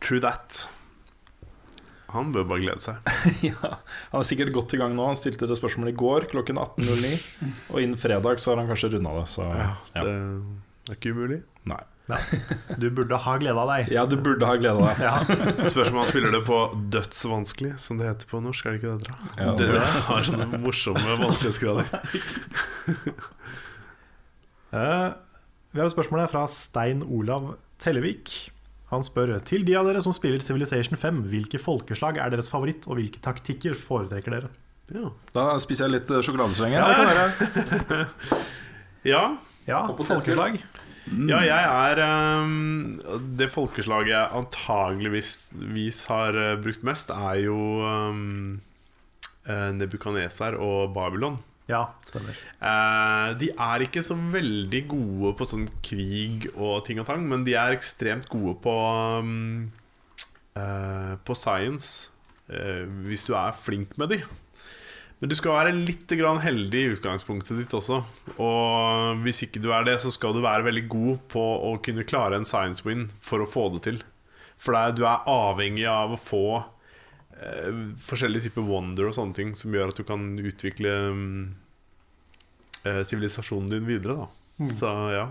True 0.02 0.20
that. 0.26 0.68
Han 2.10 2.32
bør 2.34 2.46
bare 2.48 2.64
glede 2.64 2.82
seg. 2.82 2.96
ja. 3.52 3.72
Han 4.14 4.22
er 4.22 4.28
sikkert 4.28 4.54
godt 4.56 4.74
i 4.74 4.80
gang 4.82 4.96
nå. 4.96 5.06
Han 5.12 5.16
stilte 5.20 5.46
det 5.50 5.58
spørsmålet 5.60 5.94
i 5.94 5.98
går 6.00 6.26
klokken 6.32 6.58
18.09. 6.58 7.54
Og 7.74 7.82
innen 7.84 8.00
fredag 8.00 8.40
så 8.40 8.54
har 8.54 8.62
han 8.64 8.70
kanskje 8.72 8.94
runda 8.96 9.14
det. 9.20 9.26
Så 9.30 9.44
ja. 9.46 9.70
Det, 9.94 10.16
det 10.88 10.94
er 10.96 11.00
ikke 11.00 11.14
umulig. 11.14 11.42
Nei. 11.68 11.82
Du 12.80 12.88
burde 12.94 13.18
ha 13.20 13.36
glede 13.42 13.60
av 13.60 13.68
deg. 13.74 13.90
Ja, 13.92 14.06
du 14.08 14.16
burde 14.24 14.48
ha 14.48 14.56
glede 14.60 14.80
av 14.80 14.86
deg. 14.88 15.02
Ja. 15.04 15.68
Spørs 15.68 15.92
om 15.92 16.00
han 16.00 16.10
spiller 16.10 16.32
det 16.32 16.44
på 16.48 16.60
dødsvanskelig, 16.94 17.74
som 17.84 18.00
det 18.00 18.08
heter 18.08 18.30
på 18.32 18.40
norsk. 18.44 18.66
Er 18.66 18.76
det 18.76 18.82
ikke 18.82 18.94
det? 18.96 19.08
Dere? 19.08 19.18
Ja, 19.42 19.56
det 19.60 19.70
det- 19.74 20.04
har 20.08 20.28
sånne 20.28 20.62
morsomme 20.64 21.18
vanskelighetsgrader. 21.24 21.88
uh, 24.72 25.10
vi 25.74 25.82
har 25.82 25.90
et 25.90 25.96
spørsmål 25.96 26.24
her 26.24 26.32
fra 26.32 26.46
Stein 26.52 27.04
Olav 27.04 27.56
Tellevik. 27.84 28.38
Han 28.94 29.04
spør 29.04 29.36
til 29.44 29.66
de 29.68 29.76
av 29.76 29.84
dere 29.90 30.00
som 30.04 30.16
spiller 30.16 30.40
Civilization 30.40 30.96
5, 30.96 31.26
hvilke 31.28 31.60
folkeslag 31.60 32.22
er 32.24 32.32
deres 32.32 32.48
favoritt, 32.48 32.88
og 32.88 33.02
hvilke 33.02 33.20
taktikker 33.20 33.76
foretrekker 33.76 34.32
dere? 34.38 34.54
Ja. 34.96 35.10
Da 35.36 35.50
spiser 35.60 35.90
jeg 35.90 35.98
litt 35.98 36.12
eh. 36.16 36.24
Ja, 36.72 36.86
det 36.88 36.96
kan 36.96 37.10
være. 37.12 38.06
ja. 39.14 39.24
Ja, 39.68 39.82
folkeslag. 40.08 40.62
Ja, 41.08 41.40
jeg 41.46 41.68
er 41.72 42.02
um, 42.44 42.98
Det 43.40 43.48
folkeslaget 43.54 44.12
jeg 44.12 44.38
antageligvis 44.42 46.02
har 46.10 46.36
eh, 46.36 46.56
brukt 46.60 46.84
mest, 46.88 47.14
er 47.16 47.44
jo 47.46 47.58
um, 47.88 48.58
Nebukaneser 49.48 50.58
og 50.60 50.92
Babylon. 50.96 51.40
Ja, 51.68 51.82
stemmer. 52.08 52.36
Eh, 52.64 53.30
de 53.42 53.50
er 53.52 53.84
ikke 53.84 54.04
så 54.06 54.16
veldig 54.16 54.82
gode 54.88 55.34
på 55.36 55.48
sånn 55.48 55.66
krig 55.84 56.48
og 56.54 56.86
ting 56.88 57.02
og 57.04 57.10
tang, 57.10 57.26
men 57.28 57.44
de 57.48 57.58
er 57.60 57.76
ekstremt 57.76 58.30
gode 58.32 58.56
på 58.64 58.76
um, 59.20 59.68
eh, 60.56 61.14
På 61.28 61.36
science, 61.36 62.10
eh, 62.48 62.88
hvis 63.08 63.28
du 63.28 63.36
er 63.36 63.56
flink 63.56 63.98
med 64.00 64.16
de. 64.16 64.22
Men 65.18 65.32
du 65.32 65.36
skal 65.38 65.56
være 65.56 65.74
litt 65.74 66.12
grann 66.20 66.44
heldig 66.44 66.82
i 66.84 66.90
utgangspunktet 66.94 67.58
ditt 67.58 67.74
også. 67.74 68.04
Og 68.38 69.24
hvis 69.24 69.42
ikke 69.48 69.62
du 69.64 69.72
er 69.74 69.88
det, 69.88 69.96
så 70.04 70.12
skal 70.14 70.36
du 70.36 70.44
være 70.44 70.68
veldig 70.68 70.84
god 70.94 71.24
på 71.34 71.42
å 71.42 71.72
kunne 71.82 72.06
klare 72.06 72.38
en 72.38 72.46
science 72.46 72.86
win 72.86 73.08
for 73.18 73.42
å 73.42 73.50
få 73.50 73.66
det 73.74 73.82
til. 73.88 73.98
For 74.62 74.78
er, 74.78 74.94
du 74.94 75.04
er 75.10 75.26
avhengig 75.30 75.88
av 75.90 76.14
å 76.14 76.22
få 76.22 76.44
eh, 76.60 77.82
forskjellige 78.02 78.52
typer 78.52 78.70
wonder 78.70 79.10
og 79.10 79.18
sånne 79.18 79.38
ting 79.38 79.56
som 79.58 79.74
gjør 79.74 79.94
at 79.94 79.98
du 79.98 80.06
kan 80.06 80.30
utvikle 80.38 80.94
sivilisasjonen 80.94 81.50
eh, 82.86 83.04
sivilisasjonen 83.10 83.74
din 83.74 83.90
videre. 83.90 84.22
Da. 84.22 84.70
Så 84.78 84.94
ja. 85.14 85.28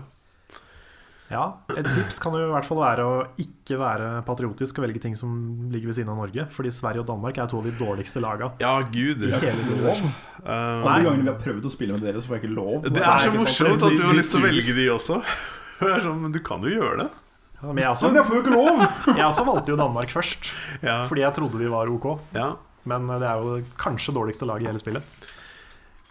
Ja, 1.29 1.57
Et 1.75 1.83
tips 1.83 2.21
kan 2.23 2.31
jo 2.37 2.45
i 2.45 2.51
hvert 2.53 2.63
fall 2.63 2.77
være 2.79 3.03
å 3.03 3.15
ikke 3.43 3.75
være 3.81 4.05
patriotisk 4.23 4.77
og 4.79 4.85
velge 4.85 5.01
ting 5.03 5.15
som 5.19 5.33
ligger 5.73 5.89
ved 5.91 5.97
siden 5.97 6.11
av 6.13 6.21
Norge. 6.21 6.45
Fordi 6.55 6.71
Sverige 6.71 7.01
og 7.03 7.07
Danmark 7.09 7.37
er 7.43 7.49
to 7.51 7.59
av 7.59 7.65
de 7.67 7.73
dårligste 7.75 8.21
laga. 8.23 8.53
Ja, 8.63 8.77
gud. 8.81 9.25
i 9.27 9.31
hele 9.33 9.65
Civilization. 9.67 10.13
Eh, 10.39 10.47
Alle 10.47 10.85
Nei. 10.87 11.01
gangene 11.03 11.25
vi 11.27 11.31
har 11.33 11.41
prøvd 11.43 11.67
å 11.67 11.71
spille 11.73 11.97
med 11.97 12.05
dere, 12.07 12.21
så 12.23 12.31
får 12.31 12.37
jeg 12.39 12.43
ikke 12.45 12.55
lov. 12.55 12.87
det 12.87 13.03
er 13.03 13.19
så 13.19 13.27
ikke 13.33 13.41
morsomt 13.43 13.83
at 13.89 13.97
du 13.99 14.03
har 14.07 14.15
lyst 14.15 14.31
til 14.31 14.39
å 14.39 14.45
velge 14.47 14.75
de 14.79 14.85
også. 14.95 15.19
Det 15.77 15.89
er 15.93 15.99
sånn, 16.07 16.21
men 16.23 16.31
du 16.33 16.39
kan 16.41 16.63
jo 16.65 16.71
gjøre 16.73 17.03
det. 17.03 17.09
Ja, 17.57 17.67
men 17.73 17.77
jeg 17.83 17.89
også, 17.91 18.07
men 18.09 18.15
jeg 18.21 18.25
får 18.29 18.35
jo 18.37 18.41
ikke 18.45 18.53
lov! 18.55 18.79
jeg 19.17 19.25
også 19.27 19.43
valgte 19.45 19.69
jo 19.73 19.75
Danmark 19.77 20.09
først, 20.15 20.53
Ja. 20.81 20.95
fordi 21.09 21.21
jeg 21.21 21.33
trodde 21.35 21.59
de 21.59 21.67
var 21.69 21.91
ok. 21.91 22.07
ja. 22.33 22.47
Men 22.87 23.05
det 23.19 23.27
er 23.27 23.41
jo 23.43 23.57
kanskje 23.77 24.13
dårligste 24.15 24.47
lag 24.47 24.63
i 24.63 24.69
hele 24.69 24.79
spillet. 24.79 25.03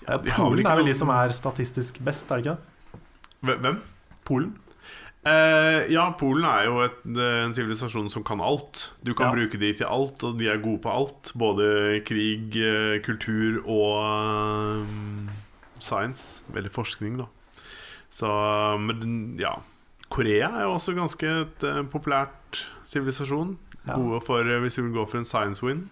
De 0.06 0.30
Polen 0.36 0.60
er 0.66 0.76
vel 0.76 0.86
de 0.90 0.94
som 0.94 1.08
er 1.10 1.32
statistisk 1.34 1.98
best, 2.04 2.28
er 2.30 2.42
det 2.42 2.44
ikke 2.46 2.58
det? 3.48 3.58
Hvem? 3.64 3.78
Polen? 4.28 4.52
Eh, 5.26 5.88
ja, 5.90 6.04
Polen 6.14 6.44
er 6.46 6.68
jo 6.68 6.76
et, 6.84 6.98
en 7.18 7.54
sivilisasjon 7.56 8.06
som 8.12 8.22
kan 8.26 8.38
alt. 8.44 8.92
Du 9.02 9.12
kan 9.12 9.32
Ja. 9.32 9.34
bruke 9.34 9.58
de 9.58 9.72
til 9.74 9.86
alt, 9.86 10.22
og 10.22 10.38
de 10.38 10.46
er 10.48 10.60
gode 10.62 10.78
på 10.84 10.92
alt. 10.92 11.32
Både 11.34 12.00
krig, 12.06 12.54
eh, 12.56 13.00
kultur 13.02 13.58
og 13.66 14.86
eh, 14.86 15.32
science. 15.80 16.42
Eller 16.54 16.70
forskning, 16.70 17.18
da. 17.18 17.26
Så 18.10 18.28
Men 18.78 19.36
ja. 19.38 19.56
Korea 20.08 20.46
er 20.54 20.62
jo 20.62 20.74
også 20.76 20.94
ganske 20.94 21.26
et 21.26 21.64
uh, 21.66 21.82
populært 21.90 22.60
sivilisasjon. 22.86 23.56
Ja. 23.88 23.96
Gode 23.98 24.20
for 24.24 24.38
eh, 24.38 24.60
hvis 24.62 24.76
du 24.78 24.82
vil 24.86 24.94
gå 24.94 25.08
for 25.10 25.18
en 25.18 25.24
science 25.26 25.60
win. 25.66 25.88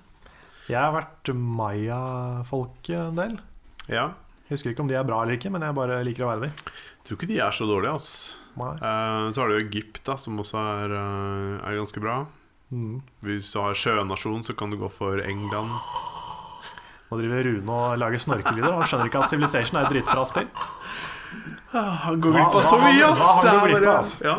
Jeg 0.68 0.78
har 0.78 0.92
vært 0.94 1.34
maya-folket 1.34 2.94
en 3.10 3.16
del. 3.18 3.34
Ja. 3.88 4.12
Jeg 4.46 4.54
husker 4.54 4.70
ikke 4.70 4.84
om 4.84 4.88
de 4.88 4.94
er 4.94 5.04
bra 5.08 5.22
eller 5.24 5.34
ikke, 5.36 5.50
men 5.50 5.62
jeg 5.66 5.74
bare 5.76 5.98
liker 6.06 6.24
å 6.24 6.30
være 6.30 6.46
de. 6.46 6.72
Tror 7.04 7.18
ikke 7.18 7.28
de 7.28 7.40
er 7.44 7.52
så 7.52 7.66
dårlige, 7.68 7.92
altså. 7.92 8.40
Eh, 8.54 9.30
så 9.34 9.42
har 9.42 9.50
du 9.50 9.58
Egypt, 9.58 10.00
da, 10.06 10.16
som 10.16 10.38
også 10.40 10.56
er, 10.56 10.94
uh, 10.94 11.60
er 11.66 11.76
ganske 11.76 12.00
bra. 12.00 12.22
Mm. 12.72 13.02
Hvis 13.26 13.50
du 13.52 13.60
har 13.60 13.76
sjønasjon, 13.76 14.44
så 14.46 14.54
kan 14.56 14.72
du 14.72 14.78
gå 14.80 14.88
for 14.92 15.20
England. 15.20 15.74
Nå 17.10 17.18
driver 17.20 17.44
Rune 17.46 17.74
og 17.74 17.98
lager 18.00 18.22
snorkelyder. 18.22 18.72
Han 18.72 18.88
skjønner 18.88 19.10
ikke 19.10 19.20
at 19.20 19.30
Civilization 19.30 19.78
er 19.78 19.88
et 19.88 19.92
dritbra 19.92 20.24
spill. 20.28 20.48
Han 21.74 22.22
går 22.22 22.38
glipp 22.38 22.56
av 22.56 22.64
så 22.64 22.78
mye, 22.78 23.10
ass! 23.10 23.20
hva 23.20 23.42
Det 23.42 23.52
er 23.52 23.68
glipp 23.68 23.88
av, 23.88 23.98
altså? 23.98 24.24
Ja. 24.24 24.36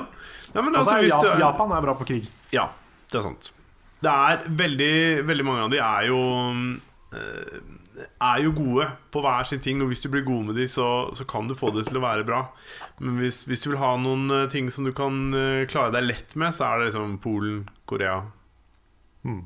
Ja, 0.55 0.61
Altså, 0.63 0.79
altså, 0.79 0.99
hvis 1.03 1.39
Japan 1.41 1.71
er 1.75 1.81
bra 1.83 1.93
på 1.99 2.05
krig. 2.07 2.27
Ja, 2.55 2.69
det 3.11 3.19
er 3.19 3.25
sant. 3.25 3.49
Det 3.99 4.11
er 4.11 4.45
veldig, 4.47 4.95
veldig 5.27 5.45
mange 5.47 5.65
av 5.65 5.73
de 5.73 5.81
er 5.83 6.05
jo 6.07 6.19
eh, 7.11 7.57
Er 8.19 8.41
jo 8.43 8.51
gode 8.57 8.89
på 9.11 9.21
hver 9.23 9.45
sin 9.47 9.59
ting, 9.63 9.81
og 9.81 9.87
hvis 9.87 10.01
du 10.03 10.09
blir 10.11 10.25
god 10.27 10.43
med 10.49 10.55
de, 10.59 10.65
så, 10.67 10.87
så 11.15 11.23
kan 11.27 11.47
du 11.47 11.55
få 11.55 11.69
det 11.75 11.85
til 11.87 11.97
å 11.99 12.03
være 12.03 12.25
bra. 12.27 12.41
Men 12.99 13.17
hvis, 13.21 13.43
hvis 13.47 13.61
du 13.63 13.69
vil 13.71 13.79
ha 13.79 13.93
noen 13.97 14.25
eh, 14.35 14.47
ting 14.51 14.67
som 14.71 14.83
du 14.87 14.91
kan 14.95 15.19
eh, 15.33 15.63
klare 15.71 15.93
deg 15.95 16.03
lett 16.09 16.35
med, 16.35 16.51
så 16.57 16.65
er 16.67 16.79
det 16.83 16.89
liksom 16.91 17.17
Polen, 17.23 17.63
Korea 17.87 18.21
Mm. 19.25 19.39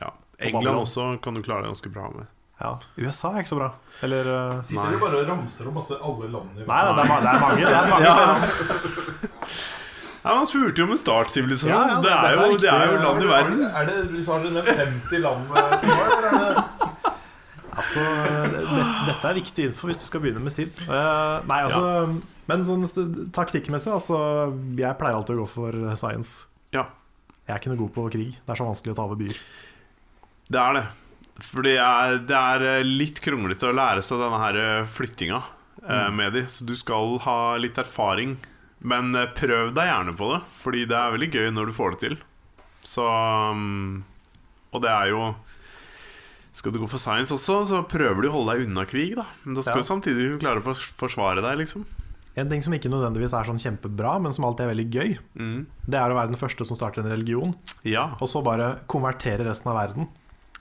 Ja. 0.00 0.08
England 0.38 0.64
England 0.66 0.80
også 0.82 1.04
kan 1.22 1.36
du 1.36 1.42
klare 1.46 1.62
deg 1.62 1.70
ganske 1.70 1.90
bra 1.94 2.08
med. 2.10 2.26
Ja. 2.62 2.72
USA 2.98 3.28
er 3.36 3.44
ikke 3.44 3.50
så 3.52 3.58
bra. 3.60 3.68
Eller 4.02 4.26
uh, 4.26 4.56
Sitter 4.66 4.90
du 4.94 4.98
bare 5.02 5.20
og 5.20 5.28
ramser 5.28 5.68
opp 5.70 5.76
masse 5.78 5.94
alle 5.98 6.28
landene 6.30 6.66
Nei, 6.66 6.80
det 6.82 7.04
er, 7.04 7.22
det 7.22 7.30
er 7.30 7.40
mange. 7.42 7.62
Det 7.62 7.76
er 7.76 7.88
mange 7.92 8.06
Ja. 8.08 8.16
Ja, 10.22 10.34
Man 10.38 10.46
spurte 10.46 10.78
jo 10.78 10.84
om 10.86 10.92
en 10.94 11.00
startsivilisasjon. 11.00 11.72
Ja, 11.72 11.80
ja, 11.88 11.96
det, 12.02 12.10
det- 12.10 12.34
jo, 12.38 12.58
det 12.62 12.70
er 12.70 12.92
jo 12.92 12.98
land 13.02 13.22
i 13.24 13.30
verden. 13.30 13.62
Er 13.66 13.88
det, 13.88 14.26
har 14.26 14.44
dere 14.44 14.52
nevnt 14.54 14.82
50 14.82 15.22
land? 15.24 15.40
eller 15.50 16.28
er 16.28 16.54
det- 16.54 16.81
Altså, 17.72 18.02
det, 18.52 18.62
dette 19.08 19.28
er 19.30 19.38
viktig 19.38 19.68
info 19.70 19.88
hvis 19.88 20.00
du 20.02 20.06
skal 20.06 20.20
begynne 20.24 20.42
med 20.44 20.52
Civ. 20.52 20.74
Uh, 20.84 21.40
nei, 21.48 21.62
altså 21.64 21.82
Men 22.50 22.64
sånn 22.68 22.84
taktikkmessig, 23.32 23.88
altså 23.94 24.18
Jeg 24.76 24.98
pleier 25.00 25.16
alltid 25.16 25.38
å 25.38 25.44
gå 25.44 25.50
for 25.54 25.78
science. 25.96 26.50
Ja. 26.74 26.88
Jeg 27.46 27.54
er 27.54 27.62
ikke 27.62 27.72
noe 27.72 27.80
god 27.80 27.94
på 27.96 28.08
krig. 28.12 28.34
Det 28.36 28.52
er 28.54 28.60
så 28.60 28.68
vanskelig 28.68 28.94
å 28.94 28.98
ta 28.98 29.06
over 29.08 29.18
byer. 29.20 29.38
Det 30.52 30.60
er 30.60 30.76
det. 30.78 30.84
For 31.42 31.64
det 31.64 31.76
er, 31.80 32.62
eh, 32.66 32.84
litt 32.86 33.20
kronglete 33.24 33.70
å 33.70 33.74
lære 33.74 34.04
seg 34.04 34.20
denne 34.20 34.40
her 34.42 34.58
eh, 34.60 34.88
flyttinga 34.90 35.40
eh, 35.82 36.10
med 36.14 36.36
de. 36.36 36.44
Så 36.46 36.66
du 36.68 36.74
skal 36.78 37.16
ha 37.24 37.56
litt 37.60 37.80
erfaring. 37.80 38.36
Men 38.82 39.14
eh, 39.14 39.30
prøv 39.36 39.72
deg 39.76 39.88
gjerne 39.88 40.14
på 40.18 40.28
det, 40.34 40.42
fordi 40.58 40.84
det 40.90 40.98
er 40.98 41.14
veldig 41.16 41.30
gøy 41.32 41.50
når 41.54 41.70
du 41.70 41.76
får 41.76 41.94
det 41.94 42.02
til. 42.04 42.16
Så 42.82 43.06
um, 43.06 44.02
Og 44.74 44.82
det 44.82 44.90
er 44.90 45.12
jo 45.12 45.26
Skal 46.52 46.72
du 46.72 46.78
gå 46.82 46.88
for 46.88 46.98
science 47.00 47.32
også, 47.32 47.62
så 47.64 47.78
prøver 47.88 48.22
du 48.22 48.28
å 48.28 48.32
holde 48.36 48.54
deg 48.58 48.66
unna 48.68 48.84
krig, 48.84 49.14
da. 49.16 49.24
Men 49.44 49.54
da 49.56 49.62
skal 49.62 49.78
Ja. 49.78 49.82
du 49.82 49.88
samtidig 49.88 50.38
klare 50.40 50.60
å 50.60 50.74
forsvare 50.76 51.40
deg, 51.40 51.58
liksom. 51.64 51.84
En 52.36 52.48
ting 52.48 52.62
som 52.62 52.72
ikke 52.72 52.88
nødvendigvis 52.92 53.32
er 53.38 53.44
sånn 53.44 53.60
kjempebra, 53.60 54.20
men 54.20 54.32
som 54.32 54.44
alltid 54.44 54.60
er 54.66 54.74
veldig 54.74 54.90
gøy, 54.90 55.18
Mm. 55.36 55.66
det 55.88 55.94
er 56.00 56.10
å 56.10 56.14
være 56.16 56.28
den 56.28 56.36
første 56.36 56.66
som 56.66 56.76
starter 56.76 56.98
en 57.04 57.10
religion, 57.10 57.54
Ja. 57.84 58.10
og 58.20 58.28
så 58.28 58.42
bare 58.44 58.80
konvertere 58.88 59.44
resten 59.44 59.68
av 59.70 59.76
verden. 59.88 60.08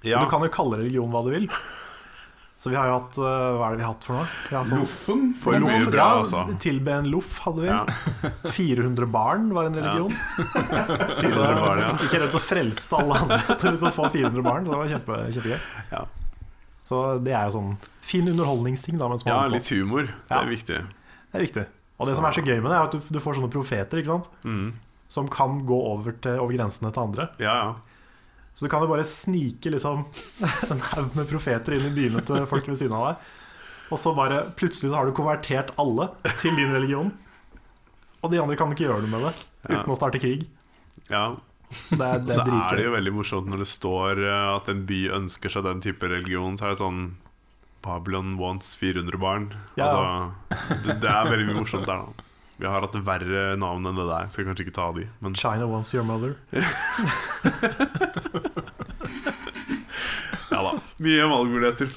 ja. 0.03 0.19
Du 0.23 0.29
kan 0.29 0.41
jo 0.41 0.49
kalle 0.49 0.77
religion 0.77 1.09
hva 1.11 1.23
du 1.23 1.29
vil. 1.31 1.47
Så 2.61 2.69
vi 2.69 2.75
har 2.77 2.85
jo 2.91 2.93
hatt 2.99 3.17
eh, 3.17 3.45
Hva 3.57 3.65
er 3.65 3.71
det 3.73 3.79
vi 3.79 3.85
har 3.87 3.93
hatt 3.95 4.03
for 4.05 4.17
noe? 4.19 4.65
Sånn- 4.69 4.81
Loffen 4.83 5.21
For 5.41 5.55
mye 5.63 5.79
bra, 5.87 5.97
Ja, 5.97 6.09
altså. 6.21 6.43
Tilbe 6.61 6.93
en 6.93 7.07
loff 7.09 7.39
hadde 7.47 7.63
vi. 7.63 7.69
Ja. 7.71 7.85
400 8.59 9.07
barn 9.09 9.47
var 9.55 9.69
en 9.71 9.79
religion. 9.79 10.13
Så 10.37 10.43
400 11.41 11.55
barn, 11.65 11.81
ja. 11.81 11.91
Ikke 12.05 12.21
redd 12.21 12.37
å 12.37 12.43
frelse 12.43 12.99
alle 12.99 13.17
andre 13.23 13.39
til 13.55 13.71
liksom 13.73 13.89
å 13.89 13.95
få 13.97 14.09
400 14.13 14.45
barn. 14.45 14.67
Så 14.69 14.75
det 14.75 14.81
var 14.83 14.91
kjempe, 14.93 15.19
kjempegøy. 15.39 15.59
Ja. 15.95 16.03
Så 16.91 17.01
det 17.25 17.33
er 17.33 17.47
jo 17.49 17.55
sånn 17.57 17.73
fin 18.05 18.27
underholdningsting. 18.29 18.97
da 19.01 19.09
ja, 19.25 19.41
litt 19.49 19.69
humor. 19.73 20.05
Det 20.11 20.35
Ja. 20.35 20.41
er 20.43 20.49
viktig. 20.53 20.79
Det 21.31 21.39
er 21.39 21.45
viktig. 21.47 21.65
Og 22.01 22.07
det 22.09 22.15
som 22.17 22.25
er 22.29 22.31
så 22.37 22.41
gøy 22.45 22.59
med 22.61 22.69
det, 22.73 22.77
er 22.77 22.83
at 22.89 22.91
du, 22.97 22.99
du 23.13 23.19
får 23.21 23.37
sånne 23.39 23.49
profeter 23.53 24.01
ikke 24.01 24.13
sant? 24.13 24.29
Mm. 24.45 24.73
som 25.11 25.27
kan 25.27 25.57
gå 25.67 25.75
over, 25.75 26.13
til, 26.23 26.37
over 26.39 26.55
grensene 26.55 26.87
til 26.93 27.01
andre. 27.03 27.25
Ja, 27.41 27.53
ja. 27.57 27.73
Så 28.53 28.65
du 28.65 28.69
kan 28.73 28.83
jo 28.83 28.89
bare 28.91 29.05
snike 29.07 29.71
liksom 29.73 30.03
en 30.73 30.81
haug 30.91 31.15
med 31.17 31.29
profeter 31.29 31.77
inn 31.77 31.87
i 31.87 31.93
byene 31.95 32.23
til 32.27 32.43
folk 32.51 32.67
ved 32.67 32.77
siden 32.81 32.95
av 32.97 33.05
deg. 33.11 33.29
Og 33.91 33.99
så 33.99 34.13
bare 34.15 34.41
plutselig 34.59 34.91
så 34.91 34.99
har 35.01 35.07
du 35.09 35.15
konvertert 35.17 35.71
alle 35.81 36.09
til 36.41 36.55
din 36.59 36.71
religion. 36.75 37.13
Og 38.21 38.31
de 38.31 38.39
andre 38.41 38.55
kan 38.59 38.71
ikke 38.71 38.85
gjøre 38.87 39.03
noe 39.05 39.11
med 39.15 39.25
det 39.29 39.33
Ja. 39.69 39.79
uten 39.81 39.93
å 39.93 39.97
starte 39.99 40.19
krig. 40.21 40.47
ja. 41.09 41.37
Så 41.71 41.95
det 41.95 42.03
er, 42.03 42.19
det 42.19 42.33
Så 42.35 42.41
er 42.43 42.49
er 42.51 42.75
det 42.75 42.83
jo 42.83 42.91
veldig 42.91 43.11
morsomt 43.15 43.47
når 43.47 43.61
det 43.63 43.67
står 43.71 44.19
eh, 44.27 44.47
at 44.57 44.67
en 44.67 44.81
by 44.89 44.97
ønsker 45.15 45.53
seg 45.53 45.63
den 45.63 45.79
type 45.79 46.03
religion. 46.11 46.57
Så 46.59 46.65
er 46.67 46.73
det 46.73 46.81
sånn 46.81 46.97
Babylon 47.81 48.33
wants 48.37 48.73
400 48.75 49.17
barn. 49.21 49.45
Ja. 49.79 49.87
Altså, 49.87 50.75
det, 50.83 50.97
det 50.99 51.07
er 51.13 51.29
veldig 51.31 51.45
mye 51.47 51.61
morsomt 51.61 51.87
der, 51.87 52.03
da. 52.03 52.25
Vi 52.61 52.67
har 52.69 52.83
hatt 52.85 52.93
verre 53.01 53.55
navn 53.57 53.87
enn 53.89 53.97
det 53.97 54.05
der, 54.05 54.27
så 54.29 54.41
jeg 54.43 54.45
kanskje 54.51 54.67
ikke 54.67 54.75
ta 54.77 54.87
de. 54.93 55.07
Men 55.25 55.33
China 55.33 55.65
wants 55.71 55.93
your 55.95 56.05
mother. 56.05 56.35
ja 60.51 60.61
da. 60.65 60.73
Mye 61.01 61.25
valgmuligheter. 61.31 61.89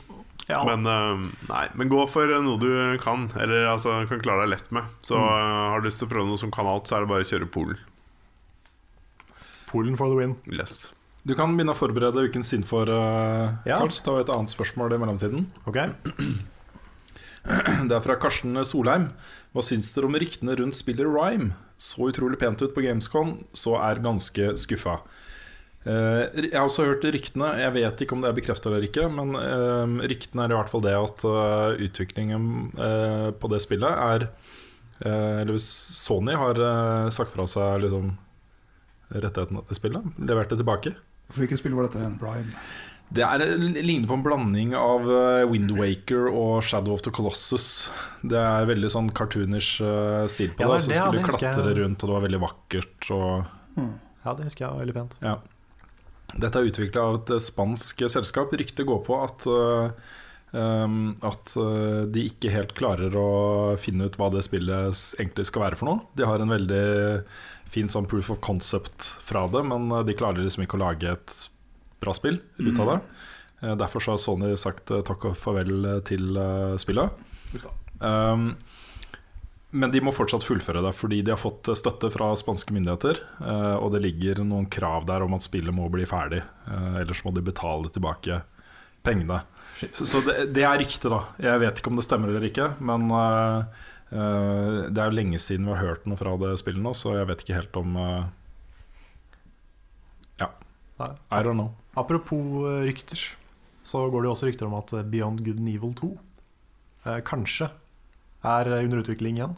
Ja. 0.48 0.60
Men, 0.68 0.84
uh, 0.84 1.24
nei, 1.48 1.62
men 1.76 1.88
gå 1.88 2.02
for 2.10 2.28
noe 2.44 2.58
du 2.60 2.68
kan, 3.00 3.30
eller 3.40 3.68
altså, 3.72 4.02
kan 4.10 4.20
klare 4.24 4.44
deg 4.44 4.52
lett 4.58 4.70
med. 4.76 4.84
Så 5.04 5.16
Mm. 5.16 5.24
eh, 5.24 5.70
har 5.72 5.80
du 5.80 5.86
lyst 5.88 5.98
til 6.02 6.08
å 6.08 6.12
prøve 6.12 6.28
noe 6.28 6.38
som 6.40 6.50
kan 6.52 6.66
alt, 6.68 6.84
så 6.88 6.96
er 6.96 7.00
det 7.04 7.08
bare 7.12 7.24
å 7.24 7.30
kjøre 7.30 7.48
Polen. 7.50 7.78
Polen 9.70 9.96
for 9.96 10.08
the 10.12 10.16
win. 10.16 10.36
Yes. 10.52 10.92
Du 11.26 11.34
kan 11.34 11.56
begynne 11.56 11.72
å 11.72 11.78
forberede 11.78 12.24
ukens 12.28 12.52
innfor, 12.52 12.88
uh, 12.92 13.54
Ja. 13.64 13.78
Karl. 13.78 13.88
Så 13.90 14.04
tar 14.04 14.14
vi 14.16 14.20
et 14.20 14.34
annet 14.36 14.52
spørsmål 14.52 14.92
i 14.92 14.98
mellomtiden. 15.00 15.46
Ok 15.66 15.76
Det 17.88 17.92
er 17.92 18.05
fra 18.05 18.16
Karsten 18.20 18.57
Solheim. 18.64 19.11
Hva 19.53 19.64
syns 19.64 19.92
dere 19.95 20.09
om 20.09 20.16
ryktene 20.18 20.57
rundt 20.59 20.78
spillet 20.78 21.09
Rhyme? 21.09 21.53
Så 21.80 22.09
utrolig 22.09 22.38
pent 22.40 22.62
ut 22.62 22.74
på 22.74 22.84
Gamescon, 22.84 23.42
så 23.57 23.76
er 23.82 24.03
ganske 24.05 24.55
skuffa. 24.61 25.01
Eh, 25.84 26.47
jeg 26.47 26.55
har 26.55 26.64
også 26.64 26.86
hørt 26.88 27.05
ryktene, 27.05 27.51
jeg 27.61 27.74
vet 27.76 28.03
ikke 28.05 28.16
om 28.16 28.22
det 28.24 28.30
er 28.30 28.36
bekrefta 28.38 28.70
eller 28.70 28.86
ikke, 28.86 29.05
men 29.12 29.36
eh, 29.36 29.97
ryktene 30.14 30.47
er 30.47 30.55
i 30.55 30.57
hvert 30.57 30.72
fall 30.72 30.84
det 30.86 30.95
at 30.97 31.24
eh, 31.28 31.84
utviklingen 31.84 32.47
på 33.36 33.51
det 33.53 33.61
spillet 33.61 33.92
er 33.92 34.24
eh, 35.05 35.42
Eller 35.42 35.53
hvis 35.53 35.68
Sony 36.01 36.38
har 36.40 36.62
sagt 37.12 37.34
fra 37.34 37.45
seg 37.51 37.84
liksom, 37.84 38.14
rettighetene 39.12 39.66
til 39.68 39.82
spillet, 39.82 40.14
levert 40.24 40.55
det 40.55 40.62
tilbake. 40.62 40.95
Hvilket 41.34 41.61
spill 41.61 41.76
var 41.76 41.90
dette? 41.90 42.09
Prime? 42.20 42.57
Det 43.14 43.22
er, 43.22 43.44
ligner 43.84 44.08
på 44.10 44.16
en 44.18 44.24
blanding 44.24 44.72
av 44.78 45.04
Windwaker 45.06 45.50
Wind 45.52 45.74
Waker 45.78 46.28
og 46.32 46.64
Shadow 46.66 46.96
of 46.96 47.02
the 47.06 47.12
Colossus. 47.14 47.66
Det 48.26 48.38
er 48.40 48.66
veldig 48.66 48.90
sånn 48.90 49.10
cartoonish 49.14 49.76
eh, 49.84 50.24
stil 50.32 50.50
på 50.56 50.64
Ja, 50.66 50.72
det. 50.72 50.80
Så 50.82 50.90
det, 50.90 50.96
ja, 50.98 51.04
skulle 51.06 51.20
det 51.20 51.22
du 51.22 51.30
klatre 51.30 51.68
jeg. 51.68 51.78
rundt, 51.82 52.02
og 52.02 52.10
det 52.10 52.16
var 52.16 52.24
veldig 52.26 52.42
vakkert. 52.42 53.10
Og, 53.14 53.54
Ja, 54.24 54.32
det 54.34 54.46
husker 54.48 54.64
jeg 54.66 54.72
var 54.72 54.82
veldig 54.82 54.96
pent. 55.00 55.18
ja. 55.22 55.36
Dette 56.34 56.58
er 56.58 56.66
utvikla 56.66 57.02
av 57.06 57.16
et 57.20 57.30
eh, 57.36 57.42
spansk 57.44 58.00
selskap. 58.10 58.50
Ryktet 58.58 58.88
går 58.88 59.02
på 59.06 59.18
at 59.22 59.44
eh, 59.46 60.14
um, 60.58 61.12
At 61.22 61.52
eh, 61.60 62.00
de 62.10 62.24
ikke 62.26 62.50
helt 62.50 62.74
klarer 62.74 63.14
å 63.14 63.28
finne 63.78 64.08
ut 64.08 64.18
hva 64.18 64.32
det 64.34 64.42
spillet 64.42 64.90
egentlig 65.20 65.46
skal 65.46 65.68
være 65.68 65.78
for 65.78 65.92
noe. 65.92 66.00
De 66.18 66.26
har 66.26 66.42
en 66.42 66.50
veldig 66.50 66.82
fin 67.70 67.86
sånn 67.90 68.08
proof 68.10 68.32
of 68.34 68.40
concept 68.42 69.06
fra 69.22 69.44
det, 69.52 69.62
men 69.70 69.86
eh, 69.94 70.02
de 70.10 70.16
klarer 70.18 70.42
liksom 70.42 70.66
ikke 70.66 70.80
å 70.80 70.86
lage 70.88 71.14
et 71.14 71.36
bra 72.05 72.14
spill 72.16 72.38
ut 72.61 72.78
av 72.78 72.92
det. 72.92 73.00
Eh, 73.64 73.74
Derfor 73.80 74.05
så 74.05 74.14
har 74.14 74.22
Sony 74.22 74.52
sagt 74.61 74.92
eh, 74.92 75.02
takk 75.07 75.30
og 75.30 75.36
farvel 75.40 75.90
eh, 75.90 76.00
til 76.07 76.38
spillet. 76.80 77.26
Um, 78.00 78.52
Men 79.74 79.90
de 79.90 80.02
må 80.05 80.12
fortsatt 80.14 80.44
fullføre 80.46 80.82
det, 80.84 80.92
fordi 80.94 81.22
de 81.26 81.32
har 81.34 81.40
fått 81.40 81.72
støtte 81.74 82.11
fra 82.14 82.28
spanske 82.38 82.74
myndigheter. 82.76 83.18
Og 83.82 83.88
det 83.90 84.05
ligger 84.05 84.44
noen 84.46 84.68
krav 84.70 85.09
der 85.09 85.24
om 85.26 85.34
at 85.34 85.42
spillet 85.42 85.74
må 85.74 85.88
bli 85.90 86.05
ferdig, 86.07 86.44
ellers 87.00 87.24
må 87.26 87.32
de 87.34 87.42
betale 87.42 87.90
tilbake 87.90 88.38
pengene. 89.02 89.40
Så 89.90 90.20
det, 90.22 90.36
det 90.55 90.62
er 90.62 90.78
rykte, 90.78 91.11
da. 91.11 91.20
Jeg 91.42 91.62
vet 91.64 91.80
ikke 91.80 91.90
om 91.90 91.98
det 91.98 92.07
stemmer 92.07 92.30
eller 92.30 92.46
ikke, 92.46 92.68
men 92.86 93.09
uh, 93.11 93.66
uh, 94.14 94.86
det 94.86 95.02
er 95.02 95.11
jo 95.11 95.18
lenge 95.18 95.40
siden 95.42 95.66
vi 95.66 95.74
har 95.74 95.82
hørt 95.82 96.07
noe 96.07 96.18
fra 96.20 96.36
det 96.40 96.55
spillet 96.62 96.82
nå, 96.84 96.94
så 96.94 97.16
jeg 97.18 97.28
vet 97.32 97.42
ikke 97.42 97.59
helt 97.59 97.80
om 97.82 97.98
uh, 97.98 98.22
Ja, 100.38 100.52
I 101.02 101.42
don't 101.42 101.59
know. 101.59 101.72
Apropos 101.95 102.64
eh, 102.68 102.84
rykter, 102.88 103.20
så 103.86 104.07
går 104.11 104.22
det 104.24 104.30
jo 104.30 104.34
også 104.34 104.49
rykter 104.51 104.68
om 104.70 104.78
at 104.78 104.92
eh, 104.97 105.05
Beyond 105.07 105.45
Good 105.47 105.61
and 105.62 105.70
Evil 105.70 105.95
2 106.01 106.11
eh, 107.07 107.20
kanskje 107.26 107.70
er 108.45 108.72
under 108.80 109.01
utvikling 109.05 109.38
igjen. 109.38 109.55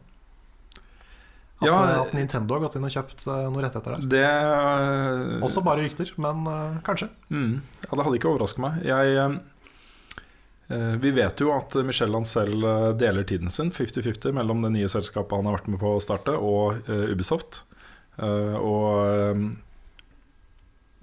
At, 1.57 1.67
Ja, 1.67 1.77
eh, 1.89 2.01
at 2.03 2.13
Nintendo 2.13 2.55
har 2.55 2.67
gått 2.67 2.77
inn 2.77 2.85
og 2.85 2.93
kjøpt 2.93 3.25
noe 3.27 3.63
rettigheter 3.65 3.97
der. 3.97 4.09
Det 4.13 5.43
Også 5.47 5.63
bare 5.65 5.87
rykter, 5.87 6.13
men 6.21 6.45
eh, 6.53 6.81
kanskje. 6.85 7.09
Mm. 7.33 7.61
Ja, 7.87 7.93
det 7.95 8.05
hadde 8.05 8.19
ikke 8.21 8.33
overrasket 8.35 8.61
meg. 8.61 8.83
Jeg, 8.85 9.39
eh, 10.69 10.97
vi 11.01 11.15
vet 11.17 11.41
jo 11.41 11.55
at 11.57 11.79
Michel 11.89 12.13
Ancel 12.19 12.69
deler 13.01 13.25
tiden 13.25 13.49
sin 13.55 13.73
50-50 13.73 14.37
mellom 14.37 14.61
det 14.67 14.75
nye 14.77 14.91
selskapet 14.93 15.39
han 15.39 15.49
har 15.49 15.57
vært 15.57 15.73
med 15.73 15.81
på 15.81 15.95
å 15.97 16.03
starte, 16.05 16.37
og 16.37 16.85
Ubisoft. 16.87 17.63
Og 18.17 19.41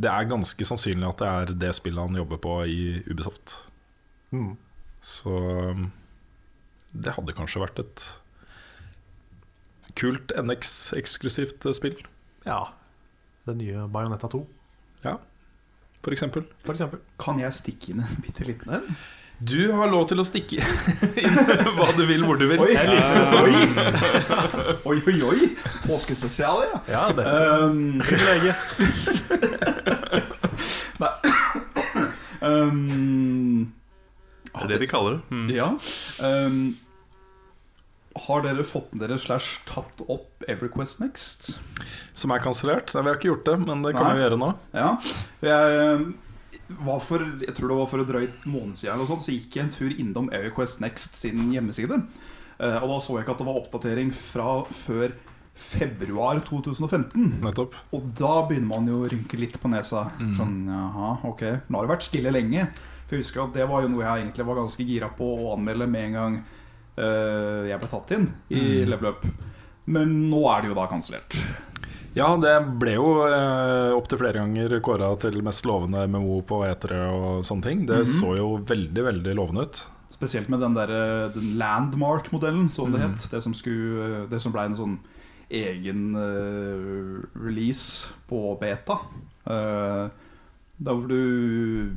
det 0.01 0.09
er 0.09 0.29
ganske 0.29 0.65
sannsynlig 0.65 1.07
at 1.09 1.21
det 1.21 1.29
er 1.29 1.53
det 1.65 1.73
spillet 1.77 2.07
han 2.07 2.17
jobber 2.17 2.39
på 2.41 2.57
i 2.69 2.79
Ubisoft. 3.09 3.57
Mm. 4.33 4.55
Så 5.03 5.33
eh, 5.53 5.83
det 6.93 7.15
hadde 7.17 7.35
kanskje 7.37 7.61
vært 7.63 7.81
et 7.83 8.05
kult 9.99 10.33
NX-eksklusivt 10.37 11.67
spill, 11.77 11.99
Ja. 12.47 12.63
Det 13.43 13.57
nye 13.59 13.83
Bayonetta 13.91 14.29
2, 14.31 14.39
for 16.03 16.11
eksempel. 16.15 16.45
for 16.63 16.71
eksempel. 16.71 16.99
Kan 17.19 17.39
jeg 17.39 17.53
stikke 17.55 17.91
inn 17.91 17.99
en 18.03 18.23
bitte 18.23 18.43
liten 18.47 18.71
en? 18.79 18.95
Du 19.43 19.71
har 19.75 19.89
lov 19.91 20.05
til 20.07 20.21
å 20.21 20.23
stikke 20.23 20.59
inn 20.61 21.37
hva 21.75 21.89
du 21.97 22.03
vil, 22.07 22.23
hvor 22.23 22.37
du 22.39 22.45
vil. 22.47 22.61
Oi, 22.63 22.75
oi. 22.77 23.55
oi, 24.87 24.97
oi, 25.09 25.15
oi. 25.27 25.49
Påskespesial, 25.83 26.63
ja. 26.69 26.81
Ja, 26.87 27.03
det 27.15 27.25
Um, 27.27 27.99
um, 32.43 33.73
Det 34.51 34.65
er 34.65 34.73
det 34.73 34.81
de 34.83 34.89
kaller 34.91 35.19
det. 35.19 35.23
Mm. 35.33 35.47
Ja. 35.55 35.69
Um, 36.21 36.57
har 38.27 38.43
dere 38.45 38.65
fått 38.67 38.91
med 38.93 39.01
dere 39.07 39.17
slash 39.17 39.63
tatt 39.65 40.03
opp 40.05 40.43
EverQuest 40.45 40.99
Next? 41.01 41.55
Som 42.13 42.35
er 42.35 42.43
kansellert. 42.43 42.93
Vi 42.93 43.01
har 43.01 43.17
ikke 43.17 43.31
gjort 43.31 43.47
det, 43.47 43.57
men 43.63 43.81
det 43.85 43.95
kan 43.97 44.11
Nei. 44.11 44.19
vi 44.19 44.27
gjøre 44.27 44.37
nå. 44.43 44.51
Ja. 44.75 44.91
Jeg, 45.41 45.87
um, 45.97 46.11
var 46.83 47.01
for, 47.03 47.25
jeg 47.41 47.55
tror 47.57 47.71
det 47.71 47.79
var 47.79 47.89
for 47.91 48.03
et 48.03 48.09
drøyt 48.09 48.45
måned 48.49 48.77
siden 48.79 48.95
eller 48.95 49.09
sånt, 49.09 49.25
så 49.25 49.33
gikk 49.33 49.57
jeg 49.57 49.65
en 49.65 49.73
tur 49.73 49.91
innom 49.91 50.29
EverQuest 50.33 50.83
Next 50.83 51.17
sin 51.19 51.49
hjemmeside. 51.53 51.99
Eh, 52.59 52.77
og 52.79 52.89
da 52.89 52.99
så 53.01 53.17
jeg 53.17 53.25
ikke 53.25 53.35
at 53.35 53.43
det 53.43 53.49
var 53.49 53.59
oppdatering 53.59 54.13
fra 54.15 54.49
før 54.77 55.15
februar 55.53 56.41
2015. 56.47 57.37
Nettopp. 57.43 57.77
Og 57.93 58.09
da 58.17 58.33
begynner 58.47 58.69
man 58.71 58.89
jo 58.89 59.03
å 59.03 59.11
rynke 59.11 59.37
litt 59.39 59.59
på 59.61 59.71
nesa. 59.71 60.07
Sånn, 60.37 60.63
jaha, 60.69 61.13
ok 61.29 61.43
Nå 61.67 61.77
har 61.77 61.85
det 61.85 61.93
vært 61.93 62.07
stille 62.07 62.33
lenge. 62.33 62.67
For 63.05 63.17
jeg 63.17 63.25
husker 63.25 63.45
at 63.45 63.57
Det 63.57 63.69
var 63.69 63.85
jo 63.85 63.91
noe 63.93 64.05
jeg 64.05 64.25
egentlig 64.25 64.47
var 64.47 64.61
ganske 64.63 64.87
gira 64.87 65.11
på 65.13 65.27
å 65.35 65.53
anmelde 65.57 65.89
med 65.89 66.09
en 66.09 66.17
gang 66.17 66.39
uh, 66.97 67.61
jeg 67.69 67.79
ble 67.81 67.91
tatt 67.91 68.15
inn 68.17 68.31
i 68.53 68.63
Level 68.87 69.13
Up. 69.13 69.27
Men 69.85 70.17
nå 70.31 70.41
er 70.49 70.63
det 70.63 70.71
jo 70.71 70.79
da 70.79 70.87
kansellert. 70.89 71.37
Ja, 72.13 72.27
det 72.37 72.53
ble 72.79 72.93
jo 72.93 73.07
eh, 73.25 73.91
opptil 73.97 74.19
flere 74.21 74.43
ganger 74.43 74.75
kåra 74.85 75.07
til 75.17 75.39
mest 75.45 75.65
lovende 75.65 76.03
MMO 76.05 76.43
på 76.45 76.59
E3 76.67 76.99
og 77.09 77.47
sånne 77.47 77.65
ting. 77.65 77.81
Det 77.89 78.03
så 78.05 78.35
jo 78.37 78.51
veldig, 78.69 79.05
veldig 79.07 79.33
lovende 79.39 79.65
ut. 79.65 79.81
Spesielt 80.13 80.51
med 80.53 80.61
den, 80.61 80.77
der, 80.77 80.93
eh, 80.93 81.31
den 81.33 81.55
landmark-modellen, 81.57 82.69
som 82.71 82.93
det 82.93 83.01
het. 83.01 83.25
Det 83.31 83.41
som, 83.41 83.55
skulle, 83.57 84.27
det 84.29 84.39
som 84.43 84.53
ble 84.53 84.67
en 84.69 84.77
sånn 84.77 84.93
egen 85.49 86.15
eh, 86.15 87.23
release 87.39 88.07
på 88.29 88.57
beta. 88.61 88.99
Uh, 89.47 90.07
der 90.83 90.95
hvor 90.97 91.07
du 91.07 91.93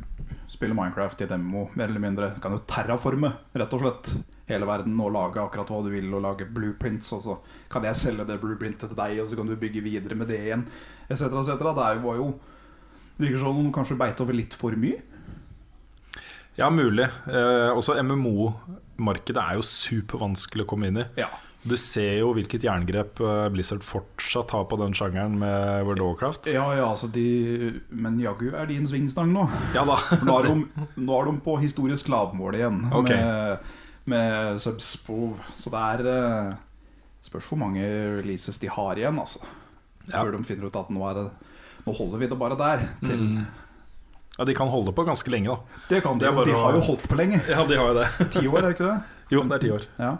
spiller 0.52 0.74
Minecraft 0.76 1.20
i 1.20 1.24
et 1.26 1.34
MMO, 1.40 1.68
mer 1.74 1.88
eller 1.88 2.02
mindre. 2.02 2.32
Du 2.34 2.40
kan 2.40 2.52
jo 2.54 2.60
terraforme, 2.68 3.32
rett 3.56 3.72
og 3.74 3.82
slett. 3.82 4.12
Hele 4.46 4.66
verden 4.68 4.94
og 5.02 5.10
lage 5.14 5.40
akkurat 5.42 5.70
hva 5.72 5.80
du 5.82 5.90
vil, 5.90 6.12
og 6.14 6.22
lage 6.22 6.46
blueprints. 6.54 7.08
Og 7.16 7.22
så 7.24 7.38
kan 7.72 7.82
jeg 7.88 7.98
selge 7.98 8.26
det 8.28 8.38
blueprintet 8.42 8.88
til 8.92 8.98
deg, 8.98 9.18
og 9.22 9.30
så 9.30 9.38
kan 9.38 9.48
du 9.50 9.56
bygge 9.58 9.82
videre 9.82 10.14
med 10.18 10.28
det 10.30 10.38
igjen. 10.44 10.66
Et 11.08 11.18
cetera, 11.18 11.40
et 11.40 11.46
cetera. 11.50 11.72
Det 11.74 11.84
er 11.86 11.94
jo- 12.00 12.06
var 12.08 12.16
jo 12.16 12.28
Det 13.18 13.24
virker 13.30 13.38
som 13.38 13.56
om 13.56 13.64
de 13.64 13.72
kanskje 13.72 13.96
beit 13.96 14.20
over 14.20 14.32
litt 14.34 14.52
for 14.52 14.72
mye. 14.72 15.00
Ja, 16.58 16.68
mulig. 16.70 17.04
Eh, 17.28 17.70
også 17.72 17.96
MMO-markedet 18.02 19.40
er 19.42 19.54
jo 19.54 19.62
supervanskelig 19.62 20.64
å 20.64 20.68
komme 20.68 20.86
inn 20.88 20.98
i. 20.98 21.04
Ja. 21.16 21.28
Du 21.66 21.74
ser 21.80 22.20
jo 22.20 22.28
hvilket 22.36 22.62
jerngrep 22.62 23.18
eh, 23.26 23.46
Blizzard 23.50 23.82
fortsatt 23.82 24.52
har 24.54 24.66
på 24.70 24.76
den 24.78 24.94
sjangeren 24.94 25.34
med 25.40 25.82
World 25.88 26.02
of 26.04 26.12
Warcraft. 26.12 26.46
Ja, 26.54 26.66
ja, 26.78 26.84
altså 26.92 27.08
de 27.12 27.80
Men 27.90 28.20
jaggu 28.22 28.52
er 28.54 28.68
din 28.70 28.86
svingstang 28.86 29.32
nå. 29.34 29.48
Ja 29.74 29.82
da. 29.88 29.96
Nå 30.26 30.36
er 30.38 30.46
de, 30.46 30.86
nå 31.02 31.18
er 31.18 31.30
de 31.32 31.34
på 31.42 31.56
historisk 31.64 32.10
lavmål 32.12 32.58
igjen 32.60 32.78
Ok. 32.94 33.10
med, 33.10 33.66
med 34.06 34.60
subs 34.62 34.92
Så 35.58 35.72
det 35.74 35.82
er 35.82 36.06
eh, 36.14 36.54
Spørs 37.26 37.50
hvor 37.50 37.58
mange 37.58 37.82
releases 38.20 38.60
de 38.62 38.70
har 38.70 38.94
igjen, 39.00 39.18
altså. 39.18 39.42
Ja. 40.06 40.20
Før 40.22 40.36
de 40.36 40.44
finner 40.46 40.68
ut 40.70 40.76
at 40.78 40.90
nå, 40.94 41.02
er 41.10 41.16
det, 41.18 41.24
nå 41.82 41.94
holder 41.98 42.20
vi 42.22 42.28
det 42.30 42.38
bare 42.38 42.58
der. 42.60 42.86
Til, 43.02 43.18
Mm. 43.26 43.46
Ja, 44.36 44.44
De 44.44 44.52
kan 44.54 44.68
holde 44.68 44.92
på 44.92 45.02
ganske 45.08 45.30
lenge, 45.32 45.48
da. 45.48 45.80
Det 45.88 46.02
kan 46.04 46.18
de 46.20 46.28
de. 46.28 46.44
De 46.44 46.52
har 46.52 46.74
jo 46.76 46.80
holdt 46.84 47.06
på 47.08 47.16
lenge. 47.16 47.40
Ja, 47.48 47.64
de 47.64 47.76
har 47.80 47.88
jo 47.88 47.94
det. 48.02 48.06
Ti 48.34 48.42
år, 48.46 48.58
er 48.58 48.66
det 48.68 48.74
ikke 48.76 48.88
det? 48.90 48.96
Jo, 49.32 49.42
det 49.42 49.56
er 49.56 49.62
ti 49.64 49.70
år. 49.72 49.86
Ja. 49.98 50.10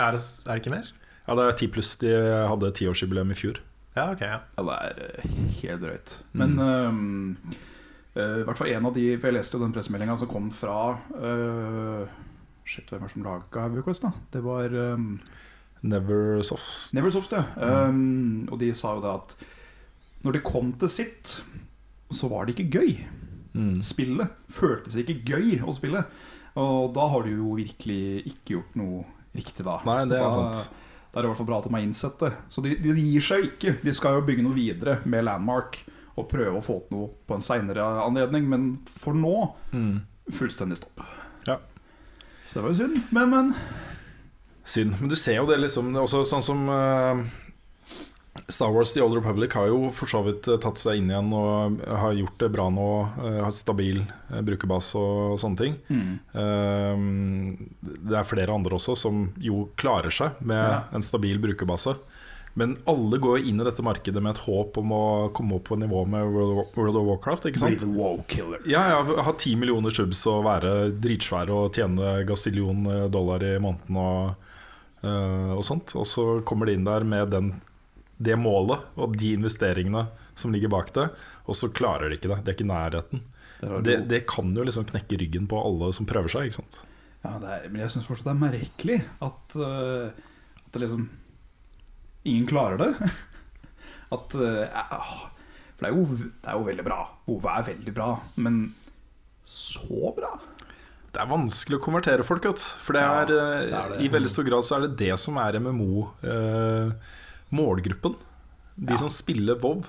Er 0.00 0.16
det, 0.16 0.22
er 0.46 0.52
det 0.52 0.62
ikke 0.62 0.74
mer? 0.74 0.90
Ja, 1.26 1.36
det 1.38 1.44
er 1.46 1.58
ti 1.58 1.68
pluss. 1.70 1.94
De 2.00 2.10
hadde 2.50 2.72
tiårsjubileum 2.78 3.30
i 3.32 3.38
fjor. 3.38 3.60
Ja, 3.96 4.08
ok. 4.10 4.24
ja 4.24 4.40
Ja, 4.56 4.64
det 4.66 4.78
er 4.78 5.00
eh, 5.06 5.30
helt 5.60 5.84
drøyt. 5.84 6.16
Men 6.38 6.58
ehm, 6.58 7.38
uh, 8.16 8.40
i 8.40 8.44
hvert 8.48 8.58
fall 8.58 8.72
en 8.72 8.88
av 8.88 8.96
de 8.96 9.06
For 9.20 9.28
jeg 9.28 9.36
leste 9.38 9.58
jo 9.58 9.64
den 9.64 9.74
pressemeldinga 9.74 10.16
som 10.20 10.30
kom 10.30 10.50
fra 10.54 10.76
uh, 11.12 12.20
Shit, 12.64 12.88
hvem 12.88 13.02
er 13.02 13.10
det 13.10 13.14
som 13.14 13.26
laga 13.26 13.66
Everquest, 13.66 14.06
da? 14.06 14.12
Det 14.32 14.42
var 14.44 14.72
um, 14.94 15.16
Neversoft. 15.82 16.92
Neversoft, 16.94 17.32
ja. 17.34 17.42
Um, 17.88 18.46
og 18.46 18.60
de 18.60 18.70
sa 18.78 18.94
jo 18.94 19.02
det 19.02 19.10
at 19.10 19.34
når 20.22 20.36
det 20.36 20.44
kom 20.46 20.70
til 20.78 20.92
sitt, 20.94 21.32
så 22.14 22.28
var 22.30 22.46
det 22.46 22.54
ikke 22.54 22.78
gøy. 22.78 22.92
Mm. 23.58 23.80
Spillet 23.82 24.30
føltes 24.46 24.94
ikke 25.00 25.18
gøy 25.26 25.56
å 25.66 25.74
spille. 25.74 26.04
Og 26.62 26.92
da 26.94 27.08
har 27.10 27.26
du 27.26 27.32
jo 27.32 27.56
virkelig 27.58 28.22
ikke 28.30 28.54
gjort 28.54 28.78
noe 28.78 29.02
riktig, 29.34 29.64
da. 29.64 29.78
Nei, 29.88 30.04
det 30.10 30.18
er 30.18 30.26
da, 30.28 30.30
sant. 30.34 30.70
Det 31.12 31.20
er 31.20 31.26
i 31.26 31.28
hvert 31.28 31.36
fall 31.42 31.46
bra 31.50 31.58
at 31.60 31.66
de 31.68 31.74
har 31.74 31.82
innsett 31.84 32.18
det. 32.22 32.30
Så 32.48 32.62
de, 32.64 32.74
de 32.80 32.92
gir 32.96 33.20
seg 33.24 33.42
jo 33.42 33.48
ikke. 33.50 33.74
De 33.84 33.92
skal 33.96 34.14
jo 34.16 34.24
bygge 34.28 34.44
noe 34.46 34.56
videre 34.56 34.98
med 35.04 35.24
Landmark 35.28 35.80
og 36.16 36.26
prøve 36.30 36.58
å 36.58 36.64
få 36.64 36.78
til 36.88 36.96
noe 36.98 37.10
på 37.28 37.36
en 37.36 37.44
seinere 37.44 37.84
anledning, 38.04 38.48
men 38.48 38.70
for 38.88 39.16
nå 39.16 39.34
Mm. 39.72 40.02
fullstendig 40.32 40.76
stopp. 40.80 41.00
Ja. 41.48 41.58
Så 42.48 42.58
det 42.58 42.62
var 42.64 42.72
jo 42.74 42.78
synd. 42.82 42.98
Men, 43.12 43.30
men. 43.32 43.54
Synd. 44.64 44.94
Men 45.00 45.08
du 45.12 45.16
ser 45.16 45.40
jo 45.40 45.46
det 45.48 45.56
liksom 45.58 45.88
Også 45.98 46.20
sånn 46.28 46.44
som 46.44 46.60
eh, 46.70 47.22
Star 48.48 48.70
Wars 48.72 48.92
The 48.94 49.02
Old 49.04 49.14
Republic 49.18 49.52
har 49.52 49.66
jo 49.68 49.90
for 49.92 50.08
så 50.08 50.22
vidt 50.24 50.46
eh, 50.48 50.56
tatt 50.60 50.78
seg 50.80 50.98
inn 51.02 51.10
igjen 51.12 51.32
og 51.36 51.82
har 52.00 52.14
gjort 52.16 52.38
det 52.40 52.48
bra 52.54 52.68
nå. 52.72 52.86
eh, 53.20 53.40
Har 53.44 53.52
stabil 53.52 54.00
eh, 54.32 54.40
brukerbase 54.44 54.96
og 55.00 55.34
sånne 55.42 55.60
ting. 55.60 55.76
Mm. 55.92 56.14
det 58.08 58.16
er 58.18 58.26
flere 58.28 58.54
andre 58.54 58.78
også 58.78 58.96
som 58.98 59.26
jo 59.40 59.66
klarer 59.78 60.10
seg 60.12 60.40
med 60.40 60.62
Ja. 60.62 60.82
en 60.92 61.02
stabil 61.04 61.38
brukerbase. 61.42 61.96
Men 62.54 62.74
alle 62.86 63.16
går 63.16 63.46
inn 63.48 63.60
i 63.60 63.64
dette 63.64 63.80
markedet 63.84 64.20
med 64.22 64.34
et 64.36 64.42
håp 64.44 64.76
om 64.76 64.90
å 64.92 65.04
komme 65.32 65.54
opp 65.56 65.68
på 65.70 65.78
nivå 65.80 66.02
med 66.06 66.26
World 66.76 66.96
of 67.00 67.06
Warcraft. 67.06 67.46
Ikke 67.48 67.58
sant? 67.62 67.80
Ja, 68.68 68.82
ja, 68.92 69.22
ha 69.24 69.32
ti 69.40 69.54
millioner 69.56 69.90
subs 69.90 70.20
og 70.28 70.44
være 70.44 70.90
dritsvær 71.00 71.48
og 71.50 71.72
tjene 71.72 72.18
gassillion 72.28 72.84
eh, 72.92 73.06
dollar 73.08 73.40
i 73.42 73.54
måneden 73.58 73.96
og, 73.96 74.34
eh, 75.02 75.52
og 75.56 75.64
sånt. 75.64 75.94
Og 75.96 76.04
så 76.04 76.26
kommer 76.44 76.66
de 76.68 76.74
inn 76.76 76.84
der 76.84 77.04
med 77.08 77.30
den, 77.32 77.54
det 78.24 78.38
målet 78.40 78.84
og 78.96 79.16
de 79.18 79.34
investeringene 79.36 80.06
som 80.38 80.54
ligger 80.54 80.72
bak 80.72 80.92
det, 80.96 81.08
og 81.44 81.58
så 81.58 81.70
klarer 81.74 82.08
de 82.08 82.18
ikke 82.18 82.30
det. 82.30 82.40
Det 82.42 82.52
er 82.52 82.58
ikke 82.58 82.70
nærheten. 82.70 83.24
Det, 83.62 83.96
det 84.10 84.24
kan 84.30 84.50
jo 84.56 84.64
liksom 84.66 84.86
knekke 84.88 85.20
ryggen 85.20 85.46
på 85.50 85.60
alle 85.62 85.92
som 85.94 86.08
prøver 86.08 86.32
seg, 86.32 86.48
ikke 86.48 86.62
sant. 86.62 86.80
Ja, 87.22 87.36
det 87.38 87.50
er, 87.54 87.66
men 87.70 87.84
jeg 87.84 87.94
syns 87.94 88.08
fortsatt 88.08 88.26
det 88.26 88.32
er 88.32 88.40
merkelig 88.40 88.96
at, 89.22 89.54
uh, 89.54 90.10
at 90.64 90.72
det 90.74 90.86
liksom 90.86 91.10
Ingen 92.22 92.44
klarer 92.46 92.78
det. 92.78 92.90
At 94.14 94.34
uh, 94.38 94.60
For 95.74 95.82
det 95.82 95.88
er, 95.88 95.94
jo, 95.96 96.02
det 96.14 96.50
er 96.52 96.54
jo 96.54 96.66
veldig 96.68 96.84
bra. 96.86 96.98
Ove 97.32 97.54
er 97.58 97.64
veldig 97.66 97.94
bra, 97.96 98.10
men 98.38 98.60
så 99.42 100.12
bra? 100.14 100.30
Det 101.10 101.18
er 101.18 101.30
vanskelig 101.32 101.80
å 101.80 101.82
konvertere 101.82 102.22
folk, 102.22 102.46
vet. 102.46 102.62
For 102.78 102.94
det 102.94 103.02
er, 103.02 103.32
ja, 103.32 103.48
det 103.66 103.80
er 103.80 103.90
det. 103.96 103.98
i 104.06 104.12
veldig 104.12 104.30
stor 104.30 104.46
grad 104.46 104.68
så 104.68 104.76
er 104.76 104.86
det 104.86 104.92
det 105.02 105.16
som 105.18 105.40
er 105.42 105.58
MMO-målgruppen. 107.52 108.16
de 108.78 108.94
Ja. 108.94 108.96
som 108.96 109.08
spiller 109.10 109.54
WoW. 109.60 109.82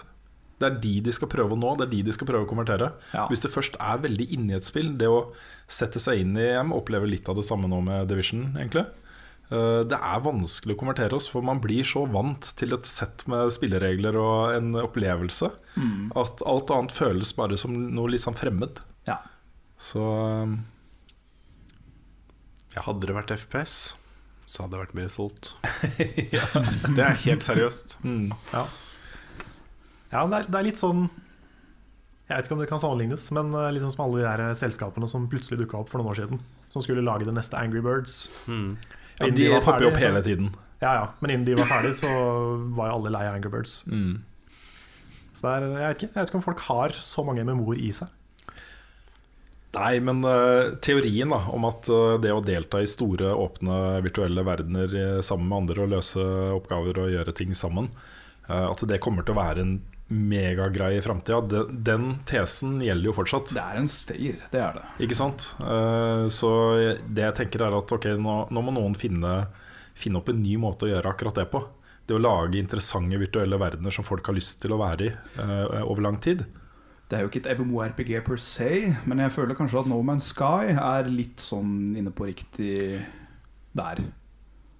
Det 0.59 0.67
er 0.71 0.79
de 0.81 0.99
de 1.01 1.11
skal 1.11 1.27
prøve 1.29 1.51
å 1.55 1.57
nå, 1.59 1.77
det 1.77 1.87
er 1.87 1.91
de 1.91 2.01
de 2.03 2.11
skal 2.13 2.27
prøve 2.27 2.45
å 2.45 2.49
konvertere. 2.49 2.91
Ja. 3.13 3.27
Hvis 3.29 3.41
det 3.41 3.49
først 3.51 3.75
er 3.79 3.97
veldig 3.97 4.27
inni 4.31 4.51
i 4.53 4.55
et 4.57 4.63
spill, 4.65 4.97
det 4.97 5.07
å 5.07 5.33
sette 5.67 5.99
seg 5.99 6.19
inn 6.19 6.35
i 6.37 6.41
Jeg 6.53 6.65
opplever 6.69 7.07
litt 7.09 7.27
av 7.29 7.35
det 7.35 7.45
samme 7.45 7.67
nå 7.67 7.81
med 7.83 8.07
Division, 8.09 8.53
egentlig. 8.55 8.85
Eh, 9.51 9.83
Det 9.83 9.97
er 9.97 10.19
vanskelig 10.21 10.75
å 10.75 10.79
konvertere 10.79 11.13
oss, 11.13 11.27
for 11.27 11.41
man 11.41 11.59
blir 11.59 11.83
så 11.83 12.05
vant 12.09 12.41
til 12.55 12.73
et 12.73 12.83
sett 12.85 13.25
med 13.27 13.49
spilleregler 13.51 14.15
og 14.15 14.55
en 14.55 14.73
opplevelse 14.73 15.51
at 16.15 16.41
alt 16.45 16.67
annet 16.71 16.91
føles 16.91 17.33
bare 17.35 17.57
som 17.57 17.71
noe 17.95 18.07
litt 18.09 18.21
sånn 18.21 18.35
fremmed. 18.35 18.79
Ja. 19.07 19.17
Så 19.77 19.99
um, 20.43 20.65
Hadde 22.75 23.05
det 23.05 23.15
vært 23.15 23.31
FPS, 23.37 23.93
så 24.53 24.63
hadde 24.67 24.77
jeg 24.77 24.85
vært 24.85 24.97
mer 24.99 25.07
solgt. 25.09 25.53
Det 26.95 27.01
er 27.01 27.15
helt 27.25 27.45
seriøst. 27.45 27.95
mm, 28.05 28.27
Ja, 28.53 28.63
ja 30.13 30.25
det, 30.29 30.39
er, 30.43 30.49
det 30.53 30.59
er 30.59 30.67
litt 30.67 30.77
sånn 30.81 31.07
Jeg 32.29 32.35
vet 32.37 32.45
ikke 32.47 32.55
om 32.57 32.61
det 32.61 32.67
kan 32.69 32.81
sammenlignes, 32.81 33.25
men 33.35 33.49
eh, 33.57 33.71
liksom 33.75 33.93
som 33.95 34.03
alle 34.05 34.21
de 34.21 34.27
der 34.29 34.53
selskapene 34.59 35.09
som 35.09 35.25
plutselig 35.31 35.57
dukka 35.63 35.79
opp 35.81 35.89
for 35.91 35.99
noen 36.01 36.11
år 36.13 36.19
siden. 36.21 36.43
Som 36.73 36.85
skulle 36.85 37.01
lage 37.05 37.25
det 37.27 37.33
neste 37.35 37.57
Angry 37.59 37.81
Birds. 37.85 38.27
Mm. 38.47 38.77
ja, 39.19 39.25
de, 39.25 39.33
De 39.41 39.49
var 39.55 39.65
popper 39.65 39.87
jo 39.87 39.91
opp 39.91 39.99
hele 40.01 40.21
så- 40.21 40.29
tiden. 40.29 40.53
Ja, 40.83 40.93
ja, 40.99 41.03
Men 41.21 41.31
innen 41.31 41.45
de 41.47 41.53
var 41.55 41.67
ferdig, 41.69 41.93
så 41.95 42.09
var 42.75 42.89
jo 42.89 42.95
alle 42.99 43.11
lei 43.15 43.25
av 43.27 43.35
Angry 43.37 43.49
Birds. 43.53 43.75
Mm. 43.87 44.17
Så 45.33 45.45
det 45.47 45.51
er, 45.53 45.67
jeg, 45.67 45.87
vet 45.87 45.97
ikke, 46.03 46.09
jeg 46.13 46.19
vet 46.21 46.29
ikke 46.31 46.39
om 46.41 46.45
folk 46.45 46.63
har 46.69 46.95
så 46.99 47.23
mange 47.25 47.45
memoer 47.47 47.79
i 47.79 47.91
seg. 47.95 48.09
Nei, 49.73 49.97
men 50.05 50.21
uh, 50.25 50.75
teorien 50.85 51.31
da, 51.33 51.39
om 51.49 51.65
at 51.65 51.87
uh, 51.89 52.19
det 52.21 52.33
å 52.33 52.43
delta 52.45 52.81
i 52.81 52.89
store, 52.89 53.31
åpne 53.33 54.03
virtuelle 54.05 54.43
verdener 54.45 54.93
eh, 54.93 55.21
sammen 55.25 55.49
med 55.49 55.63
andre 55.63 55.85
og 55.85 55.95
løse 55.95 56.25
oppgaver 56.53 56.99
og 57.01 57.09
gjøre 57.15 57.33
ting 57.33 57.55
sammen, 57.57 57.89
uh, 58.51 58.69
at 58.69 58.85
det 58.89 59.01
kommer 59.01 59.25
til 59.25 59.33
å 59.33 59.39
være 59.41 59.65
en 59.65 59.73
megagreie 60.13 60.99
i 60.99 61.01
framtida, 61.01 61.41
den, 61.49 61.81
den 61.87 62.07
tesen 62.29 62.77
gjelder 62.85 63.09
jo 63.09 63.17
fortsatt. 63.17 63.55
Det 63.55 63.63
er 63.63 63.79
en 63.79 63.89
steir, 63.89 64.41
det 64.53 64.61
er 64.61 64.77
det. 64.77 64.83
Ikke 65.07 65.17
sant? 65.17 65.47
Så 66.35 66.49
det 67.07 67.23
jeg 67.23 67.35
tenker 67.39 67.63
er 67.65 67.73
at 67.79 67.93
ok, 67.95 68.11
nå, 68.21 68.35
nå 68.53 68.63
må 68.67 68.75
noen 68.75 68.93
finne, 68.99 69.31
finne 69.97 70.19
opp 70.19 70.29
en 70.29 70.43
ny 70.43 70.59
måte 70.61 70.85
å 70.85 70.91
gjøre 70.91 71.15
akkurat 71.15 71.39
det 71.39 71.47
på. 71.49 71.63
Det 72.05 72.13
å 72.13 72.21
lage 72.21 72.59
interessante 72.61 73.17
virtuelle 73.17 73.57
verdener 73.57 73.95
som 73.95 74.05
folk 74.05 74.27
har 74.29 74.37
lyst 74.37 74.59
til 74.61 74.75
å 74.75 74.81
være 74.83 75.07
i 75.07 75.15
over 75.81 76.05
lang 76.05 76.19
tid. 76.21 76.43
Det 77.13 77.19
er 77.19 77.27
jo 77.27 77.29
ikke 77.29 77.43
et 77.45 77.59
MMORPG 77.59 78.11
per 78.25 78.39
se, 78.41 78.71
men 79.05 79.19
jeg 79.21 79.35
føler 79.35 79.53
kanskje 79.53 79.83
at 79.83 79.89
No 79.91 79.99
Man's 80.01 80.31
Sky 80.33 80.71
er 80.73 81.05
litt 81.13 81.43
sånn 81.45 81.93
inne 81.93 82.09
på 82.09 82.25
riktig 82.25 83.03
der. 83.77 84.01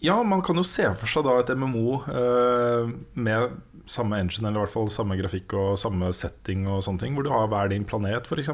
Ja, 0.01 0.15
man 0.25 0.41
kan 0.41 0.57
jo 0.57 0.63
se 0.65 0.87
for 0.97 1.11
seg 1.11 1.27
da 1.27 1.35
et 1.43 1.51
MMO 1.53 1.99
eh, 2.09 2.89
med 3.13 3.53
samme 3.85 4.17
engine, 4.17 4.47
eller 4.49 4.63
i 4.63 4.65
hvert 4.65 4.73
fall 4.73 4.89
samme 4.89 5.19
grafikk 5.19 5.53
og 5.61 5.77
samme 5.77 6.09
setting 6.17 6.65
og 6.65 6.81
sånne 6.87 7.03
ting, 7.03 7.13
hvor 7.13 7.27
du 7.27 7.29
har 7.35 7.45
hver 7.53 7.69
din 7.69 7.85
planet, 7.85 8.25
f.eks. 8.25 8.49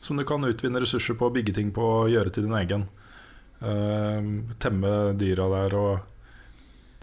Som 0.00 0.16
du 0.16 0.24
kan 0.24 0.48
utvinne 0.48 0.80
ressurser 0.80 1.18
på, 1.20 1.28
bygge 1.36 1.58
ting 1.60 1.74
på, 1.76 1.90
gjøre 2.08 2.32
til 2.32 2.48
din 2.48 2.56
egen. 2.56 2.88
Eh, 3.60 4.32
temme 4.64 4.94
dyra 5.20 5.52
der 5.58 5.76
og 5.76 6.09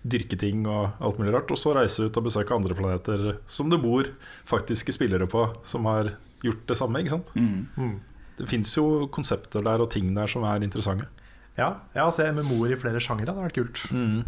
dyrke 0.03 0.37
ting 0.39 0.65
og 0.69 0.99
alt 1.03 1.19
mulig 1.19 1.33
rart. 1.35 1.51
Og 1.53 1.59
så 1.59 1.73
reise 1.77 2.07
ut 2.07 2.19
og 2.19 2.27
besøke 2.29 2.55
andre 2.55 2.77
planeter 2.77 3.27
som 3.49 3.71
det 3.71 3.81
bor 3.83 4.09
faktiske 4.47 4.95
spillere 4.95 5.29
på, 5.29 5.47
som 5.67 5.87
har 5.89 6.13
gjort 6.43 6.65
det 6.69 6.77
samme. 6.79 7.01
ikke 7.01 7.15
sant? 7.15 7.33
Mm. 7.35 7.99
Det 8.37 8.49
fins 8.49 8.75
jo 8.77 9.07
konsepter 9.13 9.65
der 9.65 9.81
og 9.81 9.91
ting 9.93 10.11
der 10.15 10.29
som 10.29 10.45
er 10.45 10.63
interessante. 10.63 11.09
Ja, 11.57 11.71
ja 11.97 12.05
har 12.05 12.13
se 12.13 12.27
MMO-er 12.29 12.75
i 12.75 12.79
flere 12.79 13.01
sjangere 13.01 13.33
hadde 13.33 13.47
vært 13.47 13.57
kult. 13.57 13.85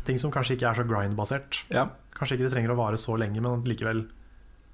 Ting 0.07 0.21
som 0.21 0.33
kanskje 0.33 0.57
ikke 0.57 0.71
er 0.71 0.79
så 0.79 0.85
grind-basert. 0.89 1.61
Ja. 1.69 1.85
Kanskje 2.17 2.39
ikke 2.39 2.47
det 2.47 2.53
trenger 2.55 2.73
å 2.73 2.79
vare 2.79 2.99
så 2.99 3.15
lenge, 3.21 3.41
men 3.43 3.65
likevel 3.69 4.07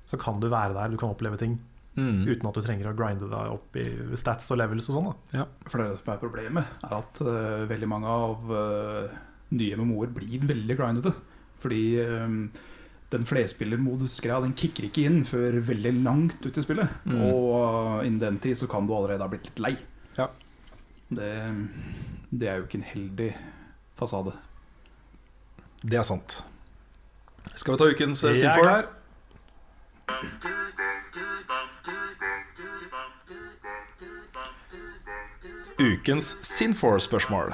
så 0.08 0.20
kan 0.22 0.40
du 0.40 0.48
være 0.52 0.76
der, 0.78 0.94
du 0.94 1.00
kan 1.02 1.12
oppleve 1.12 1.40
ting. 1.42 1.58
Mm. 1.96 2.26
Uten 2.28 2.50
at 2.50 2.58
du 2.58 2.64
trenger 2.64 2.90
å 2.92 2.96
grinde 2.98 3.28
deg 3.32 3.52
opp 3.54 3.78
i 3.80 3.86
stats 4.20 4.52
og 4.52 4.60
levels 4.60 4.90
og 4.92 4.98
sånn. 4.98 5.12
Ja. 5.36 5.46
For 5.68 5.82
det 5.82 6.00
som 6.02 6.12
er 6.14 6.22
problemet, 6.22 6.74
er 6.84 6.98
at 6.98 7.22
uh, 7.24 7.64
veldig 7.70 7.90
mange 7.90 8.12
av 8.12 8.52
eh, 8.52 9.16
nye 9.58 9.76
MMO-er 9.80 10.14
blir 10.16 10.48
veldig 10.48 10.78
grindete. 10.80 11.14
Fordi 11.64 11.84
um, 12.06 12.40
den 13.14 13.28
flerspillermodusgreia 13.30 14.42
den 14.44 14.56
kicker 14.58 14.88
ikke 14.88 15.06
inn 15.08 15.22
før 15.28 15.60
veldig 15.68 15.94
langt 16.06 16.46
ut 16.46 16.58
i 16.58 16.64
spillet. 16.66 16.98
Mm. 17.06 17.22
Og 17.30 17.52
uh, 17.54 18.06
innen 18.06 18.22
den 18.22 18.42
tid 18.44 18.60
så 18.60 18.70
kan 18.72 18.88
du 18.88 18.96
allerede 18.96 19.24
ha 19.24 19.32
blitt 19.32 19.50
litt 19.50 19.62
lei. 19.64 19.76
Ja. 20.18 20.30
Det, 21.10 21.32
det 22.32 22.50
er 22.50 22.60
jo 22.60 22.68
ikke 22.68 22.82
en 22.82 22.90
heldig 22.90 23.32
fasade. 24.00 24.36
Det 25.86 26.00
er 26.02 26.08
sant. 26.08 26.40
Skal 27.54 27.76
vi 27.76 27.82
ta 27.82 27.90
ukens 27.94 28.24
uh, 28.26 28.32
er 28.32 28.40
Sinfor? 28.42 28.70
her? 28.70 28.92
Ukens 35.80 36.38
Sinfor-spørsmål. 36.42 37.54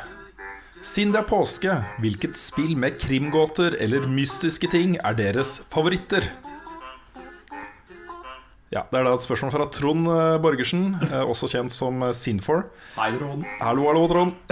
Siden 0.81 1.11
det 1.13 1.19
er 1.21 1.27
påske, 1.29 1.73
hvilket 2.01 2.37
spill 2.39 2.73
med 2.79 2.95
krimgåter 2.99 3.75
eller 3.81 4.07
mystiske 4.09 4.69
ting 4.71 4.95
er 5.05 5.13
deres 5.17 5.59
favoritter? 5.71 6.25
Ja, 8.71 8.85
Det 8.87 9.01
er 9.01 9.03
da 9.03 9.13
et 9.17 9.25
spørsmål 9.25 9.51
fra 9.51 9.65
Trond 9.67 10.07
eh, 10.07 10.37
Borgersen, 10.41 10.93
eh, 11.03 11.25
også 11.27 11.49
kjent 11.51 11.73
som 11.75 11.97
eh, 12.07 12.13
Sinfor. 12.15 12.63
Hei, 12.95 13.09
Trond. 13.17 13.43
Hallo, 13.59 13.83
hallo, 13.89 14.05
Trond. 14.07 14.31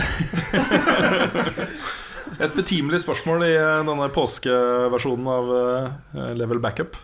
Et 2.40 2.54
betimelig 2.56 3.00
spørsmål 3.04 3.42
i 3.48 3.54
denne 3.88 4.06
påskeversjonen 4.16 5.26
av 5.34 5.50
Level 6.40 6.60
Backup. 6.64 6.96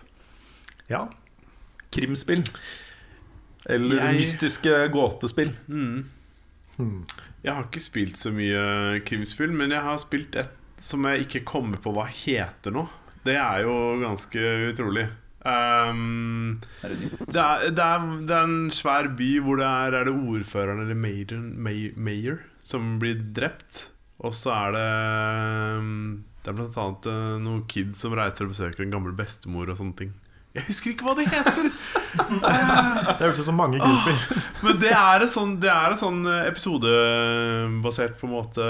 Ja. 0.91 1.05
Krimspill. 1.91 2.43
Eller 3.67 3.97
Jeg- 4.03 4.19
mystiske 4.21 4.75
gåtespill. 4.93 5.51
Mm. 5.67 6.05
Hmm. 6.77 7.01
Jeg 7.45 7.53
har 7.53 7.67
ikke 7.67 7.83
spilt 7.83 8.17
så 8.17 8.31
mye 8.33 9.01
krimspill, 9.05 9.51
men 9.53 9.73
jeg 9.75 9.83
har 9.85 9.99
spilt 10.01 10.37
et 10.41 10.53
som 10.81 11.05
jeg 11.07 11.25
ikke 11.27 11.45
kommer 11.47 11.79
på 11.81 11.93
hva 11.95 12.07
heter 12.11 12.73
nå. 12.73 12.87
Det 13.25 13.37
er 13.39 13.61
jo 13.63 13.75
ganske 14.01 14.41
utrolig. 14.71 15.05
Um, 15.45 16.57
Er 16.81 16.89
det 16.89 17.09
det, 17.29 17.37
er, 17.37 17.67
det, 17.69 17.83
er, 17.85 18.05
det 18.25 18.33
er 18.33 18.47
en 18.47 18.71
svær 18.73 19.11
by 19.13 19.27
hvor 19.45 19.59
det 19.61 19.67
er, 19.69 19.93
er 19.99 20.07
det 20.09 20.15
ordføreren 20.17 20.81
eller 20.81 20.97
mayor, 20.97 21.35
mayor, 21.37 21.93
mayor 22.01 22.39
som 22.65 22.95
blir 23.01 23.21
drept. 23.37 23.91
Og 24.25 24.33
så 24.33 24.53
er 24.55 24.73
det 24.73 24.87
um, 25.83 26.23
Det 26.41 26.49
er 26.49 26.57
blant 26.57 26.77
annet 26.81 27.09
uh, 27.11 27.35
noen 27.45 27.65
kids 27.69 28.01
som 28.01 28.15
reiser 28.17 28.47
og 28.47 28.55
besøker 28.55 28.85
en 28.85 28.95
gammel 28.97 29.13
bestemor 29.17 29.69
og 29.69 29.77
sånne 29.77 29.97
ting. 30.01 30.15
Jeg 30.55 30.65
husker 30.69 30.93
ikke 30.95 31.09
hva 31.09 31.17
det 31.19 31.29
heter! 31.29 31.69
Det 32.15 33.19
hørtes 33.21 33.41
ut 33.43 33.47
som 33.49 33.57
mange 33.59 33.79
krimspill. 33.81 34.17
Men 34.65 34.79
det 34.81 34.91
er 34.95 35.25
et 35.25 35.31
sånn, 35.33 35.55
det 35.63 35.71
er 35.71 35.95
sånn 35.99 36.21
eh, 36.29 36.47
episodebasert 36.51 38.17
på 38.19 38.27
en 38.29 38.33
måte 38.35 38.67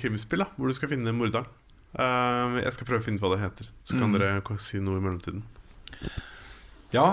krimspill, 0.00 0.44
da 0.44 0.48
hvor 0.56 0.70
du 0.70 0.76
skal 0.76 0.90
finne 0.92 1.14
morderen. 1.16 1.48
Eh, 1.96 2.60
jeg 2.64 2.74
skal 2.76 2.88
prøve 2.90 3.02
å 3.02 3.06
finne 3.06 3.20
ut 3.20 3.24
hva 3.26 3.34
det 3.34 3.42
heter, 3.44 3.70
så 3.86 3.98
kan 3.98 4.10
Mm. 4.12 4.16
dere 4.18 4.58
si 4.62 4.78
noe 4.82 4.98
i 5.00 5.04
mellomtiden. 5.04 5.42
Ja 6.94 7.06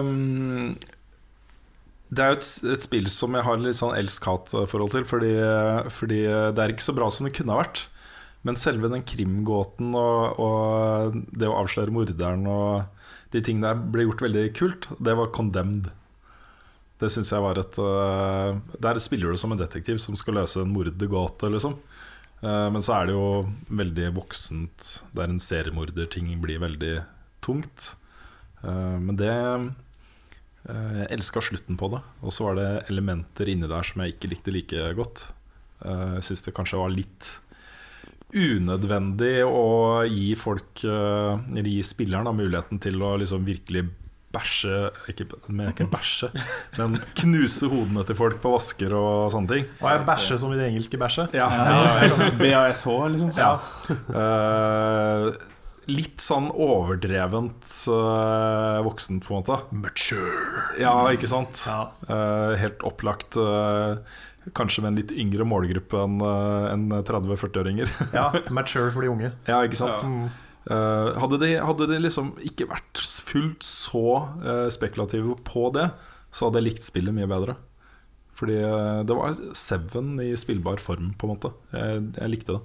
um, 0.00 0.76
Det 2.12 2.22
er 2.22 2.32
jo 2.32 2.38
et, 2.38 2.48
et 2.74 2.82
spill 2.84 3.06
som 3.12 3.34
jeg 3.36 3.44
har 3.46 3.60
litt 3.60 3.76
sånn 3.78 3.94
elsk-hat-forhold 3.96 4.90
til, 4.94 5.04
fordi, 5.08 5.32
fordi 5.92 6.22
det 6.56 6.60
er 6.64 6.72
ikke 6.74 6.84
så 6.84 6.94
bra 6.96 7.08
som 7.12 7.24
det 7.28 7.34
kunne 7.36 7.54
ha 7.56 7.62
vært. 7.62 7.86
Men 8.44 8.58
selve 8.58 8.88
den 8.90 9.04
krimgåten 9.06 9.92
og, 9.94 10.40
og 10.42 11.16
det 11.30 11.46
å 11.48 11.56
avsløre 11.62 11.94
morderen 11.94 12.42
og 12.50 13.01
de 13.32 13.42
tingene 13.44 13.72
der 13.72 13.82
ble 13.94 14.06
gjort 14.06 14.24
veldig 14.26 14.46
kult, 14.56 14.88
det 15.00 15.16
var 15.18 15.32
Condemned. 15.34 15.90
Det 17.02 17.10
syns 17.10 17.32
jeg 17.34 17.42
var 17.42 17.58
et 17.58 17.78
uh, 17.82 18.58
Der 18.78 19.00
spiller 19.02 19.32
du 19.32 19.40
som 19.40 19.54
en 19.54 19.60
detektiv 19.60 19.98
som 20.02 20.14
skal 20.18 20.38
løse 20.38 20.62
en 20.62 20.72
mordegåte, 20.74 21.50
liksom. 21.50 21.78
Uh, 22.42 22.68
men 22.74 22.82
så 22.84 22.96
er 22.98 23.08
det 23.08 23.16
jo 23.16 23.26
veldig 23.72 24.12
voksent. 24.18 24.90
Det 25.10 25.24
er 25.24 25.32
en 25.32 25.42
seriemorder, 25.42 26.10
ting 26.12 26.30
blir 26.42 26.62
veldig 26.62 26.96
tungt. 27.44 27.94
Uh, 28.62 28.98
men 29.02 29.16
det 29.18 29.32
Jeg 30.62 31.08
elska 31.10 31.40
slutten 31.42 31.74
på 31.74 31.88
det. 31.90 31.98
Og 32.22 32.30
så 32.30 32.44
var 32.46 32.54
det 32.54 32.68
elementer 32.92 33.48
inni 33.50 33.66
der 33.66 33.82
som 33.82 33.98
jeg 34.02 34.14
ikke 34.14 34.28
likte 34.30 34.52
like 34.54 34.92
godt. 34.94 35.24
Jeg 35.82 36.22
syns 36.22 36.44
det 36.46 36.54
kanskje 36.54 36.78
var 36.78 36.92
litt 36.94 37.30
unødvendig 38.32 39.42
å 39.44 40.02
gi 40.08 40.32
folk 40.38 40.84
eh, 40.88 41.42
Eller 41.52 41.68
gi 41.68 41.82
spilleren 41.84 42.28
da, 42.28 42.32
muligheten 42.36 42.80
til 42.82 43.02
å 43.04 43.14
liksom 43.20 43.44
virkelig 43.44 43.84
bæsje 44.32 44.76
Ikke, 45.12 45.26
men 45.52 45.68
ikke 45.72 45.86
bæsje, 45.92 46.30
men 46.78 46.96
knuse 47.20 47.68
hodene 47.68 48.04
til 48.08 48.16
folk 48.16 48.40
på 48.40 48.54
vasker 48.54 48.94
og 48.96 49.28
sånne 49.34 49.50
ting. 49.52 49.66
Og 49.82 49.88
jeg 49.90 50.04
bæsjer 50.08 50.40
som 50.40 50.54
i 50.54 50.60
det 50.60 50.70
engelske 50.70 51.00
bæsjet. 51.00 51.36
Ja, 51.36 51.50
BASH, 52.40 52.86
liksom. 53.12 53.34
Ja. 53.36 53.52
Eh, 53.92 55.28
litt 55.90 56.22
sånn 56.22 56.48
overdrevent 56.52 57.64
uh, 57.90 58.82
voksen, 58.86 59.22
på 59.24 59.32
en 59.32 59.40
måte. 59.40 59.58
Mature. 59.74 60.66
Ja, 60.80 60.94
ikke 61.14 61.30
sant? 61.30 61.64
Ja. 61.66 61.88
Uh, 62.08 62.52
helt 62.60 62.84
opplagt 62.86 63.38
Uh, 63.38 63.98
kanskje 64.58 64.82
med 64.82 64.90
en 64.90 64.96
litt 64.98 65.12
yngre 65.14 65.44
målgruppe 65.46 66.00
enn 66.02 66.16
en 66.22 66.88
30-40-åringer. 67.06 67.92
ja, 68.18 68.24
mature 68.50 68.90
for 68.90 69.06
de 69.06 69.10
unge. 69.12 69.28
ja, 69.46 69.60
ikke 69.62 69.78
sant? 69.78 70.02
Mm. 70.02 70.24
Eh, 70.62 71.10
hadde, 71.22 71.38
de, 71.38 71.50
hadde 71.62 71.86
de 71.86 72.00
liksom 72.00 72.32
ikke 72.42 72.66
vært 72.72 73.04
fullt 73.22 73.62
så 73.62 74.02
spekulative 74.74 75.36
på 75.46 75.68
det, 75.78 75.86
så 76.34 76.48
hadde 76.48 76.58
jeg 76.58 76.68
likt 76.72 76.88
spillet 76.88 77.14
mye 77.14 77.30
bedre. 77.30 77.54
Fordi 78.34 78.58
det 79.06 79.14
var 79.14 79.38
Seven 79.54 80.16
i 80.26 80.32
spillbar 80.34 80.82
form, 80.82 81.14
på 81.14 81.28
en 81.28 81.34
måte. 81.36 81.54
Jeg, 81.70 82.02
jeg 82.18 82.34
likte 82.34 82.58
det. 82.58 82.62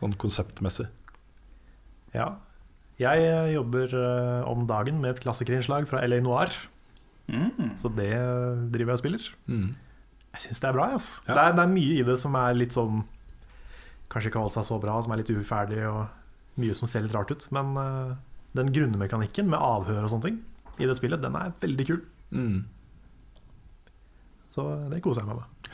Sånn 0.00 0.16
konseptmessig. 0.16 0.88
Ja. 2.14 2.28
Jeg 3.00 3.24
eh, 3.26 3.52
jobber 3.56 3.90
eh, 3.98 4.44
om 4.46 4.66
dagen 4.70 5.00
med 5.02 5.16
et 5.16 5.22
klassikerinnslag 5.24 5.88
fra 5.90 6.04
LA 6.06 6.20
Noir, 6.24 6.54
Mm. 7.24 7.70
så 7.80 7.88
det 7.96 8.10
eh, 8.12 8.58
driver 8.68 8.90
jeg 8.92 8.98
og 8.98 9.00
spiller. 9.00 9.28
Mm. 9.48 9.68
Jeg 10.34 10.42
syns 10.44 10.58
det 10.60 10.68
er 10.68 10.74
bra. 10.76 10.88
Altså. 10.92 11.22
Ja. 11.24 11.32
Det, 11.32 11.40
er, 11.40 11.54
det 11.56 11.62
er 11.62 11.70
mye 11.72 11.94
i 11.96 12.02
det 12.04 12.16
som 12.20 12.34
er 12.36 12.58
litt 12.58 12.74
sånn 12.76 12.98
Kanskje 14.12 14.28
ikke 14.28 14.42
holdt 14.42 14.52
seg 14.58 14.66
så 14.68 14.76
bra, 14.78 14.98
som 15.02 15.14
er 15.14 15.22
litt 15.22 15.30
uferdig, 15.32 15.78
og 15.88 16.60
mye 16.60 16.74
som 16.76 16.86
ser 16.86 17.02
litt 17.06 17.14
rart 17.16 17.32
ut. 17.32 17.46
Men 17.56 17.70
uh, 17.80 18.12
den 18.54 18.68
grunnmekanikken 18.76 19.48
med 19.48 19.56
avhør 19.64 20.04
og 20.04 20.12
sånne 20.12 20.28
ting 20.28 20.36
i 20.76 20.86
det 20.86 20.94
spillet, 20.98 21.22
den 21.24 21.34
er 21.40 21.54
veldig 21.62 21.86
kul. 21.88 22.02
Mm. 22.36 22.60
Så 24.52 24.66
det 24.92 25.00
koser 25.02 25.24
jeg 25.24 25.30
meg 25.32 25.40
med. 25.40 25.72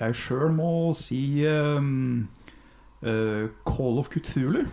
Jeg 0.00 0.18
sjøl 0.18 0.50
må 0.58 0.68
si 0.98 1.22
um, 1.46 2.26
uh, 3.06 3.46
Call 3.70 4.02
of 4.02 4.10
Cthulhu. 4.12 4.66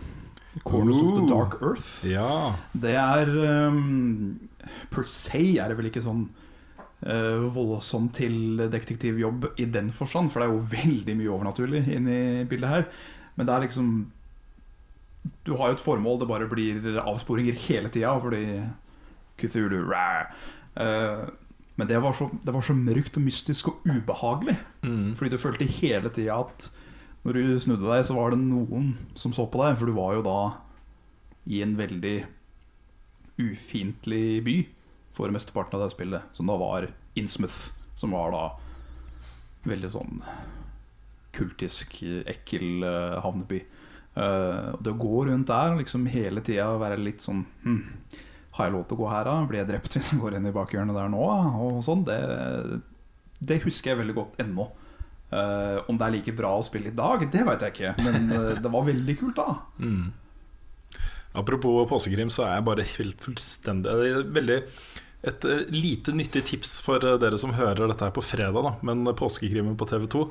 Corners 0.64 1.02
of 1.02 1.14
the 1.18 1.26
Dark 1.28 1.58
Earth. 1.62 2.06
Ja. 2.08 2.56
Det 2.72 2.94
er 2.96 3.30
um, 3.68 4.48
Per 4.90 5.04
se 5.10 5.42
er 5.60 5.68
det 5.68 5.76
vel 5.78 5.90
ikke 5.90 6.04
sånn 6.04 6.26
uh, 7.04 7.46
voldsomt 7.52 8.14
til 8.16 8.62
detektivjobb 8.72 9.50
i 9.60 9.68
den 9.68 9.92
forstand, 9.92 10.32
for 10.32 10.40
det 10.40 10.48
er 10.48 10.54
jo 10.54 10.68
veldig 10.72 11.16
mye 11.20 11.32
overnaturlig 11.34 11.84
inni 11.92 12.44
bildet 12.48 12.72
her. 12.72 12.86
Men 13.36 13.46
det 13.46 13.54
er 13.54 13.66
liksom 13.66 13.88
Du 15.44 15.56
har 15.56 15.68
jo 15.68 15.76
et 15.76 15.82
formål, 15.82 16.20
det 16.20 16.28
bare 16.30 16.48
blir 16.48 17.00
avsporinger 17.02 17.58
hele 17.66 17.90
tida 17.92 18.14
fordi 18.22 18.62
Cthulhu 19.36 19.82
rah. 19.90 20.30
Uh, 20.76 21.26
Men 21.76 21.88
det 21.88 21.98
var, 22.00 22.14
så, 22.16 22.30
det 22.44 22.54
var 22.54 22.62
så 22.64 22.72
mørkt 22.72 23.18
og 23.18 23.22
mystisk 23.26 23.68
og 23.68 23.82
ubehagelig. 23.84 24.54
Mm. 24.80 25.14
Fordi 25.16 25.28
du 25.28 25.36
følte 25.36 25.66
hele 25.68 26.08
tida 26.08 26.38
at 26.40 26.70
når 27.26 27.34
du 27.34 27.56
snudde 27.58 27.88
deg, 27.90 28.04
så 28.06 28.14
var 28.14 28.30
det 28.32 28.38
noen 28.38 28.92
som 29.18 29.32
så 29.34 29.48
på 29.50 29.58
deg. 29.58 29.74
For 29.80 29.90
du 29.90 29.96
var 29.96 30.14
jo 30.14 30.22
da 30.22 30.40
i 31.50 31.58
en 31.64 31.74
veldig 31.78 32.20
ufiendtlig 33.42 34.44
by 34.46 34.54
for 35.16 35.34
mesteparten 35.34 35.74
av 35.74 35.82
det 35.82 35.96
spillet. 35.96 36.28
Som 36.36 36.46
da 36.46 36.54
var 36.60 36.86
Innsmouth. 37.18 37.72
Som 37.98 38.14
var 38.14 38.30
da 38.30 38.44
veldig 39.66 39.90
sånn 39.90 40.22
kultisk, 41.34 41.98
ekkel 42.30 42.86
eh, 42.86 43.18
havneby. 43.24 43.58
Uh, 44.16 44.72
det 44.80 44.94
å 44.94 44.96
gå 44.96 45.26
rundt 45.28 45.50
der 45.50 45.74
og 45.74 45.82
liksom 45.82 46.06
hele 46.08 46.40
tida 46.40 46.70
være 46.80 46.96
litt 46.96 47.20
sånn 47.20 47.42
hm, 47.66 47.82
Har 48.56 48.64
jeg 48.64 48.72
lov 48.72 48.86
til 48.88 48.96
å 48.96 49.00
gå 49.02 49.10
her, 49.10 49.26
da? 49.28 49.34
Blir 49.44 49.60
jeg 49.60 49.68
drept 49.68 49.98
hvis 49.98 50.06
jeg 50.14 50.20
går 50.22 50.38
inn 50.38 50.48
i 50.48 50.54
bakhjørnet 50.56 50.96
der 50.96 51.10
nå? 51.12 51.26
Og 51.66 51.82
sånn. 51.84 52.06
Det, 52.06 52.16
det 53.50 53.60
husker 53.66 53.92
jeg 53.92 54.00
veldig 54.00 54.16
godt 54.16 54.40
ennå. 54.46 54.70
Eh, 55.26 55.78
om 55.90 55.96
det 55.98 56.06
er 56.06 56.14
like 56.14 56.34
bra 56.38 56.52
å 56.54 56.64
spille 56.64 56.92
i 56.92 56.96
dag, 56.96 57.24
det 57.32 57.42
veit 57.46 57.64
jeg 57.64 57.74
ikke. 57.74 57.94
Men 58.06 58.30
uh, 58.30 58.52
det 58.62 58.72
var 58.72 58.86
veldig 58.86 59.16
kult 59.18 59.40
da. 59.40 59.48
Mm. 59.82 60.12
Apropos 61.36 61.88
påskekrim, 61.90 62.30
så 62.32 62.46
er 62.46 62.56
jeg 62.56 62.66
bare 62.68 62.86
helt 62.96 63.26
fullstendig 63.26 63.96
veldig 64.32 64.60
Et 65.26 65.44
eh, 65.44 65.64
lite 65.74 66.14
nyttig 66.14 66.44
tips 66.52 66.78
for 66.84 67.02
dere 67.02 67.36
som 67.40 67.56
hører 67.56 67.90
dette 67.90 68.06
her 68.06 68.14
på 68.14 68.24
fredag, 68.24 68.62
da. 68.62 68.76
Men 68.86 69.02
påskekrimen 69.18 69.76
på 69.76 69.88
TV2, 69.90 70.22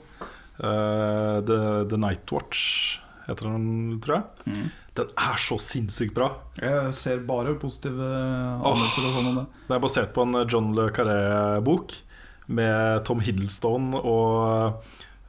uh, 0.63 1.37
The, 1.43 1.59
The 1.91 1.99
Night 1.99 2.31
Watch 2.31 3.01
heter 3.25 3.51
den, 3.51 3.99
tror 4.05 4.21
jeg. 4.21 4.65
Den 4.95 5.11
er 5.19 5.39
så 5.41 5.57
sinnssykt 5.59 6.15
bra. 6.15 6.29
Jeg 6.61 6.93
ser 6.95 7.23
bare 7.27 7.57
positive 7.59 8.05
anmeldelser 8.05 9.09
og 9.09 9.15
sånn 9.17 9.29
om 9.33 9.39
det. 9.41 9.45
Det 9.67 9.75
er 9.75 9.83
basert 9.83 10.13
på 10.15 10.23
en 10.23 10.45
John 10.45 10.71
Le 10.77 10.87
Carré-bok 10.95 11.97
med 12.45 13.03
Tom 13.07 13.21
Hiddleston 13.23 13.93
og 13.97 14.81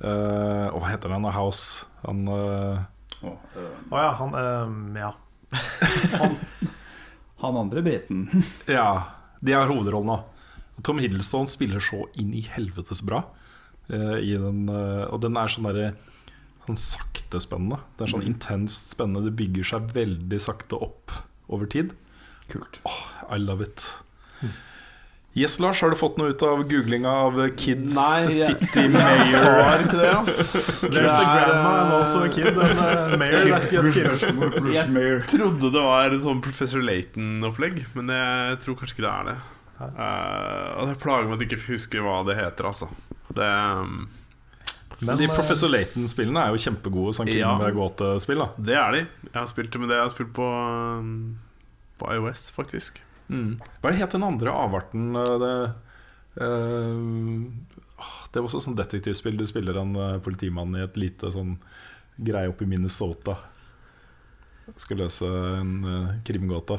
uh, 0.02 0.66
Hva 0.72 0.88
heter 0.90 1.14
han? 1.14 1.28
House. 1.34 1.86
Han 2.05 2.26
eh, 2.30 2.82
Å, 3.26 3.32
eh, 3.32 3.70
oh, 3.90 3.97
ja, 3.98 4.10
han 4.20 4.34
um, 4.36 4.98
Ja. 5.01 5.12
han 7.43 7.60
andre 7.62 7.82
briten. 7.86 8.26
Ja, 8.78 9.16
de 9.40 9.56
har 9.56 9.70
hovedrollen 9.70 10.12
nå. 10.12 10.18
Tom 10.84 11.01
Hiddleston 11.01 11.48
spiller 11.48 11.80
så 11.80 12.05
inn 12.20 12.34
i 12.36 12.44
helvetes 12.52 13.01
bra. 13.02 13.22
i 13.88 14.34
den, 14.36 14.66
og 14.68 15.20
den 15.22 15.38
er 15.40 15.48
sånn 15.48 15.68
derre 15.70 15.94
Sånn 16.66 16.78
sakte 16.82 17.38
spennende. 17.38 17.78
Det 17.94 18.05
er 18.05 18.10
sånn 18.10 18.24
intenst 18.26 18.90
spennende. 18.90 19.28
Det 19.28 19.38
bygger 19.38 19.68
seg 19.68 19.93
veldig 19.94 20.40
sakte 20.43 20.80
opp 20.82 21.14
over 21.47 21.68
tid. 21.70 21.93
Kult. 22.51 22.80
I 23.30 23.38
love 23.38 23.62
it. 23.62 23.86
Yes, 25.36 25.58
Lars, 25.60 25.82
har 25.84 25.90
du 25.92 25.96
fått 26.00 26.16
noe 26.16 26.30
ut 26.32 26.42
av 26.46 26.62
googlinga 26.64 27.10
av 27.12 27.34
Kids 27.60 27.92
Nei, 27.92 28.30
City 28.32 28.86
Mayor? 28.88 29.44
Har 29.68 29.82
ikke 29.84 29.98
det, 30.00 30.12
ass. 30.16 30.38
There's 30.86 31.12
a 31.12 31.26
grandma 31.28 31.72
and 31.82 31.92
also 31.98 32.22
a 32.24 32.30
kid 32.32 32.56
and 32.56 32.80
a 32.80 33.18
mayor. 33.20 33.44
Jeg 33.52 35.28
trodde 35.28 35.72
det 35.74 35.82
var 35.84 36.16
sånn 36.24 36.40
Professor 36.40 36.80
Laton-opplegg, 36.80 37.82
men 37.98 38.14
jeg 38.16 38.62
tror 38.64 38.80
kanskje 38.80 38.96
ikke 38.96 39.04
det 39.04 39.12
er 39.12 39.28
det. 39.28 39.36
Eh, 39.84 40.68
og 40.80 40.88
det 40.88 40.96
plager 41.04 41.28
meg 41.28 41.36
at 41.36 41.44
jeg 41.44 41.50
ikke 41.52 41.72
husker 41.74 42.06
hva 42.06 42.22
det 42.24 42.38
heter, 42.40 42.70
altså. 42.72 42.88
Det 43.36 43.44
um, 43.44 44.06
Men 45.04 45.20
de 45.20 45.26
eh, 45.28 45.34
Professor 45.36 45.68
Laton-spillene 45.68 46.46
er 46.46 46.54
jo 46.56 46.62
kjempegode 46.64 47.12
sånn 47.18 47.28
Ja. 47.34 47.52
krimgåtespill. 47.60 48.40
da 48.40 48.48
Det 48.56 48.78
er 48.80 48.96
de. 48.96 49.02
Jeg 49.28 49.36
har 49.36 49.50
spilt 49.52 49.76
men 49.76 49.92
det 49.92 50.00
jeg 50.00 50.08
har 50.08 50.14
spilt 50.16 50.32
på 50.32 50.48
um, 50.48 51.12
På 52.00 52.08
IOS, 52.16 52.48
faktisk. 52.56 53.02
Mm. 53.28 53.57
Hva 53.81 53.89
er 53.90 53.97
det 53.97 54.03
het 54.05 54.15
den 54.15 54.27
andre 54.27 54.53
avarten? 54.55 55.09
eh, 55.19 55.39
Det, 55.43 55.53
uh, 56.43 57.51
åh, 57.98 58.16
det 58.32 58.40
var 58.43 58.48
også 58.48 58.61
sånn 58.66 58.77
detektivspill. 58.78 59.36
Du 59.40 59.47
spiller 59.48 59.78
en 59.81 59.94
uh, 59.97 60.19
politimann 60.23 60.77
i 60.77 60.85
et 60.85 60.97
lite 61.01 61.32
sånn 61.35 61.57
greie 62.16 62.48
oppe 62.53 62.65
i 62.65 62.70
Minnesota. 62.70 63.39
Skal 64.77 64.98
løse 65.03 65.27
en 65.61 65.73
uh, 65.85 66.15
krimgåte. 66.27 66.78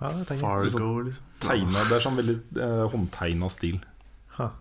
ja. 0.00 0.10
Fargo, 0.40 1.00
liksom. 1.04 1.24
Tegne, 1.44 1.82
det 1.88 1.96
er 1.98 2.04
sånn 2.04 2.16
veldig 2.16 2.38
uh, 2.56 2.86
håndtegna 2.92 3.48
stil. 3.52 3.78
Huh. 4.38 4.54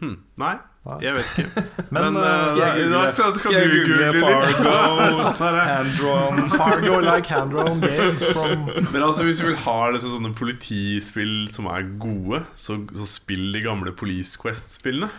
Hmm. 0.00 0.18
Nei. 0.40 0.54
Jeg 1.02 1.14
vet 1.16 1.30
ikke. 1.42 1.62
Men, 1.94 2.04
Men, 2.04 2.16
uh, 2.20 2.44
skal 2.46 2.60
jeg 2.62 2.86
google- 2.86 3.12
skal, 3.12 3.38
skal 3.42 3.70
google 3.72 3.96
litt? 4.00 4.18
Fargo? 4.22 5.22
Sånn 5.26 6.50
Fargo 6.52 6.98
like 7.04 7.30
hand-drawn 7.32 7.80
game 7.82 8.32
from 8.32 8.66
Men 8.92 9.02
altså 9.02 9.26
hvis 9.26 9.40
du 9.42 9.48
vil 9.48 9.58
ha 9.64 9.78
liksom 9.94 10.14
sånne 10.18 10.34
politispill 10.38 11.34
som 11.52 11.70
er 11.72 11.88
gode, 12.02 12.44
så, 12.54 12.78
så 12.94 13.08
spill 13.10 13.48
de 13.56 13.64
gamle 13.64 13.94
Police 13.96 14.38
Quest-spillene. 14.40 15.10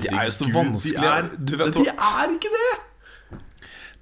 De 0.00 0.08
er 0.08 0.26
jo 0.30 0.32
så 0.32 0.48
vanskelige. 0.48 1.04
De 1.04 1.12
er, 1.12 1.30
Du 1.36 1.56
vet 1.60 1.76
de 1.76 1.86
er 1.92 2.34
ikke 2.38 2.52
det! 2.56 2.72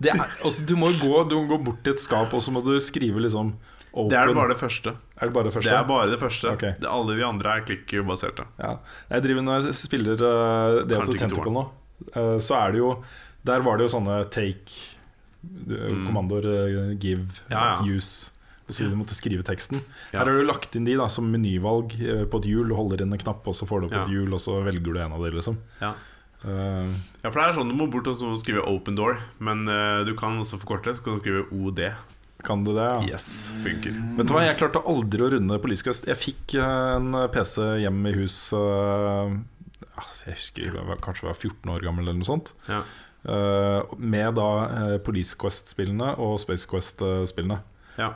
det 0.02 0.10
er, 0.16 0.22
altså, 0.44 0.64
du, 0.66 0.74
må 0.78 0.89
gå, 0.98 1.12
du 1.30 1.36
må 1.39 1.44
gå 1.51 1.59
bort 1.62 1.82
til 1.86 1.94
et 1.94 2.01
skap, 2.02 2.32
og 2.34 2.43
så 2.43 2.51
må 2.55 2.62
du 2.66 2.72
skrive 2.82 3.22
liksom 3.22 3.52
open. 3.93 4.09
Det 4.10 4.19
er 4.19 4.32
bare 4.35 4.48
det 4.52 4.59
første. 4.60 4.94
Er 5.16 5.28
det 5.31 5.35
bare 5.36 5.44
det 5.44 5.52
første? 5.55 5.70
Det 5.70 5.78
er 5.78 5.89
bare 5.89 6.10
det 6.10 6.19
første. 6.20 6.52
Okay. 6.56 6.73
Det, 6.81 6.89
alle 6.89 7.16
de 7.19 7.24
andre 7.27 7.56
er 7.56 7.64
klikkbaserte. 7.69 8.47
Ja. 8.59 8.73
Jeg 9.10 9.23
driver 9.28 9.43
Når 9.43 9.60
jeg 9.69 9.74
spiller 9.78 10.23
uh, 10.24 10.82
of 10.82 10.89
Kanskje 10.89 11.12
the 11.12 11.19
Tentacle 11.27 11.52
nå, 11.52 11.64
uh, 12.16 12.39
så 12.43 12.59
er 12.62 12.73
det 12.73 12.78
jo 12.82 12.90
Der 13.47 13.62
var 13.62 13.77
det 13.78 13.89
jo 13.89 13.94
sånne 13.98 14.23
take 14.31 14.81
du, 15.43 15.74
Mm. 15.74 16.05
Kommandoer, 16.06 16.44
uh, 16.47 16.93
give, 17.02 17.27
Ja, 17.51 17.82
ja. 17.82 17.97
use 17.97 18.31
videre. 18.69 18.93
Du 18.94 18.97
måtte 19.01 19.16
skrive 19.19 19.43
teksten. 19.43 19.82
Her 20.12 20.23
har 20.24 20.31
du 20.39 20.44
lagt 20.47 20.77
inn 20.78 20.86
de 20.86 20.94
da 20.97 21.09
som 21.10 21.27
menyvalg 21.32 21.93
eh, 22.01 22.24
på 22.31 22.40
et 22.40 22.47
hjul. 22.48 22.70
Du 22.70 22.77
holder 22.78 23.02
inn 23.02 23.12
en 23.12 23.20
knapp, 23.20 23.44
og 23.51 23.56
så 23.59 23.66
får 23.69 23.82
du 23.82 23.86
opp 23.90 23.97
et 24.05 24.12
hjul, 24.14 24.32
og 24.32 24.40
så 24.40 24.60
velger 24.64 24.94
du 24.94 25.01
en 25.02 25.12
av 25.12 25.24
de. 25.27 25.32
Liksom. 25.35 25.59
Ja. 25.82 25.93
Uh, 26.43 26.89
Ja, 27.23 27.31
for 27.31 27.39
det 27.39 27.44
er 27.44 27.52
sånn 27.55 27.69
Du 27.70 27.77
må 27.78 27.86
bort 27.86 28.09
og 28.10 28.19
skrive 28.40 28.64
'open 28.66 28.97
door', 28.98 29.20
men 29.39 29.69
uh, 29.69 30.02
du 30.05 30.14
kan 30.19 30.39
også 30.39 30.59
forkorte. 30.59 30.97
Så 30.97 31.05
kan 31.05 31.14
du 31.14 31.20
skrive 31.20 31.44
OD. 31.52 31.93
Kan 32.44 32.64
du 32.66 32.73
det? 32.77 32.85
Ja. 32.85 33.14
Yes, 33.14 33.27
funker. 33.62 33.94
Vet 34.19 34.28
du 34.28 34.35
hva, 34.35 34.43
Jeg 34.47 34.59
klarte 34.60 34.82
aldri 34.89 35.24
å 35.24 35.31
runde 35.35 35.59
Police 35.62 35.86
Quest. 35.86 36.09
Jeg 36.10 36.19
fikk 36.20 36.56
en 36.62 37.14
PC 37.35 37.62
hjem 37.85 38.02
i 38.10 38.14
hus 38.16 38.36
eh, 38.56 39.36
altså, 39.94 40.27
Jeg 40.28 40.39
husker 40.40 40.66
jeg 40.69 40.74
var, 40.77 41.01
kanskje 41.05 41.27
jeg 41.27 41.31
var 41.31 41.40
14 41.40 41.74
år 41.77 41.86
gammel 41.86 42.06
eller 42.09 42.20
noe 42.20 42.28
sånt. 42.28 42.52
Ja. 42.69 42.82
Eh, 43.23 43.94
med 44.02 44.36
da 44.40 44.51
eh, 44.66 44.98
Police 45.06 45.39
Quest-spillene 45.39 46.14
og 46.23 46.39
Space 46.43 46.69
Quest-spillene. 46.70 47.62
Ja. 48.01 48.12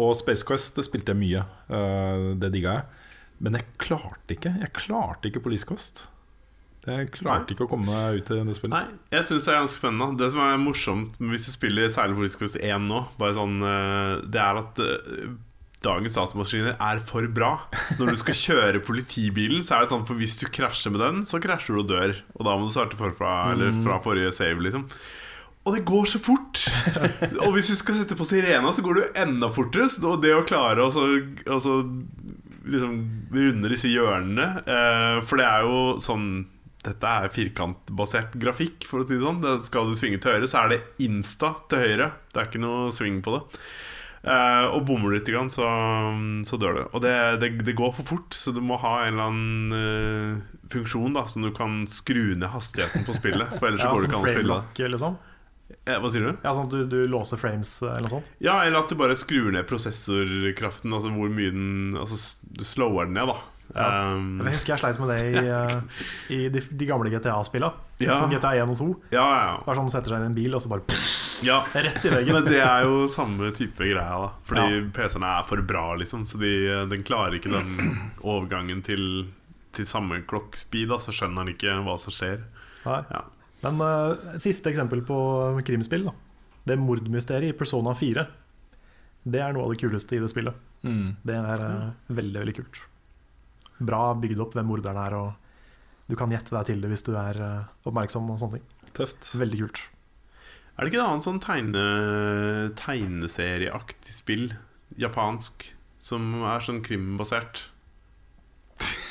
Og 0.00 0.12
Space 0.18 0.46
Quest 0.46 0.76
det 0.78 0.86
spilte 0.88 1.14
jeg 1.14 1.22
mye. 1.22 1.46
det 2.36 2.52
digga 2.52 2.74
jeg. 2.76 3.04
Men 3.40 3.56
jeg 3.56 3.66
klarte 3.80 4.32
ikke 4.32 4.52
Jeg 4.60 4.72
klarte 4.76 5.28
ikke 5.28 5.42
Police 5.44 5.68
Quest. 5.68 6.04
Jeg 6.86 7.10
klarte 7.16 7.54
ikke 7.54 7.66
å 7.66 7.70
komme 7.70 7.90
meg 7.90 8.20
ut 8.20 8.30
i 8.30 8.38
det 8.46 8.54
spillet. 8.54 8.74
Nei, 8.74 9.00
jeg 9.16 9.26
syns 9.26 9.48
det 9.48 9.52
er 9.52 9.58
ganske 9.64 9.80
spennende. 9.80 10.18
Det 10.20 10.30
som 10.32 10.44
er 10.44 10.62
morsomt 10.62 11.18
hvis 11.18 11.48
du 11.48 11.52
spiller 11.54 11.90
særlig 11.92 12.18
Politisk 12.20 12.44
Quest 12.44 12.60
1 12.60 12.86
nå, 12.86 13.02
bare 13.18 13.36
sånn, 13.38 13.58
eh, 13.66 14.12
det 14.30 14.42
er 14.42 14.60
at 14.62 14.80
eh, 14.84 15.34
dagens 15.86 16.16
datamaskiner 16.16 16.78
er 16.78 17.02
for 17.02 17.26
bra. 17.34 17.52
Så 17.90 17.98
når 18.00 18.14
du 18.14 18.22
skal 18.22 18.40
kjøre 18.44 18.84
politibilen, 18.86 19.66
så 19.66 19.76
er 19.76 19.84
det 19.84 19.94
sånn 19.96 20.06
for 20.08 20.20
hvis 20.20 20.38
du 20.40 20.46
krasjer 20.46 20.94
med 20.94 21.02
den, 21.02 21.22
så 21.26 21.42
krasjer 21.42 21.74
du 21.74 21.82
og 21.82 21.90
dør. 21.90 22.16
Og 22.38 22.48
da 22.48 22.56
må 22.56 22.70
du 22.70 22.74
starte 22.74 22.98
forfra, 22.98 23.36
eller 23.54 23.74
fra 23.82 24.00
forrige 24.04 24.34
save, 24.36 24.62
liksom. 24.68 24.86
Og 25.66 25.74
det 25.74 25.82
går 25.88 26.06
så 26.06 26.22
fort! 26.22 26.62
og 27.42 27.56
hvis 27.56 27.72
du 27.72 27.78
skal 27.78 27.98
sette 27.98 28.14
på 28.18 28.26
sirena, 28.28 28.70
så 28.70 28.86
går 28.86 28.94
det 28.94 29.06
jo 29.08 29.14
enda 29.26 29.50
fortere. 29.50 29.90
Så 29.90 30.14
det 30.22 30.36
å 30.36 30.46
klare 30.46 30.86
å 30.86 30.92
så, 30.94 31.08
så 31.58 31.80
liksom 32.66 33.00
runde 33.34 33.70
disse 33.70 33.90
hjørnene 33.90 34.46
eh, 34.66 35.18
For 35.26 35.38
det 35.38 35.46
er 35.46 35.66
jo 35.66 35.80
sånn 36.02 36.28
Dette 36.86 37.16
er 37.18 37.32
firkantbasert 37.34 38.36
grafikk, 38.40 38.86
for 38.88 39.02
å 39.02 39.08
si 39.08 39.16
det 39.16 39.26
sånn. 39.26 39.42
Det 39.42 39.58
skal 39.68 39.90
du 39.90 39.98
svinge 39.98 40.22
til 40.22 40.36
høyre, 40.36 40.48
så 40.50 40.62
er 40.62 40.72
det 40.72 40.80
insta 41.06 41.52
til 41.70 41.82
høyre. 41.82 42.10
Det 42.32 42.40
er 42.40 42.50
ikke 42.50 42.62
noe 42.62 42.88
sving 42.94 43.20
på 43.26 43.36
det. 43.36 43.44
Uh, 44.26 44.72
og 44.74 44.80
bommer 44.88 45.12
du 45.12 45.20
litt, 45.20 45.28
grann, 45.30 45.50
så, 45.52 45.66
så 46.48 46.58
dør 46.58 46.80
du. 46.80 46.82
Og 46.96 47.02
det, 47.04 47.14
det, 47.42 47.52
det 47.66 47.76
går 47.78 47.92
for 47.98 48.08
fort, 48.08 48.34
så 48.34 48.54
du 48.54 48.58
må 48.64 48.78
ha 48.82 48.96
en 49.04 49.12
eller 49.12 49.30
annen 49.30 49.76
uh, 49.76 50.58
funksjon 50.72 51.14
da 51.14 51.26
som 51.30 51.46
du 51.46 51.52
kan 51.54 51.84
skru 51.90 52.34
ned 52.34 52.50
hastigheten 52.50 53.06
på 53.06 53.14
spillet. 53.14 53.54
For 53.60 53.70
ellers 53.70 53.86
Ja, 53.86 53.92
går 53.94 54.06
det 54.06 54.10
sånn 54.10 54.10
ikke 54.10 54.18
an 54.18 54.26
å 54.26 54.36
spille 54.66 54.92
liksom. 54.96 55.18
Eh, 55.86 55.96
hva 55.98 56.10
sier 56.10 56.26
du? 56.26 56.32
Ja, 56.42 56.52
sånn 56.54 56.68
at 56.68 56.74
du, 56.74 56.82
du 56.90 56.98
låser 57.10 57.38
frames 57.40 57.70
eh, 57.82 57.90
eller 57.90 58.06
noe 58.06 58.14
sånt. 58.16 58.30
Ja, 58.42 58.60
eller 58.64 58.84
at 58.84 58.90
du 58.90 58.98
bare 58.98 59.16
skrur 59.18 59.52
ned 59.54 59.66
prosessorkraften. 59.70 60.94
Altså 60.94 61.12
hvor 61.14 61.30
mye 61.32 61.52
den 61.54 61.96
Altså 61.98 62.18
du 62.42 62.64
slower 62.66 63.08
den 63.08 63.16
ned, 63.18 63.30
da. 63.30 63.38
Ja. 63.74 64.14
Um, 64.14 64.38
Jeg 64.44 64.54
husker 64.56 64.74
jeg 64.74 64.82
sleit 64.84 65.00
med 65.02 65.10
det 65.12 65.18
i, 65.26 65.42
eh, 65.56 66.02
i 66.32 66.38
de, 66.52 66.62
de 66.62 66.88
gamle 66.88 67.10
GTA-spillene. 67.12 67.72
Ja. 68.02 68.16
Som 68.18 68.30
GTA 68.30 68.52
1 68.60 68.72
og 68.74 68.78
2. 68.78 68.88
ja, 69.14 69.24
ja, 69.24 69.54
Det 69.64 69.72
er 69.72 69.78
sånn 69.80 69.92
setter 69.92 70.12
seg 70.12 70.20
inn 70.20 70.26
i 70.26 70.30
en 70.30 70.36
bil, 70.36 70.56
og 70.56 70.62
så 70.62 70.70
bare 70.70 70.98
ja. 71.46 71.58
rett 71.72 72.04
i 72.04 72.12
veggen. 72.12 72.36
Men 72.36 72.48
det 72.48 72.60
er 72.62 72.84
jo 72.86 73.06
samme 73.12 73.50
type 73.56 73.88
greia, 73.88 74.20
da. 74.22 74.30
Fordi 74.48 74.66
Ja. 74.76 74.82
PC-ene 74.98 75.32
er 75.38 75.46
for 75.48 75.64
bra, 75.66 75.86
liksom. 76.00 76.26
Så 76.28 76.40
de, 76.40 76.52
den 76.92 77.04
klarer 77.06 77.38
ikke 77.38 77.52
den 77.52 78.10
overgangen 78.22 78.82
til, 78.86 79.26
til 79.76 79.88
samme 79.88 80.22
klokkespeed. 80.28 80.92
Så 81.02 81.14
skjønner 81.16 81.44
den 81.44 81.56
ikke 81.56 81.78
hva 81.86 81.96
som 82.00 82.14
skjer. 82.14 82.44
Nei. 82.86 83.02
Ja. 83.10 83.24
Men 83.64 83.80
uh, 83.82 84.36
siste 84.42 84.70
eksempel 84.70 85.02
på 85.06 85.16
krimspill. 85.66 86.06
da 86.06 86.12
Det 86.68 86.78
mordmysteriet 86.80 87.54
i 87.54 87.58
Persona 87.58 87.96
4. 87.96 88.26
Det 89.26 89.40
er 89.42 89.56
noe 89.56 89.66
av 89.66 89.72
det 89.72 89.80
kuleste 89.82 90.18
i 90.18 90.20
det 90.22 90.28
spillet. 90.30 90.54
Mm. 90.86 91.16
Det 91.26 91.34
er 91.34 91.64
uh, 91.64 91.88
veldig, 92.14 92.44
veldig 92.44 92.56
kult. 92.60 92.84
Bra 93.78 94.14
bygd 94.16 94.40
opp 94.40 94.56
hvem 94.56 94.68
morderen 94.70 95.00
er, 95.02 95.16
og 95.18 96.08
du 96.08 96.16
kan 96.16 96.30
gjette 96.32 96.54
deg 96.54 96.68
til 96.70 96.80
det 96.84 96.90
hvis 96.92 97.04
du 97.06 97.12
er 97.18 97.40
eh, 97.42 97.68
oppmerksom. 97.88 98.30
og 98.30 98.40
sånne 98.40 98.60
ting 98.60 98.92
Tøft. 98.96 99.32
Veldig 99.36 99.58
kult. 99.64 99.80
Er 100.76 100.84
det 100.84 100.92
ikke 100.92 101.00
et 101.02 101.08
annet 101.08 101.24
sånn 101.24 101.40
tegne, 101.40 101.82
tegneserieaktig 102.76 104.12
spill, 104.12 104.50
japansk, 105.00 105.70
som 106.00 106.44
er 106.44 106.64
sånn 106.64 106.82
krimbasert? 106.84 107.66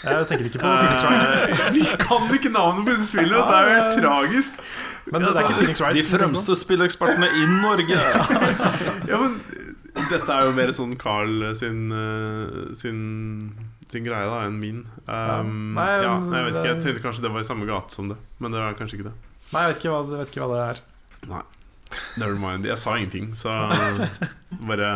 Jeg 0.05 0.25
tenker 0.29 0.45
ikke 0.45 0.61
på 0.61 0.69
Phoenix 0.69 1.05
Wright. 1.05 1.49
Eh, 1.49 1.69
Vi 1.77 1.85
kan 2.01 2.27
ikke 2.35 2.51
navnet 2.53 2.85
på 2.85 2.93
disse 2.93 3.07
spillene! 3.09 3.41
Det 3.41 3.55
er 3.57 3.65
jo 3.65 3.77
helt 3.79 3.95
tragisk. 4.03 4.59
Men 5.09 5.25
det 5.25 5.31
er 5.31 5.39
ikke 5.41 5.57
Phoenix 5.59 5.81
Wright. 5.81 5.97
De 5.97 6.03
fremste 6.05 6.57
spillekspertene 6.61 7.29
i 7.33 7.47
Norge. 7.49 8.01
Ja, 9.09 9.21
men 9.21 9.39
dette 10.11 10.33
er 10.33 10.47
jo 10.49 10.53
mer 10.57 10.71
sånn 10.75 10.93
Carl 11.01 11.43
sin, 11.57 11.87
eh, 11.93 12.73
sin, 12.77 12.99
sin 13.91 14.03
greie 14.07 14.25
da 14.29 14.39
enn 14.47 14.57
min. 14.59 14.79
Um, 15.07 15.73
Nei, 15.77 15.89
ja, 16.03 16.15
jeg 16.19 16.47
vet 16.47 16.55
ikke, 16.59 16.69
jeg 16.71 16.81
tenkte 16.83 17.03
kanskje 17.05 17.25
det 17.27 17.31
var 17.35 17.43
i 17.45 17.47
samme 17.47 17.67
gate 17.69 17.93
som 17.95 18.09
det, 18.11 18.17
men 18.41 18.51
det 18.55 18.59
var 18.63 18.77
kanskje 18.79 18.99
ikke 18.99 19.09
det. 19.11 19.15
Nei, 19.53 19.61
jeg 19.65 19.73
vet 19.73 19.83
ikke 19.83 19.93
hva, 19.93 19.99
vet 20.19 20.31
ikke 20.33 20.41
hva 20.45 20.49
det 20.55 20.63
er. 20.69 20.81
Nei. 21.29 21.43
Never 22.17 22.39
mind. 22.41 22.65
Jeg 22.65 22.81
sa 22.81 22.95
ingenting, 22.97 23.29
så 23.37 23.51
bare 24.69 24.87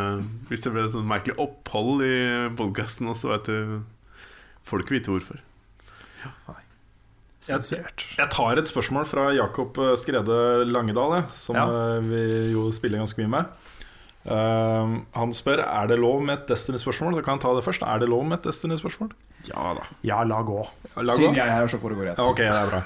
Hvis 0.50 0.64
det 0.66 0.72
ble 0.74 0.88
et 0.88 0.96
sånn 0.96 1.06
merkelig 1.08 1.38
opphold 1.40 2.02
i 2.04 2.16
podkasten, 2.60 3.08
så 3.16 3.30
vet 3.36 3.46
du 3.48 3.84
Får 4.68 4.82
du 4.82 4.84
ikke 4.88 4.98
vite 4.98 5.14
hvorfor. 5.14 5.40
Sensurert. 7.40 8.04
Jeg 8.20 8.28
tar 8.36 8.60
et 8.60 8.68
spørsmål 8.68 9.06
fra 9.08 9.30
Jakob 9.32 9.78
eh, 9.80 9.94
Skrede 9.98 10.66
Langedal, 10.68 11.22
som 11.32 11.56
Ja. 11.56 11.64
eh, 11.96 12.02
vi 12.04 12.24
jo 12.52 12.66
spiller 12.76 13.00
ganske 13.00 13.22
mye 13.24 13.32
med. 13.32 13.46
Eh, 14.30 14.96
han 15.18 15.34
spør 15.34 15.64
er 15.64 15.90
det 15.90 15.98
lov 16.00 16.22
med 16.26 16.36
et 16.38 16.52
Destiny-spørsmål. 16.52 17.18
Da 17.18 17.26
kan 17.26 17.40
jeg 17.40 17.46
ta 17.48 17.54
det 17.58 17.66
først. 17.66 17.86
Er 17.86 18.02
det 18.04 18.10
lov 18.12 18.26
med 18.30 18.40
et 18.40 18.50
Destiny-spørsmål? 18.50 19.12
Ja 19.50 19.74
da. 19.80 19.86
Ja, 20.06 20.24
la 20.28 20.42
gå. 20.46 20.62
Ja, 20.94 21.02
la 21.02 21.16
gå. 21.16 21.24
Siden 21.24 21.38
jeg 21.40 21.48
er 21.48 21.56
her, 21.58 21.70
så 21.72 21.82
foregår 21.82 22.12
det. 22.12 22.16
Ja, 22.20 22.28
ok, 22.30 22.44
det 22.44 22.50
er 22.54 22.74
bra. 22.74 22.82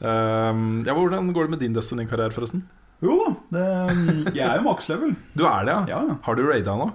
Eh, 0.00 0.62
ja, 0.88 0.96
hvordan 0.96 1.32
går 1.36 1.48
det 1.48 1.56
med 1.56 1.64
din 1.66 1.76
Destiny-karriere, 1.76 2.32
forresten? 2.36 2.64
Jo 3.00 3.16
da, 3.16 3.30
det, 3.56 4.34
jeg 4.36 4.44
er 4.44 4.58
jo 4.60 4.66
maks 4.66 4.90
level. 4.90 5.14
Du 5.38 5.46
er 5.48 5.64
det, 5.64 5.72
ja? 5.72 5.84
Ja, 5.88 6.00
ja. 6.10 6.16
Har 6.26 6.36
du 6.36 6.44
raida 6.48 6.76
nå? 6.76 6.90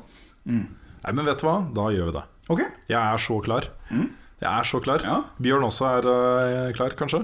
Mm. 0.46 0.66
Nei, 1.06 1.14
men 1.14 1.26
vet 1.30 1.42
du 1.42 1.48
hva? 1.48 1.58
Da 1.74 1.88
gjør 1.94 2.12
vi 2.12 2.18
det. 2.20 2.26
Ok. 2.54 2.62
Jeg 2.90 3.00
er 3.02 3.22
så 3.22 3.40
klar. 3.46 3.70
Mm. 3.90 4.10
Jeg 4.42 4.52
er 4.52 4.68
så 4.70 4.82
klar. 4.84 5.06
Ja. 5.06 5.22
Bjørn 5.42 5.66
også 5.66 5.88
er 5.90 6.08
uh, 6.10 6.74
klar, 6.78 6.94
kanskje? 6.98 7.24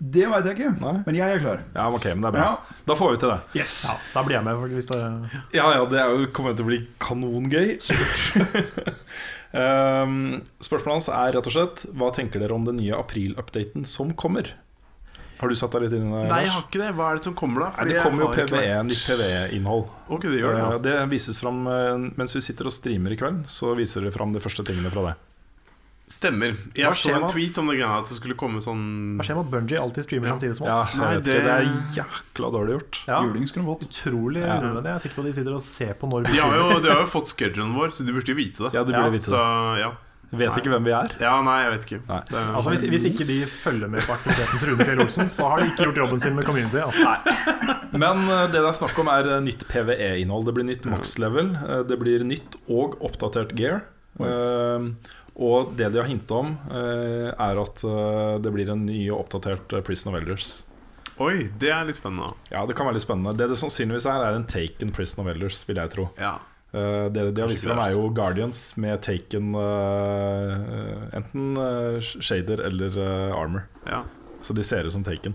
Det 0.00 0.26
veit 0.30 0.46
jeg 0.48 0.56
ikke, 0.56 0.70
Nei. 0.80 0.94
men 1.06 1.18
jeg 1.18 1.36
er 1.36 1.42
klar. 1.42 1.60
Ja, 1.74 1.88
ok, 1.92 2.06
men 2.14 2.24
det 2.24 2.30
er 2.30 2.36
bra. 2.36 2.46
Ja. 2.46 2.78
Da 2.88 2.96
får 2.98 3.12
vi 3.14 3.20
til 3.22 3.32
det. 3.32 3.38
Yes. 3.60 3.74
Ja, 3.88 3.96
da 4.14 4.24
blir 4.26 4.38
jeg 4.38 4.46
med. 4.46 4.64
Hvis 4.74 4.88
det, 4.90 5.02
Ja, 5.56 5.66
ja, 5.76 5.84
det 5.90 6.00
er 6.00 6.14
jo, 6.14 6.30
kommer 6.36 6.56
til 6.56 6.66
å 6.66 6.70
bli 6.70 6.80
kanongøy. 7.02 7.76
um, 9.52 10.16
spørsmålet 10.66 10.96
hans 10.96 11.10
er 11.12 11.36
rett 11.36 11.48
og 11.50 11.54
slett 11.54 11.84
Hva 11.94 12.10
tenker 12.16 12.42
dere 12.42 12.56
om 12.56 12.66
den 12.68 12.80
nye 12.80 12.98
april-updaten 12.98 13.86
som 13.88 14.12
kommer? 14.18 14.52
Har 15.40 15.48
du 15.48 15.56
satt 15.56 15.72
deg 15.72 15.86
litt 15.86 15.94
inn 15.96 16.10
i 16.10 16.12
det? 16.12 16.26
Nei, 16.28 16.42
jeg 16.44 16.52
har 16.52 16.64
ikke 16.66 16.82
det. 16.82 16.90
Hva 16.98 17.06
er 17.08 17.16
det 17.16 17.24
som 17.24 17.34
kommer, 17.38 17.64
da? 17.64 17.70
Nei, 17.78 17.94
det 17.94 18.02
kommer 18.04 18.26
jo 18.26 18.32
PVE, 18.34 18.82
nytt 18.84 19.06
PVE-innhold. 19.08 19.86
Ok, 20.12 20.26
det 20.28 20.42
gjør 20.42 20.52
det. 20.52 20.60
Ja. 20.66 20.80
det 20.84 20.96
vises 21.14 21.40
fram 21.40 21.62
uh, 21.64 21.96
mens 22.20 22.36
vi 22.36 22.42
sitter 22.44 22.68
og 22.68 22.74
streamer 22.76 23.14
i 23.14 23.20
kveld. 23.20 23.46
Så 23.48 23.72
viser 23.78 24.04
det 24.04 24.12
fram 24.12 24.34
de 24.36 24.42
første 24.44 24.66
tingene 24.68 24.92
fra 24.92 25.06
det. 25.08 25.14
Stemmer. 26.10 26.56
Jeg 26.74 26.90
så 26.98 27.12
en 27.14 27.28
tweet 27.30 27.56
om 27.62 27.68
det 27.70 27.76
greia 27.78 28.00
at 28.02 28.08
det 28.10 28.16
skulle 28.18 28.34
komme 28.36 28.58
sånn 28.64 28.80
hva 29.16 29.24
skjer 29.24 29.36
med 29.38 29.44
at 29.46 29.50
Bungie 29.54 29.78
alltid 29.80 30.04
streamer 30.08 30.26
Ja. 30.28 30.34
samtidig 30.34 30.56
som 30.58 30.66
oss? 30.66 30.90
Ja, 30.92 30.98
Nei, 31.00 31.14
det- 31.20 31.24
det 31.24 31.54
er 31.54 31.70
jækla 31.94 32.50
dårlig 32.56 32.74
gjort. 32.80 32.98
Ja, 33.06 33.22
Juling 33.24 33.46
skulle 33.48 33.64
fått. 33.64 33.86
Utrolig 33.88 34.42
Ja. 34.42 34.58
Jeg 34.60 34.84
er 34.90 34.98
sikker 34.98 35.14
på 35.16 35.24
at 35.24 35.26
de 35.30 35.32
sitter 35.38 35.54
og 35.54 35.60
ser 35.62 35.92
på 35.94 36.10
når 36.10 36.26
vi 36.26 36.34
streamer. 36.36 36.56
jo, 36.74 36.80
de 36.80 36.88
har 36.90 37.00
jo 37.00 37.06
fått 37.06 37.28
schedulen 37.34 37.74
vår, 37.78 37.88
så 37.94 38.04
de 38.04 38.12
burde 38.12 38.26
jo 38.26 38.34
vite 38.34 38.58
det. 38.66 38.72
Ja, 38.74 38.82
de 38.84 38.92
burde 38.92 39.04
Ja, 39.06 39.10
vite 39.10 39.30
Så 39.30 39.38
det. 39.38 39.80
ja. 39.86 39.90
Vet 40.32 40.54
ikke 40.58 40.70
hvem 40.70 40.84
vi 40.84 40.92
er. 40.94 41.08
ja, 41.18 41.42
nei, 41.42 41.62
jeg 41.64 41.72
vet 41.74 41.86
ikke. 41.86 42.00
Nei. 42.06 42.20
Altså 42.54 42.70
hvis, 42.70 42.82
hvis 42.86 43.04
ikke 43.10 43.26
de 43.26 43.38
følger 43.46 43.88
med 43.90 44.00
på 44.02 44.12
aktiviteten 44.14 44.58
til 44.60 44.68
Rune 44.70 44.84
Fjell 44.86 45.00
Olsen, 45.02 45.26
så 45.26 45.48
har 45.50 45.58
de 45.58 45.66
ikke 45.70 45.86
gjort 45.90 45.96
jobben 45.96 46.20
sin 46.20 46.34
med 46.36 46.44
community. 46.44 46.78
Altså. 46.78 47.02
Men 47.92 48.16
uh, 48.30 48.46
det 48.46 48.52
det 48.52 48.66
er 48.66 48.72
snakk 48.78 48.96
om, 48.98 49.08
er 49.08 49.26
uh, 49.26 49.40
nytt 49.42 49.66
PVE-innhold. 49.66 50.44
Det 50.46 50.54
blir 50.54 50.64
nytt 50.70 50.86
max 50.86 51.18
level. 51.18 51.50
uh, 51.56 51.82
Det 51.82 51.98
blir 51.98 52.22
nytt 52.22 52.54
og 52.68 52.94
oppdatert 53.02 53.56
gear. 53.58 53.82
Uh, 54.20 54.92
og 55.40 55.72
det 55.78 55.88
de 55.94 56.00
har 56.02 56.08
hinta 56.08 56.40
om, 56.42 56.52
uh, 56.70 57.30
er 57.32 57.60
at 57.62 57.84
uh, 57.86 58.36
det 58.42 58.52
blir 58.52 58.70
en 58.72 58.84
ny 58.86 58.98
og 59.08 59.24
oppdatert 59.24 59.72
uh, 59.72 59.80
Prison 59.86 60.12
of 60.12 60.18
Elders. 60.20 60.60
Oi, 61.20 61.50
det 61.60 61.72
er 61.72 61.84
litt 61.88 61.98
spennende. 61.98 62.32
Ja, 62.52 62.62
det 62.68 62.76
kan 62.76 62.88
være 62.88 62.96
litt 62.96 63.04
spennende. 63.04 63.34
Det 63.36 63.50
det 63.50 63.58
sannsynligvis 63.60 64.06
er, 64.08 64.22
er 64.24 64.38
en 64.38 64.46
Taken 64.48 64.92
Prison 64.96 65.24
of 65.24 65.32
Elders, 65.32 65.62
vil 65.68 65.80
jeg 65.80 65.92
tro. 65.92 66.06
Ja. 66.20 66.38
Uh, 66.70 67.08
det 67.10 67.26
de 67.34 67.42
har 67.42 67.50
vist 67.50 67.66
fram, 67.66 67.80
er 67.82 67.96
jo 67.96 68.06
Guardians 68.14 68.62
med 68.80 69.00
Taken 69.04 69.50
uh, 69.58 71.08
enten 71.18 71.56
uh, 71.58 71.98
shader 72.00 72.62
eller 72.68 72.96
uh, 73.00 73.36
armor. 73.36 73.66
ja. 73.88 74.04
Så 74.40 74.54
de 74.56 74.62
ser 74.64 74.86
ut 74.88 74.92
som 74.94 75.02
Taken. 75.04 75.34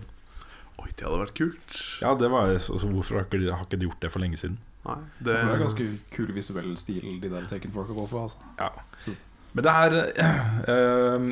Oi, 0.81 0.87
det 0.97 1.05
hadde 1.05 1.19
vært 1.21 1.35
kult. 1.37 1.75
Ja, 2.01 2.15
det 2.17 2.25
var, 2.33 2.49
så, 2.57 2.79
så 2.81 2.87
Hvorfor 2.89 3.19
har 3.19 3.27
ikke, 3.27 3.37
de, 3.43 3.51
har 3.53 3.67
ikke 3.67 3.77
de 3.77 3.85
gjort 3.85 4.01
det 4.01 4.09
for 4.09 4.23
lenge 4.23 4.39
siden? 4.41 4.57
Nei, 4.85 4.97
Det 5.25 5.35
er 5.37 5.61
ganske 5.61 5.85
kul 6.13 6.33
visuell 6.33 6.71
stil 6.77 7.19
de 7.21 7.29
der 7.29 7.45
Taken 7.49 7.73
folk 7.73 7.93
går 7.93 8.09
for. 8.09 8.25
Altså. 8.25 8.49
Ja. 8.57 9.13
Men 9.55 9.63
det 9.65 9.73
er 9.73 9.97
eh, 10.73 11.27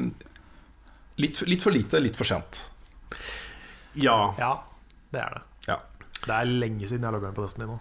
litt, 1.21 1.41
litt 1.49 1.63
for 1.65 1.75
lite, 1.75 1.99
litt 2.03 2.15
for 2.19 2.27
sent. 2.29 2.63
Ja. 3.99 4.33
Ja, 4.39 4.53
det 5.13 5.21
er 5.21 5.35
det. 5.37 5.41
Ja. 5.69 5.79
Det 6.23 6.31
er 6.37 6.47
lenge 6.49 6.87
siden 6.87 7.03
jeg 7.03 7.09
har 7.11 7.17
logga 7.17 7.29
inn 7.33 7.37
på 7.37 7.43
Destiny 7.45 7.67
nå. 7.69 7.79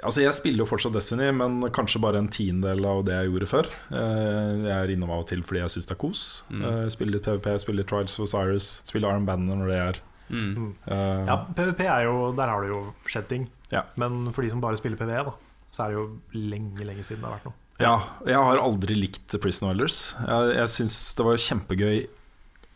Altså 0.00 0.22
Jeg 0.22 0.32
spiller 0.32 0.62
jo 0.62 0.68
fortsatt 0.70 0.94
Destiny, 0.96 1.26
men 1.36 1.58
kanskje 1.76 2.00
bare 2.00 2.22
en 2.22 2.30
tiendedel 2.32 2.86
av 2.88 3.02
det 3.04 3.18
jeg 3.18 3.28
gjorde 3.34 3.48
før. 3.50 3.66
Eh, 3.92 4.52
Jeg 4.64 4.76
er 4.78 4.92
innom 4.94 5.10
av 5.12 5.26
og 5.26 5.28
til 5.28 5.42
fordi 5.44 5.60
jeg 5.60 5.74
syns 5.74 5.90
det 5.90 5.96
er 5.96 6.00
kos. 6.00 6.22
Mm. 6.48 6.62
Eh, 6.70 6.86
Spiller 6.94 7.18
litt 7.18 7.26
PVP, 7.26 7.50
spiller 7.60 7.82
litt 7.82 7.90
Trials 7.92 8.14
for 8.16 8.30
Cyrus, 8.30 8.70
spiller 8.88 9.12
Arm 9.12 9.26
Banner 9.28 9.58
når 9.60 9.68
det 9.74 9.80
er. 9.88 10.00
Mm. 10.30 10.70
Uh, 10.86 11.26
Ja, 11.26 11.36
PVP 11.58 11.80
er 11.90 12.04
jo 12.06 12.28
Der 12.38 12.46
har 12.52 12.62
det 12.62 12.68
jo 12.70 12.80
skjedd 13.10 13.26
ting. 13.28 13.48
Ja. 13.74 13.82
Men 13.98 14.28
for 14.32 14.46
de 14.46 14.52
som 14.54 14.62
bare 14.62 14.78
spiller 14.78 14.96
PVE, 14.96 15.24
da, 15.26 15.34
så 15.74 15.84
er 15.84 15.90
det 15.92 15.98
jo 15.98 16.06
lenge, 16.48 16.86
lenge 16.86 17.04
siden 17.04 17.20
det 17.20 17.28
har 17.28 17.36
vært 17.36 17.50
noe. 17.50 17.59
Ja, 17.80 17.94
jeg 18.28 18.36
har 18.36 18.60
aldri 18.60 18.96
likt 18.98 19.32
Prison 19.40 19.70
Oilers. 19.70 20.14
Jeg, 20.20 20.56
jeg 20.58 20.68
syns 20.74 20.96
det 21.16 21.24
var 21.26 21.38
kjempegøy 21.40 22.02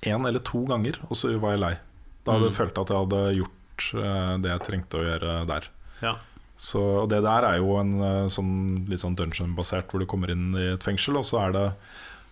én 0.09 0.29
eller 0.29 0.41
to 0.45 0.63
ganger, 0.69 0.97
og 1.11 1.17
så 1.17 1.33
var 1.41 1.55
jeg 1.57 1.61
lei. 1.65 1.75
Da 2.25 2.37
hadde 2.37 2.49
jeg 2.49 2.55
Mm. 2.55 2.61
følt 2.61 2.79
at 2.81 2.93
jeg 2.93 3.03
hadde 3.03 3.21
gjort 3.39 3.89
eh, 4.01 4.33
det 4.45 4.51
jeg 4.55 4.65
trengte 4.65 5.01
å 5.01 5.05
gjøre 5.05 5.35
der. 5.51 5.69
Ja. 6.01 6.15
Så, 6.57 6.81
og 7.03 7.09
det 7.11 7.21
der 7.27 7.45
er 7.49 7.59
jo 7.61 7.75
en 7.81 7.93
eh, 8.01 8.29
sånn, 8.33 8.55
litt 8.89 9.03
sånn 9.03 9.17
dungeon-basert, 9.19 9.91
hvor 9.91 10.01
du 10.01 10.07
kommer 10.09 10.31
inn 10.33 10.55
i 10.57 10.71
et 10.73 10.85
fengsel, 10.87 11.19
og 11.21 11.27
så 11.29 11.41
er 11.49 11.53
det 11.57 11.65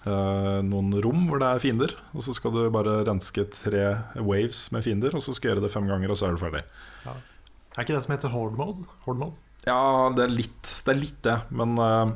uh, 0.06 0.60
noen 0.64 0.94
rom 1.04 1.26
hvor 1.28 1.38
det 1.42 1.48
er 1.52 1.60
fiender. 1.62 1.92
Og 2.16 2.24
så 2.24 2.32
skal 2.34 2.54
du 2.56 2.62
bare 2.74 3.02
renske 3.08 3.44
tre 3.52 3.84
waves 4.16 4.64
med 4.72 4.84
fiender, 4.86 5.12
og 5.14 5.20
så 5.24 5.34
skal 5.36 5.50
du 5.50 5.54
gjøre 5.56 5.66
det 5.68 5.72
fem 5.74 5.86
ganger, 5.90 6.10
og 6.14 6.18
så 6.20 6.28
er 6.30 6.36
du 6.38 6.42
ferdig. 6.42 6.64
Er 7.06 7.84
ikke 7.84 7.94
det 7.96 8.02
som 8.04 8.14
heter 8.16 8.32
horde 8.32 8.56
mode? 8.58 8.86
Horde 9.04 9.26
mode? 9.26 9.36
Ja, 9.66 10.08
det 10.16 10.24
er 10.24 10.32
litt 10.34 10.62
det, 10.86 10.90
er 10.90 10.98
litt 10.98 11.20
det 11.22 11.36
men 11.54 11.76
eh, 11.78 12.10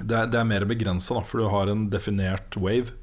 det, 0.00 0.16
er, 0.16 0.28
det 0.32 0.40
er 0.40 0.48
mer 0.48 0.64
begrensa, 0.68 1.20
for 1.26 1.42
du 1.42 1.48
har 1.52 1.70
en 1.72 1.88
definert 1.92 2.56
wave. 2.56 2.94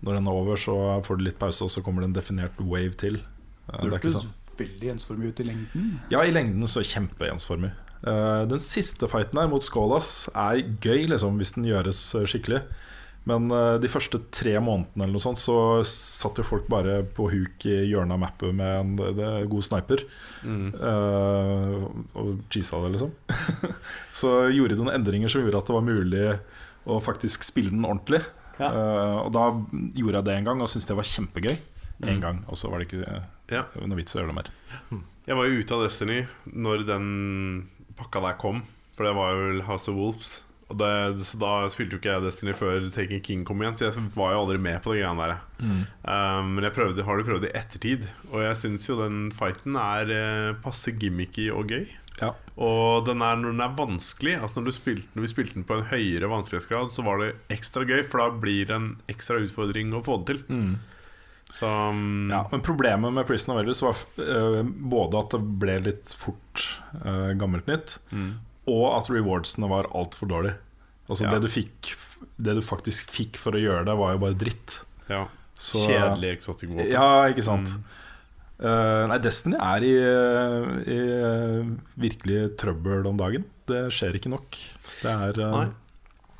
Når 0.00 0.20
den 0.20 0.30
er 0.30 0.38
over, 0.40 0.60
så 0.60 0.76
får 1.04 1.18
du 1.18 1.26
litt 1.26 1.40
pause, 1.40 1.66
og 1.66 1.72
så 1.74 1.82
kommer 1.84 2.04
det 2.04 2.12
en 2.12 2.18
definert 2.20 2.60
wave 2.62 2.94
til. 2.98 3.20
Eh, 3.68 3.82
det 3.82 3.90
er 3.90 3.98
ikke 3.98 4.14
sånn. 4.14 4.32
veldig 4.58 4.92
ensformig 4.94 5.32
ut 5.32 5.42
i 5.42 5.48
lengden. 5.50 5.90
Ja, 6.14 6.22
i 6.22 6.34
lengden 6.34 6.70
så 6.70 6.84
kjempeensformig. 6.86 7.72
Uh, 7.98 8.46
den 8.46 8.62
siste 8.62 9.08
fighten 9.10 9.40
her 9.40 9.48
mot 9.50 9.64
Skålas 9.64 10.28
er 10.30 10.60
gøy 10.78 11.08
liksom, 11.10 11.40
hvis 11.40 11.56
den 11.56 11.66
gjøres 11.66 12.02
eh, 12.14 12.28
skikkelig. 12.30 12.62
Men 13.26 13.50
eh, 13.52 13.74
de 13.82 13.88
første 13.92 14.20
tre 14.32 14.54
månedene 14.62 15.04
eller 15.04 15.16
noe 15.18 15.20
sånt 15.20 15.36
så 15.40 15.56
satt 15.84 16.38
jo 16.40 16.44
folk 16.46 16.68
bare 16.70 17.02
på 17.04 17.26
huk 17.32 17.66
i 17.68 17.74
hjørnet 17.90 18.14
av 18.16 18.22
mappet 18.22 18.54
med 18.56 18.78
en 18.78 18.94
det, 19.18 19.32
god 19.52 19.66
sniper. 19.66 20.04
Mm. 20.44 20.70
Uh, 20.80 21.88
og 22.16 22.38
cheesa 22.48 22.80
det, 22.86 22.94
liksom. 22.94 23.12
så 24.20 24.32
gjorde 24.54 24.76
de 24.78 24.82
noen 24.84 24.94
endringer 24.96 25.28
som 25.32 25.42
gjorde 25.44 25.60
at 25.60 25.68
det 25.68 25.76
var 25.76 25.84
mulig 25.88 26.24
å 26.88 27.00
faktisk 27.04 27.44
spille 27.44 27.74
den 27.74 27.84
ordentlig. 27.84 28.22
Ja. 28.58 28.70
Uh, 28.72 29.18
og 29.26 29.32
da 29.36 29.44
gjorde 29.98 30.22
jeg 30.22 30.28
det 30.30 30.36
en 30.38 30.48
gang 30.48 30.62
og 30.64 30.70
syntes 30.72 30.88
det 30.88 30.96
var 30.98 31.10
kjempegøy. 31.16 31.56
En 31.98 32.14
Mm. 32.14 32.20
gang, 32.22 32.36
og 32.46 32.54
så 32.54 32.68
var 32.70 32.78
det 32.78 32.86
ikke 32.92 33.22
Ja. 33.50 33.64
noe 33.82 33.96
vits 33.98 34.14
å 34.14 34.20
gjøre 34.20 34.30
det 34.30 34.34
mer. 34.36 34.48
Jeg 35.26 35.34
var 35.36 35.48
jo 35.48 35.56
ute 35.58 35.74
av 35.74 35.80
Destiny 35.82 36.20
når 36.46 36.84
den 36.86 37.06
pakka 37.98 38.20
der 38.22 38.36
kom. 38.38 38.62
For 38.94 39.02
det 39.04 39.16
var 39.18 39.34
jo 39.34 39.62
House 39.66 39.90
of 39.90 39.96
Wolves. 39.98 40.42
Det, 40.68 40.88
så 41.24 41.38
da 41.40 41.52
spilte 41.72 41.96
jo 41.96 42.00
ikke 42.02 42.10
jeg 42.12 42.24
Destiny 42.26 42.52
før 42.56 42.90
Taking 42.92 43.22
King 43.24 43.44
kom 43.48 43.62
igjen, 43.62 43.78
så 43.78 43.86
jeg 43.88 44.10
var 44.12 44.34
jo 44.34 44.42
aldri 44.42 44.58
med 44.60 44.82
på 44.84 44.92
de 44.92 45.00
greiene 45.00 45.28
der. 45.30 45.38
Um, 45.62 46.50
men 46.56 46.66
jeg 46.66 46.74
prøvde, 46.76 47.06
har 47.06 47.20
det 47.20 47.28
prøvd 47.28 47.46
i 47.48 47.54
ettertid, 47.56 48.04
og 48.28 48.44
jeg 48.44 48.58
syns 48.60 48.88
jo 48.90 48.98
den 49.00 49.30
fighten 49.32 49.78
er 49.80 50.12
eh, 50.12 50.58
passe 50.64 50.92
gimmicky 50.92 51.48
og 51.54 51.72
gøy. 51.72 51.88
Ja. 52.18 52.34
Og 52.58 53.06
den 53.06 53.22
er, 53.22 53.38
når 53.38 53.52
den 53.54 53.62
er 53.62 53.74
vanskelig 53.78 54.32
Altså 54.40 54.58
når, 54.58 54.64
du 54.66 54.74
spilte, 54.74 55.06
når 55.14 55.22
vi 55.22 55.30
spilte 55.30 55.54
den 55.54 55.66
på 55.68 55.76
en 55.78 55.86
høyere 55.86 56.30
vanskelighetsgrad, 56.32 56.90
så 56.90 57.04
var 57.06 57.22
det 57.22 57.28
ekstra 57.54 57.86
gøy, 57.86 58.02
for 58.02 58.24
da 58.24 58.40
blir 58.42 58.68
det 58.68 58.74
en 58.74 58.88
ekstra 59.12 59.38
utfordring 59.44 59.94
å 59.94 60.02
få 60.04 60.20
det 60.20 60.34
til. 60.34 60.42
Så 61.54 61.68
um, 61.68 62.28
Ja, 62.32 62.42
men 62.50 62.64
problemet 62.64 63.14
med 63.14 63.26
Prison 63.26 63.54
of 63.54 63.62
Elders 63.62 63.80
var 63.84 63.96
uh, 64.20 64.60
både 64.66 65.22
at 65.22 65.32
det 65.32 65.40
ble 65.62 65.78
litt 65.86 66.12
fort 66.18 66.66
uh, 67.04 67.32
gammelt 67.38 67.70
nytt, 67.70 67.96
mm. 68.10 68.32
Og 68.68 68.98
at 68.98 69.08
rewardsene 69.12 69.68
var 69.70 69.88
altfor 69.96 70.28
dårlige. 70.30 70.56
Altså 71.08 71.24
Ja. 71.24 71.30
det, 71.32 71.40
du 71.46 71.48
fikk, 71.48 71.94
det 72.36 72.54
du 72.58 72.60
faktisk 72.64 73.08
fikk 73.10 73.38
for 73.40 73.56
å 73.56 73.62
gjøre 73.62 73.86
det, 73.88 73.96
var 73.96 74.12
jo 74.14 74.18
bare 74.26 74.38
dritt. 74.38 74.80
ja. 75.08 75.26
Så- 75.58 75.80
Kjedelig 75.88 76.36
eksotisk 76.36 76.70
våpen. 76.70 76.86
Ja, 76.92 77.24
ikke 77.26 77.42
sant. 77.42 77.66
Mm. 77.66 77.84
Uh, 78.60 79.06
nei, 79.10 79.18
Destiny 79.18 79.56
er 79.58 79.82
i, 79.86 79.90
i 80.86 80.98
eh, 81.18 81.68
virkelig 81.98 82.56
trøbbel 82.58 83.06
om 83.10 83.16
dagen. 83.18 83.44
Det 83.66 83.88
skjer 83.90 84.14
ikke 84.18 84.30
nok. 84.30 84.54
Det 85.02 85.10
er 85.10 85.40
uh. 85.42 85.64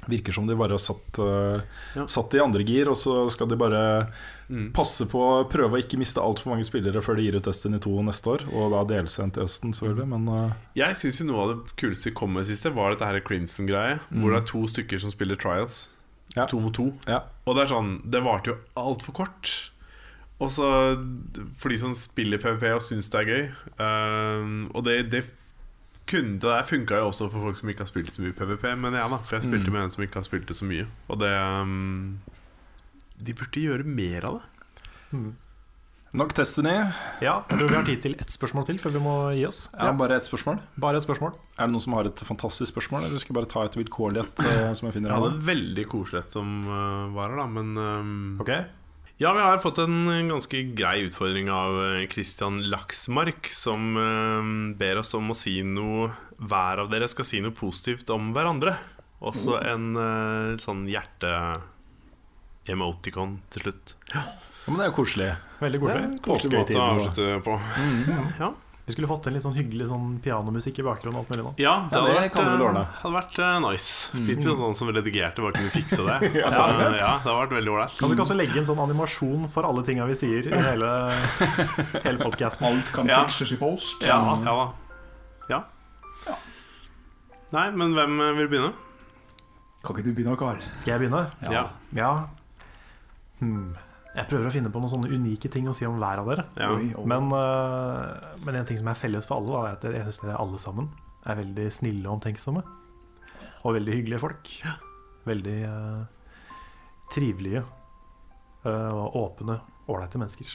Virker 0.08 0.32
som 0.32 0.46
de 0.48 0.56
bare 0.56 0.72
har 0.76 0.80
satt, 0.80 1.18
eh, 1.20 1.60
Ja. 1.96 2.06
satt 2.06 2.32
i 2.34 2.40
andre 2.40 2.64
gir, 2.64 2.88
og 2.88 2.96
så 2.96 3.30
skal 3.30 3.48
de 3.48 3.56
bare 3.56 4.08
Mm. 4.48 4.72
passe 4.72 5.04
på 5.04 5.20
prøve 5.50 5.76
å 5.76 5.82
ikke 5.82 5.98
miste 6.00 6.16
altfor 6.24 6.54
mange 6.54 6.64
spillere 6.64 7.02
før 7.04 7.16
de 7.16 7.22
gir 7.26 7.36
ut 7.36 7.44
Destiny 7.44 7.78
2 7.78 8.00
neste 8.02 8.24
år. 8.32 8.46
Og 8.50 8.70
da 8.72 8.82
DLC-en 8.94 9.30
til 9.30 9.42
høsten, 9.44 9.74
selvfølgelig. 9.76 10.08
Men 10.08 10.28
uh... 10.28 10.52
Jeg 10.74 10.96
syns 10.96 11.20
noe 11.28 11.42
av 11.42 11.48
det 11.52 11.76
kuleste 11.76 12.04
vi 12.08 12.14
kom 12.16 12.32
med 12.32 12.46
siste, 12.48 12.72
var 12.74 12.94
dette 12.96 13.04
her 13.04 13.20
Crimson-greie. 13.20 14.00
Hvor 14.10 14.32
det 14.32 14.42
er 14.42 14.46
to 14.48 14.62
stykker 14.66 14.98
som 14.98 15.10
spiller 15.12 15.36
trials. 15.36 15.90
Ja. 16.34 16.46
To 16.46 16.60
mot 16.60 16.72
to. 16.72 16.94
ja. 17.06 17.20
Og 17.46 17.56
det 17.56 17.64
er 17.64 17.74
sånn 17.74 18.10
Det 18.10 18.22
varte 18.24 18.46
jo 18.52 18.56
altfor 18.76 19.12
kort. 19.14 19.70
Og 20.40 20.48
så 20.48 20.96
for 21.58 21.68
de 21.68 21.78
som 21.78 21.92
spiller 21.92 22.38
PVP 22.38 22.72
og 22.74 22.80
syns 22.80 23.08
det 23.10 23.20
er 23.20 23.28
gøy 23.32 23.48
ehm, 23.80 24.70
Og 24.74 24.84
det, 24.84 25.10
det 25.10 25.24
kunne, 26.08 26.38
Det 26.40 26.48
der 26.48 26.62
funka 26.68 26.98
jo 27.02 27.08
også 27.10 27.28
for 27.30 27.40
folk 27.48 27.56
som 27.60 27.68
ikke 27.72 27.84
har 27.84 27.90
spilt 27.90 28.12
så 28.14 28.22
mye 28.24 28.32
PVP, 28.36 28.64
men 28.80 28.96
jeg, 28.96 29.10
da. 29.12 29.18
For 29.24 29.36
jeg 29.36 29.44
spilte 29.48 29.68
Mm. 29.68 29.72
med 29.76 29.82
en 29.86 29.90
som 29.94 30.02
ikke 30.06 30.20
har 30.20 30.26
spilt 30.26 30.46
det 30.48 30.56
så 30.56 30.64
mye. 30.68 30.86
Og 31.08 31.18
det 31.20 31.32
um, 31.62 32.18
De 33.18 33.34
burde 33.34 33.60
gjøre 33.60 33.84
mer 33.84 34.24
av 34.24 34.40
det. 34.40 35.20
Nok 36.16 36.32
Destiny. 36.38 36.70
Ja, 37.20 37.42
jeg 37.50 37.58
tror 37.58 37.68
vi 37.68 37.74
har 37.76 37.84
tid 37.84 38.00
til 38.00 38.14
ett 38.18 38.32
spørsmål 38.32 38.64
til 38.64 38.78
før 38.80 38.94
vi 38.94 39.00
må 39.04 39.14
gi 39.36 39.42
oss. 39.44 39.66
Ja, 39.76 39.90
Bare 39.92 40.16
ett 40.16 40.24
spørsmål. 40.24 40.56
Bare 40.80 40.96
et 40.96 41.04
spørsmål. 41.04 41.34
Er 41.58 41.66
det 41.68 41.74
noen 41.74 41.84
som 41.84 41.92
har 41.98 42.08
et 42.08 42.22
fantastisk 42.24 42.72
spørsmål, 42.72 43.04
eller 43.04 43.20
skal 43.20 43.34
jeg 43.34 43.38
bare 43.42 43.50
ta 43.52 43.64
et 43.68 43.76
vilkårlig 43.76 44.22
et 44.24 44.40
Uh, 44.40 44.72
som 44.74 44.88
jeg 44.88 44.94
finner 44.96 45.12
Jeg 45.12 45.20
hadde 45.20 45.34
et 45.36 45.46
veldig 45.50 45.84
koselig 45.92 46.22
et 46.24 46.32
som 46.32 46.54
uh, 46.64 47.12
var 47.12 47.28
her, 47.28 47.36
da, 47.42 47.46
men 47.46 47.76
um, 47.76 48.40
Ok? 48.40 48.54
Ja, 49.18 49.32
vi 49.34 49.40
har 49.42 49.58
fått 49.58 49.78
en 49.82 50.28
ganske 50.28 50.60
grei 50.78 51.00
utfordring 51.08 51.48
av 51.50 51.74
eh, 51.82 52.06
Christian 52.06 52.60
Laksmark, 52.70 53.48
som 53.50 53.96
eh, 53.98 54.46
ber 54.78 55.00
oss 55.00 55.10
om 55.18 55.32
å 55.34 55.36
si 55.36 55.58
noe 55.66 56.14
Hver 56.38 56.78
av 56.84 56.90
dere 56.92 57.08
skal 57.10 57.26
si 57.26 57.40
noe 57.42 57.50
positivt 57.50 58.06
om 58.14 58.30
hverandre. 58.36 58.76
Også 59.18 59.58
en 59.58 59.98
eh, 59.98 60.54
sånn 60.62 60.86
hjerte-emoticon 60.86 63.42
til 63.50 63.60
slutt. 63.66 63.98
Ja, 64.14 64.22
men 64.68 64.78
det 64.78 64.84
er 64.86 64.90
jo 64.92 64.98
koselig. 65.00 65.34
Veldig 65.64 65.80
koselig. 65.82 66.22
Koselig 66.22 66.54
måte 66.60 66.78
å 66.78 66.86
avslutte 66.92 67.42
på. 67.48 67.54
Ja, 68.38 68.54
Vi 68.88 68.94
skulle 68.96 69.08
fått 69.10 69.26
en 69.28 69.34
litt 69.36 69.44
sånn 69.44 69.52
hyggelig 69.56 69.90
sånn 69.90 70.14
pianomusikk 70.24 70.78
i 70.80 70.84
bakgrunnen. 70.86 71.18
alt 71.20 71.28
mulig 71.28 71.42
nå. 71.44 71.50
ja 71.60 71.74
det 71.90 71.98
Ja, 71.98 72.00
hadde 72.00 72.08
det 72.08 72.14
vært, 72.16 72.32
kan 72.32 72.46
du 72.48 72.62
vel 72.64 72.76
eh, 72.80 72.94
hadde 73.02 73.14
vært 73.18 73.38
eh, 73.44 73.56
nice. 73.66 73.88
Fint 74.14 74.46
hvis 74.46 74.62
noen 74.62 74.76
som 74.78 74.88
redigerte 74.96 75.44
bare 75.44 75.56
kunne 75.58 75.72
fikse 75.74 76.06
det. 76.06 76.16
Så, 76.56 76.62
ja, 76.72 76.88
det 76.88 77.02
hadde 77.04 77.34
vært 77.42 77.52
veldig 77.58 77.72
ålreit. 77.74 77.96
Kan 78.00 78.08
du 78.08 78.16
ikke 78.16 78.24
også 78.24 78.36
legge 78.38 78.58
en 78.62 78.68
sånn 78.70 78.80
animasjon 78.86 79.44
for 79.52 79.68
alle 79.68 79.84
tinga 79.84 80.06
vi 80.08 80.16
sier 80.16 80.48
i 80.48 80.62
hele, 80.64 80.92
hele 82.06 82.18
podkasten? 82.22 82.64
Alt 82.70 82.92
kan 82.96 83.12
Ja. 83.12 83.20
fikses 83.28 83.52
i 83.52 83.60
post. 83.60 84.06
Ja, 84.08 84.18
ja 84.46 84.56
da. 84.62 84.66
Ja. 85.52 85.60
Nei, 87.52 87.66
men 87.76 87.92
hvem 87.96 88.18
eh, 88.24 88.32
vil 88.40 88.48
begynne? 88.54 88.72
Kan 89.84 89.94
ikke 89.94 90.08
du 90.08 90.14
begynne, 90.16 90.36
Karl? 90.40 90.64
Skal 90.80 90.94
jeg 90.96 91.04
begynne? 91.04 91.26
Ja. 91.52 91.66
Ja. 91.96 92.10
Hmm. 93.40 93.76
Jeg 94.16 94.26
prøver 94.30 94.48
å 94.48 94.52
finne 94.52 94.70
på 94.72 94.80
noen 94.80 94.90
sånne 94.90 95.10
unike 95.12 95.50
ting 95.52 95.68
å 95.68 95.74
si 95.76 95.86
om 95.86 95.98
hver 96.00 96.22
av 96.22 96.30
dere. 96.30 96.44
Ja. 96.58 96.70
Men, 97.06 97.28
øh, 97.34 98.38
men 98.44 98.56
en 98.56 98.68
ting 98.68 98.78
som 98.80 98.88
er 98.90 98.98
felles 98.98 99.28
for 99.28 99.38
alle, 99.38 99.52
da, 99.52 99.60
er 99.68 99.76
at 99.76 99.98
jeg 99.98 100.06
syns 100.08 100.22
dere 100.24 100.38
alle 100.40 100.60
sammen 100.62 100.88
er 101.28 101.38
veldig 101.38 101.66
snille 101.74 102.06
og 102.06 102.18
omtenksomme. 102.18 102.62
Og 103.66 103.74
veldig 103.76 103.96
hyggelige 103.98 104.22
folk. 104.22 104.52
Veldig 105.28 105.56
uh, 105.68 106.04
trivelige 107.12 107.64
øh, 108.64 108.92
og 108.94 109.16
åpne, 109.22 109.58
ålreite 109.90 110.20
mennesker. 110.20 110.52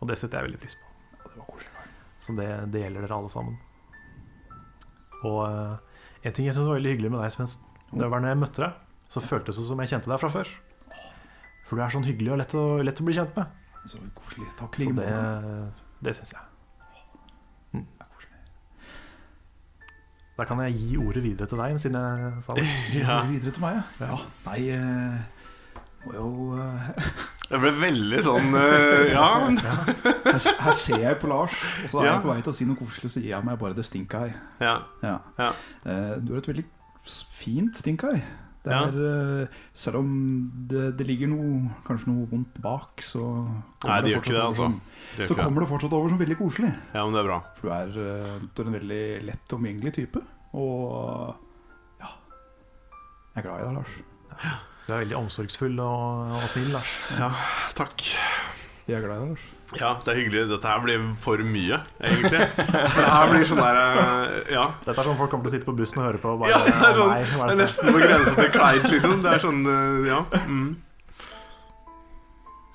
Og 0.00 0.10
det 0.10 0.16
setter 0.18 0.40
jeg 0.40 0.48
veldig 0.48 0.62
pris 0.62 0.78
på. 0.80 0.88
det 1.28 1.36
var 1.36 1.46
koselig, 1.46 1.84
Så 2.18 2.34
det, 2.38 2.48
det 2.72 2.82
gjelder 2.84 3.06
dere 3.06 3.18
alle 3.20 3.30
sammen. 3.30 3.60
Og 5.28 5.40
uh, 5.44 5.76
en 6.24 6.32
ting 6.34 6.48
jeg 6.48 6.56
syns 6.56 6.66
var 6.66 6.80
veldig 6.80 6.96
hyggelig 6.96 7.12
med 7.12 7.22
deg, 7.22 7.36
Svendsen, 7.36 7.68
det 7.90 8.08
var 8.08 8.22
når 8.22 8.32
jeg 8.32 8.40
møtte 8.40 8.64
deg, 8.64 8.82
så 9.10 9.22
føltes 9.22 9.58
det 9.58 9.66
som 9.66 9.80
jeg 9.82 9.92
kjente 9.92 10.10
deg 10.10 10.20
fra 10.22 10.32
før. 10.32 10.50
For 11.70 11.78
du 11.78 11.82
er 11.86 11.92
sånn 11.94 12.02
hyggelig 12.08 12.32
og 12.34 12.40
lett 12.42 12.54
å, 12.58 12.64
lett 12.82 12.98
å 13.00 13.04
bli 13.06 13.14
kjent 13.14 13.36
med. 13.38 13.46
Så 13.86 14.00
koselig. 14.18 14.48
Takk 14.58 14.74
Så 14.76 14.90
like 14.90 14.96
det, 14.98 15.10
måte. 15.14 15.90
det 16.04 16.16
syns 16.18 16.34
jeg. 16.34 16.46
Da 20.40 20.46
kan 20.48 20.60
jeg 20.64 20.72
gi 20.78 20.96
ordet 20.96 21.20
videre 21.24 21.46
til 21.50 21.58
deg, 21.60 21.74
siden 21.82 21.98
jeg 22.00 22.44
sa 22.46 22.54
det. 22.56 22.64
Ja. 23.02 23.18
Videre 23.28 23.52
til 23.52 23.60
meg, 23.64 23.76
ja. 24.00 24.08
ja. 24.08 24.16
Nei, 24.46 24.60
eh, 24.72 25.18
må 26.06 26.14
jo 26.16 26.28
eh, 26.56 27.10
Det 27.50 27.60
ble 27.60 27.72
veldig 27.82 28.22
sånn 28.24 28.48
eh, 28.56 29.10
Ja. 29.16 29.26
her, 29.50 30.38
her 30.64 30.78
ser 30.80 31.02
jeg 31.04 31.18
på 31.20 31.28
Lars, 31.28 31.58
og 31.84 31.92
så 31.92 32.00
er 32.00 32.08
Ja. 32.08 32.14
jeg 32.14 32.24
på 32.24 32.32
vei 32.32 32.38
til 32.46 32.54
å 32.54 32.56
si 32.56 32.68
noe 32.70 32.80
koselig, 32.80 33.12
så 33.12 33.20
gir 33.20 33.34
jeg 33.34 33.48
meg 33.50 33.58
bare 33.60 33.76
det 33.76 33.84
stink 33.88 34.16
eye. 34.16 34.32
ja. 34.64 34.78
Ja. 35.04 35.18
Ja. 35.42 35.50
Eh, 35.84 36.14
du 36.24 36.32
har 36.32 36.40
et 36.40 36.48
veldig 36.54 36.64
fint 37.04 37.76
stink 37.82 38.06
eye. 38.08 38.22
Det 38.62 38.72
Ja. 38.72 38.80
er, 38.88 39.42
eh, 39.42 39.48
selv 39.72 39.96
om 39.96 40.08
det, 40.68 40.96
det 40.98 41.06
ligger 41.06 41.28
noe, 41.28 41.70
kanskje 41.86 42.08
noe 42.08 42.26
vondt 42.28 42.60
bak, 42.60 43.00
så 43.00 43.22
kommer 43.80 43.88
Nei, 43.88 44.00
det 44.02 44.10
gjør 44.12 44.20
ikke 44.20 44.34
det, 44.36 44.42
altså. 44.44 44.56
som- 44.56 44.80
Det 45.16 45.26
Så 45.28 45.34
kommer 45.34 45.60
det 45.60 45.68
fortsatt 45.70 45.92
over 45.92 46.08
som 46.08 46.18
veldig 46.18 46.36
koselig. 46.38 46.74
Ja, 46.94 47.04
men 47.04 47.14
det 47.14 47.20
er 47.24 47.28
bra. 47.28 47.40
For 47.56 47.68
du 47.68 47.72
er, 47.74 47.88
eh, 47.88 48.38
du 48.54 48.62
er 48.62 48.66
en 48.66 48.72
veldig 48.80 49.24
lett 49.26 49.52
og 49.52 49.58
omgjengelig 49.58 49.92
type. 49.94 50.22
Og 50.54 51.34
ja 52.00 52.06
Jeg 53.34 53.44
er 53.44 53.48
glad 53.48 53.60
i 53.60 53.64
deg, 53.64 53.74
Lars. 53.74 53.94
Du 54.86 54.92
er 54.92 55.04
veldig 55.04 55.16
omsorgsfull 55.16 55.80
og, 55.80 56.32
og 56.42 56.48
snill, 56.48 56.70
Lars. 56.70 56.96
Ja, 57.18 57.30
takk. 57.74 57.96
Jeg 58.88 58.96
er 58.98 59.04
glad 59.04 59.16
i 59.16 59.20
deg, 59.20 59.28
Lars. 59.30 59.42
Ja, 59.78 59.90
det 60.02 60.10
er 60.10 60.16
hyggelig. 60.18 60.40
Dette 60.50 60.66
her 60.72 60.80
blir 60.82 61.02
for 61.22 61.42
mye, 61.46 61.76
egentlig. 62.02 62.40
Det 62.96 63.04
her 63.06 63.30
blir 63.30 63.44
sånn 63.46 63.60
der 63.62 63.78
eh, 63.80 64.52
Ja. 64.56 64.64
Dette 64.82 64.96
er 64.98 65.06
sånn 65.10 65.18
folk 65.20 65.30
kommer 65.30 65.46
til 65.46 65.52
å 65.52 65.54
sitte 65.58 65.68
på 65.68 65.74
bussen 65.78 66.00
og 66.02 66.08
høre 66.08 66.22
på. 66.24 66.32
Bare, 66.40 66.50
ja 66.50 66.58
det 66.64 66.72
er 66.88 66.96
sånn 66.98 67.12
nei, 67.12 67.20
Det 67.28 67.54
er 67.54 67.60
nesten 67.60 67.92
på 67.94 68.00
grensa 68.02 68.32
til 68.40 68.50
kleint, 68.56 68.88
liksom. 68.94 69.14
Det 69.22 69.34
er 69.36 69.44
sånn 69.44 69.60
eh, 69.70 70.08
Ja. 70.10 70.20
Mm. 70.48 70.70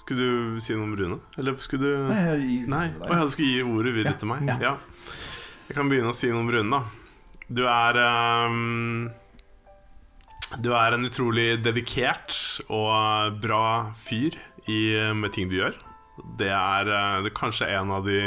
Skulle 0.05 0.21
du 0.21 0.59
si 0.61 0.75
noe 0.77 0.85
om 0.85 0.95
Rune? 0.99 1.17
Eller 1.41 1.55
skulle 1.65 1.81
du 1.89 2.09
Nei, 2.11 2.21
jeg 2.29 2.67
Nei, 2.69 2.83
ja, 2.93 3.19
du 3.25 3.31
skulle 3.33 3.51
gi 3.55 3.63
ordet 3.65 3.93
videre 3.95 4.13
Ja, 4.13 4.19
til 4.21 4.29
meg? 4.29 4.45
ja. 4.51 4.57
Ja. 4.61 4.75
Jeg 5.65 5.79
kan 5.79 5.89
begynne 5.89 6.11
å 6.13 6.15
si 6.15 6.29
noe 6.29 6.43
om 6.45 6.51
Rune, 6.53 6.69
da. 6.69 6.83
Du 7.49 7.63
er 7.65 7.97
um, 8.45 9.07
Du 10.61 10.69
er 10.77 10.93
en 10.95 11.09
utrolig 11.09 11.47
dedikert 11.65 12.37
og 12.69 13.41
bra 13.41 13.63
fyr 13.97 14.37
i, 14.69 14.79
med 15.17 15.33
ting 15.35 15.49
du 15.49 15.57
gjør. 15.59 15.73
Det 16.15 16.51
er, 16.51 16.89
eh, 16.89 17.21
det 17.23 17.31
er 17.31 17.37
kanskje 17.37 17.69
en 17.75 17.91
av 17.91 18.05
de 18.07 18.19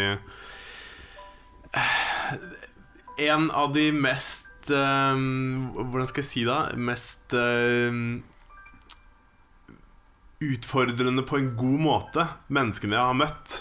En 3.19 3.51
av 3.51 3.73
de 3.74 3.90
mest 3.93 4.70
eh, 4.73 5.23
Hvordan 5.78 6.10
skal 6.10 6.23
jeg 6.23 6.28
si 6.31 6.44
det? 6.48 6.59
Mest 6.81 7.35
eh, 7.36 8.02
utfordrende 10.39 11.24
på 11.27 11.40
en 11.40 11.48
god 11.59 11.81
måte 11.82 12.28
menneskene 12.55 12.94
jeg 12.94 13.10
har 13.10 13.19
møtt. 13.19 13.56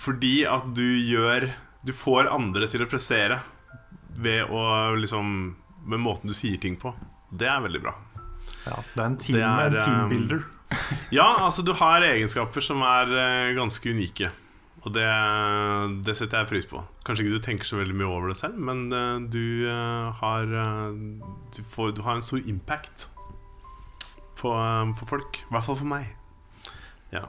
Fordi 0.00 0.36
at 0.48 0.70
du 0.76 0.86
gjør 0.86 1.50
Du 1.84 1.92
får 1.92 2.30
andre 2.32 2.70
til 2.72 2.84
å 2.84 2.88
prestere 2.88 3.42
ved 4.14 4.48
å 4.48 4.94
liksom 4.96 5.28
Med 5.84 6.00
måten 6.00 6.30
du 6.30 6.36
sier 6.36 6.56
ting 6.62 6.78
på. 6.80 6.94
Det 7.34 7.48
er 7.50 7.60
veldig 7.60 7.80
bra. 7.82 7.92
Ja, 8.64 8.78
det 8.94 9.00
er 9.00 9.06
en, 9.06 9.16
team, 9.20 9.36
Det 9.36 9.44
er, 9.44 9.64
en 9.66 9.82
teambuilder. 9.82 10.44
Ja, 11.18 11.26
altså 11.44 11.62
du 11.64 11.72
har 11.76 12.04
egenskaper 12.06 12.64
som 12.64 12.82
er 12.86 13.12
eh, 13.12 13.52
ganske 13.58 13.90
unike. 13.90 14.30
Og 14.84 14.92
det, 14.92 15.06
det 16.04 16.12
setter 16.18 16.42
jeg 16.42 16.50
pris 16.50 16.66
på. 16.68 16.82
Kanskje 17.06 17.24
ikke 17.24 17.38
du 17.38 17.44
tenker 17.46 17.68
så 17.68 17.78
veldig 17.78 17.96
mye 17.96 18.10
over 18.10 18.32
det 18.32 18.36
selv, 18.40 18.58
men 18.60 18.86
eh, 18.92 19.22
du, 19.32 19.64
eh, 19.70 20.10
har, 20.20 20.50
du, 21.54 21.62
får, 21.62 21.94
du 21.96 22.02
har 22.04 22.18
en 22.18 22.26
stor 22.26 22.42
impact 22.44 23.08
på, 24.40 24.52
på 24.98 25.08
folk. 25.08 25.40
I 25.46 25.54
hvert 25.56 25.68
fall 25.70 25.80
for 25.80 25.88
meg. 25.88 26.12
Ja. 27.14 27.24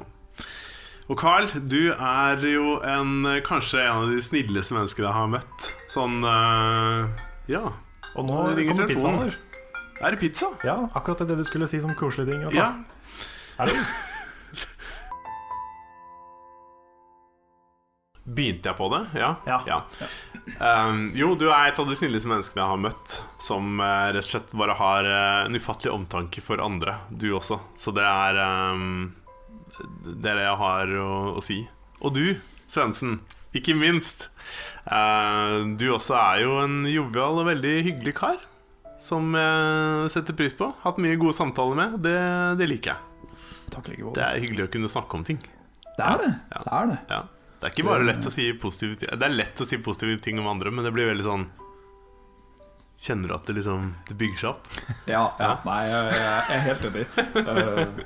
Og 1.06 1.20
Carl, 1.22 1.48
du 1.70 1.94
er 1.94 2.42
jo 2.50 2.80
en, 2.82 3.24
kanskje 3.46 3.84
en 3.86 4.04
av 4.04 4.12
de 4.12 4.20
snilleste 4.26 4.76
menneskene 4.76 5.08
jeg 5.08 5.20
har 5.20 5.34
møtt. 5.38 5.72
Sånn 5.94 6.20
Ja. 7.46 7.68
Og 8.16 8.26
nå 8.26 8.42
ringer 8.56 8.74
kommer 8.74 8.90
pizzaen 8.90 9.20
vår. 9.22 9.36
Er 10.02 10.12
det 10.12 10.20
pizza? 10.20 10.50
Ja, 10.66 10.76
akkurat 10.98 11.24
det 11.28 11.38
du 11.40 11.44
skulle 11.48 11.68
si 11.70 11.80
som 11.84 11.94
koselig 11.96 12.28
ting. 12.32 12.44
Ja. 12.56 12.72
Begynte 18.26 18.72
jeg 18.72 18.78
på 18.80 18.88
det? 18.90 19.04
Ja. 19.22 19.36
Ja. 19.46 19.84
Um, 20.58 21.12
jo, 21.14 21.36
du 21.38 21.46
er 21.52 21.70
et 21.70 21.80
av 21.82 21.86
de 21.86 21.98
snilleste 21.98 22.30
menneskene 22.30 22.64
jeg 22.64 22.72
har 22.72 22.82
møtt. 22.82 23.20
Som 23.42 23.78
uh, 23.78 24.10
rett 24.16 24.26
og 24.26 24.32
slett 24.32 24.56
bare 24.58 24.78
har 24.80 25.06
uh, 25.06 25.46
en 25.46 25.58
ufattelig 25.58 25.94
omtanke 25.94 26.42
for 26.42 26.64
andre. 26.64 26.98
Du 27.14 27.30
også. 27.38 27.60
Så 27.78 27.94
det 27.96 28.06
er 28.06 28.42
um, 28.42 29.14
Det 30.08 30.32
er 30.32 30.42
det 30.42 30.48
jeg 30.48 30.60
har 30.64 30.98
å, 31.04 31.12
å 31.38 31.46
si. 31.46 31.62
Og 32.02 32.18
du, 32.18 32.26
Svendsen, 32.66 33.20
ikke 33.54 33.78
minst. 33.78 34.32
Uh, 34.90 35.78
du 35.78 35.92
også 35.94 36.18
er 36.18 36.44
jo 36.48 36.58
en 36.64 36.82
jovial 36.90 37.44
og 37.44 37.50
veldig 37.54 37.78
hyggelig 37.92 38.18
kar. 38.18 38.42
Som 38.98 39.36
jeg 39.38 40.12
setter 40.14 40.34
pris 40.40 40.56
på. 40.56 40.72
Hatt 40.82 40.98
mye 41.04 41.20
gode 41.20 41.38
samtaler 41.38 41.78
med. 41.78 42.00
Det, 42.02 42.18
det 42.58 42.74
liker 42.74 42.96
jeg. 42.96 43.15
Takk 43.74 43.90
like 43.92 44.14
Det 44.16 44.24
er 44.26 44.42
hyggelig 44.44 44.68
å 44.68 44.72
kunne 44.76 44.92
snakke 44.92 45.18
om 45.18 45.26
ting. 45.28 45.40
Det 45.96 46.04
er 46.04 46.22
det. 46.22 46.32
Ja. 46.52 46.62
Det 46.62 46.74
er 46.80 46.92
det. 46.92 46.98
Ja. 47.10 47.22
Det 47.56 47.70
er 47.70 47.74
ikke 47.74 47.88
bare 47.88 48.06
lett 48.06 48.26
å 48.28 48.32
si 48.34 48.50
positive 48.60 48.98
ting 49.00 49.10
Det 49.16 49.26
er 49.26 49.32
lett 49.34 49.62
å 49.64 49.66
si 49.66 49.78
positive 49.82 50.20
ting 50.22 50.42
om 50.42 50.50
andre, 50.52 50.74
men 50.76 50.86
det 50.86 50.92
blir 50.94 51.08
veldig 51.10 51.24
sånn 51.26 51.46
Kjenner 53.02 53.32
du 53.32 53.36
at 53.36 53.48
det 53.48 53.56
liksom 53.58 53.88
Det 54.10 54.18
bygger 54.20 54.42
seg 54.42 54.50
opp? 54.52 54.68
Ja, 55.16 55.24
ja. 55.40 55.54
Nei, 55.66 55.80
jeg, 55.90 56.20
jeg 56.20 56.58
er 56.58 56.64
helt 56.68 56.86
enig. 56.90 57.06
Uh, 57.36 58.04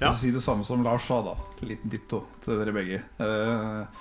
jeg 0.00 0.08
vil 0.08 0.18
si 0.20 0.32
det 0.32 0.42
samme 0.44 0.64
som 0.64 0.82
Lars 0.84 1.06
sa, 1.08 1.20
da. 1.24 1.34
Liten 1.66 1.92
ditto 1.92 2.22
til 2.44 2.56
dere 2.56 2.72
begge. 2.72 3.02
Eh, 3.20 3.99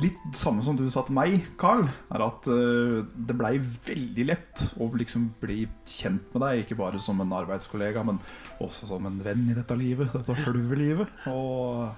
litt 0.00 0.36
samme 0.36 0.64
som 0.64 0.76
du 0.78 0.84
sa 0.92 1.02
til 1.06 1.16
meg, 1.16 1.36
Carl, 1.60 1.86
er 2.12 2.24
at 2.24 2.48
uh, 2.50 3.00
det 3.14 3.36
blei 3.38 3.54
veldig 3.60 4.26
lett 4.28 4.64
å 4.80 4.88
liksom 4.94 5.30
bli 5.42 5.64
kjent 5.88 6.34
med 6.34 6.44
deg. 6.44 6.64
Ikke 6.64 6.78
bare 6.80 7.00
som 7.02 7.20
en 7.22 7.36
arbeidskollega, 7.40 8.04
men 8.06 8.20
også 8.62 8.90
som 8.90 9.08
en 9.08 9.20
venn 9.24 9.46
i 9.50 9.56
dette 9.56 9.76
livet. 9.78 10.12
Dette 10.14 10.36
sjølve 10.40 10.78
livet. 10.78 11.12
Og 11.30 11.90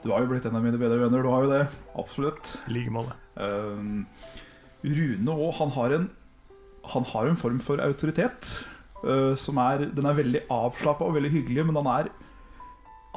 du 0.00 0.10
har 0.12 0.24
jo 0.24 0.30
blitt 0.30 0.46
en 0.48 0.56
av 0.56 0.64
mine 0.64 0.80
bedre 0.80 1.00
venner. 1.02 1.24
Du 1.24 1.30
har 1.32 1.44
jo 1.44 1.52
det. 1.52 1.64
Absolutt. 2.00 2.54
I 2.70 2.76
like 2.78 2.94
måte. 2.94 3.16
Um, 3.36 4.06
Rune 4.80 5.36
òg, 5.36 5.52
han 5.58 5.74
har 5.76 5.96
en 5.98 6.10
Han 6.94 7.04
har 7.04 7.28
en 7.28 7.36
form 7.36 7.58
for 7.60 7.80
autoritet 7.84 8.48
uh, 9.04 9.36
som 9.36 9.58
er 9.60 9.90
Den 9.92 10.08
er 10.08 10.16
veldig 10.16 10.40
avslappa 10.50 11.04
og 11.04 11.18
veldig 11.18 11.30
hyggelig, 11.34 11.66
men 11.68 11.76
han 11.76 11.90
er 11.92 12.08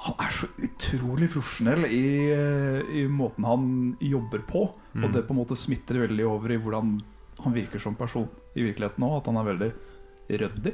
Han 0.03 0.15
er 0.25 0.31
så 0.33 0.47
utrolig 0.57 1.29
profesjonell 1.31 1.85
i, 1.85 2.05
uh, 2.33 2.81
i 2.89 3.05
måten 3.07 3.45
han 3.47 3.67
jobber 4.01 4.41
på. 4.49 4.65
Og 4.93 5.09
det 5.13 5.25
på 5.27 5.33
en 5.33 5.39
måte 5.41 5.57
smitter 5.57 6.03
veldig 6.03 6.25
over 6.29 6.53
i 6.53 6.59
hvordan 6.61 6.97
han 7.43 7.55
virker 7.55 7.81
som 7.81 7.95
person 7.97 8.27
i 8.53 8.65
virkeligheten 8.65 9.05
òg. 9.05 9.13
At 9.21 9.29
han 9.31 9.39
er 9.41 9.49
veldig 9.51 9.71
ryddig. 10.43 10.73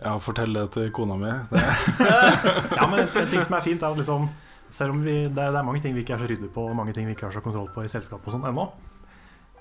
Ja, 0.00 0.14
fortell 0.22 0.54
det 0.56 0.68
til 0.76 0.92
kona 0.96 1.16
mi. 1.20 1.30
Det, 1.50 1.58
Ja, 2.76 2.86
men 2.88 3.02
en, 3.04 3.10
ting 3.28 3.42
som 3.44 3.58
er 3.58 3.66
fint, 3.66 3.82
er 3.82 3.92
at 3.92 4.00
liksom 4.00 4.30
Selv 4.70 4.94
om 4.94 5.00
vi, 5.02 5.26
det, 5.26 5.34
er, 5.34 5.50
det 5.50 5.58
er 5.58 5.66
mange 5.66 5.80
ting 5.82 5.96
vi 5.96 6.04
ikke 6.04 6.14
er 6.14 6.20
så 6.22 6.28
ryddige 6.30 6.52
på, 6.54 6.62
og 6.70 6.76
mange 6.78 6.92
ting 6.94 7.08
vi 7.08 7.16
ikke 7.16 7.26
har 7.26 7.34
så 7.34 7.42
kontroll 7.42 7.66
på 7.74 7.82
i 7.82 7.90
selskapet 7.90 8.28
og 8.30 8.36
sånn 8.36 8.46
ennå. 8.46 8.68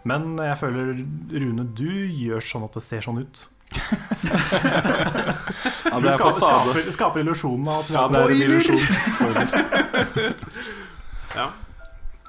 Men 0.08 0.38
jeg 0.38 0.60
føler, 0.62 0.92
Rune, 1.34 1.66
du 1.76 1.90
gjør 2.14 2.46
sånn 2.46 2.68
at 2.68 2.78
det 2.78 2.84
ser 2.86 3.02
sånn 3.04 3.24
ut. 3.24 3.42
ja, 5.90 6.00
Du 6.00 6.08
er 6.08 6.16
skaper, 6.18 6.38
skaper, 6.38 6.92
skaper 6.96 7.24
illusjonen 7.24 7.68
av 7.70 7.80
at 7.82 7.90
Ja, 7.94 8.06
det 8.08 8.22
er 8.22 8.34
en 8.36 8.44
illusjon. 8.46 8.86
Spoiler. 9.14 9.48
Ja. 11.36 11.46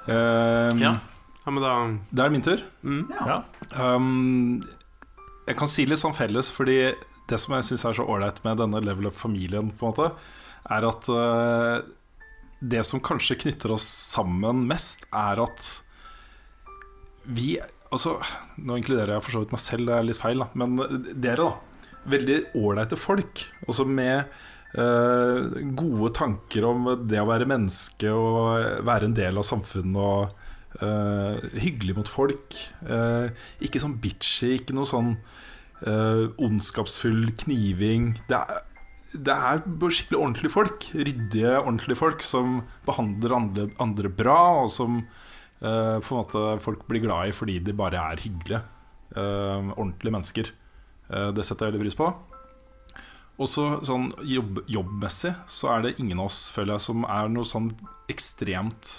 Um, 0.05 0.77
Ja. 0.81 0.91
ja, 1.45 1.51
men 1.51 1.63
da 1.63 1.71
Det 2.13 2.25
er 2.25 2.29
min 2.33 2.43
tur. 2.45 2.61
mm. 2.83 3.01
Ja. 3.25 3.39
Um, 3.77 4.61
jeg 5.47 5.57
kan 5.57 5.67
si 5.67 5.85
litt 5.89 5.99
sånn 5.99 6.13
felles, 6.15 6.51
fordi 6.53 6.93
det 7.27 7.39
som 7.41 7.55
jeg 7.57 7.65
syns 7.65 7.85
er 7.89 7.95
så 7.97 8.05
ålreit 8.05 8.43
med 8.45 8.57
denne 8.61 8.81
level 8.83 9.09
up-familien, 9.09 9.71
på 9.77 9.87
en 9.87 9.91
måte, 9.93 10.11
er 10.69 10.85
at 10.87 11.09
uh, 11.09 11.81
det 12.61 12.83
som 12.85 13.01
kanskje 13.01 13.39
knytter 13.41 13.73
oss 13.73 13.87
sammen 14.13 14.65
mest, 14.69 15.05
er 15.11 15.41
at 15.41 15.65
vi 17.25 17.55
Altså, 17.91 18.13
nå 18.63 18.77
inkluderer 18.79 19.17
jeg 19.17 19.23
for 19.25 19.33
så 19.35 19.39
vidt 19.41 19.51
meg 19.51 19.59
selv, 19.59 19.89
det 19.89 19.95
er 19.97 20.05
litt 20.07 20.15
feil, 20.21 20.39
da. 20.39 20.45
Men 20.55 20.77
dere, 21.19 21.43
da. 21.49 21.70
Veldig 22.09 22.37
ålreite 22.57 22.97
folk. 22.97 23.43
Også 23.69 23.85
med 23.85 24.25
uh, 24.77 25.59
gode 25.77 26.11
tanker 26.17 26.65
om 26.65 26.89
det 27.05 27.21
å 27.21 27.27
være 27.29 27.49
menneske 27.49 28.09
og 28.13 28.81
være 28.87 29.09
en 29.09 29.17
del 29.17 29.37
av 29.37 29.45
samfunnet 29.45 30.01
og 30.01 30.81
uh, 30.81 31.37
hyggelig 31.61 31.99
mot 31.99 32.09
folk. 32.09 32.57
Uh, 32.87 33.29
ikke 33.61 33.81
sånn 33.83 33.99
bitchy, 34.01 34.57
ikke 34.59 34.77
noe 34.77 34.89
sånn 34.89 35.15
ondskapsfull 35.81 37.31
kniving. 37.41 38.11
Det 38.29 38.37
er, 38.37 38.59
det 39.17 39.33
er 39.33 39.63
skikkelig 39.65 40.19
ordentlige 40.19 40.53
folk. 40.53 40.83
Ryddige, 40.93 41.55
ordentlige 41.55 41.97
folk 41.97 42.21
som 42.21 42.59
behandler 42.85 43.33
andre, 43.33 43.65
andre 43.81 44.11
bra, 44.13 44.35
og 44.59 44.69
som 44.69 44.99
på 45.57 45.65
en 45.65 46.19
måte 46.19 46.43
folk 46.61 46.85
blir 46.85 47.01
glad 47.07 47.31
i 47.31 47.33
fordi 47.33 47.57
de 47.65 47.73
bare 47.77 47.97
er 48.13 48.21
hyggelige. 48.21 48.61
ordentlige 49.17 50.13
mennesker. 50.13 50.53
Eh, 51.11 51.29
det 51.35 51.45
setter 51.45 51.67
jeg 51.67 51.75
veldig 51.75 51.85
pris 51.85 51.99
på. 51.99 52.09
Og 53.41 53.49
så 53.49 53.65
sånn 53.87 54.11
jobb, 54.27 54.61
jobbmessig 54.69 55.33
så 55.49 55.71
er 55.75 55.85
det 55.85 55.95
ingen 56.01 56.19
av 56.21 56.29
oss, 56.29 56.43
føler 56.53 56.75
jeg, 56.75 56.85
som 56.85 57.05
er 57.09 57.31
noe 57.31 57.47
sånn 57.47 57.71
ekstremt 58.11 58.91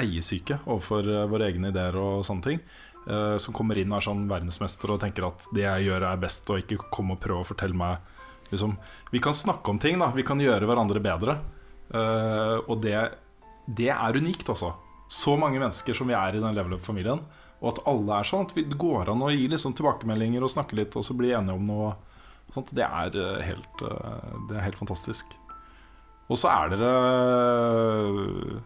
eiesyke 0.00 0.58
overfor 0.64 1.06
eh, 1.10 1.28
våre 1.30 1.48
egne 1.50 1.72
ideer 1.74 1.96
og 2.00 2.26
sånne 2.26 2.48
ting. 2.48 2.66
Uh, 3.04 3.36
som 3.36 3.52
kommer 3.52 3.76
inn 3.76 3.90
og 3.92 3.98
er 3.98 4.04
sånn 4.06 4.22
verdensmester 4.30 4.94
og 4.94 5.02
tenker 5.02 5.26
at 5.26 5.42
det 5.52 5.66
jeg 5.66 5.90
gjør 5.90 6.06
er 6.08 6.20
best, 6.22 6.48
og 6.48 6.62
ikke 6.62 6.86
kom 6.88 7.10
og 7.12 7.18
prøv 7.20 7.42
å 7.42 7.44
fortelle 7.44 7.76
meg 7.76 7.98
liksom, 8.48 8.78
Vi 9.12 9.20
kan 9.20 9.36
snakke 9.36 9.68
om 9.68 9.80
ting, 9.82 9.98
da. 10.00 10.08
Vi 10.16 10.24
kan 10.24 10.40
gjøre 10.40 10.64
hverandre 10.64 11.02
bedre. 11.04 11.34
Uh, 11.92 12.64
og 12.64 12.80
det, 12.80 12.96
det 13.68 13.90
er 13.92 14.16
unikt, 14.16 14.48
altså. 14.48 14.72
Så 15.12 15.36
mange 15.36 15.60
mennesker 15.60 15.92
som 15.92 16.08
vi 16.08 16.16
er 16.16 16.38
i 16.38 16.40
den 16.40 16.56
level 16.56 16.78
up-familien. 16.78 17.20
Og 17.64 17.70
at 17.72 17.80
alle 17.88 18.18
er 18.20 18.28
sånn. 18.28 18.44
At 18.44 18.52
vi, 18.56 18.66
går 18.68 19.08
an 19.14 19.24
å 19.24 19.30
gi 19.32 19.46
liksom 19.48 19.72
tilbakemeldinger 19.76 20.44
og 20.44 20.52
snakke 20.52 20.76
litt, 20.76 20.92
og 21.00 21.06
så 21.06 21.16
bli 21.16 21.32
enige 21.32 21.56
om 21.56 21.64
noe. 21.64 21.94
Sånt. 22.52 22.74
Det, 22.76 22.84
er 22.84 23.16
eh, 23.16 23.40
helt, 23.48 23.82
eh, 23.82 24.28
det 24.50 24.58
er 24.58 24.66
helt 24.66 24.78
fantastisk. 24.78 25.32
Og 26.28 26.36
så 26.40 26.50
er 26.52 26.74
dere 26.74 26.90
eh, 28.04 28.60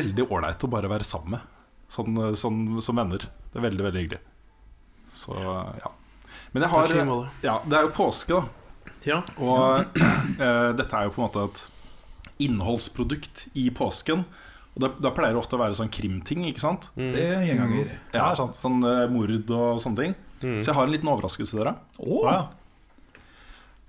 veldig 0.00 0.26
ålreit 0.26 0.66
å 0.66 0.72
bare 0.74 0.90
være 0.90 1.06
sammen 1.06 1.38
med. 1.38 1.48
Sånn, 1.92 2.18
sånn, 2.38 2.60
som 2.82 2.98
venner. 2.98 3.22
Det 3.52 3.60
er 3.60 3.66
veldig, 3.68 3.86
veldig 3.86 4.02
hyggelig. 4.02 4.22
Så 5.12 5.36
ja. 5.36 5.90
Men 6.52 6.64
jeg 6.64 6.72
har. 6.72 6.94
Ja, 7.44 7.58
det 7.64 7.78
er 7.78 7.86
jo 7.86 7.94
påske, 7.96 8.40
da. 8.40 8.42
Ja. 9.06 9.18
Og 9.42 9.98
uh, 9.98 10.70
dette 10.78 10.96
er 10.96 11.08
jo 11.08 11.14
på 11.14 11.20
en 11.20 11.26
måte 11.26 11.44
et 11.48 11.62
innholdsprodukt 12.46 13.46
i 13.58 13.68
påsken. 13.74 14.24
Og 14.72 14.80
da, 14.80 14.88
da 15.04 15.10
pleier 15.12 15.34
det 15.36 15.40
ofte 15.42 15.56
å 15.58 15.60
være 15.60 15.74
sånn 15.76 15.90
krimting, 15.92 16.46
ikke 16.48 16.62
sant? 16.64 16.86
Det 16.96 17.20
er 17.28 17.42
gjenganger. 17.44 17.90
Ja, 18.14 18.30
Sånn 18.38 18.78
uh, 18.80 19.04
mord 19.12 19.50
og 19.52 19.80
sånne 19.84 19.98
ting. 20.00 20.14
Så 20.42 20.70
jeg 20.72 20.74
har 20.78 20.88
en 20.88 20.94
liten 20.94 21.10
overraskelse 21.12 21.52
til 21.54 21.60
dere. 21.60 21.74
Å, 22.00 22.22
ja. 22.26 22.38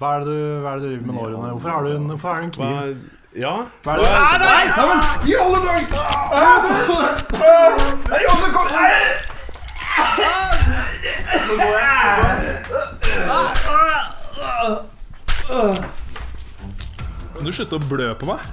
Hva 0.01 0.09
er 0.19 0.25
du, 0.27 0.33
hva 0.65 0.73
er 0.73 0.81
det 0.81 0.83
du 0.83 0.89
driver 0.91 1.05
med 1.07 1.15
nå, 1.15 1.23
Rune? 1.31 1.51
Hvorfor 1.55 1.71
har 1.71 1.81
du 1.87 1.91
en, 1.95 2.07
hvorfor 2.11 2.27
har 2.33 2.37
du 2.41 2.43
en 2.43 2.51
Hva, 2.57 2.67
kniv? 2.83 2.97
ja. 3.39 3.53
Hva 3.85 3.95
er 3.95 3.97
det? 4.03 4.07
I 5.31 5.37
alle 5.39 5.59
dager! 5.63 5.85
Nei, 8.11 8.21
også 8.33 8.47
kom- 8.57 8.73
Nei! 8.75 10.03
Kan 17.33 17.45
du 17.47 17.51
slutte 17.55 17.77
å 17.79 17.81
blø 17.89 18.11
på 18.19 18.27
meg? 18.29 18.43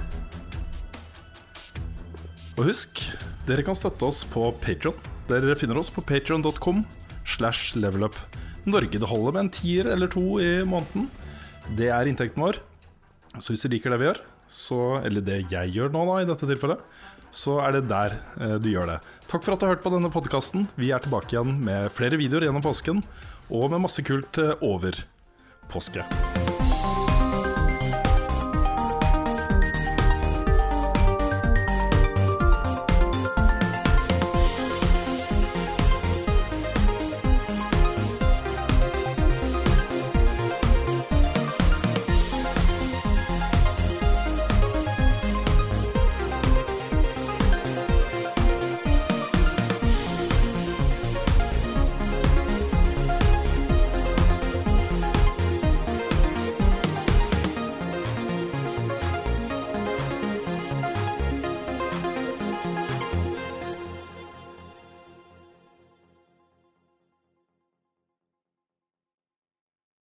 Og 2.61 2.67
husk, 2.69 2.99
dere 3.47 3.63
kan 3.65 3.73
støtte 3.73 4.05
oss 4.05 4.19
på 4.29 4.43
Patron. 4.61 4.93
Dere 5.25 5.55
finner 5.57 5.79
oss 5.81 5.87
på 5.89 6.03
patron.com 6.05 6.83
slash 7.25 7.73
levelup. 7.73 8.13
Norge 8.69 8.99
det 9.01 9.09
holder 9.09 9.33
med 9.33 9.41
en 9.47 9.49
tier 9.55 9.89
eller 9.89 10.11
to 10.13 10.37
i 10.37 10.59
måneden. 10.61 11.07
Det 11.73 11.89
er 11.89 12.05
inntekten 12.05 12.45
vår. 12.45 12.59
Så 13.39 13.55
hvis 13.55 13.65
du 13.65 13.73
liker 13.73 13.95
det 13.95 13.97
vi 14.03 14.07
gjør, 14.11 14.21
så, 14.45 14.79
eller 15.01 15.25
det 15.25 15.39
jeg 15.49 15.73
gjør 15.73 15.89
nå 15.89 16.05
da, 16.11 16.19
i 16.21 16.29
dette 16.29 16.51
tilfellet, 16.53 16.85
så 17.33 17.57
er 17.65 17.79
det 17.79 17.83
der 17.89 18.19
eh, 18.37 18.57
du 18.61 18.69
gjør 18.69 18.93
det. 18.93 19.01
Takk 19.25 19.41
for 19.41 19.55
at 19.55 19.63
du 19.63 19.65
har 19.65 19.73
hørt 19.73 19.85
på 19.87 19.95
denne 19.95 20.13
podkasten. 20.13 20.69
Vi 20.77 20.93
er 20.93 21.01
tilbake 21.01 21.33
igjen 21.33 21.57
med 21.65 21.89
flere 21.97 22.21
videoer 22.21 22.45
gjennom 22.45 22.67
påsken, 22.67 23.01
og 23.49 23.71
med 23.73 23.87
masse 23.87 24.05
kult 24.05 24.37
eh, 24.37 24.53
over 24.61 25.01
påske. 25.73 26.05